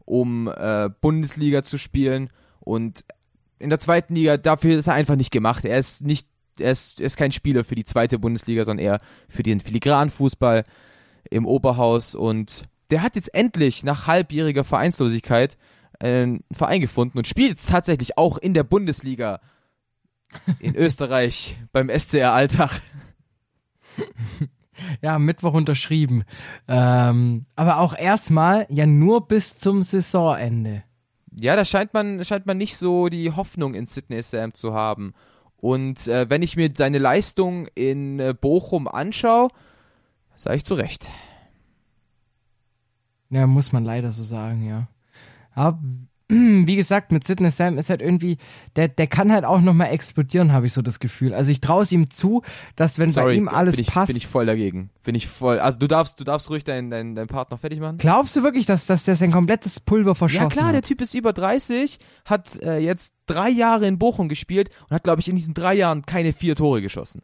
um 0.07 0.47
äh, 0.47 0.89
Bundesliga 1.01 1.63
zu 1.63 1.77
spielen 1.77 2.29
und 2.61 3.03
in 3.59 3.69
der 3.69 3.79
zweiten 3.79 4.15
Liga 4.15 4.37
dafür 4.37 4.77
ist 4.77 4.87
er 4.87 4.93
einfach 4.93 5.15
nicht 5.15 5.31
gemacht. 5.31 5.65
Er 5.65 5.77
ist 5.77 6.03
nicht, 6.03 6.27
er 6.59 6.71
ist, 6.71 6.99
er 6.99 7.07
ist 7.07 7.17
kein 7.17 7.31
Spieler 7.31 7.63
für 7.63 7.75
die 7.75 7.85
zweite 7.85 8.19
Bundesliga, 8.19 8.63
sondern 8.63 8.85
eher 8.85 8.97
für 9.27 9.43
den 9.43 9.59
Filigranfußball 9.59 10.63
im 11.29 11.45
Oberhaus 11.45 12.15
und 12.15 12.63
der 12.89 13.01
hat 13.01 13.15
jetzt 13.15 13.33
endlich 13.33 13.83
nach 13.83 14.07
halbjähriger 14.07 14.63
Vereinslosigkeit 14.63 15.57
einen 15.99 16.43
Verein 16.51 16.79
gefunden 16.79 17.17
und 17.17 17.27
spielt 17.27 17.49
jetzt 17.49 17.69
tatsächlich 17.69 18.17
auch 18.17 18.37
in 18.37 18.53
der 18.53 18.63
Bundesliga 18.63 19.41
in 20.59 20.75
Österreich 20.77 21.57
beim 21.73 21.89
SCR 21.89 22.31
Alltag. 22.31 22.81
Ja, 25.01 25.19
Mittwoch 25.19 25.53
unterschrieben. 25.53 26.23
Ähm, 26.67 27.45
aber 27.55 27.79
auch 27.79 27.97
erstmal 27.97 28.65
ja 28.69 28.85
nur 28.85 29.27
bis 29.27 29.57
zum 29.57 29.83
Saisonende. 29.83 30.83
Ja, 31.39 31.55
da 31.55 31.65
scheint 31.65 31.93
man, 31.93 32.23
scheint 32.25 32.45
man 32.45 32.57
nicht 32.57 32.77
so 32.77 33.09
die 33.09 33.31
Hoffnung 33.31 33.73
in 33.73 33.85
Sydney 33.85 34.21
Sam 34.21 34.53
zu 34.53 34.73
haben. 34.73 35.13
Und 35.57 36.07
äh, 36.07 36.29
wenn 36.29 36.41
ich 36.41 36.55
mir 36.55 36.71
seine 36.75 36.99
Leistung 36.99 37.67
in 37.75 38.19
äh, 38.19 38.33
Bochum 38.39 38.87
anschaue, 38.87 39.49
sage 40.35 40.57
ich 40.57 40.65
zu 40.65 40.75
Recht. 40.75 41.07
Ja, 43.29 43.45
muss 43.45 43.71
man 43.71 43.83
leider 43.83 44.11
so 44.11 44.23
sagen, 44.23 44.65
ja. 44.67 44.87
Aber 45.53 45.79
wie 46.29 46.75
gesagt, 46.75 47.13
mit 47.13 47.23
Sidney 47.23 47.49
Sam 47.49 47.77
ist 47.77 47.89
halt 47.89 48.01
irgendwie, 48.01 48.37
der, 48.75 48.89
der 48.89 49.07
kann 49.07 49.31
halt 49.31 49.45
auch 49.45 49.61
nochmal 49.61 49.91
explodieren, 49.91 50.51
habe 50.51 50.65
ich 50.65 50.73
so 50.73 50.81
das 50.81 50.99
Gefühl. 50.99 51.33
Also 51.33 51.51
ich 51.51 51.61
traue 51.61 51.83
es 51.83 51.91
ihm 51.93 52.09
zu, 52.09 52.41
dass 52.75 52.99
wenn 52.99 53.07
Sorry, 53.07 53.27
bei 53.27 53.33
ihm 53.35 53.47
alles 53.47 53.75
bin 53.75 53.81
ich, 53.83 53.87
passt. 53.87 54.07
bin 54.07 54.17
ich 54.17 54.27
voll 54.27 54.45
dagegen. 54.45 54.89
Bin 55.03 55.15
ich 55.15 55.27
voll. 55.27 55.59
Also 55.59 55.79
du 55.79 55.87
darfst, 55.87 56.19
du 56.19 56.25
darfst 56.25 56.49
ruhig 56.49 56.65
deinen, 56.65 56.89
deinen, 56.89 57.15
deinen 57.15 57.27
Partner 57.27 57.57
fertig 57.57 57.79
machen. 57.79 57.97
Glaubst 57.97 58.35
du 58.35 58.43
wirklich, 58.43 58.65
dass, 58.65 58.85
dass 58.87 59.05
der 59.05 59.15
sein 59.15 59.31
komplettes 59.31 59.79
Pulver 59.79 60.15
verschossen 60.15 60.43
Ja 60.43 60.49
klar, 60.49 60.71
der 60.71 60.79
hat? 60.79 60.85
Typ 60.85 60.99
ist 61.01 61.13
über 61.13 61.31
30, 61.31 61.97
hat 62.25 62.61
äh, 62.61 62.79
jetzt 62.79 63.13
drei 63.25 63.49
Jahre 63.49 63.87
in 63.87 63.97
Bochum 63.97 64.27
gespielt 64.27 64.69
und 64.89 64.95
hat, 64.95 65.03
glaube 65.03 65.21
ich, 65.21 65.29
in 65.29 65.35
diesen 65.37 65.53
drei 65.53 65.75
Jahren 65.75 66.05
keine 66.05 66.33
vier 66.33 66.55
Tore 66.55 66.81
geschossen. 66.81 67.21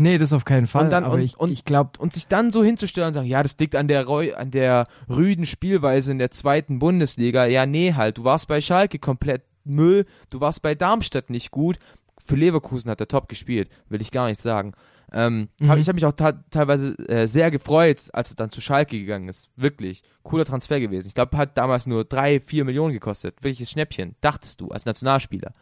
Nee, 0.00 0.16
das 0.16 0.32
auf 0.32 0.44
keinen 0.44 0.66
Fall. 0.66 0.84
Und 0.84 0.90
dann- 0.90 1.04
aber 1.04 1.14
und- 1.14 1.20
ich, 1.20 1.36
und- 1.38 1.50
ich 1.50 1.64
glaube, 1.64 1.90
Und 1.98 2.12
sich 2.12 2.28
dann 2.28 2.50
so 2.52 2.62
hinzustellen 2.64 3.08
und 3.08 3.14
sagen, 3.14 3.26
ja, 3.26 3.42
das 3.42 3.56
liegt 3.58 3.74
an 3.76 3.88
der, 3.88 4.06
Reu 4.06 4.34
an 4.34 4.50
der 4.50 4.86
rüden 5.10 5.44
Spielweise 5.44 6.12
in 6.12 6.18
der 6.18 6.30
zweiten 6.30 6.78
Bundesliga. 6.78 7.44
Ja, 7.46 7.66
nee, 7.66 7.92
halt, 7.94 8.16
du 8.18 8.24
warst 8.24 8.48
bei 8.48 8.60
Schalke 8.60 8.98
komplett 8.98 9.42
Müll, 9.64 10.06
du 10.30 10.40
warst 10.40 10.62
bei 10.62 10.74
Darmstadt 10.74 11.28
nicht 11.30 11.50
gut. 11.50 11.78
Für 12.16 12.36
Leverkusen 12.36 12.90
hat 12.90 13.00
er 13.00 13.08
top 13.08 13.28
gespielt, 13.28 13.68
will 13.88 14.00
ich 14.00 14.10
gar 14.10 14.26
nicht 14.28 14.40
sagen. 14.40 14.72
Ähm, 15.12 15.48
Mhm. 15.60 15.68
hab, 15.68 15.78
ich 15.78 15.88
habe 15.88 15.94
mich 15.94 16.04
auch 16.04 16.12
teilweise 16.12 16.94
äh, 17.08 17.26
sehr 17.26 17.50
gefreut, 17.50 18.08
als 18.12 18.30
er 18.30 18.36
dann 18.36 18.50
zu 18.50 18.60
Schalke 18.60 18.98
gegangen 18.98 19.28
ist. 19.28 19.50
Wirklich. 19.56 20.02
Cooler 20.22 20.44
Transfer 20.44 20.78
gewesen. 20.80 21.08
Ich 21.08 21.14
glaube, 21.14 21.36
hat 21.36 21.56
damals 21.58 21.86
nur 21.86 22.04
drei, 22.04 22.40
vier 22.40 22.64
Millionen 22.64 22.92
gekostet. 22.92 23.34
Wirkliches 23.42 23.70
Schnäppchen. 23.70 24.14
Dachtest 24.20 24.60
du, 24.60 24.68
als 24.68 24.84
Nationalspieler. 24.84 25.52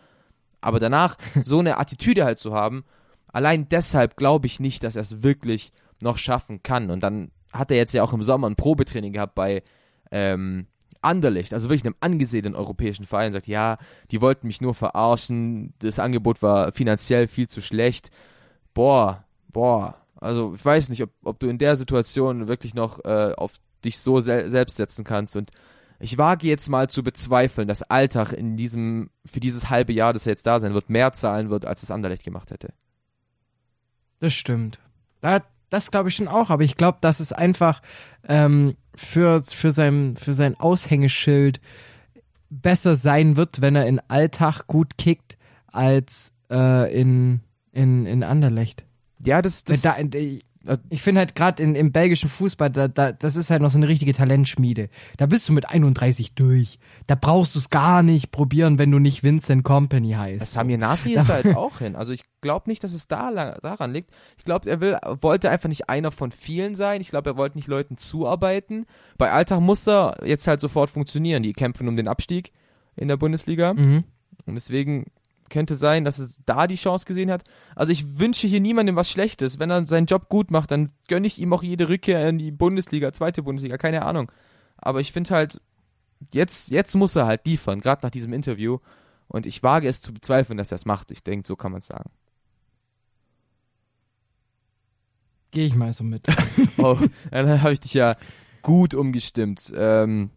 Aber 0.61 0.81
danach 0.81 1.17
so 1.43 1.61
eine 1.61 1.79
Attitüde 1.79 2.25
halt 2.25 2.39
zu 2.41 2.53
haben, 2.55 2.85
allein 3.37 3.69
deshalb 3.69 4.17
glaube 4.17 4.47
ich 4.47 4.61
nicht, 4.61 4.83
dass 4.83 4.97
er 4.97 5.03
es 5.03 5.23
wirklich 5.23 5.71
noch 6.01 6.17
schaffen 6.17 6.63
kann. 6.63 6.91
Und 6.91 7.03
dann 7.03 7.31
hat 7.53 7.71
er 7.71 7.77
jetzt 7.77 7.93
ja 7.93 8.03
auch 8.03 8.15
im 8.15 8.23
Sommer 8.23 8.49
ein 8.49 8.57
Probetraining 8.57 9.13
gehabt 9.13 9.35
bei 9.35 9.63
ähm, 10.11 10.69
Anderlecht, 11.03 11.53
also 11.53 11.69
wirklich 11.69 11.85
einem 11.85 11.97
angesehenen 12.01 12.55
europäischen 12.55 13.05
Verein, 13.05 13.35
sagt, 13.35 13.47
ja, 13.47 13.77
die 14.11 14.23
wollten 14.23 14.47
mich 14.47 14.63
nur 14.63 14.75
verarschen, 14.75 15.75
das 15.81 15.99
Angebot 15.99 16.41
war 16.41 16.73
finanziell 16.73 17.27
viel 17.27 17.47
zu 17.47 17.61
schlecht. 17.61 18.11
Boah, 18.73 19.25
boah, 19.53 19.97
also 20.19 20.55
ich 20.55 20.65
weiß 20.65 20.89
nicht, 20.89 21.03
ob, 21.03 21.11
ob 21.23 21.39
du 21.39 21.49
in 21.49 21.59
der 21.59 21.77
Situation 21.77 22.49
wirklich 22.49 22.73
noch 22.73 23.05
äh, 23.05 23.35
auf 23.37 23.53
dich 23.85 23.99
so 23.99 24.21
sel 24.21 24.49
selbst 24.49 24.77
setzen 24.77 25.05
kannst. 25.05 25.37
Und 25.37 25.51
ich 26.01 26.17
wage 26.17 26.49
jetzt 26.49 26.71
mal 26.71 26.89
zu 26.89 27.03
bezweifeln, 27.03 27.69
dass 27.69 27.83
Alltag 27.83 28.33
in 28.33 28.57
diesem, 28.57 29.11
für 29.27 29.41
dieses 29.41 29.69
halbe 29.69 29.93
Jahr, 29.93 30.15
das 30.15 30.27
er 30.27 30.33
jetzt 30.33 30.47
da 30.47 30.59
sein 30.59 30.73
wird, 30.73 30.89
mehr 30.89 31.13
zahlen 31.13 31.51
wird, 31.51 31.67
als 31.67 31.83
es 31.83 31.91
Anderlecht 31.91 32.25
gemacht 32.25 32.51
hätte. 32.51 32.73
Das 34.21 34.35
stimmt. 34.35 34.79
Da, 35.21 35.43
das 35.71 35.91
glaube 35.91 36.09
ich 36.09 36.17
schon 36.17 36.29
auch, 36.29 36.51
aber 36.51 36.63
ich 36.63 36.77
glaube, 36.77 36.99
dass 37.01 37.21
es 37.21 37.33
einfach 37.33 37.83
ähm, 38.29 38.77
für, 38.95 39.43
für, 39.43 39.71
sein, 39.71 40.17
für 40.17 40.35
sein 40.35 40.59
Aushängeschild 40.59 41.61
besser 42.51 42.95
sein 42.95 43.37
wird, 43.37 43.61
wenn 43.61 43.77
er 43.77 43.87
in 43.87 44.01
Alltag 44.09 44.67
gut 44.67 44.97
kickt, 44.99 45.37
als 45.67 46.33
äh, 46.51 46.99
in, 46.99 47.41
in, 47.73 48.07
in 48.07 48.23
Anderlecht. 48.23 48.85
Ja, 49.25 49.43
das, 49.43 49.65
das 49.65 49.83
da, 49.83 49.97
äh, 49.97 50.41
ich 50.91 51.03
finde 51.03 51.21
halt 51.21 51.35
gerade 51.35 51.63
im 51.63 51.93
belgischen 51.93 52.29
Fußball, 52.29 52.71
da, 52.71 52.89
da, 52.89 53.13
das 53.13 53.37
ist 53.37 53.51
halt 53.51 53.63
noch 53.63 53.71
so 53.71 53.79
eine 53.79 53.89
richtige 53.89 54.13
Talentschmiede. 54.13 54.89
Da 55.17 55.27
bist 55.27 55.49
du 55.49 55.53
mit 55.53 55.69
31 55.69 56.35
durch. 56.35 56.79
Da 57.07 57.15
brauchst 57.15 57.55
du 57.55 57.59
es 57.59 57.71
gar 57.71 58.03
nicht 58.03 58.33
probieren, 58.33 58.79
wenn 58.79 58.91
du 58.91 58.99
nicht 58.99 59.23
Vincent 59.23 59.65
Company 59.65 60.13
heißt. 60.13 60.53
Samir 60.53 60.79
Nasri 60.79 61.15
ist 61.15 61.29
da 61.29 61.39
jetzt 61.39 61.55
auch 61.57 61.79
hin. 61.79 61.97
Also 61.97 62.13
ich 62.13 62.25
glaube 62.41 62.69
nicht, 62.69 62.83
dass 62.83 62.93
es 62.93 63.09
da 63.09 63.31
lang, 63.31 63.57
daran 63.63 63.93
liegt. 63.93 64.11
Ich 64.39 64.45
glaube, 64.45 64.69
er 64.69 64.81
will, 64.81 64.97
wollte 65.21 65.51
einfach 65.51 65.69
nicht 65.69 65.89
einer 65.89 66.11
von 66.11 66.31
vielen 66.31 66.75
sein. 66.75 67.01
Ich 67.01 67.11
glaube, 67.11 67.31
er 67.31 67.37
wollte 67.37 67.59
nicht 67.59 67.69
Leuten 67.69 67.97
zuarbeiten. 67.97 68.87
Bei 69.19 69.31
Alltag 69.31 69.61
muss 69.61 69.87
er 69.87 70.17
jetzt 70.25 70.47
halt 70.47 70.61
sofort 70.61 70.91
funktionieren. 70.91 71.43
Die 71.43 71.53
kämpfen 71.53 71.89
um 71.89 71.97
den 71.97 72.09
Abstieg 72.09 72.53
in 72.97 73.09
der 73.09 73.17
Bundesliga. 73.17 73.75
Mhm. 73.75 74.05
Und 74.47 74.55
deswegen 74.55 75.07
könnte 75.51 75.77
sein, 75.77 76.05
dass 76.05 76.19
es 76.19 76.43
da 76.47 76.67
die 76.67 76.77
Chance 76.77 77.05
gesehen 77.05 77.31
hat. 77.31 77.45
Also 77.75 77.93
ich 77.93 78.19
wünsche 78.19 78.47
hier 78.47 78.61
niemandem 78.61 78.97
was 78.97 79.11
Schlechtes. 79.11 79.59
Wenn 79.59 79.71
er 79.71 79.87
seinen 79.87 80.07
Job 80.07 80.29
gut 80.29 80.51
macht, 80.51 80.71
dann 80.71 80.91
gönne 81.09 81.27
ich 81.27 81.39
ihm 81.39 81.53
auch 81.53 81.63
jede 81.63 81.89
Rückkehr 81.89 82.29
in 82.29 82.39
die 82.39 82.51
Bundesliga, 82.51 83.13
zweite 83.13 83.43
Bundesliga, 83.43 83.79
keine 83.79 84.05
Ahnung. 84.05 84.31
Aber 84.77 85.01
ich 85.01 85.13
finde 85.13 85.31
halt, 85.31 85.61
jetzt, 86.33 86.71
jetzt 86.71 86.95
muss 86.95 87.17
er 87.17 87.27
halt 87.27 87.47
liefern, 87.47 87.81
gerade 87.81 88.05
nach 88.05 88.11
diesem 88.11 88.33
Interview. 88.33 88.79
Und 89.29 89.47
ich 89.47 89.63
wage 89.63 89.89
es 89.89 90.01
zu 90.01 90.13
bezweifeln, 90.13 90.57
dass 90.57 90.73
er 90.73 90.77
es 90.77 90.87
macht. 90.87 91.11
Ich 91.11 91.23
denke, 91.23 91.47
so 91.47 91.57
kann 91.57 91.73
man 91.73 91.81
es 91.81 91.89
sagen. 91.89 92.11
Gehe 95.51 95.67
ich 95.67 95.75
mal 95.75 95.93
so 95.93 96.05
mit. 96.05 96.25
Oh, 96.79 96.99
dann 97.31 97.63
habe 97.63 97.73
ich 97.73 97.81
dich 97.81 97.95
ja 97.95 98.17
gut 98.61 98.95
umgestimmt. 98.95 99.73
Ähm, 99.75 100.31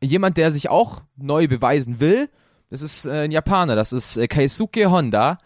jemand, 0.00 0.36
der 0.36 0.52
sich 0.52 0.70
auch 0.70 1.02
neu 1.16 1.48
beweisen 1.48 1.98
will, 1.98 2.30
das 2.70 2.82
ist 2.82 3.06
äh, 3.06 3.24
ein 3.24 3.32
Japaner, 3.32 3.76
das 3.76 3.92
ist 3.92 4.16
äh, 4.16 4.28
Keisuke 4.28 4.90
Honda. 4.90 5.38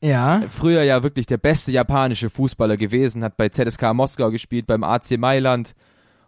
ja. 0.00 0.42
früher 0.48 0.82
ja 0.82 1.02
wirklich 1.02 1.26
der 1.26 1.38
beste 1.38 1.72
japanische 1.72 2.30
Fußballer 2.30 2.76
gewesen, 2.76 3.24
hat 3.24 3.36
bei 3.36 3.48
ZSK 3.48 3.94
Moskau 3.94 4.30
gespielt, 4.30 4.66
beim 4.66 4.84
AC 4.84 5.18
Mailand 5.18 5.74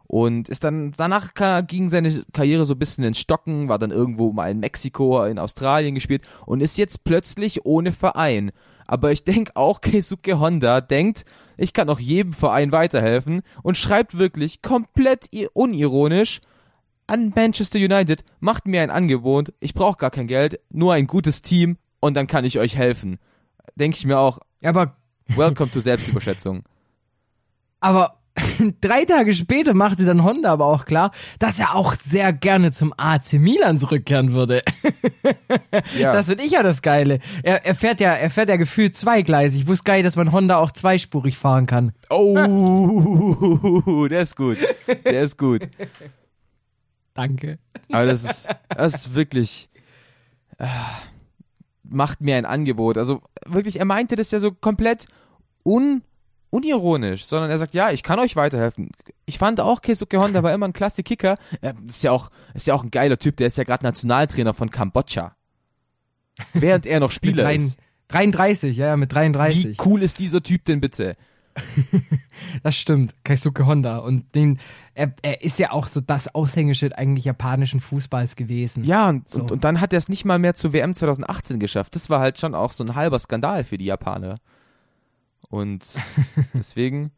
und 0.08 0.48
ist 0.48 0.64
dann 0.64 0.92
danach 0.96 1.34
ging 1.66 1.90
seine 1.90 2.24
Karriere 2.32 2.64
so 2.64 2.74
ein 2.74 2.78
bisschen 2.78 3.04
ins 3.04 3.20
Stocken, 3.20 3.68
war 3.68 3.78
dann 3.78 3.90
irgendwo 3.90 4.32
mal 4.32 4.50
in 4.50 4.58
Mexiko, 4.58 5.22
in 5.24 5.38
Australien 5.38 5.94
gespielt 5.94 6.22
und 6.46 6.62
ist 6.62 6.78
jetzt 6.78 7.04
plötzlich 7.04 7.66
ohne 7.66 7.92
Verein. 7.92 8.50
Aber 8.86 9.12
ich 9.12 9.24
denke 9.24 9.54
auch 9.54 9.80
Keisuke 9.82 10.40
Honda 10.40 10.80
denkt, 10.80 11.24
ich 11.58 11.74
kann 11.74 11.90
auch 11.90 12.00
jedem 12.00 12.32
Verein 12.32 12.72
weiterhelfen 12.72 13.42
und 13.62 13.76
schreibt 13.76 14.18
wirklich 14.18 14.62
komplett 14.62 15.28
unironisch 15.52 16.40
an 17.08 17.32
Manchester 17.34 17.78
United, 17.78 18.22
macht 18.38 18.68
mir 18.68 18.82
ein 18.82 18.90
Angebot, 18.90 19.52
ich 19.58 19.74
brauche 19.74 19.96
gar 19.96 20.10
kein 20.10 20.28
Geld, 20.28 20.60
nur 20.70 20.92
ein 20.92 21.06
gutes 21.06 21.42
Team 21.42 21.78
und 22.00 22.14
dann 22.14 22.26
kann 22.26 22.44
ich 22.44 22.58
euch 22.58 22.76
helfen. 22.76 23.18
Denke 23.74 23.96
ich 23.96 24.04
mir 24.04 24.18
auch, 24.18 24.38
Aber, 24.62 24.94
welcome 25.28 25.70
to 25.70 25.80
Selbstüberschätzung. 25.80 26.62
aber 27.80 28.18
drei 28.80 29.04
Tage 29.04 29.34
später 29.34 29.74
machte 29.74 30.04
dann 30.04 30.22
Honda 30.22 30.52
aber 30.52 30.66
auch 30.66 30.84
klar, 30.84 31.12
dass 31.38 31.58
er 31.58 31.74
auch 31.74 31.94
sehr 31.96 32.32
gerne 32.32 32.72
zum 32.72 32.94
AC 32.96 33.32
Milan 33.34 33.78
zurückkehren 33.78 34.32
würde. 34.32 34.62
Ja. 35.98 36.12
Das 36.12 36.26
finde 36.26 36.44
ich 36.44 36.52
ja 36.52 36.62
das 36.62 36.82
Geile. 36.82 37.18
Er, 37.42 37.64
er 37.66 37.74
fährt 37.74 38.00
ja, 38.00 38.12
er 38.12 38.30
fährt 38.30 38.48
ja 38.48 38.56
gefühlt 38.56 38.94
zweigleisig. 38.94 39.62
Ich 39.62 39.68
wusste 39.68 39.84
gar 39.84 39.94
nicht, 39.94 40.06
dass 40.06 40.16
man 40.16 40.32
Honda 40.32 40.56
auch 40.56 40.70
zweispurig 40.70 41.36
fahren 41.36 41.66
kann. 41.66 41.92
Oh, 42.08 44.06
der 44.08 44.22
ist 44.22 44.36
gut. 44.36 44.58
Der 45.04 45.22
ist 45.22 45.36
gut. 45.36 45.68
Danke. 47.18 47.58
Aber 47.90 48.06
das 48.06 48.22
ist, 48.22 48.48
das 48.68 48.94
ist 48.94 49.14
wirklich, 49.16 49.68
äh, 50.58 50.66
macht 51.82 52.20
mir 52.20 52.36
ein 52.36 52.44
Angebot. 52.44 52.96
Also 52.96 53.22
wirklich, 53.44 53.78
er 53.80 53.84
meinte 53.86 54.14
das 54.14 54.30
ja 54.30 54.38
so 54.38 54.52
komplett 54.52 55.06
un, 55.64 56.02
unironisch, 56.50 57.24
sondern 57.24 57.50
er 57.50 57.58
sagt, 57.58 57.74
ja, 57.74 57.90
ich 57.90 58.04
kann 58.04 58.20
euch 58.20 58.36
weiterhelfen. 58.36 58.90
Ich 59.26 59.38
fand 59.38 59.60
auch 59.60 59.82
Keisuke 59.82 60.20
Honda 60.20 60.44
war 60.44 60.52
immer 60.52 60.68
ein 60.68 60.72
klasse 60.72 61.02
Kicker. 61.02 61.36
Er 61.60 61.74
ist 61.86 62.04
ja 62.04 62.12
auch, 62.12 62.30
ist 62.54 62.68
ja 62.68 62.74
auch 62.74 62.84
ein 62.84 62.90
geiler 62.92 63.18
Typ, 63.18 63.36
der 63.36 63.48
ist 63.48 63.58
ja 63.58 63.64
gerade 63.64 63.84
Nationaltrainer 63.84 64.54
von 64.54 64.70
Kambodscha. 64.70 65.34
Während 66.54 66.86
er 66.86 67.00
noch 67.00 67.08
Mit 67.08 67.14
Spieler 67.14 67.42
drein- 67.44 67.60
ist. 67.60 67.78
33, 68.08 68.76
ja, 68.76 68.96
mit 68.96 69.10
Wie 69.10 69.14
33. 69.14 69.76
cool 69.84 70.02
ist 70.02 70.18
dieser 70.20 70.42
Typ 70.42 70.62
denn 70.64 70.80
bitte? 70.80 71.16
Das 72.62 72.76
stimmt. 72.76 73.14
Keisuke 73.24 73.66
Honda. 73.66 73.98
Und 73.98 74.34
den, 74.34 74.58
er, 74.94 75.12
er 75.22 75.42
ist 75.42 75.58
ja 75.58 75.72
auch 75.72 75.86
so 75.86 76.00
das 76.00 76.34
Aushängeschild 76.34 76.96
eigentlich 76.96 77.24
japanischen 77.24 77.80
Fußballs 77.80 78.36
gewesen. 78.36 78.84
Ja, 78.84 79.08
und, 79.08 79.28
So. 79.28 79.40
und, 79.40 79.52
und 79.52 79.64
dann 79.64 79.80
hat 79.80 79.92
er 79.92 79.98
es 79.98 80.08
nicht 80.08 80.24
mal 80.24 80.38
mehr 80.38 80.54
zur 80.54 80.72
WM 80.72 80.94
2018 80.94 81.58
geschafft. 81.58 81.94
Das 81.94 82.10
war 82.10 82.20
halt 82.20 82.38
schon 82.38 82.54
auch 82.54 82.70
so 82.70 82.84
ein 82.84 82.94
halber 82.94 83.18
Skandal 83.18 83.64
für 83.64 83.78
die 83.78 83.84
Japaner. 83.86 84.36
Und 85.48 85.94
deswegen, 86.54 87.10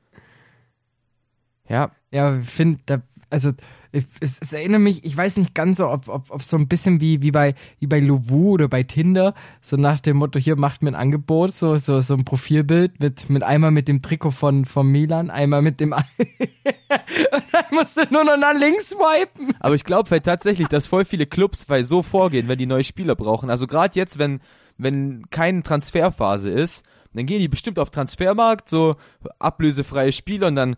ja, 1.69 1.91
Ja, 2.11 2.41
finde, 2.43 3.03
also 3.29 3.53
es, 3.93 4.41
es 4.41 4.53
erinnert 4.53 4.81
mich, 4.81 5.05
ich 5.05 5.17
weiß 5.17 5.37
nicht 5.37 5.55
ganz 5.55 5.79
so, 5.79 5.89
ob, 5.89 6.09
ob, 6.09 6.31
ob 6.31 6.43
so 6.43 6.57
ein 6.57 6.69
bisschen 6.69 7.01
wie, 7.01 7.23
wie 7.23 7.31
bei 7.31 7.55
wie 7.79 7.87
bei 7.87 8.01
Lovu 8.01 8.53
oder 8.53 8.69
bei 8.69 8.83
Tinder, 8.83 9.35
so 9.61 9.77
nach 9.77 10.01
dem 10.01 10.19
Motto, 10.19 10.39
hier 10.39 10.57
macht 10.57 10.83
mir 10.83 10.91
ein 10.91 10.95
Angebot, 10.95 11.53
so, 11.53 11.77
so, 11.77 12.01
so 12.01 12.15
ein 12.15 12.25
Profilbild 12.25 13.01
mit, 13.01 13.29
mit 13.29 13.43
einmal 13.43 13.71
mit 13.71 13.89
dem 13.89 14.03
Trikot 14.03 14.31
von, 14.31 14.65
von 14.65 14.87
Milan, 14.87 15.31
einmal 15.31 15.63
mit 15.63 15.81
dem 15.81 15.93
und 16.19 17.45
dann 17.53 17.65
musst 17.73 17.97
du 17.97 18.03
nur 18.11 18.25
noch 18.25 18.37
nach 18.37 18.55
links 18.55 18.91
swipen. 18.91 19.55
aber 19.61 19.75
ich 19.75 19.85
glaube 19.85 20.11
halt 20.11 20.25
tatsächlich, 20.25 20.69
dass 20.69 20.87
voll 20.87 21.05
viele 21.05 21.27
Clubs 21.27 21.65
bei 21.65 21.83
so 21.83 22.03
vorgehen, 22.03 22.49
wenn 22.49 22.59
die 22.59 22.67
neue 22.67 22.85
Spieler 22.85 23.17
brauchen. 23.17 23.51
Also 23.51 23.67
gerade 23.67 23.95
jetzt, 23.95 24.19
wenn, 24.19 24.41
wenn 24.79 25.29
keine 25.31 25.63
Transferphase 25.63 26.51
ist, 26.51 26.85
dann 27.13 27.27
gehen 27.27 27.41
die 27.41 27.49
bestimmt 27.49 27.79
auf 27.79 27.91
Transfermarkt, 27.91 28.69
so 28.69 28.97
ablösefreie 29.39 30.13
Spieler 30.13 30.47
und 30.47 30.55
dann 30.55 30.77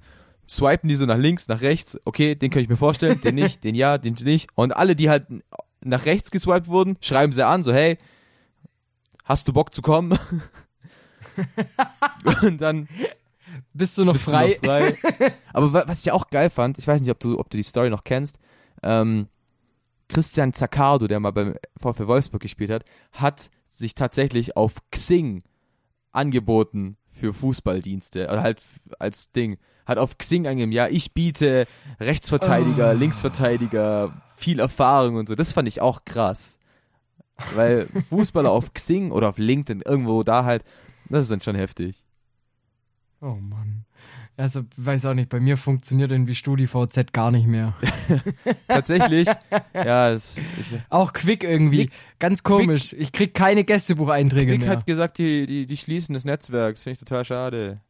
swipen 0.56 0.88
die 0.88 0.94
so 0.96 1.06
nach 1.06 1.18
links, 1.18 1.48
nach 1.48 1.60
rechts. 1.60 1.98
Okay, 2.04 2.34
den 2.34 2.50
könnte 2.50 2.64
ich 2.64 2.68
mir 2.68 2.76
vorstellen, 2.76 3.20
den 3.20 3.34
nicht, 3.34 3.64
den 3.64 3.74
ja, 3.74 3.98
den 3.98 4.14
nicht. 4.22 4.50
Und 4.54 4.72
alle, 4.76 4.94
die 4.96 5.08
halt 5.10 5.26
nach 5.80 6.04
rechts 6.04 6.30
geswiped 6.30 6.68
wurden, 6.68 6.96
schreiben 7.00 7.32
sie 7.32 7.44
an, 7.46 7.62
so 7.62 7.72
hey, 7.72 7.98
hast 9.24 9.48
du 9.48 9.52
Bock 9.52 9.72
zu 9.74 9.82
kommen? 9.82 10.18
und 12.42 12.60
dann 12.60 12.88
Bist 13.72 13.96
du 13.98 14.04
noch 14.04 14.12
bist 14.14 14.26
frei? 14.26 14.58
du 14.60 14.66
noch 14.66 14.96
frei. 14.96 15.32
Aber 15.52 15.72
wa- 15.72 15.84
was 15.86 16.04
ich 16.04 16.12
auch 16.12 16.28
geil 16.28 16.50
fand, 16.50 16.78
ich 16.78 16.86
weiß 16.86 17.00
nicht, 17.00 17.10
ob 17.10 17.20
du, 17.20 17.38
ob 17.38 17.50
du 17.50 17.56
die 17.56 17.62
Story 17.62 17.90
noch 17.90 18.04
kennst, 18.04 18.38
ähm, 18.82 19.28
Christian 20.08 20.52
Zaccardo, 20.52 21.06
der 21.06 21.20
mal 21.20 21.30
beim 21.32 21.54
VfL 21.80 22.06
Wolfsburg 22.06 22.42
gespielt 22.42 22.70
hat, 22.70 22.84
hat 23.12 23.50
sich 23.68 23.94
tatsächlich 23.94 24.56
auf 24.56 24.74
Xing 24.90 25.42
angeboten 26.12 26.98
für 27.10 27.32
Fußballdienste 27.32 28.26
oder 28.26 28.42
halt 28.42 28.62
als 28.98 29.32
Ding. 29.32 29.56
Hat 29.86 29.98
auf 29.98 30.16
Xing 30.18 30.46
angegeben, 30.46 30.72
ja, 30.72 30.88
ich 30.88 31.12
biete 31.12 31.66
Rechtsverteidiger, 32.00 32.94
Linksverteidiger, 32.94 34.12
viel 34.36 34.60
Erfahrung 34.60 35.16
und 35.16 35.26
so. 35.26 35.34
Das 35.34 35.52
fand 35.52 35.68
ich 35.68 35.80
auch 35.80 36.04
krass. 36.04 36.58
Weil 37.54 37.88
Fußballer 38.08 38.50
auf 38.50 38.72
Xing 38.72 39.10
oder 39.10 39.28
auf 39.28 39.38
LinkedIn, 39.38 39.82
irgendwo 39.84 40.22
da 40.22 40.44
halt, 40.44 40.64
das 41.08 41.22
ist 41.22 41.30
dann 41.30 41.40
schon 41.40 41.56
heftig. 41.56 42.04
Oh 43.20 43.34
Mann. 43.40 43.84
Also, 44.36 44.62
weiß 44.76 45.04
auch 45.06 45.14
nicht, 45.14 45.28
bei 45.28 45.40
mir 45.40 45.56
funktioniert 45.58 46.10
irgendwie 46.10 46.34
StudiVZ 46.34 47.12
gar 47.12 47.30
nicht 47.30 47.46
mehr. 47.46 47.74
Tatsächlich, 48.68 49.28
ja, 49.74 50.10
es, 50.10 50.38
ich, 50.58 50.78
Auch 50.88 51.12
Quick 51.12 51.44
irgendwie. 51.44 51.76
Nick- 51.84 51.92
Ganz 52.18 52.42
komisch. 52.42 52.94
Ich 52.94 53.12
krieg 53.12 53.34
keine 53.34 53.62
Gästebucheinträge 53.64 54.52
Quick 54.52 54.60
mehr. 54.62 54.70
hat 54.70 54.86
gesagt, 54.86 55.18
die, 55.18 55.44
die, 55.46 55.66
die 55.66 55.76
schließen 55.76 56.14
das 56.14 56.24
Netzwerk. 56.24 56.76
Das 56.76 56.82
finde 56.82 56.94
ich 56.94 56.98
total 57.00 57.24
schade. 57.24 57.80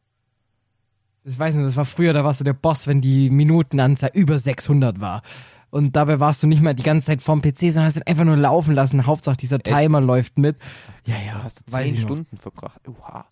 Ich 1.25 1.39
weiß 1.39 1.55
nicht, 1.55 1.65
das 1.65 1.75
war 1.75 1.85
früher, 1.85 2.13
da 2.13 2.23
warst 2.23 2.41
du 2.41 2.43
der 2.43 2.53
Boss, 2.53 2.87
wenn 2.87 2.99
die 2.99 3.29
Minutenanzahl 3.29 4.11
über 4.13 4.37
600 4.37 4.99
war. 4.99 5.21
Und 5.69 5.95
dabei 5.95 6.19
warst 6.19 6.43
du 6.43 6.47
nicht 6.47 6.61
mehr 6.61 6.73
die 6.73 6.83
ganze 6.83 7.07
Zeit 7.07 7.23
vorm 7.23 7.41
PC, 7.41 7.71
sondern 7.71 7.85
hast 7.85 7.95
ihn 7.95 8.03
einfach 8.03 8.25
nur 8.25 8.37
laufen 8.37 8.75
lassen. 8.75 9.07
Hauptsache 9.07 9.37
dieser 9.37 9.59
Timer 9.59 10.01
läuft 10.01 10.37
mit. 10.37 10.57
Ja, 11.05 11.15
ja, 11.25 11.41
hast 11.43 11.61
du 11.61 11.71
zehn 11.71 11.93
ich 11.93 12.01
noch. 12.01 12.09
Stunden 12.09 12.37
verbracht. 12.37 12.81
Uha. 12.87 13.25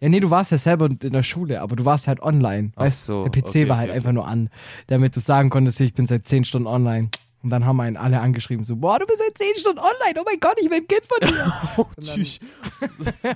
Ja, 0.00 0.08
nee, 0.08 0.20
du 0.20 0.30
warst 0.30 0.52
ja 0.52 0.58
selber 0.58 0.86
in 0.86 1.12
der 1.12 1.22
Schule, 1.22 1.60
aber 1.60 1.74
du 1.74 1.84
warst 1.84 2.06
halt 2.06 2.20
online. 2.20 2.72
Ach 2.76 2.82
Weißt, 2.82 3.06
so, 3.06 3.26
der 3.26 3.30
PC 3.30 3.48
okay, 3.48 3.68
war 3.68 3.78
halt 3.78 3.88
okay, 3.88 3.96
einfach 3.96 4.12
nur 4.12 4.28
an, 4.28 4.50
damit 4.88 5.16
du 5.16 5.20
sagen 5.20 5.50
konntest, 5.50 5.80
ich 5.80 5.94
bin 5.94 6.06
seit 6.06 6.28
10 6.28 6.44
Stunden 6.44 6.68
online. 6.68 7.08
Und 7.42 7.50
dann 7.50 7.64
haben 7.64 7.80
einen 7.80 7.96
alle 7.96 8.20
angeschrieben, 8.20 8.64
so, 8.64 8.76
boah, 8.76 8.98
du 8.98 9.06
bist 9.06 9.18
seit 9.18 9.38
10 9.38 9.60
Stunden 9.60 9.78
online, 9.78 10.20
oh 10.20 10.24
mein 10.24 10.40
Gott, 10.40 10.56
ich 10.60 10.68
bin 10.68 10.82
ein 10.82 10.86
Kind 10.86 11.06
von 11.06 11.18
dir. 11.28 11.52
Oh, 11.78 11.86
tschüss. 12.00 12.40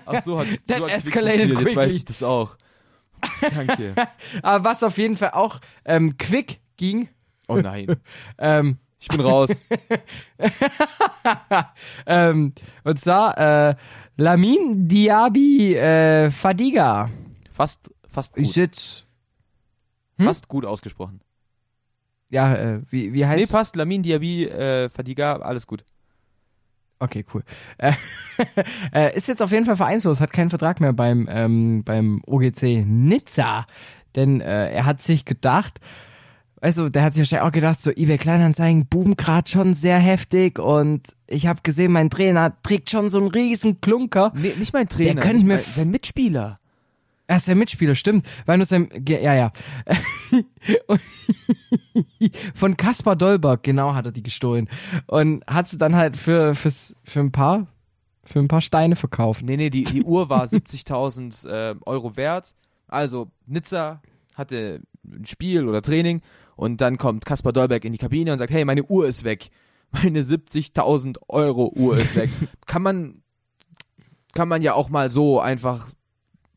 Ach 0.04 0.20
so 0.20 0.38
hat, 0.38 0.46
so 0.68 0.74
hat 0.74 0.82
Quick 0.82 0.90
escalated 0.90 1.48
funktioniert. 1.48 1.50
Jetzt 1.50 1.76
weiß 1.76 1.84
quickly. 1.84 1.96
ich 1.96 2.04
das 2.04 2.22
auch. 2.22 2.56
Danke. 3.54 3.94
aber 4.42 4.64
was 4.64 4.82
auf 4.82 4.98
jeden 4.98 5.16
Fall 5.16 5.30
auch 5.30 5.60
ähm, 5.84 6.16
quick 6.18 6.60
ging, 6.76 7.08
Oh 7.48 7.56
nein. 7.56 7.96
ähm, 8.38 8.78
Ich 8.98 9.08
bin 9.08 9.20
raus. 9.20 9.62
ähm, 12.06 12.52
und 12.84 13.00
zwar 13.00 13.70
äh, 13.70 13.74
Lamin 14.16 14.88
Diaby 14.88 15.74
äh, 15.76 16.30
Fadiga. 16.30 17.10
Fast, 17.50 17.90
fast 18.08 18.34
gut. 18.34 18.54
jetzt, 18.54 19.06
hm? 20.18 20.26
Fast 20.26 20.48
gut 20.48 20.64
ausgesprochen. 20.64 21.20
ja, 22.30 22.54
äh, 22.54 22.80
wie, 22.90 23.12
wie 23.12 23.26
heißt 23.26 23.40
Nee, 23.40 23.46
passt. 23.46 23.76
Lamin 23.76 24.02
Diaby, 24.02 24.46
äh, 24.46 24.88
Fadiga, 24.88 25.36
alles 25.36 25.66
gut. 25.66 25.84
Okay, 27.02 27.24
cool. 27.34 27.42
Äh, 27.78 27.94
äh, 28.94 29.16
ist 29.16 29.26
jetzt 29.26 29.42
auf 29.42 29.50
jeden 29.50 29.66
Fall 29.66 29.74
vereinslos, 29.74 30.20
hat 30.20 30.32
keinen 30.32 30.50
Vertrag 30.50 30.80
mehr 30.80 30.92
beim, 30.92 31.28
ähm, 31.28 31.82
beim 31.84 32.22
OGC 32.24 32.84
Nizza. 32.86 33.66
Denn 34.14 34.40
äh, 34.40 34.70
er 34.70 34.86
hat 34.86 35.02
sich 35.02 35.24
gedacht, 35.24 35.80
also 36.60 36.88
der 36.88 37.02
hat 37.02 37.14
sich 37.14 37.22
wahrscheinlich 37.22 37.48
auch 37.48 37.52
gedacht, 37.52 37.82
so 37.82 37.90
eBay 37.90 38.18
Kleinanzeigen 38.18 38.86
boomen 38.86 39.16
grad 39.16 39.48
schon 39.48 39.74
sehr 39.74 39.98
heftig 39.98 40.60
und 40.60 41.08
ich 41.26 41.48
habe 41.48 41.58
gesehen, 41.64 41.90
mein 41.90 42.08
Trainer 42.08 42.56
trägt 42.62 42.88
schon 42.88 43.10
so 43.10 43.18
einen 43.18 43.32
riesen 43.32 43.80
Klunker. 43.80 44.32
Nee, 44.36 44.54
nicht 44.56 44.72
mein 44.72 44.88
Trainer. 44.88 45.20
könnte 45.22 45.38
nicht 45.38 45.46
mir 45.46 45.54
mein, 45.54 45.64
sein 45.72 45.90
Mitspieler. 45.90 46.60
Er 47.26 47.38
ist 47.38 47.48
der 47.48 47.56
Mitspieler, 47.56 47.96
stimmt. 47.96 48.28
Weil 48.46 48.58
nur 48.58 48.66
sein, 48.66 48.90
ja, 49.08 49.34
ja. 49.34 49.52
Und 50.86 51.00
Von 52.54 52.76
Kaspar 52.76 53.16
Dolberg, 53.16 53.62
genau, 53.62 53.94
hat 53.94 54.06
er 54.06 54.12
die 54.12 54.22
gestohlen. 54.22 54.68
Und 55.06 55.44
hat 55.46 55.68
sie 55.68 55.78
dann 55.78 55.96
halt 55.96 56.16
für, 56.16 56.54
fürs, 56.54 56.94
für 57.04 57.20
ein 57.20 57.32
paar, 57.32 57.66
für 58.24 58.38
ein 58.38 58.48
paar 58.48 58.60
Steine 58.60 58.96
verkauft. 58.96 59.42
Nee, 59.42 59.56
nee, 59.56 59.70
die, 59.70 59.84
die 59.84 60.02
Uhr 60.02 60.28
war 60.28 60.44
70.000 60.44 61.48
äh, 61.48 61.74
Euro 61.86 62.16
wert. 62.16 62.54
Also 62.88 63.30
Nizza 63.46 64.02
hatte 64.34 64.80
ein 65.04 65.24
Spiel 65.24 65.68
oder 65.68 65.82
Training 65.82 66.20
und 66.56 66.80
dann 66.80 66.98
kommt 66.98 67.24
Kaspar 67.24 67.52
Dolberg 67.52 67.84
in 67.84 67.92
die 67.92 67.98
Kabine 67.98 68.32
und 68.32 68.38
sagt, 68.38 68.52
hey, 68.52 68.64
meine 68.64 68.84
Uhr 68.84 69.06
ist 69.06 69.24
weg. 69.24 69.50
Meine 69.90 70.22
70.000 70.22 71.18
Euro 71.28 71.70
Uhr 71.74 71.98
ist 71.98 72.16
weg. 72.16 72.30
kann 72.66 72.82
man, 72.82 73.22
kann 74.32 74.48
man 74.48 74.62
ja 74.62 74.72
auch 74.72 74.88
mal 74.88 75.10
so 75.10 75.38
einfach 75.38 75.88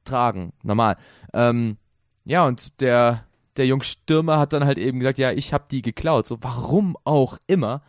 tragen, 0.06 0.54
normal. 0.64 0.96
Ähm, 1.34 1.78
ja, 2.24 2.46
und 2.46 2.80
der, 2.82 3.26
der 3.58 3.68
Jungstürmer 3.68 4.40
hat 4.40 4.54
dann 4.54 4.66
halt 4.66 4.78
eben 4.78 5.00
gesagt, 5.00 5.18
ja, 5.20 5.32
ich 5.32 5.54
habe 5.54 5.66
die 5.72 5.82
geklaut. 5.82 6.28
So, 6.28 6.38
warum 6.42 6.98
auch 7.04 7.38
immer. 7.48 7.82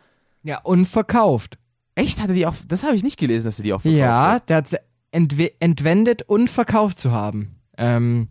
Ja, 0.43 0.59
und 0.61 0.85
verkauft. 0.85 1.57
Echt, 1.95 2.21
hatte 2.21 2.33
die 2.33 2.45
auch, 2.45 2.55
das 2.67 2.83
habe 2.83 2.95
ich 2.95 3.03
nicht 3.03 3.17
gelesen, 3.19 3.47
dass 3.47 3.59
er 3.59 3.63
die 3.63 3.73
auch 3.73 3.81
verkauft 3.81 3.99
Ja, 3.99 4.31
hat. 4.33 4.49
der 4.49 4.57
hat 4.57 4.69
sie 4.69 4.77
entwe 5.11 5.51
entwendet 5.59 6.21
und 6.23 6.49
verkauft 6.49 6.99
zu 6.99 7.11
haben. 7.11 7.55
Ähm, 7.77 8.27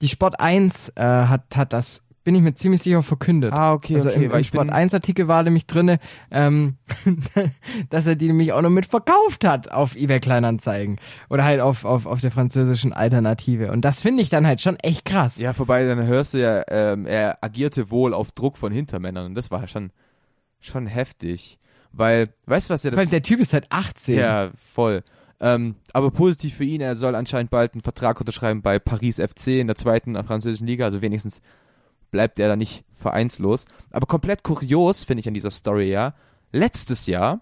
die 0.00 0.08
Sport 0.08 0.38
1 0.40 0.90
äh, 0.96 1.02
hat, 1.02 1.56
hat 1.56 1.72
das, 1.72 2.02
bin 2.24 2.34
ich 2.34 2.42
mir 2.42 2.54
ziemlich 2.54 2.82
sicher, 2.82 3.02
verkündet. 3.02 3.52
Ah, 3.52 3.72
okay, 3.72 3.94
also 3.94 4.08
okay, 4.10 4.24
im, 4.24 4.30
weil 4.30 4.38
im 4.38 4.44
Sport 4.44 4.66
bin- 4.68 4.74
1 4.74 4.94
Artikel 4.94 5.28
war 5.28 5.42
nämlich 5.42 5.66
drinne, 5.66 5.98
ähm, 6.30 6.76
dass 7.90 8.06
er 8.06 8.16
die 8.16 8.28
nämlich 8.28 8.52
auch 8.52 8.62
noch 8.62 8.70
mit 8.70 8.86
verkauft 8.86 9.44
hat 9.44 9.70
auf 9.70 9.96
eBay 9.96 10.20
Kleinanzeigen 10.20 10.98
oder 11.30 11.44
halt 11.44 11.60
auf, 11.60 11.84
auf, 11.84 12.06
auf 12.06 12.20
der 12.20 12.30
französischen 12.30 12.92
Alternative. 12.92 13.72
Und 13.72 13.84
das 13.84 14.02
finde 14.02 14.22
ich 14.22 14.30
dann 14.30 14.46
halt 14.46 14.60
schon 14.60 14.76
echt 14.76 15.04
krass. 15.04 15.38
Ja, 15.38 15.52
vorbei, 15.52 15.84
dann 15.86 16.06
hörst 16.06 16.34
du 16.34 16.38
ja, 16.38 16.62
ähm, 16.68 17.06
er 17.06 17.38
agierte 17.42 17.90
wohl 17.90 18.14
auf 18.14 18.32
Druck 18.32 18.56
von 18.56 18.72
Hintermännern 18.72 19.26
und 19.26 19.34
das 19.34 19.50
war 19.50 19.66
schon, 19.68 19.90
schon 20.60 20.86
heftig. 20.86 21.58
Weil, 21.92 22.28
weißt 22.46 22.70
du, 22.70 22.74
was 22.74 22.84
er 22.84 22.92
Weil 22.92 23.00
das... 23.04 23.10
der 23.10 23.22
Typ 23.22 23.40
ist 23.40 23.52
halt 23.52 23.66
18. 23.68 24.16
ja, 24.16 24.50
voll. 24.54 25.02
Ähm, 25.40 25.74
aber 25.92 26.12
positiv 26.12 26.54
für 26.54 26.64
ihn, 26.64 26.80
er 26.80 26.94
soll 26.94 27.16
anscheinend 27.16 27.50
bald 27.50 27.74
einen 27.74 27.82
Vertrag 27.82 28.20
unterschreiben 28.20 28.62
bei 28.62 28.78
Paris 28.78 29.16
FC 29.16 29.48
in 29.48 29.66
der 29.66 29.74
zweiten 29.74 30.14
französischen 30.22 30.68
Liga, 30.68 30.84
also 30.84 31.02
wenigstens 31.02 31.42
bleibt 32.12 32.38
er 32.38 32.46
da 32.46 32.54
nicht 32.54 32.84
vereinslos. 32.92 33.64
Aber 33.90 34.06
komplett 34.06 34.44
kurios 34.44 35.02
finde 35.02 35.20
ich 35.20 35.28
an 35.28 35.34
dieser 35.34 35.50
Story 35.50 35.90
ja, 35.90 36.14
letztes 36.52 37.06
Jahr 37.06 37.40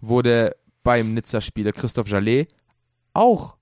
wurde 0.00 0.56
beim 0.82 1.14
Nizza-Spieler 1.14 1.70
Christophe 1.70 2.10
Jallet 2.10 2.48
auch 3.14 3.56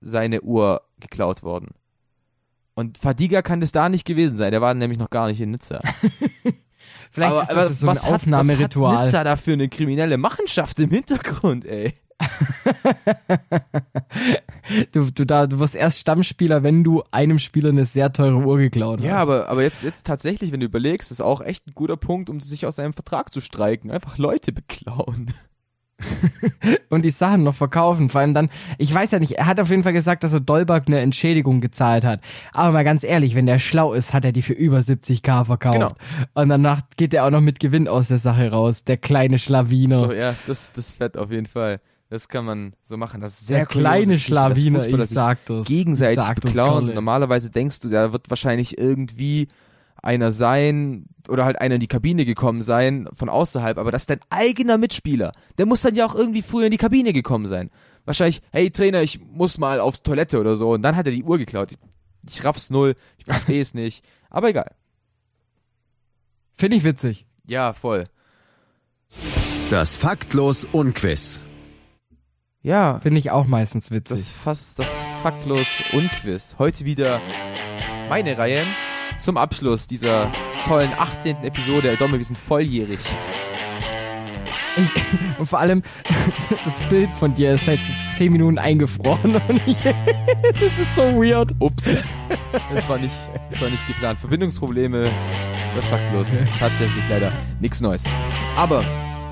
seine 0.00 0.40
Uhr 0.40 0.82
geklaut 0.98 1.44
worden. 1.44 1.68
Und 2.74 2.98
Fadiga 2.98 3.42
kann 3.42 3.60
das 3.60 3.72
da 3.72 3.88
nicht 3.88 4.04
gewesen 4.04 4.36
sein, 4.36 4.50
der 4.50 4.60
war 4.60 4.74
nämlich 4.74 4.98
noch 4.98 5.10
gar 5.10 5.28
nicht 5.28 5.40
in 5.40 5.52
Nizza. 5.52 5.80
Vielleicht 7.10 7.32
aber, 7.32 7.42
ist 7.42 7.50
das 7.50 7.56
aber 7.56 7.74
so 7.74 7.86
was 7.86 8.04
ein 8.04 8.06
hat, 8.06 8.12
was 8.12 8.22
Aufnahmeritual. 8.22 8.96
hat 8.96 9.04
Nizza 9.06 9.24
da 9.24 9.36
für 9.36 9.52
eine 9.52 9.68
kriminelle 9.68 10.16
Machenschaft 10.16 10.80
im 10.80 10.90
Hintergrund, 10.90 11.64
ey? 11.66 11.94
du, 14.92 15.10
du, 15.10 15.24
da, 15.24 15.46
du 15.46 15.58
wirst 15.58 15.74
erst 15.74 15.98
Stammspieler, 15.98 16.62
wenn 16.62 16.84
du 16.84 17.02
einem 17.10 17.38
Spieler 17.38 17.70
eine 17.70 17.86
sehr 17.86 18.12
teure 18.12 18.36
Uhr 18.36 18.58
geklaut 18.58 19.00
Ja, 19.00 19.14
hast. 19.14 19.22
aber, 19.22 19.48
aber 19.48 19.62
jetzt, 19.62 19.82
jetzt 19.82 20.06
tatsächlich, 20.06 20.52
wenn 20.52 20.60
du 20.60 20.66
überlegst, 20.66 21.10
ist 21.10 21.20
auch 21.20 21.40
echt 21.40 21.66
ein 21.66 21.72
guter 21.74 21.96
Punkt, 21.96 22.30
um 22.30 22.40
sich 22.40 22.66
aus 22.66 22.76
seinem 22.76 22.92
Vertrag 22.92 23.32
zu 23.32 23.40
streiken. 23.40 23.90
Einfach 23.90 24.18
Leute 24.18 24.52
beklauen. 24.52 25.32
und 26.88 27.04
die 27.04 27.10
Sachen 27.10 27.42
noch 27.42 27.54
verkaufen. 27.54 28.08
Vor 28.08 28.22
allem 28.22 28.34
dann, 28.34 28.50
ich 28.78 28.92
weiß 28.92 29.10
ja 29.10 29.18
nicht, 29.18 29.32
er 29.32 29.46
hat 29.46 29.60
auf 29.60 29.70
jeden 29.70 29.82
Fall 29.82 29.92
gesagt, 29.92 30.24
dass 30.24 30.32
er 30.32 30.40
Dolberg 30.40 30.86
eine 30.86 31.00
Entschädigung 31.00 31.60
gezahlt 31.60 32.04
hat. 32.04 32.20
Aber 32.52 32.72
mal 32.72 32.84
ganz 32.84 33.04
ehrlich, 33.04 33.34
wenn 33.34 33.46
der 33.46 33.58
schlau 33.58 33.92
ist, 33.92 34.14
hat 34.14 34.24
er 34.24 34.32
die 34.32 34.42
für 34.42 34.54
über 34.54 34.78
70k 34.78 35.44
verkauft. 35.44 35.74
Genau. 35.74 35.92
Und 36.34 36.48
danach 36.48 36.82
geht 36.96 37.14
er 37.14 37.26
auch 37.26 37.30
noch 37.30 37.42
mit 37.42 37.60
Gewinn 37.60 37.88
aus 37.88 38.08
der 38.08 38.18
Sache 38.18 38.50
raus, 38.50 38.84
der 38.84 38.96
kleine 38.96 39.38
Schlawiner. 39.38 40.00
So, 40.00 40.12
ja, 40.12 40.34
das, 40.46 40.72
das 40.72 40.92
fett 40.92 41.16
auf 41.16 41.30
jeden 41.30 41.46
Fall. 41.46 41.80
Das 42.10 42.28
kann 42.28 42.44
man 42.44 42.74
so 42.82 42.96
machen. 42.96 43.20
Das 43.20 43.40
ist 43.40 43.46
sehr 43.46 43.58
der 43.58 43.66
kleine 43.66 44.18
Schlawiner, 44.18 44.84
ich 44.84 45.08
sag 45.10 45.44
das. 45.46 45.64
gegenseitig 45.64 46.24
sag 46.24 46.40
das, 46.40 46.50
beklauen. 46.50 46.82
Kalle. 46.82 46.96
Normalerweise 46.96 47.50
denkst 47.50 47.78
du, 47.80 47.88
da 47.88 48.12
wird 48.12 48.28
wahrscheinlich 48.28 48.78
irgendwie 48.78 49.46
einer 50.02 50.32
sein 50.32 51.06
oder 51.28 51.44
halt 51.44 51.60
einer 51.60 51.76
in 51.76 51.80
die 51.80 51.86
Kabine 51.86 52.24
gekommen 52.24 52.62
sein 52.62 53.08
von 53.12 53.28
außerhalb, 53.28 53.78
aber 53.78 53.92
das 53.92 54.02
ist 54.02 54.10
dein 54.10 54.20
eigener 54.28 54.76
Mitspieler. 54.76 55.30
Der 55.58 55.66
muss 55.66 55.82
dann 55.82 55.94
ja 55.94 56.04
auch 56.04 56.16
irgendwie 56.16 56.42
früher 56.42 56.64
in 56.64 56.72
die 56.72 56.78
Kabine 56.78 57.12
gekommen 57.12 57.46
sein. 57.46 57.70
Wahrscheinlich, 58.06 58.42
hey 58.50 58.70
Trainer, 58.70 59.02
ich 59.02 59.20
muss 59.20 59.58
mal 59.58 59.78
aufs 59.78 60.02
Toilette 60.02 60.40
oder 60.40 60.56
so 60.56 60.72
und 60.72 60.82
dann 60.82 60.96
hat 60.96 61.06
er 61.06 61.12
die 61.12 61.22
Uhr 61.22 61.38
geklaut. 61.38 61.72
Ich, 61.72 61.78
ich 62.38 62.44
raff's 62.44 62.70
null, 62.70 62.96
ich 63.18 63.24
verstehe 63.24 63.62
es 63.62 63.72
nicht, 63.74 64.04
aber 64.30 64.48
egal. 64.48 64.74
Finde 66.56 66.76
ich 66.76 66.82
witzig. 66.82 67.26
Ja, 67.46 67.72
voll. 67.72 68.04
Das 69.70 69.96
Faktlos 69.96 70.66
Unquiz. 70.72 71.40
Ja, 72.62 73.00
Finde 73.00 73.18
ich 73.18 73.30
auch 73.30 73.46
meistens 73.46 73.90
witzig. 73.90 74.18
das 74.18 74.30
fast 74.32 74.78
das 74.78 75.06
faktlos 75.22 75.66
Unquiz. 75.92 76.56
Heute 76.58 76.84
wieder 76.84 77.18
meine 78.10 78.36
Reihe 78.36 78.62
zum 79.18 79.38
Abschluss 79.38 79.86
dieser 79.86 80.30
tollen 80.66 80.92
18. 80.98 81.42
Episode. 81.42 81.96
Domme, 81.98 82.18
wir 82.18 82.24
sind 82.24 82.36
volljährig. 82.36 82.98
Und 85.38 85.46
vor 85.46 85.58
allem, 85.58 85.82
das 86.64 86.78
Bild 86.90 87.08
von 87.18 87.34
dir 87.34 87.54
ist 87.54 87.64
seit 87.64 87.80
10 88.16 88.30
Minuten 88.30 88.58
eingefroren. 88.58 89.40
Und 89.48 89.62
ich, 89.66 89.78
das 90.52 90.62
ist 90.62 90.94
so 90.94 91.02
weird. 91.16 91.54
Ups. 91.60 91.96
Das 92.74 92.86
war 92.90 92.98
nicht, 92.98 93.14
das 93.50 93.62
war 93.62 93.70
nicht 93.70 93.86
geplant. 93.86 94.18
Verbindungsprobleme, 94.20 95.08
das 95.74 95.84
faktlos. 95.86 96.28
Tatsächlich 96.58 97.04
leider 97.08 97.32
nichts 97.58 97.80
Neues. 97.80 98.04
Aber 98.54 98.84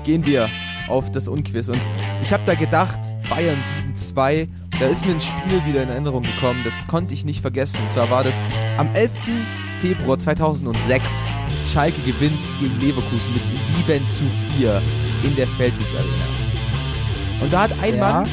gehen 0.03 0.25
wir 0.25 0.49
auf 0.89 1.11
das 1.11 1.27
Unquiz. 1.27 1.69
Und 1.69 1.79
ich 2.23 2.33
habe 2.33 2.43
da 2.45 2.55
gedacht, 2.55 2.99
Bayern 3.29 3.57
7-2, 3.95 4.47
da 4.79 4.87
ist 4.87 5.05
mir 5.05 5.13
ein 5.13 5.21
Spiel 5.21 5.65
wieder 5.65 5.83
in 5.83 5.89
Erinnerung 5.89 6.23
gekommen. 6.23 6.59
Das 6.63 6.87
konnte 6.87 7.13
ich 7.13 7.25
nicht 7.25 7.41
vergessen. 7.41 7.79
Und 7.81 7.89
zwar 7.89 8.09
war 8.09 8.23
das 8.23 8.41
am 8.77 8.93
11. 8.95 9.11
Februar 9.81 10.17
2006. 10.17 11.27
Schalke 11.71 12.01
gewinnt 12.01 12.41
gegen 12.59 12.79
Leverkusen 12.79 13.33
mit 13.33 13.43
7 13.87 14.07
zu 14.07 14.23
4 14.57 14.81
in 15.23 15.35
der 15.35 15.47
Felddienst 15.47 15.93
Arena. 15.95 16.25
Und 17.41 17.53
da 17.53 17.61
hat 17.61 17.71
ein 17.81 17.95
Ja. 17.95 17.99
Mann 18.21 18.29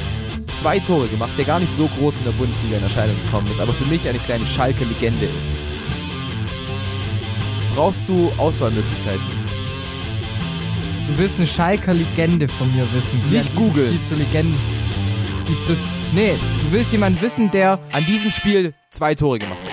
zwei 0.48 0.78
Tore 0.78 1.08
gemacht, 1.08 1.32
der 1.36 1.44
gar 1.44 1.58
nicht 1.60 1.72
so 1.72 1.88
groß 1.88 2.18
in 2.18 2.24
der 2.24 2.32
Bundesliga 2.32 2.76
in 2.76 2.82
Erscheinung 2.82 3.16
gekommen 3.24 3.50
ist, 3.50 3.60
aber 3.60 3.72
für 3.72 3.84
mich 3.84 4.08
eine 4.08 4.18
kleine 4.18 4.46
Schalke-Legende 4.46 5.26
ist. 5.26 5.58
Brauchst 7.74 8.08
du 8.08 8.32
Auswahlmöglichkeiten? 8.38 9.45
Du 11.08 11.18
willst 11.18 11.36
eine 11.36 11.46
Schalker 11.46 11.94
Legende 11.94 12.48
von 12.48 12.74
mir 12.74 12.92
wissen. 12.92 13.22
Die 13.30 13.36
Nicht 13.36 13.54
googeln. 13.54 13.94
Spiel 13.94 14.02
zu 14.02 14.14
Legenden. 14.16 14.58
Die 15.48 15.58
zu. 15.60 15.76
Nee, 16.12 16.36
du 16.62 16.72
willst 16.72 16.90
jemanden 16.92 17.20
wissen, 17.20 17.50
der. 17.50 17.78
An 17.92 18.04
diesem 18.06 18.32
Spiel 18.32 18.74
zwei 18.90 19.14
Tore 19.14 19.38
gemacht 19.38 19.58
hat. 19.64 19.72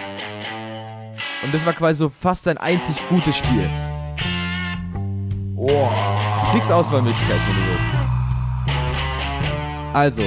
Und 1.43 1.53
das 1.53 1.65
war 1.65 1.73
quasi 1.73 1.99
so 1.99 2.09
fast 2.09 2.47
ein 2.47 2.57
einzig 2.57 2.97
gutes 3.09 3.37
Spiel. 3.37 3.67
Du 5.55 6.51
kriegst 6.51 6.71
Auswahlmöglichkeiten, 6.71 7.41
wenn 7.47 7.55
du 7.55 7.71
willst. 7.71 7.87
Also, 9.93 10.23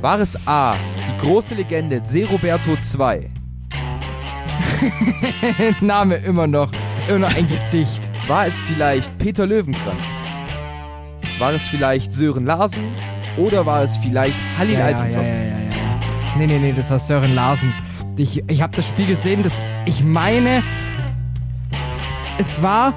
war 0.00 0.20
es 0.20 0.36
A, 0.46 0.74
die 1.08 1.18
große 1.26 1.54
Legende 1.54 2.00
Seroberto 2.04 2.76
2? 2.76 3.28
Name 5.80 6.16
immer 6.16 6.46
noch. 6.46 6.70
Immer 7.08 7.20
noch 7.20 7.34
ein 7.34 7.48
Gedicht. 7.48 8.10
War 8.26 8.46
es 8.46 8.58
vielleicht 8.62 9.16
Peter 9.18 9.46
Löwenkranz? 9.46 10.27
War 11.38 11.52
es 11.52 11.68
vielleicht 11.68 12.12
Sören 12.12 12.46
Larsen? 12.46 12.82
Oder 13.36 13.64
war 13.64 13.82
es 13.82 13.96
vielleicht 13.98 14.38
Halil 14.58 14.74
Ja, 14.74 14.80
ja, 14.80 14.90
ja, 14.90 14.96
Altintop? 14.96 15.22
ja, 15.22 15.28
ja, 15.28 15.38
ja. 15.38 16.36
Nee, 16.36 16.46
nee, 16.46 16.58
nee, 16.58 16.74
das 16.76 16.90
war 16.90 16.98
Sören 16.98 17.34
Larsen. 17.34 17.72
Ich, 18.16 18.42
ich 18.48 18.62
habe 18.62 18.74
das 18.76 18.86
Spiel 18.88 19.06
gesehen, 19.06 19.44
das, 19.44 19.52
ich 19.86 20.02
meine, 20.02 20.62
es 22.38 22.60
war, 22.60 22.92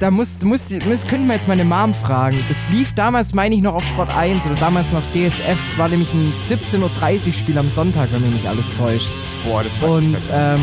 da 0.00 0.10
muss, 0.10 0.42
muss, 0.42 0.68
muss, 0.84 1.06
könnten 1.06 1.28
wir 1.28 1.34
jetzt 1.34 1.46
meine 1.46 1.64
Mom 1.64 1.94
fragen. 1.94 2.36
Das 2.48 2.68
lief 2.70 2.92
damals, 2.94 3.32
meine 3.34 3.54
ich, 3.54 3.62
noch 3.62 3.74
auf 3.74 3.86
Sport 3.86 4.14
1 4.16 4.44
oder 4.46 4.56
damals 4.56 4.90
noch 4.92 5.02
DSF. 5.12 5.56
Es 5.72 5.78
war 5.78 5.88
nämlich 5.88 6.12
ein 6.12 6.32
17.30 6.48 7.28
Uhr 7.28 7.32
Spiel 7.32 7.58
am 7.58 7.68
Sonntag, 7.68 8.08
wenn 8.12 8.22
mich 8.22 8.32
nicht 8.34 8.48
alles 8.48 8.72
täuscht. 8.74 9.10
Boah, 9.44 9.62
das 9.62 9.80
war 9.80 9.90
Und, 9.90 10.16
ähm, 10.32 10.60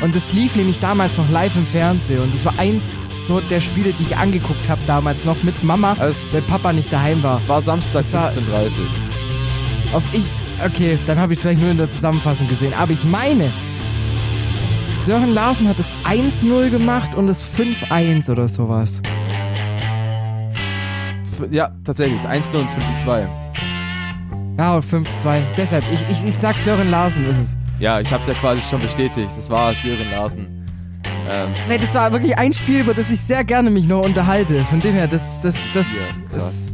und 0.00 0.16
das 0.16 0.32
lief 0.32 0.56
nämlich 0.56 0.80
damals 0.80 1.16
noch 1.18 1.30
live 1.30 1.54
im 1.54 1.66
Fernsehen. 1.66 2.20
Und 2.20 2.34
das 2.34 2.44
war 2.44 2.58
eins 2.58 2.82
so 3.30 3.40
der 3.40 3.60
Spiele, 3.60 3.92
die 3.92 4.02
ich 4.02 4.16
angeguckt 4.16 4.68
habe 4.68 4.80
damals 4.88 5.24
noch 5.24 5.40
mit 5.44 5.62
Mama, 5.62 5.94
Also, 6.00 6.32
weil 6.34 6.42
Papa 6.42 6.72
nicht 6.72 6.92
daheim 6.92 7.22
war. 7.22 7.36
Es 7.36 7.48
war 7.48 7.62
Samstag 7.62 8.00
Das 8.02 8.12
war- 8.12 8.28
15.30 8.30 8.78
Uhr. 8.80 9.94
Auf 9.96 10.02
ich. 10.12 10.24
Okay, 10.66 10.98
dann 11.06 11.18
habe 11.18 11.32
ich 11.32 11.38
es 11.38 11.42
vielleicht 11.42 11.60
nur 11.60 11.70
in 11.70 11.78
der 11.78 11.88
Zusammenfassung 11.88 12.48
gesehen. 12.48 12.74
Aber 12.74 12.90
ich 12.92 13.04
meine, 13.04 13.52
Sören 14.94 15.30
Larsen 15.32 15.68
hat 15.68 15.78
es 15.78 15.92
1-0 16.04 16.70
gemacht 16.70 17.14
und 17.14 17.28
es 17.28 17.42
5-1 17.44 18.28
oder 18.30 18.48
sowas. 18.48 19.00
Ja, 21.50 21.70
tatsächlich. 21.84 22.16
Es 22.16 22.24
ist 22.24 22.30
1-0 22.52 22.58
und 22.58 22.64
es 22.64 22.72
ist 22.72 23.06
5-2. 23.06 23.26
Ja, 24.58 24.78
5-2. 24.78 25.42
Deshalb, 25.56 25.84
ich, 25.92 26.00
ich, 26.10 26.24
ich 26.28 26.36
sag 26.36 26.58
Sören 26.58 26.90
Larsen 26.90 27.24
ist 27.30 27.38
es. 27.38 27.56
Ja, 27.78 28.00
ich 28.00 28.12
hab's 28.12 28.26
ja 28.26 28.34
quasi 28.34 28.60
schon 28.68 28.82
bestätigt. 28.82 29.30
Das 29.36 29.48
war 29.48 29.72
Sören 29.72 30.10
Larsen. 30.10 30.59
Ähm, 31.30 31.48
Nee, 31.68 31.78
das 31.78 31.94
war 31.94 32.12
wirklich 32.12 32.36
ein 32.36 32.52
Spiel, 32.52 32.80
über 32.80 32.94
das 32.94 33.10
ich 33.10 33.20
sehr 33.20 33.44
gerne 33.44 33.70
mich 33.70 33.86
noch 33.86 34.04
unterhalte. 34.04 34.64
Von 34.64 34.80
dem 34.80 34.94
her, 34.94 35.06
das, 35.06 35.40
das, 35.42 35.54
das, 35.72 35.86
Ja, 35.86 36.34
das 36.34 36.66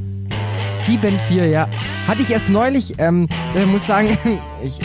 7-4, 0.86 1.44
ja. 1.46 1.68
Hatte 2.06 2.22
ich 2.22 2.30
erst 2.30 2.48
neulich, 2.48 2.94
ähm, 2.98 3.28
ich 3.54 3.66
muss 3.66 3.86
sagen, 3.86 4.16
ich, 4.64 4.78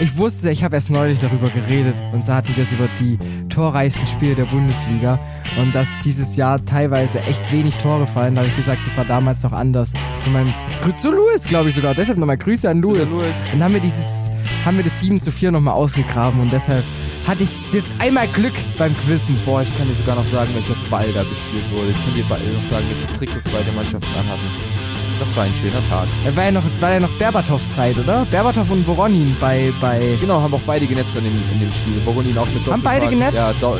ich 0.00 0.16
wusste, 0.16 0.50
ich 0.50 0.62
habe 0.64 0.76
erst 0.76 0.90
neulich 0.90 1.20
darüber 1.20 1.50
geredet 1.50 1.96
und 2.12 2.24
so 2.24 2.32
hatten 2.32 2.54
wir 2.56 2.62
es 2.62 2.72
über 2.72 2.88
die 2.98 3.18
torreichsten 3.48 4.06
Spiele 4.06 4.34
der 4.36 4.44
Bundesliga 4.44 5.18
und 5.60 5.74
dass 5.74 5.88
dieses 6.04 6.36
Jahr 6.36 6.64
teilweise 6.64 7.18
echt 7.20 7.52
wenig 7.52 7.76
Tore 7.76 8.06
fallen. 8.06 8.36
Da 8.36 8.42
habe 8.42 8.48
ich 8.48 8.56
gesagt, 8.56 8.78
das 8.86 8.96
war 8.96 9.04
damals 9.04 9.42
noch 9.42 9.52
anders. 9.52 9.92
Zu 10.20 10.30
meinem, 10.30 10.54
zu 10.96 11.10
Louis, 11.10 11.42
glaube 11.42 11.68
ich 11.70 11.74
sogar. 11.74 11.94
Deshalb 11.94 12.18
nochmal 12.18 12.38
Grüße 12.38 12.70
an 12.70 12.80
Louis. 12.80 13.10
Louis. 13.10 13.34
Und 13.52 13.58
dann 13.58 13.64
haben 13.64 13.74
wir 13.74 13.80
dieses, 13.80 14.30
haben 14.64 14.76
wir 14.76 14.84
das 14.84 15.00
7 15.00 15.20
zu 15.20 15.32
4 15.32 15.50
nochmal 15.50 15.74
ausgegraben 15.74 16.40
und 16.40 16.52
deshalb 16.52 16.84
hatte 17.26 17.44
ich 17.44 17.50
jetzt 17.72 17.94
einmal 17.98 18.28
Glück 18.28 18.54
beim 18.78 18.96
Quizzen. 18.98 19.38
boah, 19.44 19.62
ich 19.62 19.76
kann 19.76 19.88
dir 19.88 19.94
sogar 19.94 20.16
noch 20.16 20.24
sagen, 20.24 20.50
welcher 20.54 20.74
Ball 20.90 21.12
da 21.12 21.22
gespielt 21.22 21.64
wurde. 21.72 21.90
Ich 21.90 22.04
kann 22.04 22.14
dir 22.14 22.24
beide 22.28 22.44
noch 22.46 22.64
sagen, 22.64 22.86
welche 22.88 23.12
Trikots 23.18 23.44
beide 23.44 23.70
Mannschaften 23.72 24.08
anhatten. 24.14 24.80
Das 25.18 25.36
war 25.36 25.44
ein 25.44 25.54
schöner 25.54 25.86
Tag. 25.90 26.08
Er 26.24 26.34
war 26.34 26.44
ja 26.44 26.50
noch, 26.50 26.62
war 26.80 26.92
ja 26.92 27.00
noch 27.00 27.10
Berbatov-Zeit, 27.18 27.98
oder? 27.98 28.24
Berbatov 28.30 28.70
und 28.70 28.86
Voronin 28.86 29.36
bei, 29.38 29.70
bei, 29.78 30.16
Genau, 30.18 30.40
haben 30.40 30.54
auch 30.54 30.62
beide 30.66 30.86
genetzt 30.86 31.14
in 31.14 31.24
dem, 31.24 31.42
in 31.52 31.60
dem 31.60 31.70
Spiel. 31.72 32.00
Voronin 32.06 32.38
auch 32.38 32.46
mit 32.46 32.66
Haben 32.66 32.82
beide 32.82 33.06
genetzt? 33.06 33.36
Ja, 33.36 33.52
Do 33.52 33.78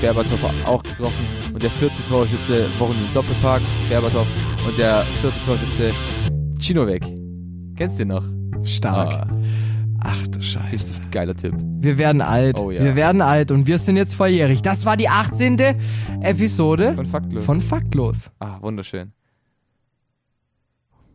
Berbatov 0.00 0.38
auch 0.64 0.82
getroffen. 0.84 1.26
Und 1.52 1.60
der 1.60 1.70
vierte 1.70 2.04
Torschütze, 2.04 2.66
Voronin 2.78 3.08
Doppelpark, 3.12 3.62
Berbatov. 3.88 4.28
Und 4.68 4.78
der 4.78 5.04
vierte 5.20 5.42
Torschütze, 5.42 5.92
Chinovek. 6.60 7.02
Kennst 7.76 7.98
du 7.98 8.04
den 8.04 8.08
noch? 8.08 8.24
Stark. 8.64 9.12
Ah, 9.12 9.28
Ach 10.00 10.26
du 10.28 10.40
Scheiße. 10.40 10.72
richtig 10.72 11.10
geiler 11.10 11.34
Tipp. 11.36 11.54
Wir 11.58 11.98
werden 11.98 12.20
alt. 12.20 12.58
Oh 12.60 12.70
ja. 12.70 12.82
Wir 12.84 12.94
werden 12.96 13.20
alt 13.20 13.50
und 13.50 13.66
wir 13.66 13.78
sind 13.78 13.96
jetzt 13.96 14.14
volljährig. 14.14 14.62
Das 14.62 14.84
war 14.84 14.96
die 14.96 15.08
18. 15.08 15.58
Episode 16.20 16.94
Von 16.94 17.06
Faktlos. 17.06 17.44
von 17.44 17.62
Faktlos. 17.62 18.30
ah, 18.38 18.58
wunderschön. 18.60 19.12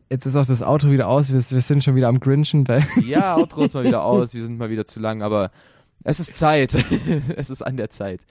Jetzt 0.10 0.26
ist 0.26 0.35
auch 0.35 0.45
das 0.45 0.61
Auto 0.61 0.91
wieder 0.91 1.07
aus. 1.07 1.30
Wir, 1.30 1.35
wir 1.39 1.61
sind 1.61 1.84
schon 1.84 1.95
wieder 1.95 2.07
am 2.07 2.19
Grinchen. 2.19 2.65
Ja, 3.05 3.35
Outro 3.38 3.64
ist 3.64 3.73
mal 3.73 3.84
wieder 3.84 4.03
aus. 4.03 4.34
Wir 4.34 4.43
sind 4.43 4.57
mal 4.60 4.69
wieder 4.69 4.85
zu 4.85 4.99
lang, 4.99 5.23
aber 5.23 5.49
es 6.03 6.19
ist 6.19 6.35
Zeit. 6.35 6.76
es 7.35 7.49
ist 7.49 7.61
an 7.61 7.77
der 7.77 7.89
Zeit, 7.89 8.22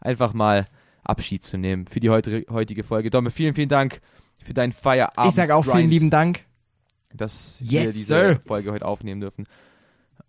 einfach 0.00 0.34
mal 0.34 0.66
Abschied 1.02 1.44
zu 1.44 1.56
nehmen 1.58 1.86
für 1.88 1.98
die 2.00 2.10
heutige 2.10 2.84
Folge. 2.84 3.10
Domme, 3.10 3.30
vielen, 3.30 3.54
vielen 3.54 3.68
Dank 3.70 4.00
für 4.42 4.54
deinen 4.54 4.72
Feierabend. 4.72 5.30
ich 5.30 5.34
sage 5.34 5.54
auch 5.56 5.64
vielen 5.64 5.90
lieben 5.90 6.10
Dank. 6.10 6.44
dass 7.12 7.58
Yes, 7.60 7.86
wir 7.86 7.92
diese 7.92 8.06
sir. 8.06 8.40
Folge 8.46 8.70
heute 8.70 8.84
aufnehmen 8.86 9.20
dürfen. 9.20 9.46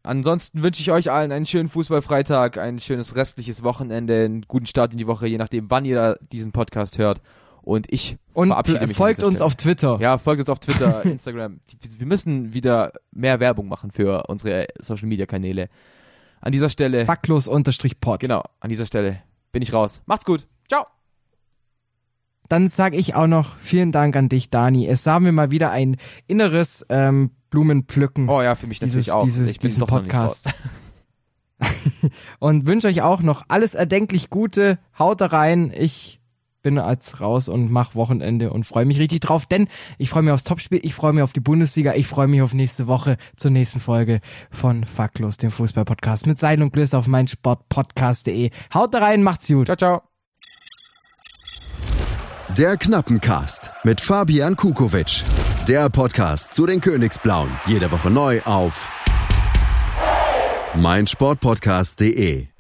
Ansonsten 0.03 0.61
wünsche 0.63 0.81
ich 0.81 0.91
euch 0.91 1.09
allen 1.11 1.31
einen 1.31 1.45
schönen 1.45 1.69
Fußballfreitag, 1.69 2.57
ein 2.57 2.79
schönes 2.79 3.15
restliches 3.15 3.63
Wochenende, 3.63 4.25
einen 4.25 4.41
guten 4.43 4.65
Start 4.65 4.91
in 4.91 4.97
die 4.97 5.07
Woche, 5.07 5.27
je 5.27 5.37
nachdem, 5.37 5.69
wann 5.69 5.85
ihr 5.85 5.95
da 5.95 6.15
diesen 6.31 6.51
Podcast 6.51 6.97
hört. 6.97 7.21
Und 7.61 7.87
ich 7.89 8.17
Und 8.33 8.49
verabschiede 8.49 8.85
mich. 8.85 8.97
folgt 8.97 9.23
uns 9.23 9.39
auf 9.39 9.55
Twitter. 9.55 9.97
Ja, 10.01 10.17
folgt 10.17 10.41
uns 10.41 10.49
auf 10.49 10.59
Twitter, 10.59 11.05
Instagram. 11.05 11.61
Wir 11.97 12.05
müssen 12.05 12.53
wieder 12.53 12.91
mehr 13.11 13.39
Werbung 13.39 13.69
machen 13.69 13.91
für 13.91 14.23
unsere 14.27 14.67
Social 14.79 15.07
Media 15.07 15.25
Kanäle. 15.25 15.69
An 16.41 16.51
dieser 16.51 16.67
Stelle, 16.67 17.05
Backlos 17.05 17.47
unterstrich 17.47 18.01
Pod. 18.01 18.19
genau, 18.19 18.43
an 18.59 18.69
dieser 18.69 18.85
Stelle 18.85 19.19
bin 19.53 19.61
ich 19.61 19.71
raus. 19.71 20.01
Macht's 20.05 20.25
gut. 20.25 20.43
Ciao. 20.67 20.85
Dann 22.49 22.67
sage 22.67 22.97
ich 22.97 23.15
auch 23.15 23.27
noch 23.27 23.55
vielen 23.59 23.93
Dank 23.93 24.17
an 24.17 24.27
dich, 24.27 24.49
Dani. 24.49 24.85
Es 24.85 25.05
sah 25.05 25.21
mir 25.21 25.31
mal 25.31 25.49
wieder 25.51 25.71
ein 25.71 25.95
inneres 26.27 26.85
ähm, 26.89 27.31
Blumenpflücken 27.53 28.27
Oh 28.29 28.41
ja, 28.41 28.55
für 28.55 28.65
mich 28.65 28.81
natürlich 28.81 29.05
Dieses- 29.05 29.13
auch. 29.15 29.23
dieses- 29.23 29.51
ich 29.51 29.59
bin 29.59 29.67
diesen 29.69 29.81
doch 29.81 29.87
Podcast. 29.87 30.49
und 32.39 32.65
wünsche 32.65 32.87
euch 32.87 33.03
auch 33.03 33.21
noch 33.21 33.43
alles 33.47 33.75
erdenklich 33.75 34.29
Gute. 34.31 34.79
Haut 34.97 35.21
da 35.21 35.27
rein. 35.27 35.71
Ich 35.77 36.19
bin 36.63 36.79
als 36.79 37.19
raus 37.21 37.47
und 37.49 37.71
mach 37.71 37.93
Wochenende 37.93 38.51
und 38.51 38.65
freue 38.65 38.85
mich 38.85 38.97
richtig 38.97 39.19
drauf, 39.19 39.45
denn 39.45 39.67
ich 39.97 40.09
freue 40.09 40.23
mich 40.23 40.31
aufs 40.31 40.45
Topspiel, 40.45 40.79
ich 40.81 40.95
freue 40.95 41.11
mich 41.13 41.21
auf 41.21 41.33
die 41.33 41.41
Bundesliga, 41.41 41.93
ich 41.93 42.07
freue 42.07 42.27
mich 42.27 42.41
auf 42.41 42.53
nächste 42.53 42.87
Woche 42.87 43.17
zur 43.35 43.51
nächsten 43.51 43.81
Folge 43.81 44.21
von 44.49 44.85
Faktlos, 44.85 45.35
dem 45.35 45.51
Fußballpodcast 45.51 46.25
mit 46.25 46.39
Seil 46.39 46.61
und 46.63 46.71
Glüss 46.73 46.93
auf 46.93 47.05
meinsportpodcast.de. 47.07 48.49
Haut 48.73 48.93
da 48.93 48.99
rein, 48.99 49.23
macht's 49.23 49.47
gut. 49.49 49.67
Ciao, 49.67 49.75
ciao. 49.77 50.12
Der 52.57 52.77
Knappencast 52.77 53.71
mit 53.83 53.99
Fabian 53.99 54.55
Kukowitsch. 54.55 55.23
Der 55.67 55.89
Podcast 55.89 56.53
zu 56.53 56.67
den 56.67 56.81
Königsblauen. 56.81 57.49
Jede 57.65 57.91
Woche 57.91 58.11
neu 58.11 58.41
auf 58.43 58.89
meinsportpodcast.de. 60.75 62.52